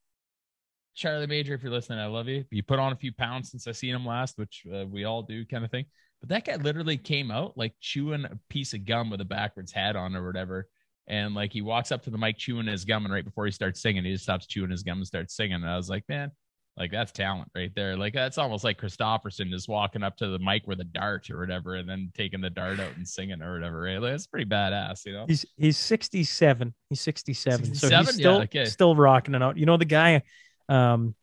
Charlie 0.93 1.25
Major, 1.25 1.55
if 1.55 1.63
you're 1.63 1.71
listening, 1.71 1.97
I 1.97 2.05
love 2.05 2.27
you. 2.27 2.45
You 2.51 2.61
put 2.61 2.77
on 2.77 2.91
a 2.91 2.95
few 2.95 3.11
pounds 3.11 3.49
since 3.49 3.67
I 3.67 3.71
seen 3.71 3.95
him 3.95 4.05
last, 4.05 4.37
which 4.37 4.67
uh, 4.71 4.85
we 4.85 5.05
all 5.05 5.23
do, 5.23 5.45
kind 5.45 5.65
of 5.65 5.71
thing. 5.71 5.85
But 6.19 6.29
that 6.29 6.45
guy 6.45 6.57
literally 6.57 6.97
came 6.97 7.31
out 7.31 7.57
like 7.57 7.73
chewing 7.81 8.25
a 8.25 8.37
piece 8.49 8.73
of 8.75 8.85
gum 8.85 9.09
with 9.09 9.21
a 9.21 9.25
backwards 9.25 9.71
hat 9.71 9.95
on 9.95 10.15
or 10.15 10.27
whatever. 10.27 10.67
And 11.09 11.33
like 11.33 11.51
he 11.51 11.61
walks 11.61 11.91
up 11.91 12.03
to 12.03 12.11
the 12.11 12.17
mic 12.17 12.37
chewing 12.37 12.67
his 12.67 12.85
gum, 12.85 13.03
and 13.03 13.13
right 13.13 13.25
before 13.25 13.45
he 13.45 13.51
starts 13.51 13.81
singing, 13.81 14.05
he 14.05 14.13
just 14.13 14.23
stops 14.23 14.45
chewing 14.45 14.69
his 14.69 14.83
gum 14.83 14.99
and 14.99 15.07
starts 15.07 15.35
singing. 15.35 15.55
And 15.55 15.69
I 15.69 15.75
was 15.75 15.89
like, 15.89 16.03
man, 16.07 16.31
like 16.77 16.91
that's 16.91 17.11
talent 17.11 17.49
right 17.55 17.71
there. 17.75 17.97
Like 17.97 18.13
that's 18.13 18.37
almost 18.37 18.63
like 18.63 18.79
Kristofferson 18.79 19.49
just 19.49 19.67
walking 19.67 20.03
up 20.03 20.15
to 20.17 20.27
the 20.27 20.39
mic 20.39 20.67
with 20.67 20.79
a 20.79 20.85
dart 20.85 21.29
or 21.29 21.39
whatever, 21.39 21.75
and 21.75 21.89
then 21.89 22.11
taking 22.15 22.41
the 22.41 22.49
dart 22.49 22.79
out 22.79 22.95
and 22.95 23.07
singing 23.07 23.41
or 23.41 23.53
whatever. 23.53 23.81
Right? 23.81 23.97
Like, 23.97 24.13
that's 24.13 24.27
pretty 24.27 24.49
badass, 24.49 25.05
you 25.05 25.13
know. 25.13 25.25
He's 25.27 25.45
he's 25.57 25.77
67. 25.77 26.73
He's 26.89 27.01
67. 27.01 27.65
So 27.65 27.87
67? 27.87 28.05
he's 28.05 28.07
Yeah, 28.07 28.11
still 28.13 28.41
okay. 28.43 28.65
still 28.65 28.95
rocking 28.95 29.35
it 29.35 29.41
out. 29.41 29.57
You 29.57 29.65
know 29.65 29.77
the 29.77 29.85
guy 29.85 30.21
um 30.69 31.15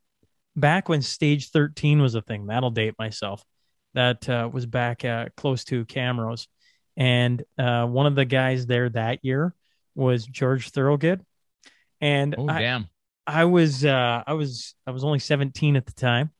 back 0.56 0.88
when 0.88 1.02
stage 1.02 1.50
13 1.50 2.02
was 2.02 2.14
a 2.14 2.22
thing. 2.22 2.46
That'll 2.46 2.70
date 2.70 2.94
myself. 2.98 3.44
That 3.94 4.28
uh, 4.28 4.50
was 4.52 4.66
back 4.66 5.04
uh, 5.04 5.26
close 5.36 5.64
to 5.64 5.84
Camrose. 5.86 6.48
And 6.96 7.42
uh, 7.58 7.86
one 7.86 8.06
of 8.06 8.14
the 8.14 8.24
guys 8.24 8.66
there 8.66 8.88
that 8.90 9.20
year 9.22 9.54
was 9.96 10.26
George 10.26 10.70
Thorogood. 10.70 11.24
And 12.00 12.36
Oh 12.36 12.48
I, 12.48 12.54
damn! 12.54 12.88
I 13.26 13.44
was 13.46 13.84
uh 13.84 14.22
I 14.26 14.34
was 14.34 14.74
I 14.86 14.90
was 14.92 15.04
only 15.04 15.18
17 15.18 15.76
at 15.76 15.86
the 15.86 15.92
time. 15.92 16.32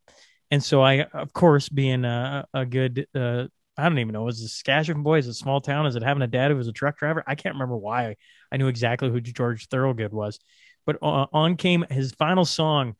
And 0.50 0.62
so 0.62 0.82
I 0.82 1.02
of 1.04 1.32
course 1.32 1.68
being 1.68 2.04
a, 2.04 2.46
a 2.54 2.66
good 2.66 3.06
uh 3.14 3.46
I 3.78 3.88
don't 3.88 3.98
even 3.98 4.14
know, 4.14 4.24
was 4.24 4.40
it 4.40 4.48
Saskatchewan 4.48 5.02
boy? 5.02 5.18
Is 5.18 5.28
a 5.28 5.34
small 5.34 5.60
town? 5.60 5.86
Is 5.86 5.96
it 5.96 6.02
having 6.02 6.22
a 6.22 6.26
dad 6.26 6.50
who 6.50 6.56
was 6.56 6.68
a 6.68 6.72
truck 6.72 6.98
driver? 6.98 7.22
I 7.26 7.34
can't 7.34 7.54
remember 7.56 7.76
why 7.76 8.16
I 8.52 8.56
knew 8.56 8.68
exactly 8.68 9.10
who 9.10 9.20
George 9.20 9.68
Thorogood 9.68 10.12
was. 10.12 10.38
But 10.86 10.96
uh, 11.02 11.26
on 11.32 11.56
came 11.56 11.84
his 11.90 12.12
final 12.12 12.44
song 12.44 12.96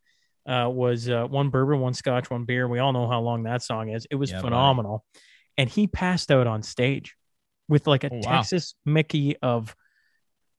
uh 0.47 0.69
was 0.71 1.09
uh, 1.09 1.27
one 1.27 1.51
bourbon, 1.51 1.81
one 1.81 1.95
scotch, 1.95 2.31
one 2.31 2.45
beer. 2.45 2.69
We 2.69 2.79
all 2.79 2.93
know 2.93 3.09
how 3.09 3.21
long 3.21 3.45
that 3.45 3.63
song 3.63 3.89
is. 3.91 4.07
It 4.11 4.17
was 4.17 4.31
Yeah, 4.31 4.43
buddy. 4.43 4.43
phenomenal. 4.43 5.05
And 5.59 5.71
he 5.71 5.87
passed 5.87 6.31
out 6.31 6.47
on 6.47 6.63
stage 6.63 7.17
with 7.69 7.87
like 7.87 8.05
a 8.05 8.11
Oh, 8.11 8.17
wow. 8.17 8.23
Texas 8.23 8.75
Mickey 8.85 9.37
of 9.43 9.75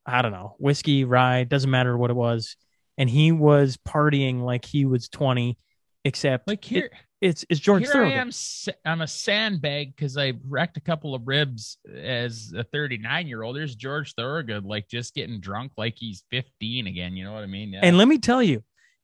I 0.07 0.21
don't 0.21 0.31
know, 0.31 0.55
whiskey, 0.57 1.03
rye, 1.03 1.43
doesn't 1.43 1.69
matter 1.69 1.97
what 1.97 2.09
it 2.09 2.15
was 2.15 2.55
and 2.97 3.09
he 3.09 3.31
was 3.31 3.77
partying 3.77 4.41
like 4.41 4.65
he 4.65 4.85
was 4.85 5.07
20 5.09 5.57
except 6.03 6.47
Like 6.47 6.63
here, 6.63 6.85
it- 6.85 6.91
it's 7.19 7.43
it's 7.49 7.59
George 7.59 7.81
here 7.83 8.03
I 8.03 8.11
am, 8.11 8.29
I'm 8.85 9.01
a 9.01 9.07
sandbag 9.07 9.95
because 9.95 10.17
I 10.17 10.33
wrecked 10.47 10.77
a 10.77 10.81
couple 10.81 11.15
of 11.15 11.27
ribs 11.27 11.79
as 11.91 12.53
a 12.55 12.63
39 12.63 13.25
year 13.27 13.41
old. 13.41 13.55
There's 13.55 13.75
George 13.75 14.13
Thorogood, 14.13 14.65
like 14.65 14.87
just 14.87 15.15
getting 15.15 15.39
drunk 15.39 15.71
like 15.77 15.95
he's 15.97 16.23
15 16.29 16.85
again. 16.85 17.17
You 17.17 17.23
know 17.25 17.33
what 17.33 17.41
I 17.41 17.47
mean? 17.47 17.73
Yeah. 17.73 17.79
And 17.81 17.97
let 17.97 18.07
me 18.07 18.19
tell 18.19 18.43
you, 18.43 18.63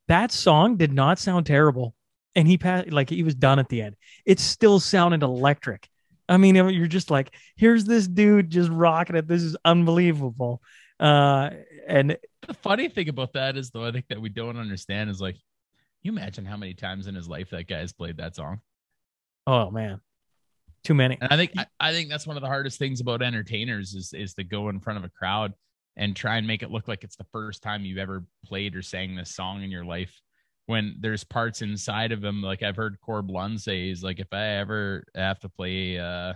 that 0.10 0.32
song 0.32 0.78
did 0.78 0.94
not 0.94 1.18
sound 1.18 1.48
terrible. 1.48 1.96
And 2.36 2.48
he 2.48 2.58
passed 2.60 2.92
like 2.92 3.10
he 3.10 3.24
was 3.24 3.34
done 3.34 3.58
at 3.58 3.68
the 3.70 3.82
end. 3.82 3.96
It 4.28 4.40
still 4.40 4.80
sounded 4.80 5.24
electric. 5.24 5.90
I 6.30 6.38
mean, 6.38 6.54
you're 6.56 6.86
just 6.88 7.10
like, 7.10 7.34
here's 7.56 7.86
this 7.86 8.08
dude 8.08 8.50
just 8.52 8.70
rocking 8.70 9.16
it. 9.16 9.28
This 9.28 9.42
is 9.42 9.58
unbelievable. 9.66 10.62
Uh, 11.00 11.50
and 11.88 12.18
the 12.48 12.54
funny 12.54 12.90
thing 12.90 13.10
about 13.10 13.34
that 13.34 13.58
is, 13.58 13.72
though, 13.72 13.86
I 13.86 13.92
think 13.92 14.08
that 14.10 14.22
we 14.22 14.30
don't 14.30 14.58
understand 14.58 15.10
is 15.10 15.20
like, 15.22 15.38
you 16.02 16.12
imagine 16.12 16.46
how 16.46 16.58
many 16.58 16.74
times 16.74 17.08
in 17.08 17.16
his 17.16 17.28
life 17.28 17.50
that 17.52 17.68
guy 17.68 17.80
has 17.80 17.94
played 17.94 18.18
that 18.18 18.36
song. 18.36 18.60
oh 19.48 19.72
man, 19.72 20.02
too 20.84 20.94
many. 20.94 21.18
And 21.20 21.32
I 21.32 21.38
think 21.38 21.52
I, 21.58 21.66
I 21.80 21.92
think 21.92 22.10
that's 22.10 22.28
one 22.28 22.38
of 22.38 22.42
the 22.42 22.48
hardest 22.48 22.78
things 22.80 23.02
about 23.02 23.22
entertainers 23.22 23.94
is 23.94 24.14
is 24.14 24.34
to 24.36 24.44
go 24.44 24.70
in 24.70 24.80
front 24.80 24.98
of 24.98 25.06
a 25.06 25.10
crowd 25.10 25.54
and 25.96 26.16
try 26.16 26.38
and 26.38 26.48
make 26.48 26.64
it 26.64 26.72
look 26.72 26.88
like 26.88 27.04
it's 27.04 27.16
the 27.16 27.26
first 27.32 27.62
time 27.62 27.86
you've 27.86 27.98
ever 27.98 28.26
played 28.46 28.76
or 28.76 28.82
sang 28.82 29.16
this 29.16 29.36
song 29.36 29.64
in 29.64 29.72
your 29.72 29.86
life. 29.86 30.20
When 30.66 30.96
there's 31.00 31.24
parts 31.24 31.62
inside 31.62 32.12
of 32.12 32.24
him, 32.24 32.42
like 32.42 32.64
I've 32.64 32.76
heard 32.78 33.00
Corb 33.02 33.30
Lund 33.30 33.62
say, 33.62 33.88
he's 33.88 34.04
like, 34.04 34.20
if 34.20 34.32
I 34.32 34.44
ever 34.58 35.06
have 35.14 35.40
to 35.42 35.50
play 35.50 36.00
uh, 36.00 36.34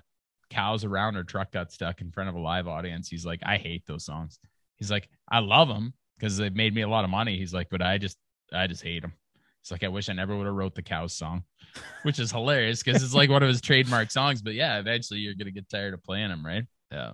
cows 0.50 0.84
around 0.84 1.16
or 1.16 1.24
truck 1.24 1.52
got 1.52 1.72
stuck 1.72 2.02
in 2.02 2.12
front 2.12 2.30
of 2.30 2.36
a 2.36 2.39
live 2.39 2.68
audience, 2.68 3.08
he's 3.10 3.26
like, 3.26 3.41
I 3.43 3.58
hate 3.58 3.86
those 3.86 4.06
songs. 4.06 4.39
He's 4.76 4.91
like, 4.91 5.10
I 5.30 5.39
love 5.39 5.68
them 5.68 5.93
because 6.18 6.38
they've 6.38 6.56
made 6.56 6.74
me 6.74 6.82
a 6.82 6.89
lot 6.89 7.04
of 7.04 7.10
money. 7.10 7.38
He's 7.38 7.54
like, 7.54 7.70
but 7.70 7.82
I 7.82 7.98
just 7.98 8.18
I 8.54 8.68
just 8.68 8.84
hate 8.84 9.02
them. 9.02 9.14
It's 9.62 9.72
like 9.72 9.84
I 9.84 9.89
wish 9.89 10.08
I 10.10 10.14
never 10.14 10.38
would 10.38 10.45
have 10.45 10.56
wrote 10.56 10.76
the 10.76 10.82
cows 10.82 11.14
song, 11.14 11.43
which 12.04 12.20
is 12.20 12.32
hilarious 12.32 12.82
because 12.84 13.04
it's 13.04 13.14
like 13.14 13.30
one 13.30 13.43
of 13.43 13.50
his 13.50 13.62
trademark 13.62 14.12
songs. 14.12 14.41
But 14.41 14.54
yeah, 14.54 14.80
eventually 14.80 15.20
you're 15.20 15.36
gonna 15.36 15.52
get 15.52 15.70
tired 15.70 15.93
of 15.93 16.04
playing 16.04 16.30
them, 16.30 16.45
right? 16.45 16.64
Yeah. 16.91 17.12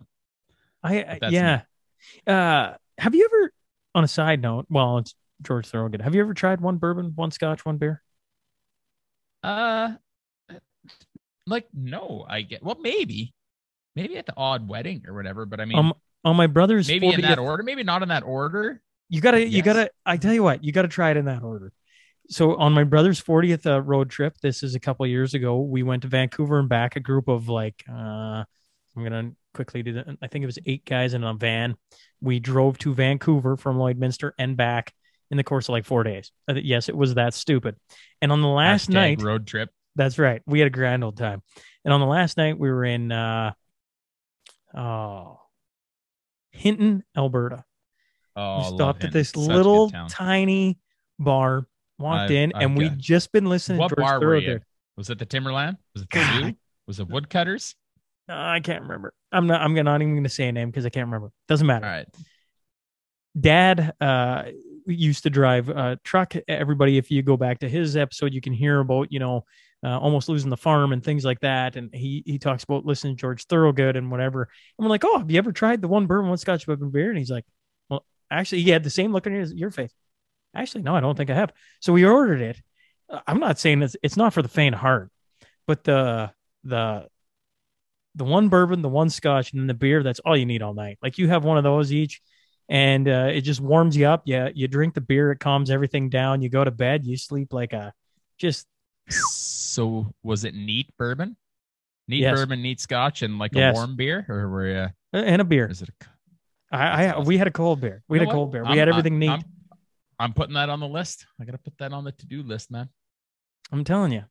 I, 0.84 0.99
I 0.99 1.19
yeah. 1.29 1.61
Uh, 2.27 2.73
have 2.97 3.15
you 3.15 3.25
ever, 3.25 3.53
on 3.95 4.03
a 4.03 4.07
side 4.07 4.41
note, 4.41 4.65
well, 4.69 4.97
it's 4.97 5.15
George 5.41 5.67
Thorogood. 5.67 6.01
Have 6.01 6.13
you 6.13 6.21
ever 6.21 6.34
tried 6.34 6.61
one 6.61 6.77
bourbon, 6.77 7.13
one 7.15 7.31
scotch, 7.31 7.65
one 7.65 7.77
beer? 7.77 8.03
Uh, 9.41 9.93
like 11.45 11.67
no, 11.73 12.25
I 12.27 12.41
get 12.41 12.63
well 12.63 12.77
maybe, 12.79 13.33
maybe 13.95 14.17
at 14.17 14.25
the 14.25 14.33
odd 14.35 14.67
wedding 14.67 15.03
or 15.07 15.13
whatever. 15.13 15.45
But 15.45 15.59
I 15.59 15.65
mean, 15.65 15.77
Um, 15.77 15.93
on 16.25 16.35
my 16.35 16.47
brother's 16.47 16.87
maybe 16.87 17.09
in 17.09 17.21
that 17.21 17.39
order, 17.39 17.63
maybe 17.63 17.83
not 17.83 18.01
in 18.01 18.09
that 18.09 18.23
order. 18.23 18.81
You 19.09 19.21
gotta, 19.21 19.47
you 19.47 19.61
gotta. 19.61 19.91
I 20.05 20.17
tell 20.17 20.33
you 20.33 20.43
what, 20.43 20.63
you 20.63 20.71
gotta 20.71 20.87
try 20.87 21.11
it 21.11 21.17
in 21.17 21.25
that 21.25 21.43
order. 21.43 21.71
So 22.29 22.55
on 22.55 22.71
my 22.71 22.85
brother's 22.85 23.21
40th 23.21 23.65
uh, 23.65 23.81
road 23.81 24.09
trip, 24.09 24.37
this 24.41 24.63
is 24.63 24.75
a 24.75 24.79
couple 24.79 25.05
years 25.05 25.33
ago. 25.33 25.59
We 25.59 25.83
went 25.83 26.03
to 26.03 26.07
Vancouver 26.07 26.57
and 26.57 26.69
back. 26.69 26.95
A 26.95 27.01
group 27.01 27.27
of 27.27 27.49
like, 27.49 27.83
uh, 27.89 28.43
I'm 28.95 29.03
gonna 29.03 29.31
quickly 29.53 29.83
do 29.83 29.93
that. 29.93 30.17
I 30.21 30.27
think 30.27 30.43
it 30.43 30.47
was 30.47 30.59
eight 30.65 30.85
guys 30.85 31.13
in 31.13 31.23
a 31.23 31.33
van. 31.33 31.75
We 32.21 32.39
drove 32.39 32.77
to 32.79 32.93
Vancouver 32.93 33.57
from 33.57 33.77
Lloydminster 33.77 34.31
and 34.39 34.55
back 34.55 34.93
in 35.29 35.37
the 35.37 35.43
course 35.43 35.67
of 35.67 35.73
like 35.73 35.85
four 35.85 36.03
days. 36.03 36.31
Yes, 36.47 36.89
it 36.89 36.95
was 36.95 37.15
that 37.15 37.33
stupid. 37.33 37.75
And 38.21 38.31
on 38.31 38.41
the 38.41 38.47
last 38.47 38.89
Hashtag 38.89 38.93
night, 38.93 39.21
road 39.21 39.45
trip. 39.45 39.69
That's 39.95 40.17
right. 40.17 40.41
We 40.45 40.59
had 40.59 40.67
a 40.67 40.71
grand 40.71 41.03
old 41.03 41.17
time. 41.17 41.41
And 41.85 41.93
on 41.93 41.99
the 41.99 42.05
last 42.05 42.37
night, 42.37 42.57
we 42.57 42.71
were 42.71 42.85
in 42.85 43.11
uh, 43.11 43.51
oh, 44.75 45.39
Hinton, 46.51 47.03
Alberta. 47.15 47.63
Oh, 48.35 48.57
we 48.57 48.75
stopped 48.75 49.03
at 49.03 49.11
this 49.11 49.29
Such 49.29 49.37
little 49.37 49.91
tiny 50.09 50.79
bar, 51.19 51.67
walked 51.99 52.31
I've- 52.31 52.37
in, 52.37 52.51
I've 52.55 52.63
and 52.63 52.77
we'd 52.77 52.97
just 52.97 53.31
been 53.31 53.45
listening 53.45 53.77
What 53.77 53.89
to 53.89 53.95
George 53.95 54.05
bar 54.07 54.19
were 54.19 54.37
you? 54.37 54.59
Was 54.97 55.09
it 55.09 55.19
the 55.19 55.25
Timberland? 55.25 55.77
Was 55.93 56.03
it 56.03 56.09
the? 56.11 56.55
Was 56.87 56.99
it 56.99 57.07
Woodcutters? 57.07 57.75
I 58.29 58.59
can't 58.59 58.83
remember. 58.83 59.13
I'm 59.31 59.47
not. 59.47 59.61
I'm 59.61 59.73
not 59.73 60.01
even 60.01 60.13
going 60.13 60.23
to 60.23 60.29
say 60.29 60.47
a 60.47 60.51
name 60.51 60.69
because 60.69 60.85
I 60.85 60.89
can't 60.89 61.07
remember. 61.07 61.31
Doesn't 61.47 61.67
matter. 61.67 61.85
All 61.85 61.91
right. 61.91 62.07
Dad 63.39 63.93
uh, 63.99 64.43
used 64.85 65.23
to 65.23 65.29
drive 65.29 65.69
a 65.69 65.99
truck. 66.03 66.35
Everybody, 66.47 66.97
if 66.97 67.09
you 67.09 67.22
go 67.23 67.35
back 67.35 67.59
to 67.59 67.69
his 67.69 67.97
episode, 67.97 68.34
you 68.34 68.41
can 68.41 68.53
hear 68.53 68.80
about 68.80 69.11
you 69.11 69.19
know 69.19 69.45
uh, 69.84 69.99
almost 69.99 70.30
losing 70.30 70.49
the 70.49 70.57
farm 70.57 70.93
and 70.93 71.03
things 71.03 71.26
like 71.26 71.39
that. 71.41 71.76
And 71.76 71.93
he 71.93 72.23
he 72.26 72.39
talks 72.39 72.64
about 72.64 72.85
listening 72.85 73.15
to 73.15 73.19
George 73.22 73.45
Thorogood 73.45 73.95
and 73.95 74.10
whatever. 74.11 74.43
And 74.77 74.85
we're 74.85 74.89
like, 74.89 75.03
oh, 75.05 75.19
have 75.19 75.30
you 75.30 75.38
ever 75.38 75.51
tried 75.51 75.81
the 75.81 75.88
one 75.88 76.05
bourbon, 76.05 76.30
one 76.30 76.38
Scotch 76.38 76.65
bourbon 76.65 76.89
beer? 76.89 77.10
And 77.10 77.18
he's 77.18 77.31
like, 77.31 77.45
well, 77.89 78.05
actually, 78.31 78.61
he 78.64 78.69
had 78.69 78.84
the 78.84 78.89
same 78.89 79.11
look 79.11 79.27
on 79.27 79.34
his, 79.34 79.53
your 79.53 79.72
face. 79.72 79.93
Actually, 80.55 80.84
no, 80.84 80.95
I 80.95 81.01
don't 81.01 81.18
think 81.18 81.30
I 81.30 81.35
have. 81.35 81.51
So 81.81 81.93
we 81.93 82.05
ordered 82.05 82.41
it. 82.41 82.61
Uh, 83.10 83.22
I'm 83.27 83.39
not 83.39 83.60
saying 83.60 83.81
it's 83.81 83.97
it's 84.01 84.18
not 84.18 84.34
for 84.34 84.41
the 84.41 84.49
faint 84.49 84.76
heart, 84.76 85.11
but 85.68 85.84
the 85.84 86.31
the 86.64 87.07
the 88.15 88.23
one 88.23 88.49
bourbon, 88.49 88.81
the 88.81 88.89
one 88.89 89.10
Scotch, 89.10 89.51
and 89.51 89.60
then 89.60 89.68
the 89.68 89.73
beer. 89.73 90.03
That's 90.03 90.19
all 90.19 90.38
you 90.38 90.45
need 90.45 90.61
all 90.61 90.73
night. 90.73 90.99
Like 91.01 91.18
you 91.18 91.27
have 91.30 91.43
one 91.43 91.57
of 91.57 91.64
those 91.64 91.91
each 91.91 92.22
and 92.69 93.07
uh, 93.07 93.30
it 93.31 93.41
just 93.41 93.61
warms 93.61 93.97
you 93.97 94.07
up. 94.07 94.23
Yeah, 94.26 94.49
you 94.53 94.68
drink 94.68 94.93
the 94.93 95.01
beer, 95.01 95.31
it 95.31 95.39
calms 95.39 95.69
everything 95.69 96.10
down. 96.10 96.41
You 96.41 96.49
go 96.49 96.64
to 96.64 96.72
bed, 96.72 97.05
you 97.05 97.18
sleep 97.18 97.53
like 97.53 97.73
a 97.73 97.93
just 98.38 98.68
So 99.09 100.13
was 100.23 100.43
it 100.43 100.53
neat 100.55 100.89
bourbon? 100.97 101.35
Neat 102.07 102.21
Yes. 102.21 102.38
bourbon, 102.38 102.61
neat 102.61 102.80
scotch, 102.80 103.21
and 103.21 103.39
like 103.39 103.53
Yes. 103.53 103.75
a 103.75 103.80
warm 103.80 103.95
beer, 103.95 104.25
or 104.30 104.49
were 104.49 104.67
you? 104.67 104.88
and 105.13 105.41
a 105.41 105.45
beer. 105.45 105.67
Is 105.67 105.81
it? 105.81 105.89
A, 106.01 106.75
I, 106.75 107.05
I 107.05 107.19
we 107.19 107.38
had 107.38 107.47
a 107.47 107.51
cold 107.51 107.81
beer. 107.81 108.03
We 108.07 108.17
You 108.17 108.21
had 108.21 108.30
a 108.30 108.31
cold 108.31 108.51
beer. 108.51 108.63
We 108.63 108.69
I'm- 108.69 108.77
had 108.77 108.88
I'm- 108.89 108.97
everything 108.97 109.19
neat. 109.19 109.30
I'm, 109.30 109.43
I'm 110.19 110.34
putting 110.34 110.55
that 110.55 110.69
on 110.69 110.80
the 110.80 110.88
list. 110.88 111.25
I 111.39 111.45
gotta 111.45 111.57
put 111.57 111.77
that 111.77 111.93
on 111.93 112.03
the 112.03 112.11
to 112.11 112.25
do 112.25 112.43
list, 112.43 112.71
man. 112.71 112.89
I'm 113.71 113.84
telling 113.84 114.11
you, 114.11 114.23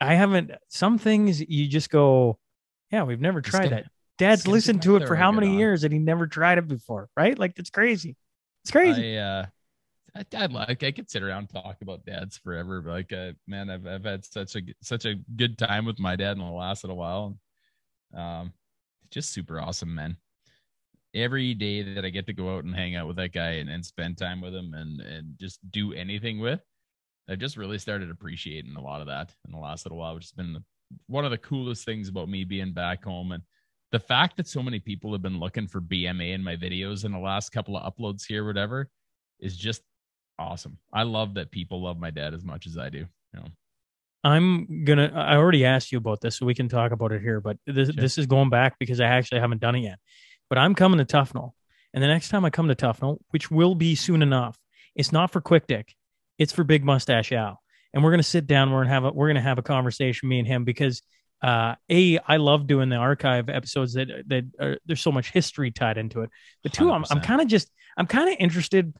I 0.00 0.14
haven't. 0.14 0.50
Some 0.68 0.98
things 0.98 1.40
you 1.40 1.66
just 1.68 1.90
go, 1.90 2.38
yeah, 2.90 3.02
we've 3.04 3.20
never 3.20 3.40
tried 3.40 3.64
gotta- 3.70 3.74
that. 3.76 3.90
Dad's 4.16 4.46
listened 4.46 4.82
to 4.82 4.94
it 4.96 5.08
for 5.08 5.16
how 5.16 5.32
many 5.32 5.48
on. 5.48 5.58
years 5.58 5.82
and 5.82 5.92
he 5.92 5.98
never 5.98 6.28
tried 6.28 6.58
it 6.58 6.68
before, 6.68 7.08
right? 7.16 7.36
Like 7.38 7.58
it's 7.58 7.70
crazy. 7.70 8.16
It's 8.62 8.70
crazy. 8.70 9.18
I 9.18 9.22
uh, 9.40 9.46
I, 10.16 10.24
I 10.36 10.46
like 10.46 10.82
I 10.82 10.92
could 10.92 11.10
sit 11.10 11.22
around 11.22 11.48
talk 11.48 11.78
about 11.82 12.04
dads 12.04 12.38
forever, 12.38 12.80
but 12.80 12.90
like, 12.90 13.12
uh, 13.12 13.32
man, 13.46 13.68
I've 13.68 13.86
I've 13.86 14.04
had 14.04 14.24
such 14.24 14.56
a 14.56 14.62
such 14.80 15.06
a 15.06 15.16
good 15.36 15.58
time 15.58 15.84
with 15.84 15.98
my 15.98 16.16
dad 16.16 16.32
in 16.32 16.38
the 16.38 16.50
last 16.50 16.84
little 16.84 16.96
while. 16.96 17.36
Um, 18.14 18.52
just 19.10 19.32
super 19.32 19.60
awesome, 19.60 19.94
man. 19.94 20.16
Every 21.14 21.54
day 21.54 21.94
that 21.94 22.04
I 22.04 22.10
get 22.10 22.26
to 22.26 22.32
go 22.32 22.56
out 22.56 22.64
and 22.64 22.74
hang 22.74 22.96
out 22.96 23.06
with 23.06 23.16
that 23.16 23.32
guy 23.32 23.52
and, 23.54 23.70
and 23.70 23.84
spend 23.84 24.18
time 24.18 24.40
with 24.40 24.54
him 24.54 24.74
and 24.74 25.00
and 25.00 25.34
just 25.38 25.58
do 25.70 25.92
anything 25.92 26.38
with, 26.38 26.60
I've 27.28 27.38
just 27.38 27.56
really 27.56 27.78
started 27.78 28.10
appreciating 28.10 28.76
a 28.76 28.82
lot 28.82 29.00
of 29.00 29.08
that 29.08 29.34
in 29.46 29.52
the 29.52 29.58
last 29.58 29.84
little 29.84 29.98
while, 29.98 30.14
which 30.14 30.24
has 30.24 30.32
been 30.32 30.62
one 31.06 31.24
of 31.24 31.32
the 31.32 31.38
coolest 31.38 31.84
things 31.84 32.08
about 32.08 32.28
me 32.28 32.44
being 32.44 32.72
back 32.72 33.04
home 33.04 33.32
and 33.32 33.42
the 33.90 33.98
fact 33.98 34.36
that 34.36 34.48
so 34.48 34.62
many 34.62 34.78
people 34.78 35.12
have 35.12 35.22
been 35.22 35.38
looking 35.38 35.66
for 35.68 35.80
BMA 35.80 36.34
in 36.34 36.42
my 36.42 36.56
videos 36.56 37.04
in 37.04 37.12
the 37.12 37.18
last 37.18 37.50
couple 37.50 37.76
of 37.76 37.94
uploads 37.94 38.24
here, 38.26 38.44
whatever, 38.44 38.90
is 39.38 39.56
just 39.56 39.82
awesome. 40.38 40.78
I 40.92 41.02
love 41.02 41.34
that 41.34 41.50
people 41.50 41.82
love 41.82 41.98
my 41.98 42.10
dad 42.10 42.34
as 42.34 42.44
much 42.44 42.66
as 42.66 42.78
I 42.78 42.90
do. 42.90 42.98
You 42.98 43.40
know, 43.40 43.46
I'm 44.22 44.84
gonna. 44.84 45.12
I 45.14 45.36
already 45.36 45.64
asked 45.64 45.92
you 45.92 45.98
about 45.98 46.20
this, 46.20 46.36
so 46.36 46.46
we 46.46 46.54
can 46.54 46.68
talk 46.68 46.92
about 46.92 47.12
it 47.12 47.22
here. 47.22 47.40
But 47.40 47.58
this 47.66 47.88
Sure. 47.88 48.00
this 48.00 48.18
is 48.18 48.26
going 48.26 48.50
back 48.50 48.78
because 48.78 49.00
I 49.00 49.06
actually 49.06 49.40
haven't 49.40 49.60
done 49.60 49.74
it 49.74 49.80
yet. 49.80 49.98
But 50.48 50.58
I'm 50.58 50.74
coming 50.74 50.98
to 50.98 51.04
Tuffnell, 51.04 51.52
and 51.92 52.02
the 52.02 52.08
next 52.08 52.28
time 52.28 52.44
I 52.44 52.50
come 52.50 52.68
to 52.68 52.74
Tuffnell, 52.74 53.18
which 53.30 53.50
will 53.50 53.74
be 53.74 53.94
soon 53.94 54.22
enough, 54.22 54.58
it's 54.94 55.12
not 55.12 55.30
for 55.30 55.40
Quick 55.40 55.66
Dick, 55.66 55.94
it's 56.38 56.52
for 56.52 56.64
Big 56.64 56.84
Mustache 56.84 57.32
Al, 57.32 57.60
and 57.92 58.02
we're 58.02 58.10
gonna 58.10 58.22
sit 58.22 58.46
down. 58.46 58.70
We're 58.70 58.82
gonna 58.82 58.94
have 58.94 59.04
a 59.04 59.12
we're 59.12 59.28
gonna 59.28 59.40
have 59.40 59.58
a 59.58 59.62
conversation, 59.62 60.28
me 60.28 60.38
and 60.38 60.48
him, 60.48 60.64
because 60.64 61.02
uh, 61.42 61.74
a 61.90 62.18
I 62.20 62.38
love 62.38 62.66
doing 62.66 62.88
the 62.88 62.96
archive 62.96 63.50
episodes 63.50 63.92
that 63.94 64.08
that 64.28 64.44
are, 64.58 64.78
there's 64.86 65.02
so 65.02 65.12
much 65.12 65.30
history 65.30 65.70
tied 65.70 65.98
into 65.98 66.22
it. 66.22 66.30
But 66.62 66.72
two, 66.72 66.90
I'm 66.90 67.04
I'm 67.10 67.20
kind 67.20 67.42
of 67.42 67.48
just 67.48 67.70
I'm 67.96 68.06
kind 68.06 68.30
of 68.30 68.36
interested. 68.38 68.94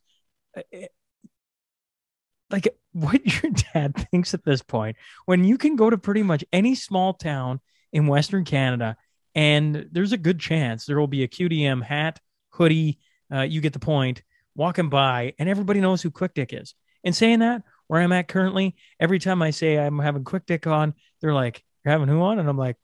Uh, 2.54 2.56
like 2.56 2.68
what 2.92 3.20
your 3.42 3.52
dad 3.74 3.94
thinks 4.10 4.34
at 4.34 4.44
this 4.44 4.62
point 4.62 4.96
when 5.26 5.44
you 5.44 5.58
can 5.58 5.76
go 5.76 5.90
to 5.90 5.98
pretty 5.98 6.22
much 6.22 6.44
any 6.52 6.74
small 6.74 7.12
town 7.14 7.60
in 7.92 8.06
Western 8.06 8.44
Canada 8.44 8.96
and 9.34 9.88
there's 9.90 10.12
a 10.12 10.16
good 10.16 10.38
chance 10.38 10.86
there 10.86 10.98
will 10.98 11.06
be 11.06 11.24
a 11.24 11.28
QDM 11.28 11.82
hat, 11.82 12.20
hoodie, 12.50 12.98
uh, 13.32 13.40
you 13.40 13.60
get 13.60 13.72
the 13.72 13.78
point, 13.78 14.22
walking 14.54 14.88
by, 14.88 15.34
and 15.38 15.48
everybody 15.48 15.80
knows 15.80 16.02
who 16.02 16.10
Quick 16.10 16.34
Dick 16.34 16.52
is. 16.52 16.74
And 17.02 17.14
saying 17.14 17.40
that, 17.40 17.62
where 17.88 18.00
I'm 18.00 18.12
at 18.12 18.28
currently, 18.28 18.76
every 18.98 19.18
time 19.18 19.42
I 19.42 19.50
say 19.50 19.76
I'm 19.76 19.98
having 19.98 20.24
Quick 20.24 20.46
Dick 20.46 20.66
on, 20.66 20.94
they're 21.20 21.34
like, 21.34 21.62
You're 21.84 21.92
having 21.92 22.08
who 22.08 22.22
on? 22.22 22.38
And 22.38 22.48
I'm 22.48 22.56
like, 22.56 22.76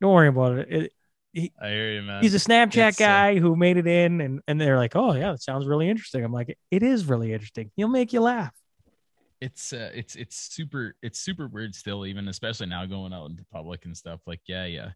Don't 0.00 0.12
worry 0.12 0.28
about 0.28 0.58
it. 0.58 0.92
it 1.34 1.52
I 1.62 1.68
hear 1.68 1.92
you, 1.92 2.02
man. 2.02 2.22
he's 2.22 2.34
a 2.34 2.38
Snapchat 2.38 2.88
It's, 2.90 3.00
uh, 3.00 3.04
guy 3.06 3.38
who 3.38 3.56
made 3.56 3.78
it 3.78 3.86
in, 3.86 4.20
and, 4.20 4.40
and 4.46 4.60
they're 4.60 4.76
like, 4.76 4.96
Oh, 4.96 5.14
yeah, 5.14 5.30
that 5.32 5.42
sounds 5.42 5.66
really 5.66 5.88
interesting. 5.88 6.24
I'm 6.24 6.32
like, 6.32 6.58
It 6.70 6.82
is 6.82 7.06
really 7.06 7.32
interesting. 7.32 7.70
He'll 7.76 7.88
make 7.88 8.12
you 8.12 8.20
laugh. 8.20 8.52
It's 9.42 9.72
uh, 9.72 9.90
it's 9.94 10.14
it's 10.14 10.36
super 10.36 10.94
it's 11.02 11.18
super 11.18 11.48
weird 11.48 11.74
still 11.74 12.06
even 12.06 12.28
especially 12.28 12.66
now 12.66 12.86
going 12.86 13.12
out 13.12 13.30
into 13.30 13.44
public 13.52 13.84
and 13.84 13.96
stuff 13.96 14.20
like 14.26 14.40
yeah 14.46 14.66
yeah. 14.66 14.90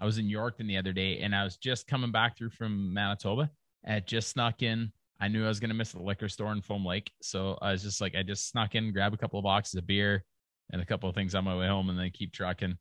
I 0.00 0.04
was 0.04 0.18
in 0.18 0.26
yorkton 0.26 0.66
the 0.66 0.76
other 0.76 0.92
day 0.92 1.20
and 1.20 1.34
i 1.34 1.44
was 1.44 1.56
just 1.56 1.86
coming 1.86 2.10
back 2.10 2.36
through 2.36 2.50
from 2.50 2.92
manitoba 2.92 3.50
and 3.84 3.98
it 3.98 4.06
just 4.06 4.30
snuck 4.30 4.62
in. 4.62 4.92
I 5.20 5.28
knew 5.28 5.44
i 5.44 5.48
was 5.48 5.60
going 5.60 5.70
to 5.70 5.76
miss 5.76 5.92
the 5.92 6.02
liquor 6.02 6.28
store 6.28 6.50
in 6.52 6.62
foam 6.62 6.84
lake 6.84 7.12
so 7.22 7.56
i 7.62 7.70
was 7.70 7.82
just 7.82 8.00
like 8.00 8.16
i 8.16 8.22
just 8.24 8.48
snuck 8.50 8.74
in 8.74 8.92
grab 8.92 9.14
a 9.14 9.16
couple 9.16 9.38
of 9.38 9.44
boxes 9.44 9.76
of 9.76 9.86
beer 9.86 10.24
and 10.72 10.80
a 10.80 10.86
couple 10.86 11.08
of 11.08 11.14
things 11.14 11.34
on 11.34 11.44
my 11.44 11.56
way 11.56 11.68
home 11.68 11.90
and 11.90 11.98
then 11.98 12.10
keep 12.10 12.32
trucking. 12.32 12.76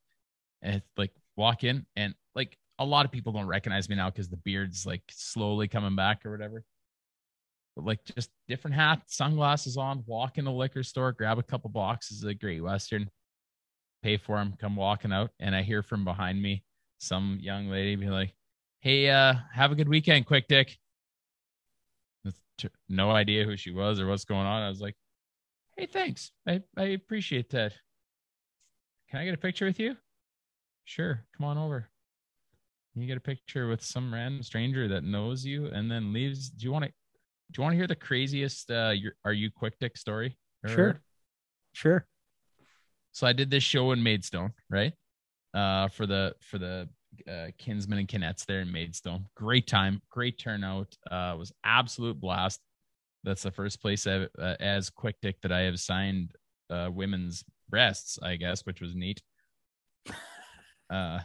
And 0.61 0.81
like 0.97 1.11
walk 1.35 1.63
in 1.63 1.85
and 1.95 2.13
like 2.35 2.57
a 2.79 2.85
lot 2.85 3.05
of 3.05 3.11
people 3.11 3.33
don't 3.33 3.47
recognize 3.47 3.89
me 3.89 3.95
now 3.95 4.09
because 4.09 4.29
the 4.29 4.37
beard's 4.37 4.85
like 4.85 5.03
slowly 5.09 5.67
coming 5.67 5.95
back 5.95 6.25
or 6.25 6.31
whatever 6.31 6.63
like 7.77 8.03
just 8.03 8.29
different 8.47 8.75
hat, 8.75 9.01
sunglasses 9.07 9.77
on, 9.77 10.03
walk 10.05 10.37
in 10.37 10.45
the 10.45 10.51
liquor 10.51 10.83
store, 10.83 11.11
grab 11.11 11.39
a 11.39 11.43
couple 11.43 11.69
boxes 11.69 12.23
of 12.23 12.39
Great 12.39 12.61
Western, 12.61 13.09
pay 14.03 14.17
for 14.17 14.37
them, 14.37 14.55
come 14.59 14.75
walking 14.75 15.11
out, 15.13 15.31
and 15.39 15.55
I 15.55 15.61
hear 15.61 15.81
from 15.81 16.03
behind 16.03 16.41
me 16.41 16.63
some 16.99 17.39
young 17.41 17.67
lady 17.69 17.95
be 17.95 18.09
like, 18.09 18.33
"Hey, 18.79 19.09
uh, 19.09 19.35
have 19.53 19.71
a 19.71 19.75
good 19.75 19.89
weekend, 19.89 20.25
Quick 20.25 20.47
Dick." 20.47 20.77
No 22.87 23.09
idea 23.09 23.43
who 23.43 23.57
she 23.57 23.71
was 23.71 23.99
or 23.99 24.07
what's 24.07 24.25
going 24.25 24.45
on. 24.45 24.61
I 24.61 24.69
was 24.69 24.81
like, 24.81 24.95
"Hey, 25.77 25.87
thanks. 25.87 26.31
I 26.47 26.61
I 26.77 26.83
appreciate 26.83 27.49
that. 27.51 27.73
Can 29.09 29.19
I 29.19 29.25
get 29.25 29.33
a 29.33 29.37
picture 29.37 29.65
with 29.65 29.79
you?" 29.79 29.97
Sure, 30.83 31.25
come 31.35 31.45
on 31.45 31.57
over. 31.57 31.89
You 32.93 33.07
get 33.07 33.17
a 33.17 33.21
picture 33.21 33.67
with 33.67 33.81
some 33.81 34.13
random 34.13 34.43
stranger 34.43 34.87
that 34.89 35.03
knows 35.03 35.45
you 35.45 35.67
and 35.67 35.89
then 35.89 36.11
leaves. 36.11 36.49
Do 36.49 36.65
you 36.65 36.71
want 36.71 36.85
to? 36.85 36.91
Do 37.51 37.59
you 37.59 37.63
want 37.63 37.73
to 37.73 37.77
hear 37.77 37.87
the 37.87 37.95
craziest 37.95 38.71
uh 38.71 38.93
your, 38.95 39.13
are 39.25 39.33
you 39.33 39.51
quick 39.51 39.77
dick 39.79 39.97
story? 39.97 40.37
Sure. 40.65 41.01
Sure. 41.73 42.07
So 43.11 43.27
I 43.27 43.33
did 43.33 43.49
this 43.49 43.63
show 43.63 43.91
in 43.91 44.01
Maidstone, 44.01 44.53
right? 44.69 44.93
Uh 45.53 45.89
for 45.89 46.05
the 46.05 46.33
for 46.39 46.57
the 46.57 46.87
uh 47.29 47.47
Kinsmen 47.57 47.99
and 47.99 48.07
Kinettes 48.07 48.45
there 48.45 48.61
in 48.61 48.71
Maidstone. 48.71 49.25
Great 49.35 49.67
time, 49.67 50.01
great 50.09 50.39
turnout. 50.39 50.95
Uh 51.09 51.35
was 51.37 51.51
absolute 51.65 52.19
blast. 52.19 52.61
That's 53.23 53.43
the 53.43 53.51
first 53.51 53.81
place 53.81 54.07
I 54.07 54.27
uh, 54.39 54.55
as 54.59 54.89
quick 54.89 55.17
dick 55.21 55.41
that 55.41 55.51
I 55.51 55.61
have 55.61 55.79
signed 55.79 56.31
uh 56.69 56.89
women's 56.91 57.43
breasts, 57.69 58.17
I 58.21 58.37
guess, 58.37 58.65
which 58.65 58.79
was 58.79 58.95
neat. 58.95 59.21
Uh 60.89 61.19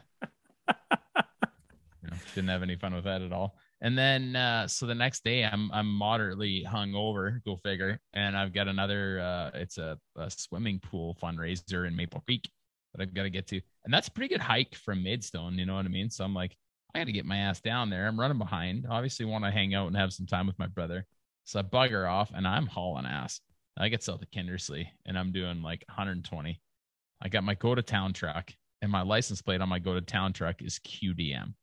you 0.69 2.11
know, 2.11 2.17
didn't 2.35 2.51
have 2.51 2.63
any 2.65 2.77
fun 2.77 2.95
with 2.95 3.05
that 3.05 3.23
at 3.23 3.33
all. 3.33 3.57
And 3.83 3.97
then 3.97 4.37
uh 4.37 4.67
so 4.69 4.87
the 4.87 4.95
next 4.95 5.23
day 5.23 5.45
I'm 5.45 5.71
I'm 5.73 5.89
moderately 5.89 6.65
hungover, 6.67 7.45
go 7.45 7.57
figure, 7.57 8.01
and 8.15 8.37
I've 8.37 8.53
got 8.53 8.69
another 8.69 9.21
uh 9.21 9.59
it's 9.59 9.79
a, 9.79 9.99
a 10.17 10.31
swimming 10.31 10.81
pool 10.81 11.17
fundraiser 11.23 11.87
in 11.87 11.95
Maple 11.95 12.21
Creek 12.21 12.49
that 12.95 13.03
I've 13.03 13.15
got 13.15 13.25
to 13.25 13.31
get 13.31 13.47
to. 13.49 13.61
And 13.85 13.93
that's 13.93 14.09
a 14.09 14.11
pretty 14.11 14.33
good 14.33 14.41
hike 14.41 14.75
from 14.75 15.03
Maidstone, 15.03 15.59
you 15.59 15.67
know 15.67 15.75
what 15.75 15.85
I 15.85 15.89
mean? 15.89 16.11
So 16.11 16.25
I'm 16.25 16.35
like, 16.35 16.57
I 16.95 16.99
gotta 16.99 17.13
get 17.13 17.27
my 17.27 17.37
ass 17.37 17.61
down 17.61 17.91
there. 17.91 18.07
I'm 18.07 18.19
running 18.19 18.39
behind. 18.39 18.87
Obviously 18.89 19.27
want 19.27 19.45
to 19.45 19.51
hang 19.51 19.75
out 19.75 19.89
and 19.89 19.97
have 19.97 20.13
some 20.13 20.27
time 20.27 20.47
with 20.47 20.59
my 20.59 20.67
brother. 20.67 21.05
So 21.45 21.61
I 21.61 21.63
bugger 21.63 22.11
off 22.11 22.33
and 22.35 22.47
I'm 22.49 22.67
hauling 22.67 23.07
ass. 23.07 23.41
I 23.77 23.89
get 23.91 24.03
south 24.03 24.21
to 24.21 24.27
Kindersley 24.27 24.87
and 25.05 25.19
I'm 25.19 25.33
doing 25.33 25.63
like 25.63 25.85
120. 25.89 26.61
I 27.23 27.29
got 27.29 27.45
my 27.45 27.55
go 27.55 27.75
to 27.75 27.83
town 27.83 28.15
truck 28.15 28.51
and 28.81 28.91
my 28.91 29.03
license 29.03 29.43
plate 29.43 29.61
on 29.61 29.69
my 29.69 29.79
go 29.79 29.95
to 29.95 30.01
town 30.01 30.33
truck 30.33 30.63
is 30.63 30.79
QDM 30.79 31.55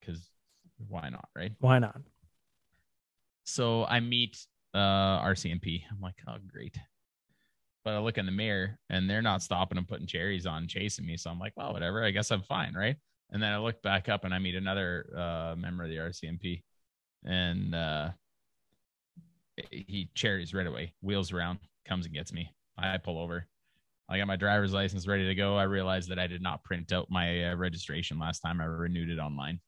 because 0.00 0.28
why 0.88 1.08
not, 1.08 1.28
right? 1.36 1.52
Why 1.60 1.78
not? 1.78 2.00
So 3.44 3.84
I 3.84 4.00
meet 4.00 4.38
uh 4.74 5.20
RCMP. 5.22 5.82
I'm 5.90 6.00
like, 6.00 6.16
oh 6.28 6.36
great. 6.46 6.76
But 7.84 7.94
I 7.94 7.98
look 7.98 8.18
in 8.18 8.26
the 8.26 8.32
mirror 8.32 8.78
and 8.90 9.08
they're 9.08 9.22
not 9.22 9.42
stopping 9.42 9.78
and 9.78 9.88
putting 9.88 10.06
cherries 10.06 10.46
on, 10.46 10.68
chasing 10.68 11.06
me. 11.06 11.16
So 11.16 11.30
I'm 11.30 11.38
like, 11.38 11.54
well, 11.56 11.72
whatever. 11.72 12.04
I 12.04 12.10
guess 12.10 12.30
I'm 12.30 12.42
fine, 12.42 12.74
right? 12.74 12.96
And 13.30 13.42
then 13.42 13.52
I 13.52 13.58
look 13.58 13.80
back 13.82 14.08
up 14.08 14.24
and 14.24 14.34
I 14.34 14.38
meet 14.38 14.54
another 14.54 15.06
uh 15.16 15.54
member 15.56 15.84
of 15.84 15.90
the 15.90 15.96
RCMP, 15.96 16.62
and 17.24 17.74
uh 17.74 18.10
he 19.70 20.10
cherries 20.14 20.54
right 20.54 20.66
away, 20.66 20.94
wheels 21.02 21.32
around, 21.32 21.58
comes 21.86 22.06
and 22.06 22.14
gets 22.14 22.32
me. 22.32 22.50
I 22.78 22.96
pull 22.98 23.18
over. 23.18 23.46
I 24.08 24.18
got 24.18 24.26
my 24.26 24.36
driver's 24.36 24.72
license 24.72 25.06
ready 25.06 25.26
to 25.26 25.34
go. 25.34 25.56
I 25.56 25.64
realized 25.64 26.08
that 26.08 26.18
I 26.18 26.26
did 26.26 26.42
not 26.42 26.64
print 26.64 26.92
out 26.92 27.08
my 27.10 27.50
uh, 27.50 27.54
registration 27.54 28.18
last 28.18 28.40
time 28.40 28.60
I 28.60 28.64
renewed 28.64 29.10
it 29.10 29.18
online. 29.18 29.60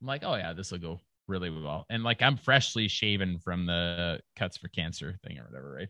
I'm 0.00 0.06
like, 0.06 0.22
oh 0.24 0.34
yeah, 0.34 0.52
this 0.52 0.70
will 0.72 0.78
go 0.78 1.00
really 1.28 1.50
well. 1.50 1.86
And 1.90 2.02
like 2.02 2.22
I'm 2.22 2.36
freshly 2.36 2.88
shaven 2.88 3.38
from 3.38 3.66
the 3.66 4.20
cuts 4.36 4.56
for 4.56 4.68
cancer 4.68 5.16
thing 5.24 5.38
or 5.38 5.44
whatever, 5.44 5.72
right? 5.72 5.88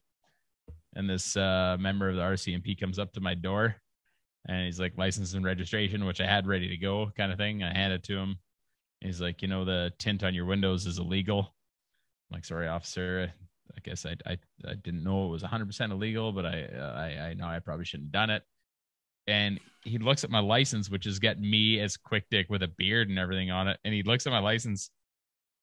And 0.95 1.09
this 1.09 1.37
uh, 1.37 1.77
member 1.78 2.09
of 2.09 2.16
the 2.16 2.23
RCMP 2.23 2.78
comes 2.78 2.99
up 2.99 3.12
to 3.12 3.20
my 3.20 3.35
door 3.35 3.77
and 4.49 4.65
he's 4.65 4.81
like, 4.81 4.97
license 4.97 5.35
and 5.35 5.45
registration, 5.45 6.05
which 6.05 6.20
I 6.20 6.27
had 6.27 6.47
ready 6.47 6.69
to 6.69 6.77
go, 6.77 7.11
kind 7.16 7.31
of 7.31 7.39
thing. 7.39 7.62
I 7.62 7.73
hand 7.73 7.93
it 7.93 8.03
to 8.05 8.16
him. 8.16 8.39
He's 9.01 9.20
like, 9.20 9.43
you 9.43 9.49
know, 9.49 9.65
the 9.65 9.93
tint 9.99 10.24
on 10.24 10.35
your 10.35 10.45
windows 10.45 10.87
is 10.87 10.99
illegal. 10.99 11.55
I'm 12.31 12.37
like, 12.37 12.45
sorry, 12.45 12.69
officer. 12.69 13.32
I 13.77 13.81
guess 13.82 14.05
I, 14.05 14.16
I, 14.27 14.37
I 14.66 14.74
didn't 14.74 15.05
know 15.05 15.27
it 15.27 15.31
was 15.31 15.43
100% 15.43 15.91
illegal, 15.91 16.32
but 16.32 16.45
I, 16.45 16.65
uh, 16.65 16.95
I, 16.97 17.28
I 17.28 17.35
know 17.35 17.47
I 17.47 17.61
probably 17.61 17.85
shouldn't 17.85 18.09
have 18.09 18.12
done 18.12 18.31
it. 18.31 18.43
And 19.31 19.61
he 19.85 19.98
looks 19.98 20.24
at 20.24 20.31
my 20.31 20.40
license, 20.40 20.90
which 20.90 21.05
has 21.05 21.19
got 21.19 21.39
me 21.39 21.81
as 21.81 21.97
quick 21.97 22.24
dick 22.31 22.51
with 22.51 22.62
a 22.62 22.69
beard 22.69 23.09
and 23.09 23.19
everything 23.19 23.51
on 23.51 23.69
it. 23.69 23.78
And 23.85 23.94
he 23.94 24.02
looks 24.02 24.27
at 24.27 24.32
my 24.32 24.40
license 24.40 24.90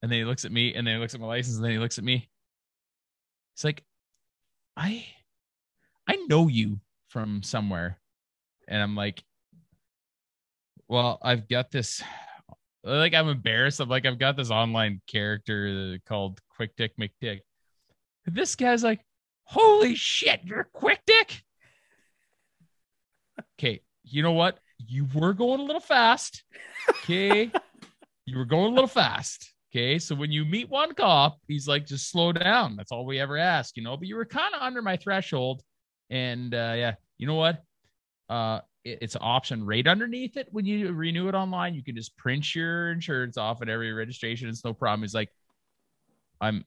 and 0.01 0.11
then 0.11 0.19
he 0.19 0.25
looks 0.25 0.45
at 0.45 0.51
me 0.51 0.73
and 0.73 0.87
then 0.87 0.95
he 0.95 0.99
looks 0.99 1.13
at 1.13 1.19
my 1.19 1.27
license 1.27 1.57
and 1.57 1.65
then 1.65 1.71
he 1.71 1.77
looks 1.77 1.97
at 1.97 2.03
me. 2.03 2.29
He's 3.55 3.63
like, 3.63 3.83
I, 4.75 5.05
I 6.07 6.15
know 6.27 6.47
you 6.47 6.79
from 7.09 7.43
somewhere. 7.43 7.99
And 8.67 8.81
I'm 8.81 8.95
like, 8.95 9.23
well, 10.87 11.19
I've 11.21 11.47
got 11.47 11.71
this, 11.71 12.01
like, 12.83 13.13
I'm 13.13 13.27
embarrassed. 13.27 13.79
I'm 13.79 13.89
like, 13.89 14.05
I've 14.05 14.19
got 14.19 14.37
this 14.37 14.51
online 14.51 15.01
character 15.07 15.99
called 16.07 16.39
Quick 16.55 16.75
Dick 16.75 16.93
McDick. 16.97 17.41
This 18.25 18.55
guy's 18.55 18.83
like, 18.83 19.01
holy 19.43 19.95
shit, 19.95 20.41
you're 20.43 20.67
Quick 20.73 21.01
Dick. 21.05 21.43
Okay, 23.59 23.81
you 24.03 24.21
know 24.23 24.33
what? 24.33 24.59
You 24.85 25.07
were 25.13 25.33
going 25.33 25.59
a 25.59 25.63
little 25.63 25.81
fast. 25.81 26.43
Okay. 27.03 27.51
you 28.25 28.37
were 28.37 28.45
going 28.45 28.71
a 28.71 28.75
little 28.75 28.87
fast. 28.87 29.53
Okay. 29.71 29.99
So 29.99 30.15
when 30.15 30.31
you 30.31 30.45
meet 30.45 30.69
one 30.69 30.93
cop, 30.93 31.39
he's 31.47 31.67
like, 31.67 31.85
just 31.85 32.09
slow 32.11 32.31
down. 32.31 32.75
That's 32.75 32.91
all 32.91 33.05
we 33.05 33.19
ever 33.19 33.37
ask, 33.37 33.77
you 33.77 33.83
know. 33.83 33.97
But 33.97 34.07
you 34.07 34.15
were 34.15 34.25
kind 34.25 34.53
of 34.55 34.61
under 34.61 34.81
my 34.81 34.97
threshold. 34.97 35.61
And 36.09 36.53
uh 36.53 36.73
yeah, 36.77 36.95
you 37.17 37.27
know 37.27 37.35
what? 37.35 37.63
Uh 38.29 38.61
it- 38.85 38.99
it's 39.01 39.15
an 39.15 39.21
option 39.23 39.65
right 39.65 39.87
underneath 39.87 40.37
it 40.37 40.47
when 40.51 40.65
you 40.65 40.93
renew 40.93 41.27
it 41.29 41.35
online. 41.35 41.75
You 41.75 41.83
can 41.83 41.95
just 41.95 42.17
print 42.17 42.55
your 42.55 42.91
insurance 42.91 43.37
off 43.37 43.61
at 43.61 43.69
every 43.69 43.93
registration. 43.93 44.49
It's 44.49 44.65
no 44.65 44.73
problem. 44.73 45.01
He's 45.03 45.13
like, 45.15 45.29
I'm 46.41 46.65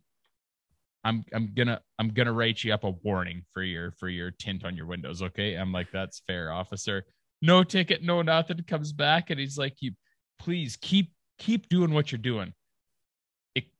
I'm 1.04 1.24
I'm 1.32 1.52
gonna 1.54 1.80
I'm 1.98 2.10
gonna 2.10 2.32
write 2.32 2.62
you 2.62 2.74
up 2.74 2.84
a 2.84 2.90
warning 2.90 3.42
for 3.52 3.62
your 3.62 3.92
for 3.92 4.08
your 4.08 4.30
tint 4.30 4.64
on 4.64 4.76
your 4.76 4.86
windows. 4.86 5.22
Okay. 5.22 5.54
I'm 5.54 5.72
like, 5.72 5.88
that's 5.92 6.22
fair, 6.26 6.52
officer. 6.52 7.04
No 7.42 7.64
ticket, 7.64 8.02
no 8.02 8.22
nothing. 8.22 8.58
Comes 8.66 8.92
back 8.92 9.30
and 9.30 9.40
he's 9.40 9.56
like, 9.56 9.76
you 9.80 9.92
please 10.38 10.76
keep 10.76 11.12
keep 11.38 11.68
doing 11.68 11.92
what 11.92 12.12
you're 12.12 12.18
doing. 12.18 12.52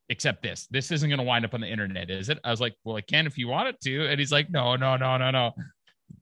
Except 0.09 0.43
this. 0.43 0.67
This 0.71 0.91
isn't 0.91 1.09
gonna 1.09 1.23
wind 1.23 1.45
up 1.45 1.55
on 1.55 1.61
the 1.61 1.69
internet, 1.69 2.11
is 2.11 2.31
it? 2.31 2.39
I 2.43 2.51
was 2.51 2.61
like, 2.61 2.75
Well, 2.85 2.97
it 2.97 3.07
can 3.07 3.27
if 3.27 3.39
you 3.39 3.49
want 3.49 3.69
it 3.69 3.81
to. 3.83 4.07
And 4.09 4.19
he's 4.19 4.33
like, 4.33 4.51
No, 4.51 4.77
no, 4.77 4.97
no, 4.97 5.17
no, 5.19 5.31
no. 5.31 5.53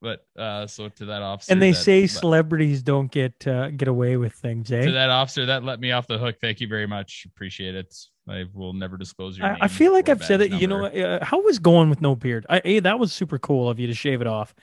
But 0.00 0.24
uh 0.38 0.66
so 0.66 0.88
to 0.88 1.06
that 1.06 1.22
officer. 1.22 1.52
And 1.52 1.60
they 1.60 1.72
that- 1.72 1.78
say 1.78 2.06
celebrities 2.06 2.82
don't 2.82 3.10
get 3.10 3.46
uh, 3.46 3.70
get 3.70 3.88
away 3.88 4.16
with 4.16 4.34
things, 4.34 4.70
eh? 4.70 4.84
to 4.84 4.92
that 4.92 5.10
officer 5.10 5.46
that 5.46 5.64
let 5.64 5.80
me 5.80 5.92
off 5.92 6.06
the 6.06 6.18
hook. 6.18 6.36
Thank 6.40 6.60
you 6.60 6.68
very 6.68 6.86
much. 6.86 7.26
Appreciate 7.26 7.74
it. 7.74 7.94
I 8.28 8.44
will 8.52 8.74
never 8.74 8.96
disclose 8.96 9.38
your 9.38 9.46
I, 9.46 9.52
name. 9.52 9.58
I 9.62 9.68
feel 9.68 9.92
like 9.92 10.08
I've 10.08 10.22
said 10.22 10.40
it. 10.40 10.52
You 10.52 10.66
know, 10.66 10.84
uh, 10.84 11.24
how 11.24 11.40
was 11.40 11.58
going 11.58 11.88
with 11.90 12.00
no 12.00 12.14
beard? 12.14 12.46
I, 12.48 12.60
a 12.64 12.80
that 12.80 12.98
was 12.98 13.12
super 13.12 13.38
cool 13.38 13.68
of 13.68 13.78
you 13.78 13.86
to 13.86 13.94
shave 13.94 14.20
it 14.20 14.26
off. 14.26 14.54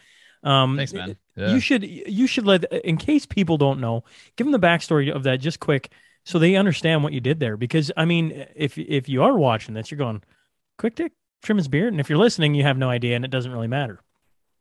Um, 0.43 0.77
Thanks, 0.77 0.93
man. 0.93 1.17
You 1.35 1.59
should 1.59 1.83
you 1.83 2.27
should 2.27 2.45
let 2.45 2.63
in 2.85 2.97
case 2.97 3.25
people 3.25 3.57
don't 3.57 3.79
know, 3.81 4.03
give 4.37 4.45
them 4.45 4.51
the 4.51 4.65
backstory 4.65 5.13
of 5.13 5.23
that 5.23 5.37
just 5.37 5.59
quick 5.59 5.91
so 6.25 6.39
they 6.39 6.55
understand 6.55 7.03
what 7.03 7.13
you 7.13 7.21
did 7.21 7.39
there. 7.39 7.57
Because 7.57 7.91
I 7.95 8.05
mean, 8.05 8.45
if 8.55 8.77
if 8.77 9.07
you 9.07 9.23
are 9.23 9.37
watching 9.37 9.73
this, 9.73 9.91
you're 9.91 9.97
going, 9.97 10.23
quick 10.77 10.95
dick 10.95 11.13
trim 11.43 11.57
his 11.57 11.67
beard, 11.67 11.93
and 11.93 11.99
if 11.99 12.09
you're 12.09 12.19
listening, 12.19 12.55
you 12.55 12.63
have 12.63 12.77
no 12.77 12.89
idea, 12.89 13.15
and 13.15 13.23
it 13.23 13.31
doesn't 13.31 13.51
really 13.51 13.67
matter. 13.67 13.99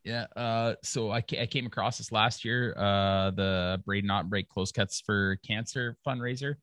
Yeah. 0.05 0.27
Uh, 0.37 0.75
so 0.83 1.11
I, 1.11 1.25
I 1.41 1.47
came 1.47 1.67
across 1.67 1.99
this 1.99 2.13
last 2.13 2.45
year, 2.45 2.75
uh, 2.77 3.31
the 3.31 3.83
Braden 3.87 4.11
Ottenbreit 4.11 4.49
Close 4.49 4.71
Cuts 4.71 5.01
for 5.01 5.39
Cancer 5.47 5.97
fundraiser. 6.07 6.57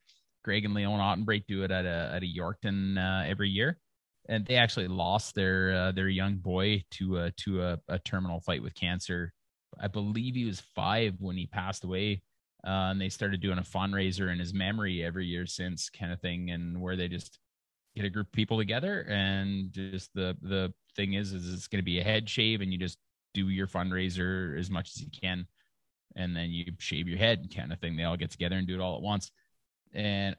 Greg 0.43 0.65
and 0.65 0.76
Leanne 0.76 0.99
Ottenbreit 0.99 1.45
do 1.47 1.63
it 1.63 1.72
at 1.72 1.85
a 1.85 2.11
at 2.13 2.23
a 2.23 2.26
Yorkton 2.26 2.97
uh, 2.97 3.27
every 3.27 3.49
year, 3.49 3.77
and 4.27 4.45
they 4.45 4.55
actually 4.55 4.88
lost 4.88 5.35
their 5.35 5.73
uh, 5.73 5.91
their 5.91 6.09
young 6.09 6.38
boy 6.38 6.84
to 6.91 7.18
a 7.18 7.31
to 7.31 7.61
a, 7.61 7.80
a 7.88 7.99
terminal 7.99 8.39
fight 8.41 8.63
with 8.63 8.73
cancer. 8.76 9.34
I 9.80 9.88
believe 9.88 10.35
he 10.35 10.45
was 10.45 10.59
five 10.76 11.15
when 11.19 11.38
he 11.38 11.45
passed 11.45 11.84
away, 11.84 12.23
uh, 12.65 12.89
and 12.89 12.99
they 12.99 13.09
started 13.09 13.41
doing 13.41 13.59
a 13.59 13.63
fundraiser 13.63 14.31
in 14.31 14.39
his 14.39 14.53
memory 14.53 15.03
every 15.03 15.26
year 15.26 15.45
since, 15.45 15.89
kind 15.89 16.11
of 16.11 16.19
thing, 16.19 16.49
and 16.49 16.81
where 16.81 16.95
they 16.95 17.07
just 17.07 17.39
get 17.95 18.05
a 18.05 18.09
group 18.09 18.27
of 18.27 18.34
people 18.34 18.57
together 18.57 19.01
and 19.09 19.72
just 19.73 20.13
the 20.13 20.38
the 20.41 20.73
thing 20.95 21.13
is 21.13 21.34
is 21.34 21.53
it's 21.53 21.68
going 21.68 21.80
to 21.80 21.84
be 21.85 21.99
a 21.99 22.03
head 22.03 22.30
shave 22.30 22.61
and 22.61 22.72
you 22.72 22.77
just 22.77 22.97
do 23.34 23.49
your 23.49 23.68
fundraiser 23.68 24.58
as 24.60 24.70
much 24.70 24.90
as 24.95 25.02
you 25.02 25.10
can 25.10 25.45
and 26.16 26.36
then 26.36 26.49
you 26.49 26.66
shave 26.80 27.08
your 27.08 27.18
head 27.18 27.53
kind 27.56 27.72
of 27.72 27.80
thing. 27.80 27.95
They 27.95 28.03
all 28.03 28.18
get 28.18 28.32
together 28.32 28.58
and 28.58 28.68
do 28.68 28.76
it 28.76 28.82
all 28.82 28.95
at 28.95 29.02
once. 29.02 29.32
And 29.94 30.36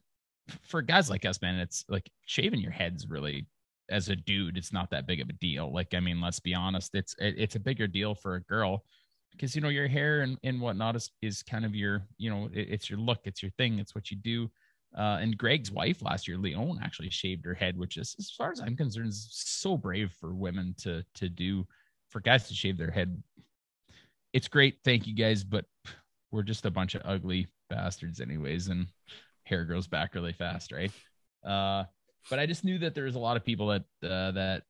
for 0.62 0.82
guys 0.82 1.08
like 1.08 1.24
us 1.24 1.40
man 1.40 1.54
it's 1.54 1.84
like 1.88 2.10
shaving 2.26 2.60
your 2.60 2.72
head's 2.72 3.08
really 3.08 3.46
as 3.88 4.08
a 4.08 4.16
dude 4.16 4.58
it's 4.58 4.72
not 4.72 4.90
that 4.90 5.06
big 5.06 5.20
of 5.20 5.28
a 5.28 5.34
deal. 5.34 5.72
Like 5.72 5.94
i 5.94 6.00
mean 6.00 6.20
let's 6.20 6.40
be 6.40 6.54
honest 6.54 6.94
it's 6.94 7.14
it's 7.18 7.56
a 7.56 7.60
bigger 7.60 7.86
deal 7.86 8.14
for 8.14 8.36
a 8.36 8.42
girl 8.42 8.84
because 9.30 9.54
you 9.54 9.62
know 9.62 9.68
your 9.68 9.88
hair 9.88 10.22
and, 10.22 10.38
and 10.42 10.60
whatnot 10.60 10.96
is, 10.96 11.10
is 11.22 11.42
kind 11.42 11.64
of 11.64 11.74
your 11.74 12.02
you 12.18 12.28
know 12.28 12.48
it, 12.52 12.68
it's 12.70 12.90
your 12.90 12.98
look 12.98 13.20
it's 13.24 13.42
your 13.42 13.52
thing 13.52 13.78
it's 13.78 13.94
what 13.94 14.10
you 14.10 14.16
do. 14.16 14.50
Uh, 14.96 15.18
and 15.20 15.38
Greg's 15.38 15.70
wife 15.70 16.02
last 16.02 16.28
year, 16.28 16.36
Leanne, 16.36 16.82
actually 16.82 17.08
shaved 17.08 17.46
her 17.46 17.54
head, 17.54 17.78
which 17.78 17.96
is, 17.96 18.14
as 18.18 18.30
far 18.30 18.52
as 18.52 18.60
I'm 18.60 18.76
concerned, 18.76 19.08
is 19.08 19.26
so 19.30 19.76
brave 19.76 20.12
for 20.20 20.34
women 20.34 20.74
to 20.78 21.02
to 21.14 21.28
do. 21.28 21.66
For 22.12 22.20
guys 22.20 22.46
to 22.48 22.54
shave 22.54 22.76
their 22.76 22.90
head, 22.90 23.22
it's 24.34 24.46
great. 24.46 24.76
Thank 24.84 25.06
you 25.06 25.14
guys, 25.14 25.44
but 25.44 25.64
we're 26.30 26.42
just 26.42 26.66
a 26.66 26.70
bunch 26.70 26.94
of 26.94 27.00
ugly 27.06 27.48
bastards, 27.70 28.20
anyways, 28.20 28.68
and 28.68 28.86
hair 29.44 29.64
grows 29.64 29.86
back 29.86 30.14
really 30.14 30.34
fast, 30.34 30.72
right? 30.72 30.92
Uh, 31.42 31.84
but 32.28 32.38
I 32.38 32.44
just 32.44 32.64
knew 32.64 32.78
that 32.80 32.94
there 32.94 33.04
was 33.04 33.14
a 33.14 33.18
lot 33.18 33.38
of 33.38 33.44
people 33.46 33.68
that 33.68 33.82
uh, 34.08 34.30
that 34.32 34.62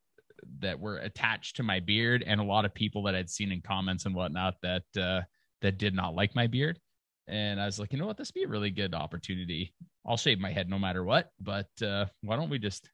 that 0.59 0.79
were 0.79 0.97
attached 0.97 1.57
to 1.57 1.63
my 1.63 1.81
beard, 1.81 2.23
and 2.25 2.39
a 2.39 2.45
lot 2.45 2.63
of 2.63 2.73
people 2.73 3.03
that 3.03 3.15
I'd 3.15 3.29
seen 3.29 3.51
in 3.51 3.61
comments 3.61 4.05
and 4.05 4.15
whatnot 4.15 4.55
that 4.63 4.83
uh, 4.97 5.21
that 5.61 5.77
did 5.77 5.93
not 5.93 6.15
like 6.15 6.35
my 6.35 6.47
beard. 6.47 6.79
And 7.27 7.59
I 7.59 7.65
was 7.65 7.77
like, 7.77 7.91
you 7.91 7.99
know 7.99 8.07
what, 8.07 8.17
this 8.17 8.31
be 8.31 8.43
a 8.43 8.47
really 8.47 8.69
good 8.69 8.93
opportunity. 8.93 9.73
I'll 10.05 10.17
shave 10.17 10.39
my 10.39 10.51
head 10.51 10.69
no 10.69 10.79
matter 10.79 11.03
what, 11.03 11.29
but 11.41 11.69
uh, 11.81 12.05
why 12.21 12.37
don't 12.37 12.49
we 12.49 12.57
just 12.59 12.89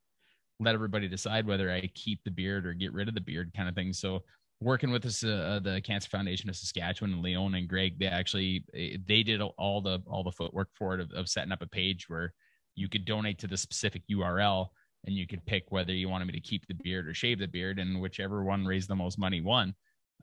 let 0.60 0.76
everybody 0.76 1.08
decide 1.08 1.48
whether 1.48 1.72
I 1.72 1.90
keep 1.96 2.24
the 2.24 2.32
beard 2.32 2.66
or 2.66 2.74
get 2.74 2.94
rid 2.94 3.08
of 3.08 3.16
the 3.16 3.22
beard, 3.22 3.52
kind 3.56 3.70
of 3.70 3.76
thing. 3.76 3.94
So 3.94 4.24
working 4.61 4.91
with 4.91 5.03
this, 5.03 5.23
uh, 5.23 5.60
the 5.64 5.81
Cancer 5.81 6.10
Foundation 6.10 6.49
of 6.49 6.56
Saskatchewan 6.56 7.14
and 7.14 7.23
Leanne 7.23 7.57
and 7.57 7.68
Greg, 7.68 7.98
they 7.99 8.07
actually 8.07 8.64
eh, 8.73 8.98
they 9.07 9.23
did 9.23 9.41
all 9.41 9.81
the 9.81 10.02
all 10.07 10.23
the 10.23 10.31
footwork 10.31 10.69
for 10.73 10.94
it 10.95 10.99
of, 10.99 11.11
of 11.11 11.30
setting 11.30 11.52
up 11.52 11.61
a 11.61 11.68
page 11.68 12.10
where 12.10 12.34
you 12.76 12.90
could 12.90 13.06
donate 13.06 13.40
to 13.40 13.48
the 13.48 13.57
specific 13.57 14.03
URL 14.11 14.69
and 15.06 15.15
you 15.15 15.27
could 15.27 15.45
pick 15.45 15.65
whether 15.69 15.94
you 15.94 16.10
wanted 16.10 16.26
me 16.26 16.34
to 16.34 16.40
keep 16.40 16.68
the 16.68 16.73
beard 16.73 17.07
or 17.07 17.14
shave 17.14 17.40
the 17.40 17.48
beard, 17.48 17.80
and 17.80 18.02
whichever 18.02 18.44
one 18.44 18.65
raised 18.65 18.90
the 18.90 18.95
most 18.95 19.18
money 19.18 19.41
won. 19.41 19.73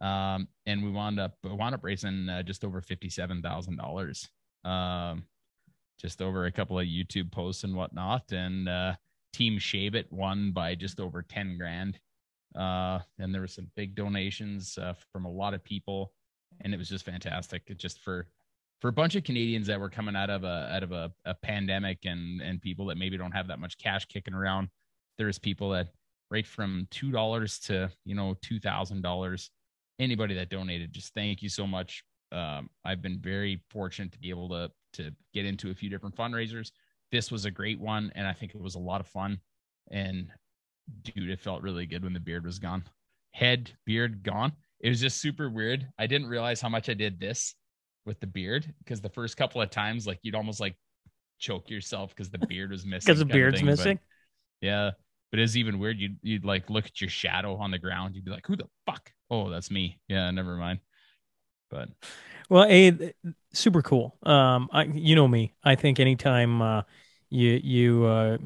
Um, 0.00 0.48
and 0.66 0.84
we 0.84 0.90
wound 0.90 1.18
up 1.18 1.34
wound 1.42 1.74
up 1.74 1.82
raising 1.82 2.28
uh, 2.28 2.42
just 2.42 2.64
over 2.64 2.80
fifty 2.80 3.08
seven 3.08 3.40
thousand 3.40 3.76
dollars. 3.76 4.28
Um, 4.64 5.24
just 5.98 6.20
over 6.20 6.44
a 6.44 6.52
couple 6.52 6.78
of 6.78 6.86
YouTube 6.86 7.32
posts 7.32 7.64
and 7.64 7.74
whatnot, 7.74 8.30
and 8.30 8.68
uh, 8.68 8.94
Team 9.32 9.58
Shave 9.58 9.94
It 9.94 10.12
won 10.12 10.52
by 10.52 10.74
just 10.74 11.00
over 11.00 11.22
ten 11.22 11.56
grand. 11.56 11.98
Uh, 12.56 13.00
and 13.18 13.34
there 13.34 13.40
were 13.40 13.46
some 13.46 13.70
big 13.76 13.94
donations 13.94 14.78
uh, 14.78 14.94
from 15.12 15.24
a 15.24 15.30
lot 15.30 15.54
of 15.54 15.62
people, 15.62 16.12
and 16.62 16.72
it 16.72 16.78
was 16.78 16.88
just 16.88 17.04
fantastic. 17.04 17.62
It 17.66 17.78
just 17.78 18.00
for 18.00 18.28
for 18.80 18.88
a 18.88 18.92
bunch 18.92 19.16
of 19.16 19.24
Canadians 19.24 19.66
that 19.66 19.80
were 19.80 19.90
coming 19.90 20.16
out 20.16 20.30
of 20.30 20.44
a 20.44 20.70
out 20.72 20.82
of 20.82 20.92
a, 20.92 21.12
a 21.24 21.34
pandemic 21.34 21.98
and 22.04 22.40
and 22.40 22.60
people 22.60 22.86
that 22.86 22.98
maybe 22.98 23.16
don't 23.16 23.32
have 23.32 23.48
that 23.48 23.58
much 23.58 23.78
cash 23.78 24.06
kicking 24.06 24.34
around. 24.34 24.68
There's 25.18 25.38
people 25.38 25.70
that 25.70 25.88
right 26.30 26.46
from 26.46 26.86
two 26.90 27.10
dollars 27.10 27.58
to 27.60 27.90
you 28.04 28.14
know 28.14 28.36
two 28.42 28.60
thousand 28.60 29.02
dollars. 29.02 29.50
Anybody 29.98 30.34
that 30.34 30.50
donated, 30.50 30.92
just 30.92 31.14
thank 31.14 31.42
you 31.42 31.48
so 31.48 31.66
much. 31.66 32.04
Um, 32.32 32.68
I've 32.84 33.00
been 33.00 33.18
very 33.18 33.62
fortunate 33.70 34.12
to 34.12 34.18
be 34.18 34.30
able 34.30 34.48
to 34.50 34.70
to 34.94 35.10
get 35.32 35.46
into 35.46 35.70
a 35.70 35.74
few 35.74 35.90
different 35.90 36.16
fundraisers. 36.16 36.70
This 37.12 37.30
was 37.30 37.44
a 37.44 37.50
great 37.50 37.78
one, 37.78 38.12
and 38.14 38.26
I 38.26 38.32
think 38.32 38.54
it 38.54 38.60
was 38.60 38.74
a 38.74 38.80
lot 38.80 39.00
of 39.00 39.06
fun. 39.06 39.38
And 39.90 40.30
dude, 41.02 41.30
it 41.30 41.40
felt 41.40 41.62
really 41.62 41.86
good 41.86 42.04
when 42.04 42.12
the 42.12 42.20
beard 42.20 42.44
was 42.44 42.58
gone. 42.58 42.84
Head, 43.32 43.72
beard 43.84 44.22
gone. 44.22 44.52
It 44.80 44.88
was 44.88 45.00
just 45.00 45.20
super 45.20 45.48
weird. 45.50 45.86
I 45.98 46.06
didn't 46.06 46.28
realize 46.28 46.60
how 46.60 46.68
much 46.68 46.88
I 46.88 46.94
did 46.94 47.18
this 47.20 47.54
with 48.04 48.20
the 48.20 48.26
beard 48.26 48.72
because 48.78 49.00
the 49.00 49.08
first 49.08 49.36
couple 49.36 49.60
of 49.60 49.70
times, 49.70 50.06
like 50.06 50.18
you'd 50.22 50.34
almost 50.34 50.60
like 50.60 50.76
choke 51.38 51.68
yourself 51.70 52.10
because 52.10 52.30
the 52.30 52.38
beard 52.38 52.70
was 52.70 52.84
missing. 52.86 53.06
Because 53.06 53.18
the 53.18 53.24
beard's 53.24 53.58
thing, 53.58 53.66
but- 53.66 53.72
missing. 53.72 53.98
yeah. 54.60 54.92
But 55.32 55.40
it's 55.40 55.56
even 55.56 55.80
weird. 55.80 55.98
You'd 55.98 56.18
you'd 56.22 56.44
like 56.44 56.70
look 56.70 56.86
at 56.86 57.00
your 57.00 57.10
shadow 57.10 57.56
on 57.56 57.72
the 57.72 57.80
ground. 57.80 58.14
You'd 58.14 58.24
be 58.24 58.30
like, 58.30 58.46
"Who 58.46 58.54
the 58.54 58.68
fuck? 58.86 59.10
Oh, 59.28 59.50
that's 59.50 59.72
me." 59.72 59.98
Yeah, 60.08 60.30
never 60.30 60.56
mind. 60.56 60.78
But 61.68 61.88
Well, 62.48 62.64
a 62.70 63.12
super 63.52 63.82
cool. 63.82 64.16
Um, 64.22 64.68
I 64.72 64.84
you 64.84 65.16
know 65.16 65.26
me. 65.26 65.52
I 65.64 65.74
think 65.74 65.98
anytime 65.98 66.62
uh, 66.62 66.82
you 67.28 67.60
you 67.62 68.04
uh, 68.04 68.38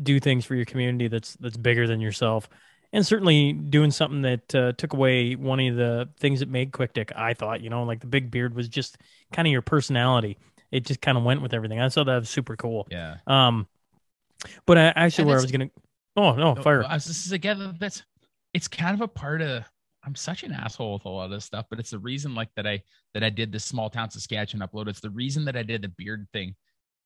do 0.00 0.20
things 0.20 0.44
for 0.44 0.54
your 0.54 0.64
community 0.64 1.08
that's 1.08 1.34
that's 1.34 1.56
bigger 1.56 1.86
than 1.86 2.00
yourself, 2.00 2.48
and 2.92 3.06
certainly 3.06 3.52
doing 3.52 3.90
something 3.90 4.22
that 4.22 4.54
uh, 4.54 4.72
took 4.72 4.92
away 4.92 5.34
one 5.34 5.60
of 5.60 5.76
the 5.76 6.08
things 6.18 6.40
that 6.40 6.48
made 6.48 6.72
Quick 6.72 6.92
Dick. 6.94 7.12
I 7.16 7.34
thought 7.34 7.60
you 7.60 7.70
know 7.70 7.82
like 7.84 8.00
the 8.00 8.06
big 8.06 8.30
beard 8.30 8.54
was 8.54 8.68
just 8.68 8.98
kind 9.32 9.46
of 9.48 9.52
your 9.52 9.62
personality. 9.62 10.38
It 10.70 10.86
just 10.86 11.00
kind 11.02 11.18
of 11.18 11.24
went 11.24 11.42
with 11.42 11.52
everything. 11.52 11.80
I 11.80 11.88
thought 11.88 12.06
that 12.06 12.16
was 12.20 12.30
super 12.30 12.56
cool. 12.56 12.88
yeah, 12.90 13.16
Um, 13.26 13.66
but 14.66 14.78
I 14.78 14.92
actually 14.96 15.22
And 15.22 15.28
where 15.28 15.38
I 15.38 15.42
was 15.42 15.52
gonna. 15.52 15.70
Oh 16.16 16.32
no, 16.34 16.54
fire! 16.54 16.84
I 16.84 16.94
was- 16.94 17.04
This 17.06 17.26
is 17.26 17.32
again. 17.32 17.76
That's 17.78 18.02
it's 18.54 18.68
kind 18.68 18.94
of 18.94 19.00
a 19.00 19.08
part 19.08 19.42
of. 19.42 19.64
I'm 20.04 20.16
such 20.16 20.42
an 20.42 20.52
asshole 20.52 20.94
with 20.94 21.04
a 21.04 21.08
lot 21.08 21.26
of 21.26 21.30
this 21.30 21.44
stuff, 21.44 21.66
but 21.70 21.78
it's 21.78 21.90
the 21.90 21.98
reason 21.98 22.34
like 22.34 22.48
that 22.56 22.66
I 22.66 22.82
that 23.14 23.22
I 23.22 23.30
did 23.30 23.52
this 23.52 23.64
small 23.64 23.88
town 23.88 24.10
Saskatchewan 24.10 24.66
upload. 24.68 24.88
It's 24.88 25.00
the 25.00 25.10
reason 25.10 25.44
that 25.44 25.56
I 25.56 25.62
did 25.62 25.82
the 25.82 25.88
beard 25.88 26.26
thing. 26.32 26.56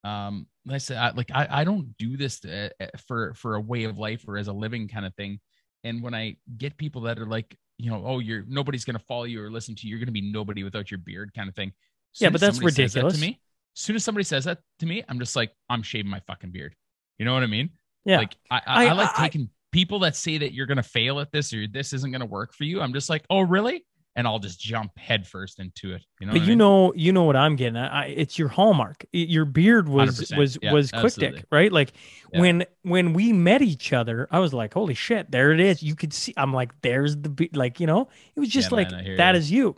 Um, 0.05 0.47
like 0.65 0.77
I 0.77 0.79
said, 0.79 0.97
I, 0.99 1.11
like 1.11 1.31
I, 1.35 1.47
I 1.51 1.65
don't 1.65 1.97
do 1.99 2.17
this 2.17 2.41
to, 2.41 2.71
uh, 2.81 2.87
for 3.07 3.35
for 3.35 3.55
a 3.57 3.61
way 3.61 3.85
of 3.85 3.99
life 3.99 4.25
or 4.29 4.37
as 4.37 4.49
a 4.49 4.53
living 4.53 4.89
kind 4.89 5.05
of 5.07 5.15
thing. 5.15 5.41
And 5.85 6.03
when 6.03 6.15
I 6.15 6.37
get 6.59 6.77
people 6.77 7.03
that 7.03 7.19
are 7.19 7.27
like, 7.27 7.57
you 7.79 7.91
know, 7.91 8.03
oh, 8.05 8.19
you're 8.21 8.45
nobody's 8.49 8.85
gonna 8.85 8.99
follow 9.01 9.25
you 9.25 9.43
or 9.43 9.51
listen 9.51 9.75
to 9.77 9.87
you, 9.87 9.91
you're 9.91 10.01
gonna 10.05 10.13
be 10.13 10.21
nobody 10.33 10.65
without 10.65 10.91
your 10.91 10.99
beard 10.99 11.33
kind 11.35 11.49
of 11.49 11.55
thing. 11.55 11.73
Yeah, 12.21 12.31
but 12.31 12.41
that's 12.41 12.57
says 12.59 12.75
that 12.75 12.83
ridiculous. 12.83 13.15
to 13.15 13.21
me. 13.21 13.41
As 13.77 13.83
soon 13.83 13.97
as 13.97 14.05
somebody 14.05 14.25
says 14.25 14.45
that 14.45 14.59
to 14.79 14.87
me, 14.87 15.05
I'm 15.09 15.19
just 15.19 15.37
like, 15.37 15.53
I'm 15.69 15.83
shaving 15.83 16.11
my 16.11 16.21
fucking 16.27 16.51
beard. 16.51 16.75
You 17.19 17.27
know 17.27 17.35
what 17.35 17.43
I 17.43 17.47
mean? 17.47 17.71
Yeah, 18.05 18.19
Like 18.19 18.37
I, 18.51 18.63
I, 18.67 18.87
I- 18.87 18.93
like 18.93 19.15
taking 19.17 19.51
people 19.73 19.99
that 20.01 20.17
say 20.17 20.39
that 20.39 20.55
you're 20.55 20.67
gonna 20.67 20.83
fail 20.83 21.21
at 21.21 21.31
this 21.33 21.53
or 21.53 21.67
this 21.67 21.93
isn't 21.93 22.11
gonna 22.11 22.25
work 22.27 22.55
for 22.55 22.65
you. 22.65 22.81
I'm 22.81 22.93
just 22.93 23.11
like, 23.11 23.25
oh 23.29 23.41
really? 23.41 23.85
And 24.17 24.27
I'll 24.27 24.39
just 24.39 24.59
jump 24.59 24.99
headfirst 24.99 25.61
into 25.61 25.93
it. 25.95 26.03
You 26.21 26.27
know, 26.27 26.33
but 26.33 26.39
what 26.41 26.43
I 26.43 26.45
you 26.47 26.51
mean? 26.53 26.59
know, 26.59 26.93
you 26.97 27.13
know 27.13 27.25
what 27.25 27.37
I'm 27.37 27.55
getting. 27.55 27.77
at. 27.77 27.93
I, 27.93 28.07
it's 28.07 28.39
your 28.39 28.49
hallmark. 28.49 29.05
It- 29.13 29.29
your 29.29 29.45
beard 29.45 29.89
was 29.89 30.33
was 30.37 30.59
Yeah, 30.63 30.73
was 30.73 30.91
quick 30.91 31.05
absolutely. 31.05 31.39
dick, 31.41 31.47
right? 31.53 31.71
Like 31.71 31.93
Yeah. 32.33 32.41
when 32.41 32.65
when 32.83 33.13
we 33.13 33.33
met 33.35 33.61
each 33.63 33.93
other, 33.93 34.27
I 34.31 34.39
was 34.39 34.55
like, 34.55 34.73
holy 34.75 34.95
shit, 34.95 35.31
there 35.31 35.53
it 35.53 35.61
is. 35.61 35.83
You 35.83 35.95
could 35.95 36.13
see. 36.15 36.33
I'm 36.37 36.53
like, 36.55 36.73
there's 36.81 37.15
the 37.17 37.29
be-, 37.29 37.51
like, 37.53 37.79
you 37.79 37.87
know, 37.87 38.09
it 38.35 38.41
was 38.41 38.49
just 38.49 38.71
Yeah, 38.71 38.77
like 38.77 38.91
man, 38.91 39.17
that 39.19 39.35
you. 39.35 39.39
is 39.39 39.51
you. 39.51 39.77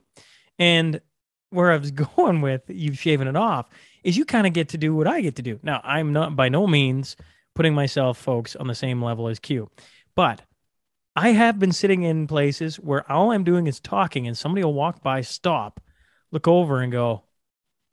And 0.58 1.00
where 1.50 1.72
I 1.72 1.76
was 1.76 1.90
going 2.16 2.40
with 2.40 2.62
you 2.68 2.94
shaving 2.94 3.26
it 3.28 3.36
off 3.36 3.68
is 4.04 4.16
you 4.16 4.24
kind 4.24 4.46
of 4.46 4.52
get 4.52 4.68
to 4.70 4.78
do 4.78 4.94
what 4.94 5.06
I 5.08 5.20
get 5.20 5.34
to 5.36 5.42
do. 5.42 5.58
Now, 5.64 5.80
I'm 5.82 6.12
not 6.12 6.36
by 6.36 6.48
no 6.48 6.66
means 6.66 7.16
putting 7.54 7.74
myself, 7.74 8.18
folks, 8.18 8.54
on 8.54 8.68
the 8.68 8.74
same 8.74 9.02
level 9.02 9.26
as 9.26 9.40
Q, 9.40 9.68
but 10.14 10.42
I 11.18 11.30
have 11.32 11.58
been 11.58 11.72
sitting 11.72 12.02
in 12.02 12.26
places 12.26 12.76
where 12.76 13.10
all 13.10 13.32
I'm 13.32 13.44
doing 13.44 13.66
is 13.66 13.80
talking, 13.80 14.26
and 14.26 14.36
somebody 14.36 14.62
will 14.64 14.74
walk 14.74 15.02
by, 15.02 15.20
stop, 15.22 15.80
look 16.30 16.46
over, 16.46 16.80
and 16.80 16.92
go, 16.92 17.24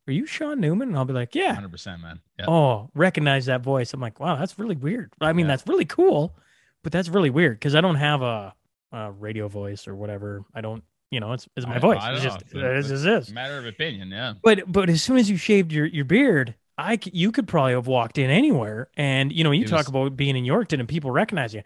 "Are 0.07 0.13
you 0.13 0.25
Sean 0.25 0.59
Newman?" 0.59 0.89
And 0.89 0.97
I'll 0.97 1.05
be 1.05 1.13
like, 1.13 1.33
"Yeah." 1.35 1.55
100%, 1.55 2.01
man. 2.01 2.19
Yeah. 2.39 2.45
Oh, 2.47 2.89
recognize 2.93 3.45
that 3.47 3.61
voice. 3.61 3.93
I'm 3.93 3.99
like, 4.01 4.19
wow, 4.19 4.35
that's 4.35 4.59
really 4.59 4.75
weird. 4.75 5.11
I 5.21 5.33
mean, 5.33 5.45
Yeah. 5.45 5.53
that's 5.53 5.67
really 5.67 5.85
cool, 5.85 6.35
but 6.83 6.91
that's 6.91 7.09
really 7.09 7.29
weird 7.29 7.55
because 7.57 7.75
I 7.75 7.81
don't 7.81 7.95
have 7.95 8.21
a, 8.21 8.53
a 8.91 9.11
radio 9.11 9.47
voice 9.47 9.87
or 9.87 9.95
whatever. 9.95 10.43
I 10.53 10.61
don't, 10.61 10.83
you 11.11 11.19
know, 11.19 11.33
it's, 11.33 11.47
it's 11.55 11.65
my 11.65 11.75
I- 11.77 11.79
voice. 11.79 11.99
I 12.01 12.13
It's 12.13 12.23
don't 12.23 12.39
just, 12.41 12.53
know. 12.53 12.71
it's 12.73 12.87
just 12.89 13.03
this. 13.03 13.31
Matter 13.31 13.57
of 13.57 13.65
opinion, 13.65 14.09
yeah. 14.09 14.33
But 14.43 14.71
but 14.71 14.89
as 14.89 15.01
soon 15.01 15.17
as 15.17 15.29
you 15.29 15.37
shaved 15.37 15.71
your 15.71 15.85
your 15.85 16.05
beard, 16.05 16.55
I 16.77 16.99
you 17.11 17.31
could 17.31 17.47
probably 17.47 17.71
have 17.73 17.87
walked 17.87 18.17
in 18.17 18.29
anywhere, 18.29 18.89
and 18.97 19.31
you 19.31 19.43
know, 19.45 19.51
you 19.51 19.63
It 19.63 19.69
talk 19.69 19.79
was- 19.79 19.87
about 19.87 20.15
being 20.17 20.35
in 20.35 20.43
Yorkton 20.43 20.79
and 20.79 20.87
people 20.89 21.09
recognize 21.11 21.53
you, 21.53 21.63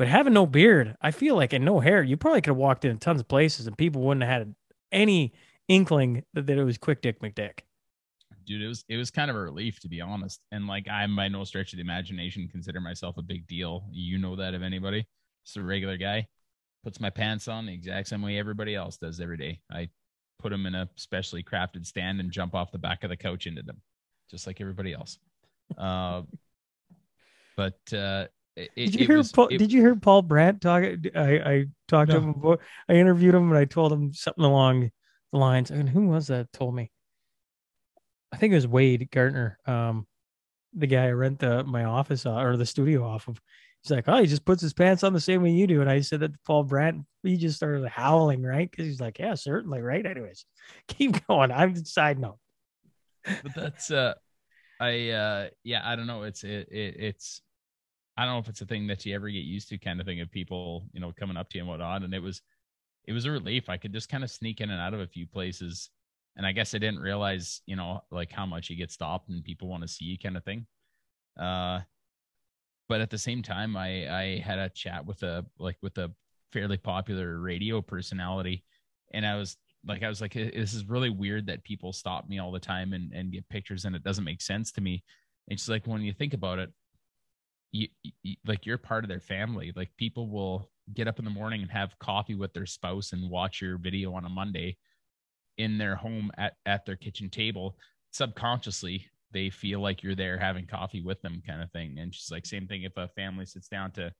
but 0.00 0.08
having 0.08 0.32
no 0.32 0.46
beard, 0.46 0.96
I 1.02 1.10
feel 1.10 1.36
like 1.36 1.52
and 1.52 1.62
no 1.62 1.78
hair, 1.78 2.02
you 2.02 2.16
probably 2.16 2.40
could 2.40 2.52
have 2.52 2.56
walked 2.56 2.86
in 2.86 2.96
tons 2.96 3.20
of 3.20 3.28
places 3.28 3.66
and 3.66 3.76
people 3.76 4.00
wouldn't 4.00 4.24
have 4.24 4.32
had 4.32 4.54
any 4.90 5.34
inkling 5.68 6.24
that, 6.32 6.46
that 6.46 6.56
it 6.56 6.64
was 6.64 6.78
Quick 6.78 7.02
Dick 7.02 7.20
McDick. 7.20 7.58
dude 8.46 8.62
it 8.62 8.66
was 8.66 8.82
it 8.88 8.96
was 8.96 9.10
kind 9.10 9.30
of 9.30 9.36
a 9.36 9.38
relief 9.38 9.78
to 9.80 9.90
be 9.90 10.00
honest. 10.00 10.40
And 10.52 10.66
like 10.66 10.88
i'm 10.88 11.14
by 11.14 11.28
no 11.28 11.44
stretch 11.44 11.74
of 11.74 11.76
the 11.76 11.82
imagination 11.82 12.48
consider 12.50 12.80
myself 12.80 13.18
a 13.18 13.22
big 13.22 13.46
deal. 13.46 13.84
You 13.92 14.16
know 14.16 14.36
that 14.36 14.54
of 14.54 14.62
anybody. 14.62 15.06
Just 15.44 15.58
a 15.58 15.62
regular 15.62 15.98
guy. 15.98 16.26
Puts 16.82 16.98
my 16.98 17.10
pants 17.10 17.46
on 17.46 17.66
the 17.66 17.74
exact 17.74 18.08
same 18.08 18.22
way 18.22 18.38
everybody 18.38 18.74
else 18.74 18.96
does 18.96 19.20
every 19.20 19.36
day. 19.36 19.60
I 19.70 19.90
put 20.38 20.48
them 20.48 20.64
in 20.64 20.74
a 20.74 20.88
specially 20.96 21.42
crafted 21.42 21.84
stand 21.84 22.20
and 22.20 22.32
jump 22.32 22.54
off 22.54 22.72
the 22.72 22.78
back 22.78 23.04
of 23.04 23.10
the 23.10 23.18
couch 23.18 23.46
into 23.46 23.62
them 23.62 23.82
just 24.30 24.46
like 24.46 24.62
everybody 24.62 24.94
else. 24.94 25.18
Uh 25.76 26.22
but 27.54 27.78
uh 27.92 28.28
it, 28.62 28.74
Did 28.76 28.94
it 28.94 29.00
you 29.00 29.06
hear? 29.06 29.16
was- 29.18 29.32
Paul, 29.32 29.48
it- 29.48 29.58
did 29.58 29.72
you 29.72 29.80
hear 29.80 29.96
Paul 29.96 30.22
Brandt 30.22 30.60
talk? 30.60 30.82
I 31.14 31.30
I 31.52 31.64
talked 31.88 32.10
to 32.10 32.18
him. 32.18 32.30
About, 32.30 32.60
I 32.88 32.94
interviewed 32.94 33.34
him 33.34 33.48
and 33.50 33.58
I 33.58 33.64
told 33.64 33.92
him 33.92 34.12
something 34.12 34.44
along 34.44 34.90
the 35.32 35.38
lines. 35.38 35.70
I 35.70 35.74
and 35.76 35.84
mean, 35.84 35.92
who 35.94 36.06
was 36.08 36.28
that? 36.28 36.52
Told 36.52 36.74
me. 36.74 36.90
I 38.32 38.36
think 38.36 38.52
it 38.52 38.56
was 38.56 38.66
Wade 38.68 39.08
Gartner, 39.10 39.58
um, 39.66 40.06
the 40.72 40.86
guy 40.86 41.06
I 41.06 41.10
rent 41.10 41.40
the 41.40 41.64
my 41.64 41.84
office 41.84 42.26
uh, 42.26 42.34
or 42.36 42.56
the 42.56 42.66
studio 42.66 43.04
off 43.04 43.28
of. 43.28 43.40
He's 43.82 43.90
like, 43.92 44.04
oh, 44.08 44.20
he 44.20 44.26
just 44.26 44.44
puts 44.44 44.60
his 44.60 44.74
pants 44.74 45.02
on 45.04 45.14
the 45.14 45.20
same 45.20 45.42
way 45.42 45.52
you 45.52 45.66
do. 45.66 45.80
And 45.80 45.88
I 45.88 46.02
said 46.02 46.20
that 46.20 46.34
to 46.34 46.38
Paul 46.46 46.64
Brandt. 46.64 47.06
He 47.22 47.38
just 47.38 47.56
started 47.56 47.88
howling, 47.88 48.42
right? 48.42 48.70
Because 48.70 48.84
he's 48.84 49.00
like, 49.00 49.18
yeah, 49.18 49.34
certainly, 49.34 49.80
right. 49.80 50.04
Anyways, 50.04 50.44
keep 50.88 51.26
going. 51.26 51.50
I'm 51.50 51.74
side 51.84 52.18
note. 52.18 52.38
but 53.24 53.54
that's 53.54 53.90
uh 53.90 54.14
i 54.80 55.10
uh 55.10 55.48
yeah 55.62 55.82
i 55.84 55.94
don't 55.94 56.06
know 56.06 56.22
it's 56.22 56.42
it, 56.42 56.66
it 56.70 56.94
it's 56.98 57.42
i 58.20 58.24
don't 58.24 58.34
know 58.34 58.38
if 58.38 58.48
it's 58.48 58.60
a 58.60 58.66
thing 58.66 58.86
that 58.86 59.06
you 59.06 59.14
ever 59.14 59.30
get 59.30 59.44
used 59.44 59.68
to 59.70 59.78
kind 59.78 59.98
of 59.98 60.06
thing 60.06 60.20
of 60.20 60.30
people 60.30 60.84
you 60.92 61.00
know 61.00 61.10
coming 61.18 61.38
up 61.38 61.48
to 61.48 61.56
you 61.56 61.62
and 61.62 61.68
whatnot. 61.68 62.02
And 62.02 62.12
it 62.12 62.22
was 62.22 62.42
it 63.06 63.12
was 63.14 63.24
a 63.24 63.30
relief. 63.30 63.70
I 63.70 63.78
could 63.78 63.94
just 63.94 64.10
kind 64.10 64.22
of 64.22 64.30
sneak 64.30 64.60
in 64.60 64.70
and 64.70 64.80
out 64.80 64.92
of 64.92 65.00
a 65.00 65.06
few 65.06 65.26
places. 65.26 65.88
And 66.36 66.46
i 66.46 66.52
guess 66.52 66.74
i 66.74 66.78
didn't 66.78 67.00
realize 67.00 67.62
you 67.66 67.76
know 67.76 68.02
like 68.10 68.30
how 68.30 68.46
much 68.46 68.70
you 68.70 68.76
get 68.76 68.92
stopped 68.92 69.30
and 69.30 69.42
people 69.42 69.68
want 69.68 69.82
to 69.82 69.88
see 69.88 70.04
you 70.04 70.18
kind 70.18 70.36
of 70.36 70.44
thing. 70.44 70.66
Uh 71.38 71.80
but 72.88 73.00
at 73.00 73.10
the 73.10 73.18
same 73.18 73.42
time 73.42 73.76
i 73.76 73.90
i 74.22 74.42
had 74.44 74.58
a 74.58 74.68
chat 74.68 75.04
with 75.06 75.22
a 75.22 75.44
like 75.58 75.78
with 75.80 75.96
a 75.96 76.12
fairly 76.52 76.76
popular 76.76 77.40
radio 77.40 77.80
personality. 77.80 78.64
And 79.14 79.24
i 79.26 79.36
was 79.36 79.56
like 79.86 80.02
I 80.02 80.08
was 80.08 80.20
like, 80.20 80.34
this 80.34 80.74
is 80.74 80.84
really 80.88 81.08
weird 81.08 81.46
that 81.46 81.64
people 81.64 81.94
stop 81.94 82.28
me 82.28 82.38
all 82.38 82.52
the 82.52 82.60
time 82.60 82.92
and, 82.92 83.12
and 83.12 83.32
get 83.32 83.48
pictures 83.48 83.86
and 83.86 83.96
it 83.96 84.04
doesn't 84.04 84.24
make 84.24 84.42
sense 84.42 84.72
to 84.72 84.82
me. 84.82 85.02
And 85.48 85.58
she's 85.58 85.70
like, 85.70 85.86
when 85.86 86.02
you 86.02 86.12
think 86.12 86.34
about 86.34 86.58
it, 86.58 86.70
you, 87.72 87.88
you 88.22 88.36
like 88.46 88.66
you're 88.66 88.78
part 88.78 89.04
of 89.04 89.08
their 89.08 89.20
family. 89.20 89.72
Like 89.74 89.90
people 89.96 90.28
will 90.28 90.70
get 90.94 91.08
up 91.08 91.18
in 91.18 91.24
the 91.24 91.30
morning 91.30 91.62
and 91.62 91.70
have 91.70 91.98
coffee 91.98 92.34
with 92.34 92.52
their 92.52 92.66
spouse 92.66 93.12
and 93.12 93.30
watch 93.30 93.60
your 93.60 93.78
video 93.78 94.12
on 94.14 94.24
a 94.24 94.28
Monday 94.28 94.76
in 95.58 95.78
their 95.78 95.94
home 95.94 96.30
at, 96.36 96.54
at 96.66 96.84
their 96.86 96.96
kitchen 96.96 97.28
table. 97.28 97.76
Subconsciously, 98.12 99.06
they 99.32 99.50
feel 99.50 99.80
like 99.80 100.02
you're 100.02 100.16
there 100.16 100.38
having 100.38 100.66
coffee 100.66 101.00
with 101.00 101.20
them 101.22 101.42
kind 101.46 101.62
of 101.62 101.70
thing. 101.70 101.98
And 101.98 102.14
she's 102.14 102.30
like, 102.30 102.46
same 102.46 102.66
thing 102.66 102.82
if 102.82 102.96
a 102.96 103.08
family 103.08 103.46
sits 103.46 103.68
down 103.68 103.92
to 103.92 104.12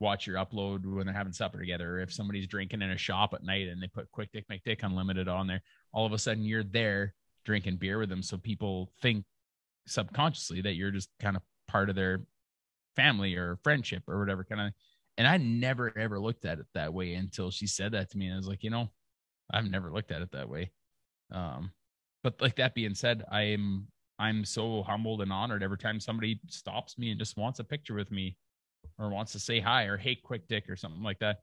watch 0.00 0.26
your 0.26 0.36
upload 0.36 0.84
when 0.84 1.06
they're 1.06 1.14
having 1.14 1.32
supper 1.32 1.58
together. 1.58 1.96
Or 1.96 2.00
if 2.00 2.12
somebody's 2.12 2.46
drinking 2.46 2.82
in 2.82 2.90
a 2.90 2.98
shop 2.98 3.32
at 3.34 3.44
night 3.44 3.68
and 3.68 3.82
they 3.82 3.86
put 3.86 4.10
Quick 4.10 4.30
Dick 4.32 4.46
McDick 4.50 4.82
Unlimited 4.82 5.28
on 5.28 5.46
there, 5.46 5.62
all 5.92 6.06
of 6.06 6.12
a 6.12 6.18
sudden 6.18 6.44
you're 6.44 6.64
there 6.64 7.14
drinking 7.44 7.76
beer 7.76 7.98
with 7.98 8.08
them. 8.08 8.22
So 8.22 8.36
people 8.36 8.92
think 9.00 9.24
subconsciously 9.86 10.60
that 10.62 10.74
you're 10.74 10.90
just 10.90 11.08
kind 11.20 11.36
of 11.36 11.42
part 11.68 11.88
of 11.88 11.96
their 11.96 12.22
family 12.96 13.34
or 13.34 13.58
friendship 13.62 14.02
or 14.08 14.18
whatever 14.18 14.44
kind 14.44 14.60
of. 14.60 14.72
And 15.18 15.26
I 15.26 15.36
never 15.36 15.96
ever 15.98 16.18
looked 16.18 16.44
at 16.44 16.58
it 16.58 16.66
that 16.74 16.94
way 16.94 17.14
until 17.14 17.50
she 17.50 17.66
said 17.66 17.92
that 17.92 18.10
to 18.10 18.18
me. 18.18 18.26
And 18.26 18.34
I 18.34 18.38
was 18.38 18.48
like, 18.48 18.64
you 18.64 18.70
know, 18.70 18.90
I've 19.52 19.70
never 19.70 19.92
looked 19.92 20.12
at 20.12 20.22
it 20.22 20.32
that 20.32 20.48
way. 20.48 20.70
Um, 21.32 21.72
but 22.22 22.40
like 22.40 22.56
that 22.56 22.74
being 22.74 22.94
said, 22.94 23.24
I'm 23.30 23.88
I'm 24.18 24.44
so 24.44 24.82
humbled 24.82 25.22
and 25.22 25.32
honored 25.32 25.62
every 25.62 25.78
time 25.78 25.98
somebody 25.98 26.40
stops 26.48 26.98
me 26.98 27.10
and 27.10 27.18
just 27.18 27.38
wants 27.38 27.58
a 27.58 27.64
picture 27.64 27.94
with 27.94 28.10
me 28.10 28.36
or 28.98 29.08
wants 29.08 29.32
to 29.32 29.40
say 29.40 29.60
hi 29.60 29.84
or 29.84 29.96
hey 29.96 30.14
quick 30.14 30.46
dick 30.46 30.68
or 30.68 30.76
something 30.76 31.02
like 31.02 31.18
that 31.18 31.38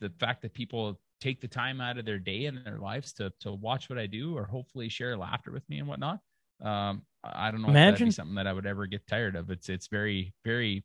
the 0.00 0.10
fact 0.20 0.42
that 0.42 0.54
people 0.54 1.00
take 1.20 1.40
the 1.40 1.48
time 1.48 1.80
out 1.80 1.98
of 1.98 2.04
their 2.04 2.18
day 2.18 2.46
and 2.46 2.64
their 2.64 2.78
lives 2.78 3.12
to 3.12 3.32
to 3.40 3.52
watch 3.52 3.90
what 3.90 3.98
i 3.98 4.06
do 4.06 4.36
or 4.36 4.44
hopefully 4.44 4.88
share 4.88 5.16
laughter 5.16 5.50
with 5.50 5.68
me 5.68 5.78
and 5.78 5.88
whatnot 5.88 6.20
um 6.62 7.02
i 7.24 7.48
I 7.48 7.50
don't 7.50 7.62
know 7.62 7.68
Imagine- 7.68 8.12
something 8.12 8.36
that 8.36 8.46
i 8.46 8.52
would 8.52 8.66
ever 8.66 8.86
get 8.86 9.06
tired 9.06 9.34
of 9.36 9.50
it's 9.50 9.68
it's 9.68 9.88
very 9.88 10.32
very 10.44 10.84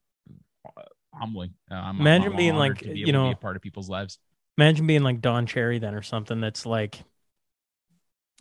uh, 0.65 0.81
humbling 1.13 1.53
Uh, 1.69 1.75
I'm, 1.75 1.83
I'm- 1.85 2.01
Imagine 2.01 2.31
I'm 2.31 2.37
being 2.37 2.55
like, 2.55 2.79
be 2.81 2.99
you 2.99 3.11
know- 3.11 3.29
a 3.31 3.35
part 3.35 3.55
of 3.55 3.61
people's 3.61 3.89
lives 3.89 4.17
Imagine 4.57 4.85
being 4.85 5.01
like 5.01 5.21
Don 5.21 5.45
Cherry 5.47 5.79
then 5.79 5.95
or 5.95 6.01
something 6.01 6.41
that's 6.41 6.65
like 6.65 6.99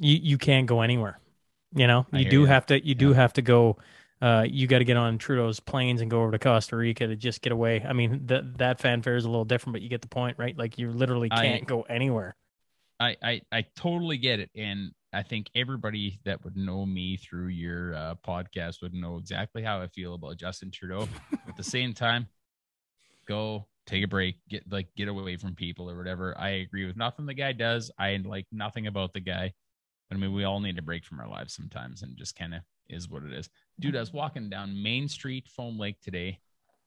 you 0.01 0.17
you 0.21 0.39
can't 0.39 0.67
go 0.67 0.81
anywhere. 0.81 1.19
You 1.75 1.87
know, 1.87 2.05
you 2.13 2.29
do 2.29 2.41
ya. 2.43 2.47
have 2.49 2.67
to 2.67 2.85
you 2.85 2.95
do 2.97 3.13
have 3.13 3.33
to 3.35 3.43
go 3.43 3.79
uh 4.21 4.45
you 4.49 4.67
got 4.67 4.79
to 4.79 4.85
get 4.85 4.97
on 4.97 5.19
Trudeau's 5.19 5.61
planes 5.61 6.01
and 6.01 6.11
go 6.11 6.21
over 6.23 6.33
to 6.33 6.39
Costa 6.39 6.77
Rica 6.77 7.07
to 7.07 7.15
just 7.17 7.43
get 7.43 7.53
away. 7.53 7.85
I 7.89 7.93
mean, 7.93 8.27
that 8.27 8.59
that 8.59 8.81
fanfare 8.81 9.17
is 9.17 9.25
a 9.25 9.29
little 9.31 9.45
different, 9.45 9.75
but 9.75 9.83
you 9.83 9.89
get 9.89 10.03
the 10.03 10.09
point, 10.09 10.37
right? 10.37 10.57
Like 10.59 10.79
you 10.79 10.91
literally 10.91 11.29
can't 11.31 11.65
go 11.67 11.83
anywhere. 11.83 12.35
I, 12.99 13.17
I 13.23 13.41
I 13.53 13.67
totally 13.77 14.19
get 14.19 14.41
it, 14.41 14.51
and 14.57 14.91
I 15.13 15.23
think 15.23 15.51
everybody 15.55 16.21
that 16.25 16.45
would 16.45 16.57
know 16.57 16.87
me 16.87 17.17
through 17.17 17.49
your 17.49 17.95
uh, 17.95 18.15
podcast 18.27 18.81
would 18.83 18.95
know 18.95 19.17
exactly 19.17 19.63
how 19.63 19.81
I 19.81 19.89
feel 19.89 20.15
about 20.15 20.37
Justin 20.37 20.71
Trudeau. 20.71 21.09
At 21.49 21.57
the 21.57 21.65
same 21.65 21.93
time, 21.93 22.29
go 23.27 23.67
take 23.87 24.05
a 24.05 24.09
break, 24.09 24.37
get 24.49 24.71
like 24.71 24.89
get 24.97 25.09
away 25.09 25.37
from 25.37 25.55
people 25.55 25.91
or 25.91 25.97
whatever. 25.97 26.37
I 26.39 26.51
agree 26.51 26.87
with 26.87 26.97
nothing 26.97 27.27
the 27.27 27.35
guy 27.35 27.53
does. 27.53 27.91
I 27.99 28.21
like 28.25 28.47
nothing 28.53 28.87
about 28.87 29.13
the 29.13 29.21
guy, 29.21 29.53
but 30.09 30.17
I 30.17 30.21
mean 30.21 30.33
we 30.33 30.45
all 30.45 30.61
need 30.61 30.79
a 30.79 30.83
break 30.83 31.05
from 31.05 31.19
our 31.19 31.29
lives 31.29 31.55
sometimes, 31.55 32.03
and 32.03 32.17
just 32.17 32.37
kind 32.37 32.55
of 32.55 32.61
is 32.89 33.09
what 33.09 33.25
it 33.25 33.33
is. 33.33 33.49
Dude, 33.81 33.97
I 33.97 34.01
was 34.01 34.13
walking 34.13 34.49
down 34.49 34.83
Main 34.83 35.09
Street, 35.09 35.49
Foam 35.49 35.79
Lake 35.79 36.01
today 36.01 36.39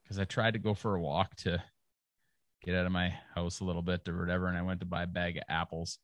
because 0.04 0.20
I 0.20 0.26
tried 0.26 0.54
to 0.54 0.60
go 0.60 0.74
for 0.74 0.96
a 0.96 1.02
walk 1.02 1.36
to 1.38 1.62
get 2.64 2.76
out 2.76 2.86
of 2.86 2.92
my 2.92 3.14
house 3.36 3.60
a 3.60 3.66
little 3.66 3.82
bit 3.82 4.08
or 4.08 4.20
whatever. 4.20 4.48
And 4.48 4.58
I 4.58 4.62
went 4.62 4.80
to 4.82 4.86
buy 4.86 5.04
a 5.04 5.08
bag 5.08 5.38
of 5.38 5.44
apples. 5.50 6.00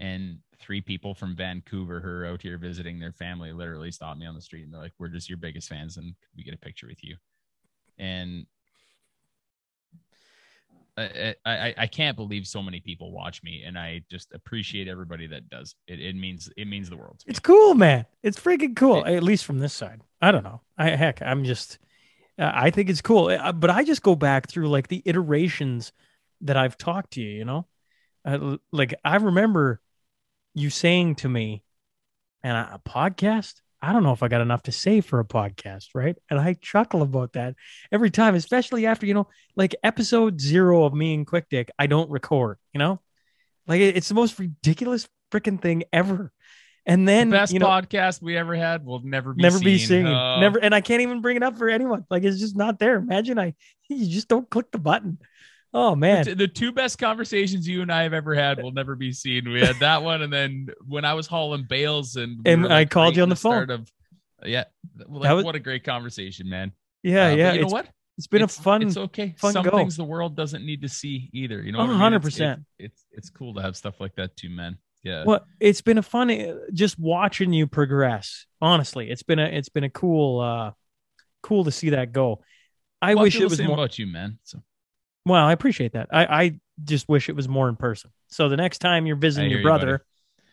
And 0.00 0.38
three 0.60 0.80
people 0.80 1.14
from 1.14 1.34
Vancouver 1.36 2.00
who 2.00 2.08
are 2.08 2.26
out 2.26 2.42
here 2.42 2.58
visiting 2.58 2.98
their 2.98 3.12
family 3.12 3.52
literally 3.52 3.90
stopped 3.90 4.18
me 4.20 4.26
on 4.26 4.34
the 4.34 4.40
street 4.40 4.64
and 4.64 4.72
they're 4.72 4.80
like, 4.80 4.92
We're 4.98 5.08
just 5.08 5.28
your 5.28 5.38
biggest 5.38 5.68
fans 5.68 5.96
and 5.96 6.06
could 6.06 6.36
we 6.36 6.44
get 6.44 6.54
a 6.54 6.58
picture 6.58 6.86
with 6.86 7.02
you? 7.02 7.16
And 7.98 8.46
I, 10.96 11.34
I, 11.44 11.50
I- 11.68 11.74
I 11.78 11.86
can't 11.86 12.16
believe 12.16 12.46
so 12.46 12.62
many 12.62 12.80
people 12.80 13.12
watch 13.12 13.42
me 13.42 13.62
and 13.64 13.78
I 13.78 14.02
just 14.10 14.32
appreciate 14.32 14.88
everybody 14.88 15.26
that 15.28 15.48
does. 15.48 15.74
It, 15.86 16.00
it 16.00 16.16
means 16.16 16.50
it 16.56 16.66
means 16.66 16.90
the 16.90 16.96
world 16.96 17.20
to 17.20 17.26
me. 17.28 17.30
It's 17.30 17.40
cool, 17.40 17.74
man. 17.74 18.06
It's 18.22 18.38
freaking 18.38 18.74
cool. 18.76 19.04
It- 19.04 19.14
At 19.16 19.22
least 19.22 19.44
from 19.44 19.58
this 19.60 19.72
side. 19.72 20.00
I 20.20 20.32
don't 20.32 20.44
know. 20.44 20.60
I 20.76 20.90
heck, 20.90 21.22
I'm 21.22 21.44
just 21.44 21.78
uh, 22.38 22.50
I 22.54 22.70
think 22.70 22.88
it's 22.90 23.00
cool. 23.00 23.28
Uh, 23.28 23.52
But 23.52 23.70
I 23.70 23.84
just 23.84 24.02
go 24.02 24.14
back 24.16 24.48
through 24.48 24.68
like 24.68 24.88
the 24.88 25.02
iterations 25.04 25.92
that 26.42 26.56
I've 26.56 26.76
talked 26.76 27.12
to 27.12 27.20
you, 27.20 27.30
you 27.30 27.44
know? 27.44 27.66
Uh, 28.24 28.56
like 28.72 28.94
I 29.04 29.16
remember 29.16 29.80
you 30.58 30.70
saying 30.70 31.16
to 31.16 31.28
me, 31.28 31.62
and 32.42 32.56
a 32.56 32.74
a 32.74 32.88
podcast? 32.88 33.54
I 33.80 33.92
don't 33.92 34.02
know 34.02 34.12
if 34.12 34.24
I 34.24 34.28
got 34.28 34.40
enough 34.40 34.64
to 34.64 34.72
say 34.72 35.00
for 35.00 35.20
a 35.20 35.24
podcast, 35.24 35.90
right? 35.94 36.16
And 36.28 36.40
I 36.40 36.54
chuckle 36.54 37.02
about 37.02 37.34
that 37.34 37.54
every 37.92 38.10
time, 38.10 38.34
especially 38.34 38.86
after, 38.86 39.06
you 39.06 39.14
know, 39.14 39.28
like 39.54 39.76
episode 39.84 40.40
zero 40.40 40.84
of 40.84 40.94
me 40.94 41.14
and 41.14 41.24
Quick 41.24 41.46
Dick, 41.48 41.70
I 41.78 41.86
don't 41.86 42.10
record, 42.10 42.58
you 42.72 42.78
know? 42.78 43.00
Like 43.68 43.80
it's 43.80 44.08
the 44.08 44.14
most 44.14 44.38
ridiculous 44.38 45.08
freaking 45.30 45.62
thing 45.62 45.84
ever. 45.92 46.32
And 46.86 47.06
then 47.06 47.28
the 47.28 47.36
best 47.36 47.52
you 47.52 47.60
know, 47.60 47.66
podcast 47.66 48.22
we 48.22 48.36
ever 48.36 48.56
had 48.56 48.84
will 48.84 49.00
never 49.00 49.34
be 49.34 49.42
never 49.42 49.58
seen. 49.58 49.64
be 49.64 49.78
seen. 49.78 50.06
Oh. 50.06 50.40
Never, 50.40 50.58
and 50.58 50.74
I 50.74 50.80
can't 50.80 51.02
even 51.02 51.20
bring 51.20 51.36
it 51.36 51.42
up 51.42 51.56
for 51.58 51.68
anyone. 51.68 52.04
Like 52.10 52.24
it's 52.24 52.40
just 52.40 52.56
not 52.56 52.78
there. 52.78 52.96
Imagine 52.96 53.38
I, 53.38 53.54
you 53.88 54.08
just 54.08 54.26
don't 54.26 54.48
click 54.48 54.72
the 54.72 54.78
button. 54.78 55.18
Oh 55.74 55.94
man, 55.94 56.24
The, 56.24 56.34
the 56.34 56.48
two 56.48 56.72
best 56.72 56.98
conversations 56.98 57.68
you 57.68 57.82
and 57.82 57.92
I 57.92 58.02
have 58.04 58.14
ever 58.14 58.34
had 58.34 58.62
will 58.62 58.72
never 58.72 58.94
be 58.96 59.12
seen. 59.12 59.50
We 59.50 59.60
had 59.60 59.76
that 59.80 60.02
one, 60.02 60.22
and 60.22 60.32
then 60.32 60.68
when 60.86 61.04
I 61.04 61.14
was 61.14 61.26
hauling 61.26 61.66
bales, 61.68 62.16
and 62.16 62.38
we 62.44 62.50
And 62.52 62.64
I 62.66 62.68
like, 62.80 62.90
called 62.90 63.16
you 63.16 63.22
on 63.22 63.26
in 63.26 63.30
the 63.30 63.36
phone. 63.36 63.52
start 63.64 63.70
Of, 63.70 63.92
yeah, 64.44 64.64
like, 65.06 65.34
was- 65.34 65.44
what 65.44 65.54
a 65.56 65.60
great 65.60 65.84
conversation, 65.84 66.48
man. 66.48 66.72
yeah, 67.02 67.26
Uh, 67.26 67.34
yeah. 67.34 67.52
You 67.52 67.60
know 67.62 67.66
what? 67.68 67.88
it's 68.16 68.26
been 68.26 68.42
It's- 68.42 68.58
a 68.58 68.62
fun. 68.62 68.82
It's 68.82 68.96
okay. 68.96 69.34
fun 69.36 69.52
Some 69.52 69.64
go. 69.64 69.76
things 69.76 69.96
the 69.96 70.04
world 70.04 70.34
doesn't 70.36 70.64
need 70.64 70.80
to 70.82 70.88
see 70.88 71.28
either. 71.34 71.62
You 71.62 71.72
know, 71.72 71.78
what 71.78 71.90
I 71.90 72.08
mean? 72.10 72.14
It's- 72.14 72.38
100%. 72.38 72.64
It's, 72.78 73.30
cool 73.30 73.52
to 73.54 73.60
have 73.62 73.76
stuff 73.76 74.00
like 74.00 74.14
that 74.16 74.36
too, 74.36 74.48
man. 74.50 74.78
Yeah. 75.04 75.24
Well, 75.24 75.46
it's 75.60 75.80
been 75.82 75.98
a 75.98 76.02
fun 76.02 76.30
uh, 76.30 76.54
just 76.72 76.98
watching 76.98 77.52
you 77.52 77.66
progress. 77.66 78.46
Honestly, 78.60 79.10
it's 79.10 79.22
been 79.22 79.38
a 79.38 79.44
it's 79.44 79.68
been 79.68 79.84
a 79.84 79.90
cool 79.90 80.40
uh 80.40 80.72
cool 81.42 81.64
to 81.64 81.70
see 81.70 81.90
that 81.90 82.12
go. 82.12 82.42
I 83.00 83.14
Well, 83.14 83.24
wish 83.24 83.36
it 83.40 83.44
was 83.44 83.60
more. 83.60 83.74
about 83.74 83.96
you, 83.98 84.08
man. 84.08 84.38
So 84.42 84.60
Well, 85.28 85.44
I 85.44 85.52
appreciate 85.52 85.92
that. 85.92 86.08
I 86.12 86.26
I 86.26 86.60
just 86.84 87.08
wish 87.08 87.28
it 87.28 87.36
was 87.36 87.48
more 87.48 87.68
in 87.68 87.76
person. 87.76 88.10
So 88.28 88.48
the 88.48 88.56
next 88.56 88.78
time 88.78 89.06
you're 89.06 89.16
visiting 89.16 89.50
your 89.50 89.60
you, 89.60 89.64
brother, 89.64 90.04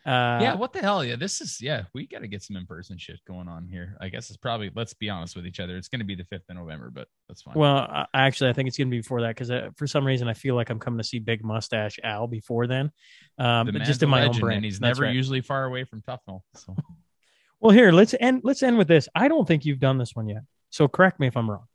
uh, 0.05 0.37
yeah, 0.39 0.53
what 0.53 0.71
the 0.71 0.81
hell? 0.81 1.03
Yeah, 1.03 1.15
this 1.15 1.41
is 1.41 1.59
yeah. 1.59 1.83
We 1.95 2.05
got 2.05 2.19
to 2.19 2.27
get 2.27 2.43
some 2.43 2.55
in 2.57 2.67
person 2.67 2.95
shit 2.99 3.19
going 3.27 3.47
on 3.47 3.67
here. 3.67 3.97
I 3.99 4.09
guess 4.09 4.29
it's 4.29 4.37
probably. 4.37 4.69
Let's 4.75 4.93
be 4.93 5.09
honest 5.09 5.35
with 5.35 5.47
each 5.47 5.59
other. 5.59 5.77
It's 5.77 5.87
going 5.87 5.99
to 5.99 6.05
be 6.05 6.13
the 6.13 6.23
fifth 6.25 6.43
of 6.47 6.55
November, 6.57 6.91
but 6.91 7.07
that's 7.27 7.41
fine. 7.41 7.55
Well, 7.55 7.77
I, 7.77 8.05
actually, 8.13 8.51
I 8.51 8.53
think 8.53 8.67
it's 8.67 8.77
gonna 8.77 8.91
be 8.91 8.99
before 8.99 9.21
that 9.21 9.29
because 9.29 9.49
uh, 9.49 9.69
for 9.75 9.87
some 9.87 10.05
reason 10.05 10.27
I 10.27 10.35
feel 10.35 10.53
like 10.53 10.69
I'm 10.69 10.77
coming 10.77 10.99
to 10.99 11.03
see 11.03 11.17
Big 11.17 11.43
Mustache 11.43 11.97
Al 12.03 12.27
before 12.27 12.67
then. 12.67 12.91
Um, 13.39 13.65
the 13.65 13.73
but 13.73 13.81
just 13.81 14.03
in 14.03 14.09
my 14.09 14.19
legend, 14.19 14.35
own 14.35 14.41
brain, 14.41 14.55
and 14.57 14.65
he's 14.65 14.79
That's 14.79 14.99
never 14.99 15.07
right. 15.07 15.15
usually 15.15 15.41
far 15.41 15.65
away 15.65 15.85
from 15.85 16.03
Tuffnell. 16.03 16.41
So 16.53 16.75
Well, 17.59 17.71
here 17.71 17.91
let's 17.91 18.13
end. 18.19 18.41
Let's 18.43 18.61
end 18.61 18.77
with 18.77 18.87
this. 18.87 19.09
I 19.15 19.27
don't 19.27 19.47
think 19.47 19.65
you've 19.65 19.79
done 19.79 19.97
this 19.97 20.15
one 20.15 20.27
yet. 20.27 20.43
So 20.69 20.87
correct 20.87 21.19
me 21.19 21.25
if 21.25 21.35
I'm 21.35 21.49
wrong. 21.49 21.65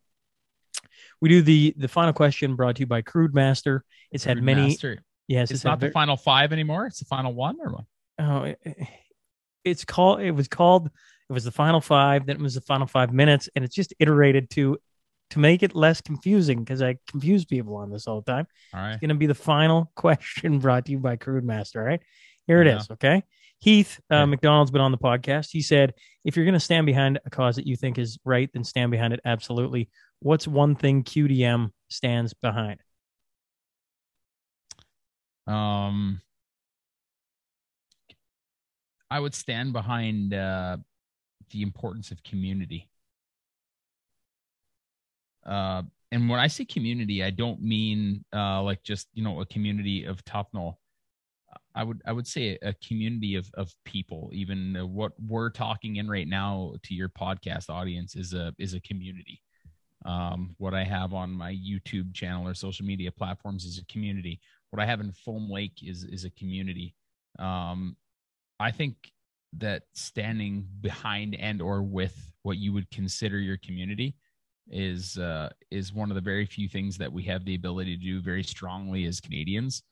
We 1.20 1.28
do 1.28 1.42
the 1.42 1.74
the 1.76 1.88
final 1.88 2.12
question 2.12 2.56
brought 2.56 2.76
to 2.76 2.80
you 2.80 2.86
by 2.86 3.02
Crude 3.02 3.34
Master. 3.34 3.84
It's 4.10 4.24
had 4.24 4.42
many. 4.42 4.68
Master. 4.68 5.02
Yes, 5.28 5.50
It's 5.50 5.62
had 5.62 5.68
not 5.70 5.80
the 5.80 5.86
ver- 5.88 5.92
final 5.92 6.16
five 6.16 6.52
anymore. 6.52 6.86
It's 6.86 6.98
the 6.98 7.04
final 7.04 7.32
one 7.34 7.56
or 7.60 7.70
what? 7.72 7.84
Oh, 8.18 8.42
it- 8.44 8.58
it's 9.64 9.84
called. 9.84 10.20
It 10.20 10.30
was 10.32 10.48
called. 10.48 10.86
It 11.28 11.32
was 11.32 11.44
the 11.44 11.50
final 11.52 11.80
five. 11.80 12.26
Then 12.26 12.36
it 12.36 12.42
was 12.42 12.54
the 12.54 12.60
final 12.62 12.86
five 12.86 13.12
minutes, 13.12 13.48
and 13.54 13.64
it's 13.64 13.74
just 13.74 13.92
iterated 13.98 14.50
to 14.50 14.78
to 15.30 15.38
make 15.38 15.62
it 15.62 15.76
less 15.76 16.00
confusing 16.00 16.58
because 16.64 16.82
I 16.82 16.96
confuse 17.08 17.44
people 17.44 17.76
on 17.76 17.90
this 17.90 18.08
all 18.08 18.20
the 18.20 18.32
time. 18.32 18.46
All 18.74 18.80
right. 18.80 18.92
It's 18.92 19.00
going 19.00 19.10
to 19.10 19.14
be 19.14 19.26
the 19.26 19.34
final 19.34 19.92
question 19.96 20.58
brought 20.58 20.86
to 20.86 20.92
you 20.92 20.98
by 20.98 21.14
Crude 21.16 21.44
Master. 21.44 21.80
All 21.80 21.86
right, 21.86 22.00
here 22.48 22.60
it 22.62 22.66
Yeah. 22.66 22.78
is. 22.78 22.90
Okay, 22.90 23.22
Heath 23.60 24.00
uh, 24.10 24.24
McDonald's 24.26 24.70
been 24.70 24.80
on 24.80 24.90
the 24.90 24.98
podcast. 24.98 25.50
He 25.52 25.60
said, 25.60 25.92
if 26.24 26.34
you're 26.34 26.46
going 26.46 26.54
to 26.54 26.60
stand 26.60 26.86
behind 26.86 27.20
a 27.26 27.30
cause 27.30 27.56
that 27.56 27.66
you 27.66 27.76
think 27.76 27.98
is 27.98 28.18
right, 28.24 28.50
then 28.52 28.64
stand 28.64 28.90
behind 28.90 29.12
it. 29.12 29.20
Absolutely. 29.24 29.90
What's 30.20 30.48
one 30.48 30.74
thing 30.74 31.04
QDM 31.04 31.70
stands 31.88 32.32
behind? 32.32 32.80
Um, 35.46 36.22
I 39.10 39.20
would 39.20 39.34
stand 39.34 39.74
behind 39.74 40.32
uh, 40.32 40.78
the 41.50 41.62
importance 41.62 42.10
of 42.10 42.22
community. 42.22 42.88
Uh, 45.44 45.82
and 46.12 46.28
when 46.28 46.40
I 46.40 46.46
say 46.46 46.64
community, 46.64 47.22
I 47.22 47.30
don't 47.30 47.62
mean 47.62 48.24
uh, 48.34 48.62
like 48.62 48.82
just 48.82 49.08
you 49.14 49.22
know 49.22 49.40
a 49.40 49.46
community 49.46 50.04
of 50.04 50.24
Tuffnell. 50.24 50.76
I 51.74 51.84
would 51.84 52.02
I 52.06 52.12
would 52.12 52.26
say 52.26 52.58
a 52.62 52.74
community 52.74 53.36
of 53.36 53.50
of 53.54 53.72
people. 53.84 54.30
Even 54.32 54.74
what 54.92 55.12
we're 55.28 55.50
talking 55.50 55.96
in 55.96 56.08
right 56.08 56.28
now 56.28 56.74
to 56.82 56.94
your 56.94 57.08
podcast 57.08 57.70
audience 57.70 58.16
is 58.16 58.34
a 58.34 58.52
is 58.58 58.74
a 58.74 58.80
community. 58.80 59.42
Um, 60.06 60.54
what 60.56 60.74
I 60.74 60.82
have 60.82 61.12
on 61.12 61.30
my 61.30 61.52
YouTube 61.52 62.14
channel 62.14 62.48
or 62.48 62.54
social 62.54 62.86
media 62.86 63.12
platforms 63.12 63.64
is 63.64 63.78
a 63.78 63.84
community 63.84 64.40
what 64.70 64.80
I 64.80 64.86
have 64.86 65.00
in 65.00 65.12
Foam 65.12 65.50
Lake 65.50 65.82
is 65.82 66.04
is 66.04 66.24
a 66.24 66.30
community. 66.30 66.94
Um, 67.38 67.96
I 68.58 68.70
think 68.70 68.94
that 69.58 69.82
standing 69.94 70.66
behind 70.80 71.34
and 71.34 71.60
or 71.60 71.82
with 71.82 72.32
what 72.42 72.56
you 72.56 72.72
would 72.72 72.90
consider 72.90 73.38
your 73.38 73.58
community 73.58 74.14
is 74.68 75.18
uh, 75.18 75.50
is 75.70 75.92
one 75.92 76.10
of 76.10 76.14
the 76.14 76.20
very 76.20 76.46
few 76.46 76.68
things 76.68 76.96
that 76.98 77.12
we 77.12 77.24
have 77.24 77.44
the 77.44 77.56
ability 77.56 77.96
to 77.96 78.02
do 78.02 78.20
very 78.20 78.44
strongly 78.44 79.06
as 79.06 79.20
Canadians, 79.20 79.82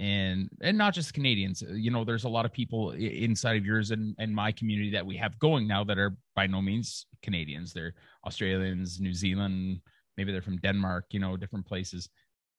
and 0.00 0.48
and 0.60 0.76
not 0.76 0.94
just 0.94 1.14
Canadians. 1.14 1.62
You 1.62 1.90
know, 1.90 2.04
there's 2.04 2.24
a 2.24 2.28
lot 2.28 2.44
of 2.44 2.52
people 2.52 2.90
inside 2.92 3.56
of 3.56 3.66
yours 3.66 3.90
and 3.90 4.14
and 4.18 4.34
my 4.34 4.52
community 4.52 4.90
that 4.90 5.06
we 5.06 5.16
have 5.16 5.38
going 5.38 5.66
now 5.66 5.84
that 5.84 5.98
are 5.98 6.16
by 6.34 6.46
no 6.46 6.60
means 6.60 7.06
Canadians. 7.22 7.72
They're 7.72 7.94
Australians, 8.26 9.00
New 9.00 9.14
Zealand, 9.14 9.80
maybe 10.16 10.32
they're 10.32 10.42
from 10.42 10.58
Denmark. 10.58 11.06
You 11.10 11.20
know, 11.20 11.36
different 11.36 11.66
places. 11.66 12.08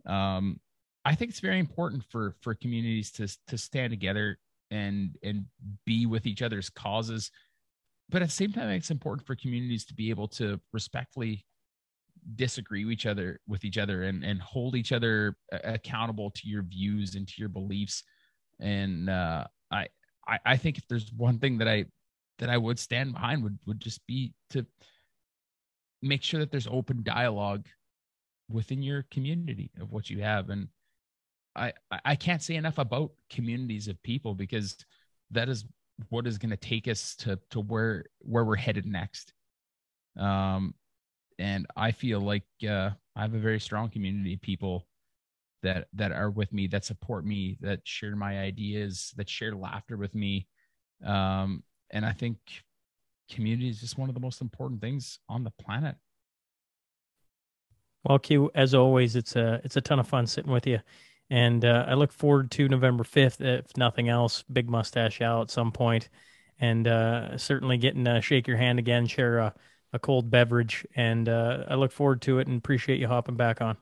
Um, 0.06 0.60
I 1.06 1.16
think 1.16 1.32
it's 1.32 1.40
very 1.40 1.60
important 1.60 2.04
for 2.10 2.36
for 2.42 2.56
communities 2.56 3.12
to 3.14 3.28
to 3.48 3.58
stand 3.58 3.92
together 3.92 4.38
and 4.72 5.16
and 5.24 5.46
be 5.86 6.06
with 6.06 6.26
each 6.26 6.42
other's 6.42 6.70
causes. 6.70 7.32
But 8.10 8.22
at 8.22 8.30
the 8.30 8.34
same 8.34 8.52
time, 8.52 8.70
it's 8.70 8.92
important 8.92 9.26
for 9.26 9.36
communities 9.36 9.86
to 9.86 9.94
be 9.94 10.10
able 10.10 10.28
to 10.30 10.60
respectfully 10.72 11.46
disagree 12.36 12.86
with 12.86 12.94
each 12.94 13.06
other 13.06 13.40
with 13.48 13.66
each 13.66 13.78
other 13.78 14.04
and 14.04 14.24
and 14.24 14.42
hold 14.42 14.76
each 14.76 14.92
other 14.92 15.36
accountable 15.52 16.32
to 16.32 16.48
your 16.48 16.64
views 16.64 17.16
and 17.16 17.28
to 17.28 17.34
your 17.38 17.50
beliefs. 17.50 18.04
And 18.60 19.10
uh, 19.10 19.46
I, 19.72 19.88
I 20.28 20.40
I 20.46 20.58
think 20.58 20.78
if 20.78 20.88
there's 20.88 21.12
one 21.14 21.40
thing 21.40 21.58
that 21.60 21.68
I 21.68 21.86
that 22.40 22.50
I 22.50 22.58
would 22.58 22.80
stand 22.80 23.14
behind 23.14 23.44
would 23.44 23.58
would 23.66 23.80
just 23.80 24.06
be 24.08 24.34
to 24.52 24.66
make 26.02 26.24
sure 26.24 26.40
that 26.40 26.52
there's 26.52 26.68
open 26.68 27.02
dialogue 27.04 27.68
within 28.50 28.82
your 28.82 29.06
community 29.12 29.72
of 29.80 29.92
what 29.92 30.10
you 30.10 30.22
have 30.22 30.50
and 30.50 30.68
I, 31.56 31.74
I- 31.92 32.00
I 32.06 32.16
can't 32.16 32.42
say 32.42 32.56
enough 32.56 32.78
about 32.78 33.12
communities 33.30 33.88
of 33.88 34.02
people 34.04 34.34
because 34.34 34.76
that 35.32 35.50
is 35.50 35.66
what 36.10 36.28
is 36.28 36.38
going 36.38 36.50
to 36.50 36.58
take 36.58 36.88
us 36.88 37.16
to 37.18 37.40
to 37.52 37.60
where 37.60 38.06
where 38.20 38.44
we're 38.44 38.56
headed 38.56 38.86
next. 38.86 39.34
Um, 40.18 40.74
and 41.40 41.68
I 41.76 41.92
feel 41.92 42.20
like 42.20 42.44
uh, 42.68 42.92
I 43.16 43.22
have 43.22 43.34
a 43.34 43.40
very 43.40 43.60
strong 43.60 43.90
community 43.90 44.34
of 44.36 44.42
people 44.42 44.88
that 45.62 45.88
that 45.94 46.12
are 46.12 46.30
with 46.30 46.52
me, 46.54 46.68
that 46.68 46.86
support 46.86 47.26
me, 47.26 47.58
that 47.62 47.80
share 47.84 48.16
my 48.16 48.40
ideas, 48.40 49.14
that 49.18 49.30
share 49.30 49.56
laughter 49.56 49.98
with 49.98 50.14
me. 50.14 50.48
Um, 51.04 51.64
and 51.90 52.06
I 52.06 52.12
think 52.12 52.38
community 53.30 53.70
is 53.70 53.80
just 53.80 53.98
one 53.98 54.10
of 54.10 54.16
the 54.16 54.22
most 54.22 54.42
important 54.42 54.82
things 54.82 55.20
on 55.30 55.44
the 55.44 55.52
planet. 55.52 55.96
Well, 58.04 58.20
Q, 58.20 58.52
as 58.54 58.74
always, 58.74 59.16
it's 59.16 59.36
a 59.36 59.62
it's 59.64 59.78
a 59.78 59.82
ton 59.82 60.00
of 60.00 60.08
fun 60.08 60.28
sitting 60.28 60.52
with 60.52 60.68
you, 60.68 60.80
and 61.30 61.64
uh, 61.64 61.86
I 61.88 61.94
look 61.94 62.12
forward 62.12 62.52
to 62.52 62.68
November 62.68 63.06
fifth. 63.06 63.40
If 63.40 63.78
nothing 63.78 64.10
else, 64.10 64.44
Big 64.52 64.70
Mustache 64.70 65.22
out 65.22 65.44
at 65.44 65.52
some 65.52 65.72
point, 65.72 66.10
and 66.60 66.86
uh, 66.86 67.38
certainly 67.38 67.78
getting 67.78 68.04
to 68.04 68.22
shake 68.22 68.48
your 68.48 68.58
hand 68.58 68.80
again, 68.80 69.08
share 69.08 69.40
a 69.94 70.00
cold 70.00 70.30
beverage, 70.30 70.86
and 70.96 71.30
uh, 71.30 71.64
I 71.70 71.76
look 71.76 71.92
forward 71.92 72.22
to 72.24 72.40
it 72.40 72.48
and 72.48 72.58
appreciate 72.58 73.00
you 73.00 73.08
hopping 73.08 73.36
back 73.36 73.62
on. 73.62 73.78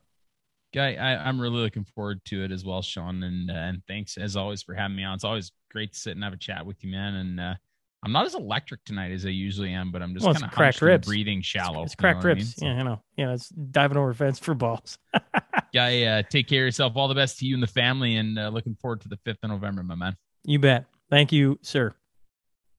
Guy, 0.74 0.94
I, 0.96 1.28
I'm 1.28 1.40
really 1.42 1.58
looking 1.62 1.84
forward 1.84 2.24
to 2.26 2.44
it 2.44 2.52
as 2.52 2.64
well, 2.64 2.82
Sean. 2.82 3.24
And 3.24 3.50
uh, 3.50 3.54
and 3.54 3.82
thanks 3.88 4.18
as 4.18 4.36
always 4.38 4.62
for 4.64 4.74
having 4.74 4.96
me 4.96 5.04
on. 5.04 5.16
It's 5.16 5.24
always 5.24 5.52
great 5.72 5.94
to 5.94 6.00
sit 6.00 6.12
and 6.16 6.24
have 6.24 6.34
a 6.34 6.38
chat 6.38 6.66
with 6.66 6.84
you, 6.84 6.92
man. 6.92 7.16
And 7.16 7.40
uh, 7.40 7.54
I'm 8.04 8.12
not 8.14 8.26
as 8.26 8.36
electric 8.36 8.84
tonight 8.86 9.12
as 9.12 9.26
I 9.26 9.30
usually 9.30 9.72
am, 9.74 9.92
but 9.92 10.02
I'm 10.02 10.14
just 10.14 10.26
Well, 10.26 10.34
kind 10.34 10.46
of 10.46 10.52
cracked 10.52 10.82
ribs. 10.82 11.08
breathing 11.08 11.42
shallow. 11.42 11.84
It's 11.84 11.92
you 11.92 11.96
know 12.00 12.14
cracked 12.14 12.24
what 12.24 12.32
I 12.32 12.34
mean? 12.36 12.38
ribs. 12.38 12.56
So, 12.56 12.66
Yeah, 12.66 12.72
I 12.74 12.84
know. 12.84 13.02
Yeah, 13.18 13.34
it's 13.34 13.50
diving 13.50 13.98
over 13.98 14.12
a 14.12 14.16
fence 14.16 14.40
for 14.40 14.54
balls. 14.54 14.98
Guy, 15.74 16.04
uh, 16.04 16.24
take 16.24 16.48
care 16.48 16.64
of 16.64 16.68
yourself. 16.68 16.94
All 16.96 17.08
the 17.10 17.16
best 17.16 17.40
to 17.40 17.46
you 17.46 17.54
and 17.54 17.64
the 17.64 17.68
family, 17.68 18.16
and 18.16 18.40
uh, 18.40 18.48
looking 18.50 18.76
forward 18.76 19.02
to 19.02 19.10
the 19.10 19.18
fifth 19.26 19.40
of 19.44 19.50
November, 19.50 19.84
my 19.84 19.96
man. 19.96 20.16
you 20.46 20.58
bet. 20.60 20.86
Thank 21.10 21.32
you, 21.34 21.60
sir. 21.62 21.94